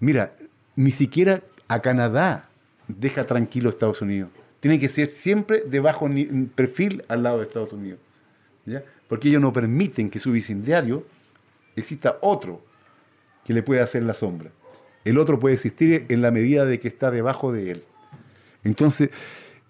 Mira, 0.00 0.32
ni 0.76 0.92
siquiera 0.92 1.42
a 1.68 1.80
Canadá 1.80 2.48
deja 2.88 3.24
tranquilo 3.24 3.68
a 3.68 3.70
Estados 3.70 4.00
Unidos. 4.00 4.30
Tiene 4.60 4.78
que 4.78 4.88
ser 4.88 5.08
siempre 5.08 5.60
de 5.60 5.80
bajo 5.80 6.08
perfil 6.54 7.04
al 7.08 7.22
lado 7.22 7.38
de 7.38 7.44
Estados 7.44 7.72
Unidos. 7.72 8.00
¿ya? 8.66 8.82
Porque 9.08 9.28
ellos 9.28 9.40
no 9.40 9.52
permiten 9.52 10.10
que 10.10 10.18
su 10.18 10.32
vecindario 10.32 11.04
exista 11.76 12.18
otro 12.20 12.60
que 13.44 13.54
le 13.54 13.62
pueda 13.62 13.84
hacer 13.84 14.02
la 14.02 14.14
sombra. 14.14 14.50
El 15.04 15.16
otro 15.16 15.38
puede 15.38 15.54
existir 15.54 16.06
en 16.08 16.22
la 16.22 16.30
medida 16.30 16.66
de 16.66 16.80
que 16.80 16.88
está 16.88 17.10
debajo 17.10 17.52
de 17.52 17.70
él. 17.70 17.82
Entonces, 18.64 19.10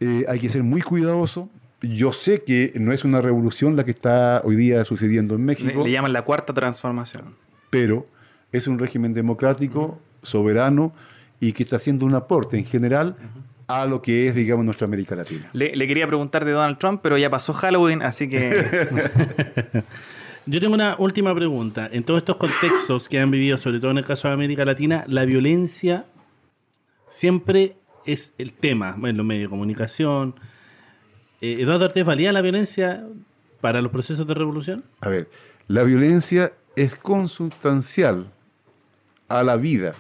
eh, 0.01 0.25
hay 0.29 0.41
que 0.41 0.49
ser 0.49 0.63
muy 0.63 0.81
cuidadoso. 0.81 1.49
Yo 1.81 2.13
sé 2.13 2.43
que 2.43 2.73
no 2.75 2.93
es 2.93 3.05
una 3.05 3.21
revolución 3.21 3.77
la 3.77 3.85
que 3.85 3.93
está 3.93 4.43
hoy 4.45 4.57
día 4.57 4.85
sucediendo 4.85 5.37
en 5.37 5.45
México, 5.45 5.85
le 5.85 5.93
llaman 5.93 6.13
la 6.13 6.23
cuarta 6.23 6.53
transformación. 6.53 7.37
pero 7.71 8.07
es 8.51 8.67
un 8.67 8.79
régimen 8.79 9.15
democrático, 9.15 10.01
soberano 10.23 10.93
y 11.39 11.53
que 11.53 11.63
está 11.63 11.77
haciendo 11.77 12.07
un 12.07 12.15
aporte 12.15 12.59
en 12.59 12.65
general 12.65 13.17
a 13.69 13.87
lo 13.87 14.03
que 14.03 14.29
es, 14.29 14.35
digamos, 14.35 14.65
nuestra 14.65 14.87
América 14.87 15.15
Latina. 15.15 15.49
Le, 15.53 15.77
le 15.77 15.87
quería 15.87 16.07
preguntar 16.07 16.45
de 16.45 16.53
Donald 16.53 16.79
Trump, 16.79 17.01
pero 17.03 17.17
ya 17.19 17.31
pasó 17.31 17.53
Halloween, 17.53 18.03
así 18.03 18.29
que 18.29 18.65
Yo 20.51 20.61
tengo 20.61 20.73
una 20.73 20.97
última 20.99 21.35
pregunta. 21.35 21.91
En 21.93 22.05
todos 22.05 22.21
estos 22.21 22.37
contextos 22.37 23.07
que 23.07 23.21
han 23.21 23.31
vivido, 23.31 23.59
sobre 23.59 23.81
todo 23.81 23.91
en 23.91 23.99
el 23.99 24.07
caso 24.07 24.29
de 24.29 24.35
América 24.35 24.65
Latina, 24.65 25.05
la 25.07 25.27
violencia 25.27 26.07
siempre 27.11 27.77
es 28.07 28.33
el 28.39 28.55
tema 28.55 28.97
en 29.03 29.19
los 29.19 29.27
medios 29.27 29.43
de 29.43 29.51
comunicación. 29.51 30.37
Eh, 31.43 31.59
Eduardo 31.61 31.85
Ortiz, 31.85 32.03
¿valía 32.03 32.33
la 32.33 32.41
violencia 32.41 33.07
para 33.61 33.83
los 33.83 33.93
procesos 33.93 34.27
de 34.27 34.33
revolución? 34.33 34.85
A 35.03 35.11
ver, 35.11 35.29
la 35.67 35.83
violencia 35.83 36.55
es 36.77 36.95
consustancial 36.95 38.33
a 39.29 39.43
la 39.43 39.57
vida. 39.57 39.93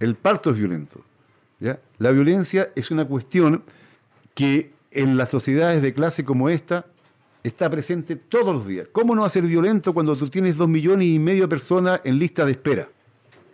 El 0.00 0.16
parto 0.16 0.50
es 0.50 0.58
violento. 0.58 1.02
¿Ya? 1.60 1.80
La 1.98 2.10
violencia 2.10 2.70
es 2.74 2.90
una 2.90 3.04
cuestión 3.06 3.64
que 4.34 4.72
en 4.90 5.16
las 5.16 5.30
sociedades 5.30 5.82
de 5.82 5.92
clase 5.92 6.24
como 6.24 6.48
esta 6.48 6.86
está 7.42 7.70
presente 7.70 8.16
todos 8.16 8.54
los 8.54 8.66
días. 8.66 8.88
¿Cómo 8.92 9.14
no 9.14 9.22
va 9.22 9.26
a 9.26 9.30
ser 9.30 9.44
violento 9.44 9.92
cuando 9.92 10.16
tú 10.16 10.28
tienes 10.28 10.56
dos 10.56 10.68
millones 10.68 11.06
y 11.08 11.18
medio 11.18 11.42
de 11.42 11.48
personas 11.48 12.00
en 12.04 12.18
lista 12.18 12.44
de 12.44 12.52
espera? 12.52 12.88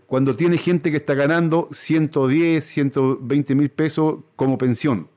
Cuando 0.07 0.37
tienes 0.37 0.61
gente 0.61 0.91
que 0.91 0.99
está 0.99 1.15
ganando 1.15 1.69
110, 1.73 2.65
120 2.65 3.55
mil 3.55 3.71
pesos 3.71 4.17
como 4.37 4.59
pensión. 4.59 5.09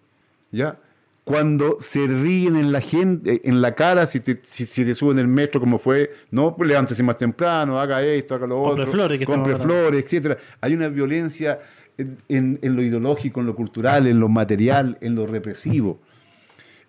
¿Ya? 0.51 0.79
Cuando 1.23 1.77
se 1.81 2.07
ríen 2.07 2.55
en 2.55 2.71
la 2.71 2.79
gente, 2.79 3.41
en 3.43 3.61
la 3.61 3.75
cara, 3.75 4.05
si 4.05 4.21
te, 4.21 4.39
si, 4.43 4.65
si 4.65 4.85
te 4.85 4.95
suben 4.95 5.19
el 5.19 5.27
metro 5.27 5.59
como 5.59 5.77
fue, 5.77 6.11
no, 6.31 6.55
pues 6.55 6.69
levántese 6.69 7.03
más 7.03 7.17
temprano, 7.17 7.77
haga 7.77 8.01
esto, 8.01 8.35
haga 8.35 8.47
lo 8.47 8.61
Compre 8.63 8.83
otro, 8.83 8.93
flores, 8.93 9.19
que 9.19 9.25
compre 9.25 9.57
flores, 9.57 10.05
etcétera. 10.05 10.37
Hay 10.61 10.73
una 10.73 10.87
violencia 10.87 11.59
en, 11.97 12.59
lo 12.61 12.81
ideológico, 12.81 13.39
en 13.39 13.47
lo 13.47 13.55
cultural, 13.55 14.07
en 14.07 14.19
lo 14.19 14.29
material, 14.29 14.97
en 15.01 15.15
lo 15.15 15.25
represivo. 15.27 15.99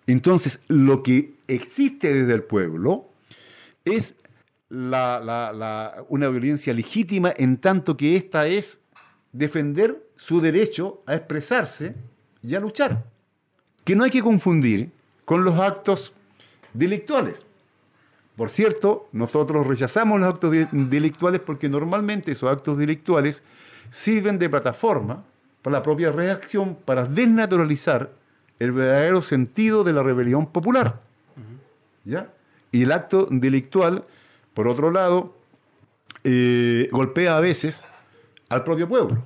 Entonces, 0.07 0.61
lo 0.67 1.03
que 1.03 1.33
existe 1.47 2.13
desde 2.13 2.33
el 2.33 2.43
pueblo 2.43 3.05
es 3.85 4.15
una 4.69 6.29
violencia 6.29 6.73
legítima 6.73 7.33
en 7.35 7.57
tanto 7.57 7.97
que 7.97 8.15
esta 8.15 8.47
es 8.47 8.79
defender 9.31 10.03
su 10.15 10.41
derecho 10.41 11.01
a 11.05 11.15
expresarse 11.15 11.95
y 12.43 12.55
a 12.55 12.59
luchar. 12.59 13.05
Que 13.83 13.95
no 13.95 14.03
hay 14.03 14.11
que 14.11 14.21
confundir 14.21 14.91
con 15.25 15.43
los 15.43 15.59
actos 15.59 16.13
delictuales. 16.73 17.45
Por 18.35 18.49
cierto, 18.49 19.09
nosotros 19.11 19.65
rechazamos 19.67 20.19
los 20.19 20.29
actos 20.29 20.51
de- 20.51 20.67
delictuales 20.71 21.41
porque 21.41 21.67
normalmente 21.67 22.31
esos 22.31 22.49
actos 22.49 22.77
delictuales 22.77 23.43
sirven 23.91 24.39
de 24.39 24.49
plataforma 24.49 25.23
para 25.61 25.77
la 25.77 25.83
propia 25.83 26.11
reacción, 26.11 26.75
para 26.85 27.05
desnaturalizar 27.05 28.11
el 28.59 28.71
verdadero 28.71 29.21
sentido 29.21 29.83
de 29.83 29.93
la 29.93 30.03
rebelión 30.03 30.47
popular. 30.47 31.01
¿Ya? 32.05 32.29
Y 32.71 32.83
el 32.83 32.91
acto 32.91 33.27
delictual, 33.29 34.05
por 34.53 34.67
otro 34.67 34.91
lado, 34.91 35.35
eh, 36.23 36.89
golpea 36.91 37.37
a 37.37 37.39
veces 37.39 37.85
al 38.49 38.63
propio 38.63 38.87
pueblo. 38.87 39.23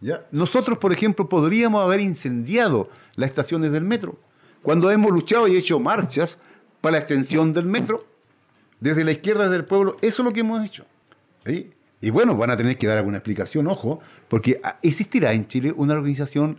¿Ya? 0.00 0.26
Nosotros, 0.30 0.78
por 0.78 0.92
ejemplo, 0.92 1.28
podríamos 1.28 1.82
haber 1.82 2.00
incendiado 2.00 2.88
las 3.14 3.30
estaciones 3.30 3.72
del 3.72 3.84
metro 3.84 4.16
cuando 4.62 4.90
hemos 4.90 5.10
luchado 5.12 5.48
y 5.48 5.56
hecho 5.56 5.78
marchas 5.78 6.38
para 6.80 6.92
la 6.92 6.98
extensión 6.98 7.52
del 7.52 7.66
metro. 7.66 8.04
Desde 8.80 9.04
la 9.04 9.12
izquierda 9.12 9.48
del 9.48 9.64
pueblo, 9.64 9.96
eso 10.00 10.22
es 10.22 10.26
lo 10.26 10.32
que 10.32 10.40
hemos 10.40 10.64
hecho. 10.64 10.84
¿sí? 11.44 11.72
Y 12.02 12.10
bueno, 12.10 12.36
van 12.36 12.50
a 12.50 12.56
tener 12.56 12.76
que 12.76 12.86
dar 12.86 12.98
alguna 12.98 13.16
explicación, 13.18 13.66
ojo, 13.68 14.00
porque 14.28 14.60
ah, 14.62 14.78
existirá 14.82 15.32
en 15.32 15.46
Chile 15.48 15.72
una 15.74 15.94
organización 15.94 16.56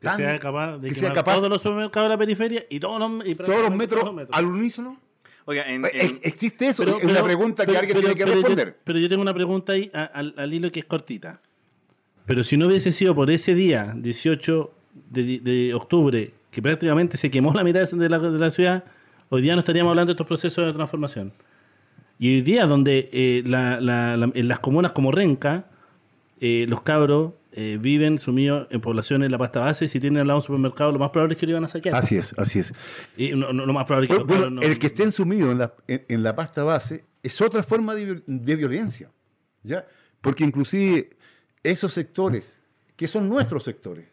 Que 0.00 0.06
tan- 0.06 0.16
sea 0.16 0.38
capaz 0.38 0.78
de 0.78 0.88
que 0.88 0.94
sea 0.94 1.12
capaz 1.12 1.34
todos 1.36 1.50
los 1.50 1.60
supermercados 1.60 2.08
de 2.08 2.14
la 2.14 2.18
periferia 2.18 2.64
y 2.70 2.78
todos 2.80 2.98
los, 2.98 3.26
y 3.26 3.34
todos 3.34 3.60
los 3.60 3.74
metros 3.74 4.00
todos 4.02 4.14
los 4.14 4.28
al 4.30 4.46
unísono. 4.46 4.98
Oiga, 5.44 5.64
en, 5.68 5.84
en- 5.92 6.20
existe 6.22 6.68
eso, 6.68 6.84
Pero- 6.84 6.98
es 6.98 7.04
una 7.04 7.14
pero- 7.14 7.24
pregunta 7.24 7.64
que 7.64 7.72
pero- 7.72 7.78
alguien 7.80 7.96
pero- 7.96 8.00
tiene 8.14 8.14
que 8.14 8.24
pero 8.24 8.34
yo- 8.36 8.40
responder. 8.46 8.78
pero 8.84 8.98
yo 9.00 9.08
tengo 9.08 9.22
una 9.22 9.34
pregunta 9.34 9.72
ahí 9.72 9.90
a- 9.92 10.04
al, 10.04 10.34
al 10.38 10.54
hilo 10.54 10.70
que 10.70 10.78
es 10.80 10.86
cortita. 10.86 11.40
Pero 12.24 12.44
si 12.44 12.56
no 12.56 12.68
hubiese 12.68 12.92
sido 12.92 13.16
por 13.16 13.28
ese 13.32 13.56
día, 13.56 13.92
18 13.96 14.72
de, 15.10 15.40
de 15.40 15.74
octubre, 15.74 16.32
que 16.52 16.62
prácticamente 16.62 17.16
se 17.16 17.32
quemó 17.32 17.52
la 17.52 17.64
mitad 17.64 17.80
de 17.90 18.08
la, 18.08 18.18
de 18.20 18.38
la 18.38 18.50
ciudad, 18.52 18.84
hoy 19.28 19.42
día 19.42 19.54
no 19.54 19.58
estaríamos 19.58 19.90
hablando 19.90 20.10
de 20.10 20.12
estos 20.12 20.26
procesos 20.28 20.64
de 20.66 20.72
transformación. 20.72 21.32
Y 22.22 22.36
hoy 22.36 22.42
día, 22.42 22.66
donde 22.66 23.10
eh, 23.12 23.42
la- 23.44 23.80
la- 23.80 24.16
la- 24.16 24.30
en 24.32 24.46
las 24.46 24.60
comunas 24.60 24.92
como 24.92 25.10
Renca, 25.10 25.64
eh, 26.40 26.66
los 26.68 26.82
cabros 26.82 27.32
eh, 27.50 27.78
viven 27.80 28.18
sumidos 28.18 28.68
en 28.70 28.80
poblaciones 28.80 29.26
en 29.26 29.32
la 29.32 29.38
pasta 29.38 29.58
base, 29.58 29.88
si 29.88 29.98
tienen 29.98 30.20
al 30.20 30.28
lado 30.28 30.38
un 30.38 30.44
supermercado, 30.44 30.92
lo 30.92 31.00
más 31.00 31.10
probable 31.10 31.34
es 31.34 31.40
que 31.40 31.46
lo 31.46 31.50
iban 31.50 31.64
a 31.64 31.68
saquear. 31.68 31.96
Así 31.96 32.16
es, 32.16 32.32
así 32.38 32.60
es. 32.60 32.72
Y 33.16 33.32
no- 33.32 33.52
no- 33.52 33.66
lo 33.66 33.72
más 33.72 33.86
probable 33.86 34.08
es 34.08 34.16
que 34.16 34.22
Bueno, 34.22 34.50
no- 34.50 34.62
el 34.62 34.78
que 34.78 34.86
estén 34.86 35.10
sumidos 35.10 35.50
en 35.50 35.58
la, 35.58 35.74
en, 35.88 36.04
en 36.08 36.22
la 36.22 36.36
pasta 36.36 36.62
base 36.62 37.04
es 37.24 37.40
otra 37.40 37.64
forma 37.64 37.96
de, 37.96 38.22
de 38.24 38.56
violencia, 38.56 39.10
¿ya? 39.64 39.84
Porque 40.20 40.44
inclusive 40.44 41.10
esos 41.64 41.92
sectores, 41.92 42.56
que 42.96 43.08
son 43.08 43.28
nuestros 43.28 43.64
sectores, 43.64 44.06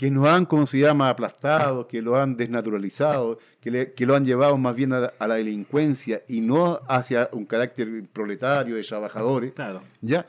que 0.00 0.10
nos 0.10 0.26
han, 0.26 0.46
como 0.46 0.66
se 0.66 0.78
llama, 0.78 1.10
aplastado, 1.10 1.86
que 1.86 2.00
lo 2.00 2.16
han 2.16 2.34
desnaturalizado, 2.34 3.38
que, 3.60 3.70
le- 3.70 3.92
que 3.92 4.06
lo 4.06 4.14
han 4.16 4.24
llevado 4.24 4.56
más 4.56 4.74
bien 4.74 4.94
a, 4.94 5.12
a 5.18 5.28
la 5.28 5.34
delincuencia 5.34 6.22
y 6.26 6.40
no 6.40 6.80
hacia 6.88 7.28
un 7.32 7.44
carácter 7.44 7.86
proletario 8.10 8.76
de 8.76 8.82
trabajadores, 8.82 9.52
Claro. 9.52 9.82
¿ya? 10.00 10.24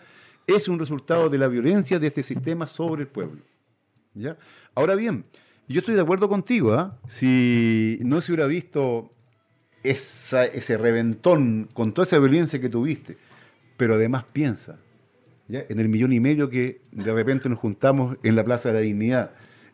Es 0.45 0.68
un 0.68 0.77
resultado 0.77 1.30
de 1.30 1.38
la 1.38 1.48
violencia 1.48 1.99
de 1.99 2.07
este 2.07 2.22
sistema 2.22 2.68
sobre 2.68 3.03
el 3.03 3.07
pueblo. 3.07 3.39
¿ya? 4.14 4.35
Ahora 4.76 4.95
bien, 4.95 5.23
yo 5.69 5.80
estoy 5.80 5.95
de 5.95 6.02
acuerdo 6.02 6.27
contigo, 6.27 6.73
¿ah? 6.73 6.98
Si 7.07 7.98
no 8.02 8.19
se 8.19 8.34
hubiera 8.34 8.48
visto 8.48 9.14
esa- 9.84 10.48
ese 10.48 10.77
reventón 10.77 11.69
con 11.73 11.93
toda 11.93 12.06
esa 12.06 12.19
violencia 12.19 12.60
que 12.60 12.68
tuviste, 12.68 13.15
pero 13.77 13.95
además 13.95 14.26
piensa, 14.34 14.80
¿ya? 15.48 15.64
En 15.69 15.80
el 15.80 15.88
millón 15.88 16.11
y 16.11 16.19
medio 16.19 16.49
que 16.49 16.81
de 16.91 17.14
repente 17.14 17.48
nos 17.48 17.57
juntamos 17.60 18.18
en 18.22 18.35
la 18.35 18.43
Plaza 18.43 18.68
de 18.68 18.76
la 18.76 18.81
Dignidad, 18.81 19.31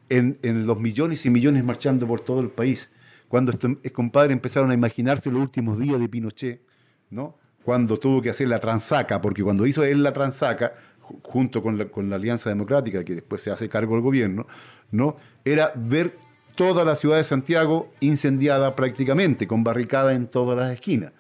en, 0.10 0.38
los 0.66 0.80
millones 0.80 1.26
y 1.26 1.30
millones 1.30 1.64
marchando 1.64 2.08
por 2.08 2.22
todo 2.22 2.40
el 2.40 2.50
país, 2.50 2.90
cuando 3.28 3.52
estos 3.52 3.72
eh, 3.84 3.90
compadres 3.92 4.34
empezaron 4.34 4.72
a 4.72 4.74
imaginarse 4.74 5.32
los 5.32 5.42
últimos 5.42 5.78
días 5.80 6.00
de 6.00 6.08
Pinochet, 6.08 6.62
¿no? 7.10 7.36
Cuando 7.64 7.98
tuvo 8.00 8.22
que 8.22 8.30
hacer 8.30 8.48
la 8.48 8.60
transaca, 8.60 9.20
porque 9.22 9.44
cuando 9.44 9.66
hizo 9.68 9.84
él 9.84 10.02
la 10.02 10.14
transaca, 10.14 10.74
ju- 11.02 11.20
junto 11.22 11.62
con 11.62 11.78
la, 11.78 11.86
con 11.90 12.10
la 12.10 12.16
Alianza 12.16 12.50
Democrática, 12.50 13.04
que 13.04 13.16
después 13.16 13.42
se 13.42 13.52
hace 13.52 13.68
cargo 13.68 13.96
del 13.96 14.04
gobierno, 14.04 14.48
¿no? 14.92 15.18
Era 15.44 15.74
ver 15.76 16.16
toda 16.56 16.86
la 16.86 16.96
ciudad 16.96 17.18
de 17.18 17.24
Santiago 17.26 17.92
incendiada 18.00 18.74
prácticamente, 18.74 19.46
con 19.48 19.64
barricada 19.64 20.14
en 20.14 20.28
todas 20.28 20.58
las 20.58 20.74
esquinas. 20.74 21.12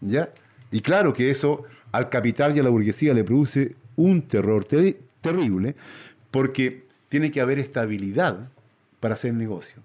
¿Ya? 0.00 0.30
Y 0.70 0.80
claro 0.80 1.12
que 1.12 1.30
eso 1.30 1.64
al 1.90 2.08
capital 2.08 2.56
y 2.56 2.60
a 2.60 2.62
la 2.62 2.70
burguesía 2.70 3.12
le 3.12 3.24
produce 3.24 3.76
un 3.96 4.22
terror 4.22 4.64
te- 4.64 5.00
terrible, 5.20 5.76
porque 6.30 6.81
tiene 7.12 7.30
que 7.30 7.42
haber 7.42 7.58
estabilidad 7.58 8.48
para 8.98 9.12
hacer 9.12 9.34
negocio. 9.34 9.82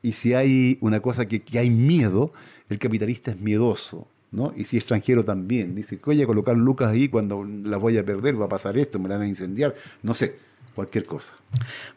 Y 0.00 0.14
si 0.14 0.32
hay 0.32 0.78
una 0.80 1.00
cosa 1.00 1.26
que, 1.26 1.42
hay 1.58 1.68
miedo, 1.68 2.32
el 2.70 2.78
capitalista 2.78 3.32
es 3.32 3.38
miedoso, 3.38 4.08
¿no? 4.32 4.54
Y 4.56 4.64
si 4.64 4.78
extranjero 4.78 5.26
también. 5.26 5.74
Dice, 5.74 6.00
oye, 6.06 6.24
colocar 6.24 6.56
lucas 6.56 6.88
ahí 6.88 7.10
cuando 7.10 7.44
las 7.44 7.78
voy 7.78 7.98
a 7.98 8.02
perder, 8.02 8.40
va 8.40 8.46
a 8.46 8.48
pasar 8.48 8.78
esto, 8.78 8.98
me 8.98 9.10
la 9.10 9.16
van 9.16 9.24
a 9.24 9.28
incendiar, 9.28 9.74
no 10.02 10.14
sé, 10.14 10.36
cualquier 10.74 11.04
cosa. 11.04 11.34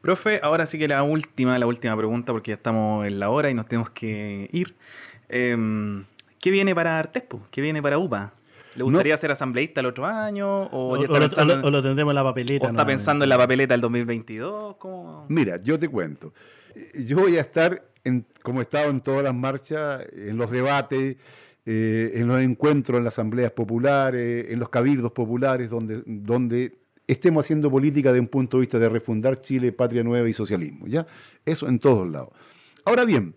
Profe, 0.02 0.42
ahora 0.44 0.66
sí 0.66 0.78
que 0.78 0.90
la 0.90 1.02
última, 1.04 1.58
la 1.58 1.66
última 1.66 1.96
pregunta, 1.96 2.34
porque 2.34 2.50
ya 2.50 2.56
estamos 2.56 3.08
en 3.08 3.22
la 3.22 3.30
hora 3.30 3.50
y 3.50 3.54
nos 3.54 3.68
tenemos 3.68 3.92
que 3.92 4.50
ir. 4.52 4.76
Em, 5.30 6.04
¿Qué 6.42 6.52
viene 6.52 6.76
para 6.76 7.00
Artespo? 7.00 7.42
¿Qué 7.52 7.62
viene 7.62 7.82
para 7.82 7.98
UPA? 8.00 8.34
¿Le 8.76 8.84
gustaría 8.84 9.18
ser 9.18 9.32
asambleísta 9.32 9.82
el 9.82 9.88
otro 9.88 10.06
año? 10.06 10.64
¿O, 10.68 10.94
O, 10.94 10.96
ya 10.96 11.02
o 11.02 11.04
está, 11.04 11.14
lo, 11.14 11.20
pensando, 11.20 11.54
o 11.54 11.58
lo- 11.58 11.60
en- 11.62 11.66
o 11.66 11.72
lo 11.72 11.84
tendremos 11.84 12.12
en 12.12 12.16
la 12.16 12.24
papeleta. 12.24 12.66
o 12.68 12.70
está 12.70 12.86
pensando 12.86 13.26
en 13.26 13.30
la 13.30 13.38
papeleta 13.38 13.74
del 13.74 13.82
2022? 13.82 14.76
¿Cómo? 14.78 15.26
Mira, 15.30 15.60
yo 15.62 15.78
te 15.78 15.88
cuento. 15.90 16.34
Yo 17.06 17.18
voy 17.18 17.38
a 17.38 17.42
estar, 17.42 17.84
en, 18.04 18.26
como 18.44 18.60
he 18.62 18.64
estado 18.64 18.90
en 18.90 19.02
todas 19.02 19.24
las 19.24 19.36
marchas, 19.36 20.06
en 20.14 20.38
los 20.38 20.50
debates, 20.50 21.18
eh, 21.66 22.12
en 22.16 22.28
los 22.28 22.42
encuentros, 22.42 22.98
en 22.98 23.04
las 23.04 23.14
asambleas 23.14 23.52
populares, 23.52 24.46
en 24.50 24.60
los 24.60 24.70
cabildos 24.70 25.12
populares, 25.12 25.70
donde, 25.70 26.02
donde 26.06 26.78
estemos 27.08 27.46
haciendo 27.46 27.70
política 27.70 28.14
de 28.14 28.20
un 28.22 28.28
punto 28.28 28.58
de 28.58 28.62
vista 28.62 28.80
de 28.80 28.88
refundar 28.88 29.42
Chile, 29.42 29.74
patria 29.74 30.02
nueva 30.04 30.30
y 30.30 30.34
socialismo. 30.34 30.88
¿ya? 30.88 31.06
Eso 31.46 31.68
en 31.68 31.78
todos 31.78 32.10
lados. 32.10 32.30
Ahora 32.86 33.04
bien, 33.04 33.36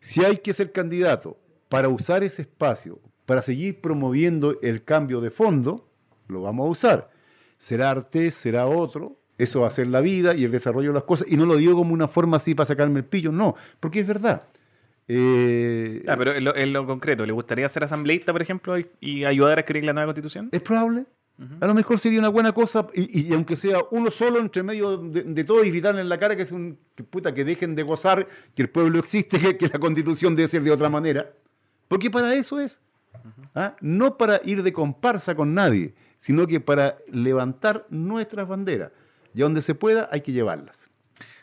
si 0.00 0.24
hay 0.24 0.36
que 0.38 0.54
ser 0.54 0.70
candidato 0.70 1.36
para 1.68 1.88
usar 1.88 2.22
ese 2.22 2.42
espacio, 2.42 3.00
para 3.26 3.42
seguir 3.42 3.80
promoviendo 3.80 4.58
el 4.62 4.84
cambio 4.84 5.20
de 5.20 5.30
fondo, 5.30 5.86
lo 6.28 6.42
vamos 6.42 6.66
a 6.66 6.70
usar. 6.70 7.10
Será 7.58 7.90
Artés, 7.90 8.34
será 8.34 8.66
otro, 8.66 9.16
eso 9.38 9.60
va 9.60 9.66
a 9.66 9.70
ser 9.70 9.88
la 9.88 10.00
vida 10.00 10.34
y 10.34 10.44
el 10.44 10.50
desarrollo 10.50 10.90
de 10.90 10.94
las 10.94 11.04
cosas. 11.04 11.26
Y 11.30 11.36
no 11.36 11.44
lo 11.44 11.56
digo 11.56 11.74
como 11.74 11.92
una 11.92 12.08
forma 12.08 12.38
así 12.38 12.54
para 12.54 12.68
sacarme 12.68 13.00
el 13.00 13.04
pillo, 13.04 13.32
no, 13.32 13.54
porque 13.80 14.00
es 14.00 14.06
verdad. 14.06 14.42
Eh, 15.08 16.04
Ah, 16.08 16.16
pero 16.16 16.32
en 16.34 16.44
lo, 16.44 16.56
en 16.56 16.72
lo 16.72 16.86
concreto, 16.86 17.26
¿le 17.26 17.32
gustaría 17.32 17.68
ser 17.68 17.84
asambleísta, 17.84 18.32
por 18.32 18.42
ejemplo, 18.42 18.78
y, 18.78 18.88
y 19.00 19.24
ayudar 19.24 19.58
a 19.58 19.60
escribir 19.60 19.84
la 19.84 19.92
nueva 19.92 20.06
constitución? 20.06 20.48
¿Es 20.52 20.60
probable? 20.62 21.04
A 21.60 21.66
lo 21.66 21.74
mejor 21.74 22.00
sería 22.00 22.18
una 22.18 22.30
buena 22.30 22.52
cosa, 22.52 22.86
y, 22.94 23.28
y 23.28 23.32
aunque 23.34 23.56
sea 23.56 23.80
uno 23.90 24.10
solo 24.10 24.38
entre 24.38 24.62
medio 24.62 24.96
de, 24.96 25.22
de 25.22 25.44
todo 25.44 25.62
y 25.64 25.70
gritarle 25.70 26.00
en 26.00 26.08
la 26.08 26.18
cara 26.18 26.34
que 26.34 26.42
es 26.42 26.50
un 26.50 26.78
que, 26.94 27.04
puta, 27.04 27.34
que 27.34 27.44
dejen 27.44 27.74
de 27.74 27.82
gozar, 27.82 28.26
que 28.54 28.62
el 28.62 28.70
pueblo 28.70 28.98
existe, 28.98 29.38
que, 29.38 29.56
que 29.58 29.68
la 29.68 29.78
constitución 29.78 30.34
debe 30.34 30.48
ser 30.48 30.62
de 30.62 30.70
otra 30.70 30.88
manera. 30.88 31.30
Porque 31.88 32.10
para 32.10 32.34
eso 32.34 32.58
es. 32.58 32.80
¿Ah? 33.54 33.76
No 33.80 34.16
para 34.16 34.40
ir 34.44 34.62
de 34.62 34.72
comparsa 34.72 35.34
con 35.34 35.54
nadie, 35.54 35.94
sino 36.18 36.46
que 36.46 36.60
para 36.60 36.96
levantar 37.10 37.86
nuestras 37.90 38.48
banderas. 38.48 38.90
Y 39.34 39.40
a 39.40 39.44
donde 39.44 39.62
se 39.62 39.74
pueda 39.74 40.08
hay 40.10 40.20
que 40.22 40.32
llevarlas. 40.32 40.76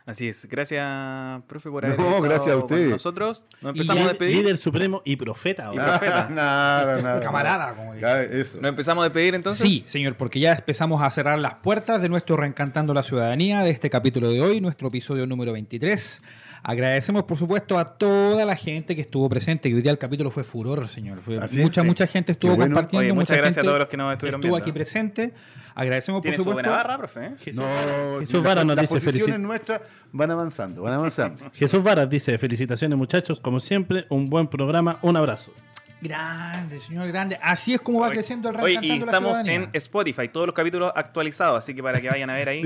Así 0.06 0.28
es. 0.28 0.46
Gracias, 0.50 1.44
profe, 1.48 1.70
por 1.70 1.86
haber 1.86 1.98
No, 1.98 2.06
estado 2.06 2.22
gracias 2.24 2.48
a 2.50 2.54
con 2.60 2.64
ustedes. 2.64 2.90
nosotros. 2.90 3.46
Nos 3.62 3.74
Y 3.74 3.78
empezamos 3.80 4.04
a 4.04 4.08
despedir. 4.10 4.36
Líder 4.38 4.58
supremo 4.58 5.02
y 5.06 5.16
profeta. 5.16 5.64
Y 5.64 5.78
ahora. 5.78 5.86
profeta. 5.98 6.30
nada, 6.32 7.02
nada. 7.02 7.20
Camarada, 7.22 7.74
como 7.74 7.94
eso. 7.94 8.60
Nos 8.60 8.70
empezamos 8.70 9.04
a 9.04 9.06
despedir 9.06 9.34
entonces. 9.36 9.66
Sí, 9.66 9.86
señor, 9.88 10.16
porque 10.16 10.42
ya 10.42 10.52
empezamos 10.54 11.02
a 11.02 11.10
cerrar 11.10 11.40
las 11.40 11.56
puertas 11.56 12.02
de 12.02 12.10
nuestro 12.10 12.36
Reencantando 12.36 12.94
la 12.94 13.04
Ciudadanía 13.04 13.62
de 13.62 13.70
este 13.70 13.90
capítulo 13.90 14.30
de 14.30 14.42
hoy, 14.42 14.60
nuestro 14.60 14.90
episodio 14.90 15.26
número 15.26 15.54
23. 15.54 16.22
Agradecemos, 16.66 17.24
por 17.26 17.38
supuesto, 17.38 17.78
a 17.78 17.84
toda 17.98 18.46
la 18.46 18.56
gente 18.56 18.96
que 18.96 19.02
estuvo 19.02 19.28
presente, 19.28 19.68
que 19.70 19.76
hoy 19.76 19.82
día 19.82 19.92
el 19.92 19.98
capítulo 19.98 20.32
fue 20.32 20.46
furor, 20.46 20.88
señor. 20.88 21.20
Fue- 21.22 21.38
mucha, 21.62 21.82
sí. 21.82 21.88
mucha 21.88 22.08
gente 22.08 22.32
estuvo 22.32 22.56
bueno. 22.56 22.74
compartiendo. 22.74 23.00
Oye, 23.06 23.12
muchas 23.14 23.32
mucha 23.32 23.36
gracias 23.42 23.58
a 23.58 23.62
gente 23.62 23.68
todos 23.68 23.80
los 23.80 23.88
que 23.90 23.98
nos 23.98 24.12
estuvieron 24.14 24.40
Estuvo 24.42 24.56
viendo. 24.56 24.64
aquí 24.64 24.72
presente. 24.72 25.34
Agradecemos, 25.76 26.20
por 26.20 26.24
Tiene 26.24 26.38
su 26.38 26.44
supuesto. 26.44 26.70
buena 26.70 26.78
barra, 26.84 26.98
profe. 26.98 27.26
¿eh? 27.26 27.32
Jesús, 27.44 27.56
No, 27.62 28.20
Jesús 28.22 28.34
las- 28.36 28.44
Vara 28.44 28.64
nos 28.64 28.76
las 28.78 28.84
dice 28.84 28.94
posiciones 28.94 29.04
felicitaciones. 29.04 29.48
nuestras 29.48 29.82
van 30.14 30.32
avanzando, 30.32 30.84
van 30.84 30.94
avanzando. 30.94 31.52
Jesús 31.54 31.84
Varas 31.84 32.10
dice 32.10 32.38
felicitaciones 32.38 32.98
muchachos, 32.98 33.42
como 33.42 33.60
siempre, 33.60 34.06
un 34.10 34.26
buen 34.26 34.48
programa, 34.48 35.00
un 35.02 35.18
abrazo. 35.18 35.52
Grande, 36.00 36.80
señor, 36.80 37.08
grande. 37.10 37.40
Así 37.42 37.74
es 37.74 37.82
como 37.82 38.00
va 38.02 38.08
Oye, 38.08 38.18
creciendo 38.18 38.50
el 38.50 38.56
Oye, 38.60 38.80
y 38.82 38.88
la 38.88 38.96
estamos 39.06 39.32
Ciudadanía. 39.40 39.54
en 39.56 39.70
Spotify, 39.74 40.28
todos 40.30 40.46
los 40.48 40.54
capítulos 40.56 40.92
actualizados, 40.96 41.60
así 41.60 41.74
que 41.74 41.82
para 41.84 42.00
que 42.00 42.10
vayan 42.10 42.30
a 42.30 42.36
ver 42.36 42.50
ahí. 42.50 42.64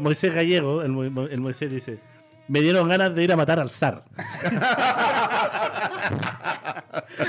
Moisés 0.00 0.34
Gallego, 0.34 0.82
el, 0.82 0.90
Mo- 0.90 1.22
el 1.26 1.40
Moisés 1.40 1.70
dice, 1.70 1.98
me 2.48 2.60
dieron 2.60 2.88
ganas 2.88 3.14
de 3.14 3.22
ir 3.24 3.32
a 3.32 3.36
matar 3.36 3.60
al 3.60 3.70
zar. 3.70 4.02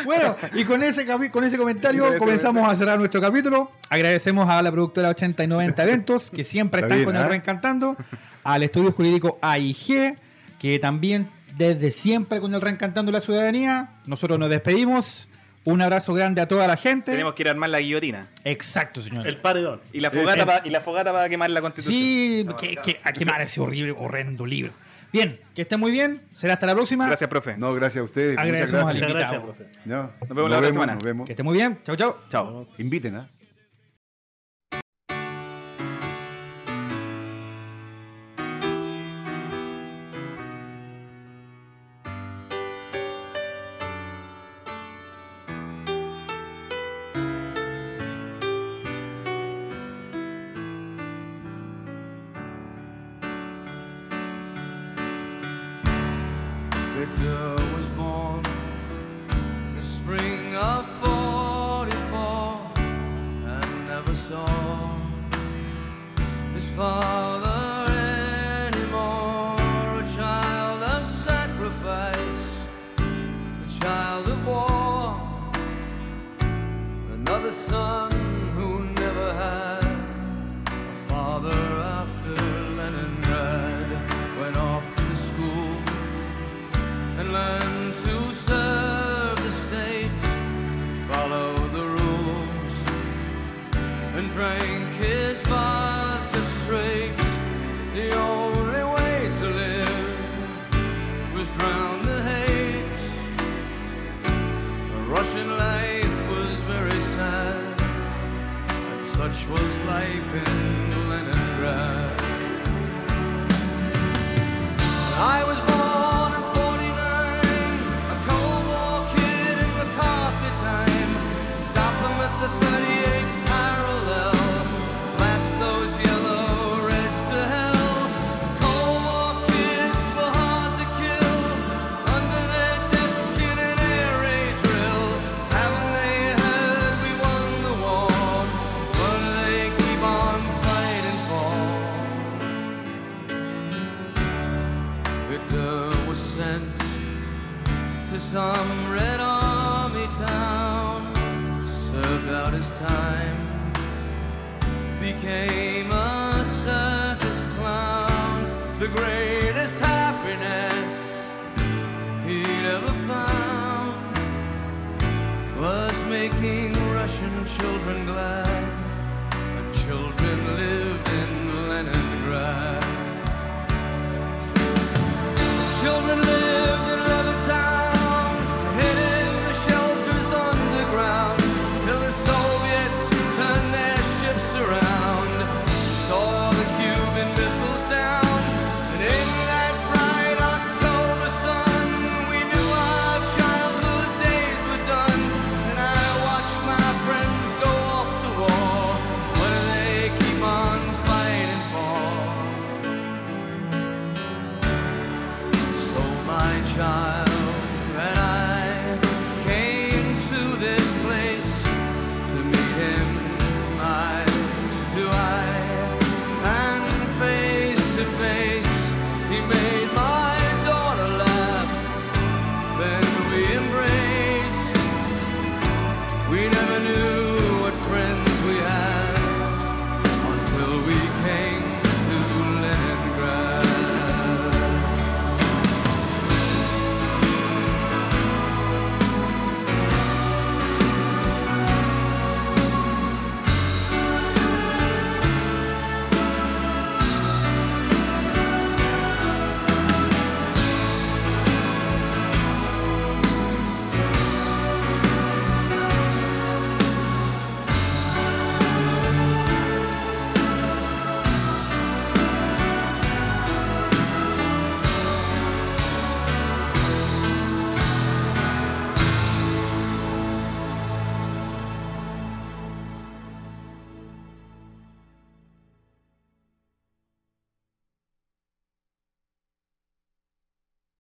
Bueno, 0.05 0.35
y 0.53 0.65
con 0.65 0.83
ese, 0.83 1.05
con 1.31 1.43
ese 1.43 1.57
comentario 1.57 2.03
Con 2.03 2.11
ese 2.13 2.19
comenzamos 2.19 2.69
a 2.69 2.75
cerrar 2.75 2.99
nuestro 2.99 3.21
capítulo. 3.21 3.71
Agradecemos 3.89 4.47
a 4.49 4.61
la 4.61 4.71
productora 4.71 5.09
80 5.09 5.43
y 5.43 5.47
90 5.47 5.83
Eventos, 5.83 6.29
que 6.31 6.43
siempre 6.43 6.81
Está 6.81 6.87
están 6.95 6.97
bien, 6.97 7.05
con 7.05 7.15
el 7.15 7.23
¿eh? 7.23 7.27
Reencantando. 7.27 7.95
Al 8.43 8.63
estudio 8.63 8.91
jurídico 8.91 9.37
AIG, 9.41 10.15
que 10.59 10.79
también 10.79 11.27
desde 11.57 11.91
siempre 11.91 12.39
con 12.39 12.53
el 12.53 12.61
Reencantando 12.61 13.11
la 13.11 13.21
Ciudadanía. 13.21 13.89
Nosotros 14.05 14.37
nos 14.39 14.49
despedimos. 14.49 15.27
Un 15.65 15.81
abrazo 15.81 16.13
grande 16.13 16.41
a 16.41 16.47
toda 16.47 16.65
la 16.67 16.77
gente. 16.77 17.11
Tenemos 17.11 17.33
que 17.33 17.43
ir 17.43 17.47
a 17.49 17.51
armar 17.51 17.69
la 17.69 17.79
guillotina. 17.79 18.27
Exacto, 18.45 19.01
señor. 19.01 19.27
El 19.27 19.37
paredón. 19.37 19.81
Y 19.93 19.99
la 19.99 20.09
fogata, 20.09 20.41
Eh, 20.41 20.45
pa- 20.45 20.61
y 20.65 20.69
la 20.69 20.81
fogata 20.81 21.11
para 21.11 21.27
quemar 21.29 21.49
la 21.49 21.61
constitución. 21.61 21.99
Sí, 22.01 22.45
que, 22.59 22.75
que- 22.77 22.99
a 23.03 23.11
quemar 23.11 23.41
ese 23.41 23.59
horrible, 23.59 23.93
horrendo 23.97 24.45
libro. 24.45 24.71
Bien, 25.11 25.39
que 25.55 25.63
estén 25.63 25.79
muy 25.79 25.91
bien. 25.91 26.21
Será 26.35 26.53
hasta 26.53 26.65
la 26.65 26.75
próxima. 26.75 27.07
Gracias, 27.07 27.29
profe. 27.29 27.57
No, 27.57 27.73
gracias 27.73 28.01
a 28.01 28.03
ustedes. 28.03 28.37
Muchas 28.37 28.45
Agradecemos 28.45 28.83
gracias. 28.83 29.09
Muchas 29.09 29.13
gracias, 29.13 29.41
profe. 29.41 29.65
No, 29.85 30.11
Nos 30.19 30.29
vemos 30.29 30.51
la 30.51 30.57
otra 30.57 30.71
semana. 30.71 30.93
Nos 30.95 31.03
vemos. 31.03 31.25
Que 31.25 31.33
estén 31.33 31.45
muy 31.45 31.55
bien. 31.55 31.79
Chau, 31.83 31.95
chau. 31.95 32.15
Chao. 32.29 32.67
Inviten, 32.77 33.15
¿ah? 33.15 33.19
Victor 33.19 33.38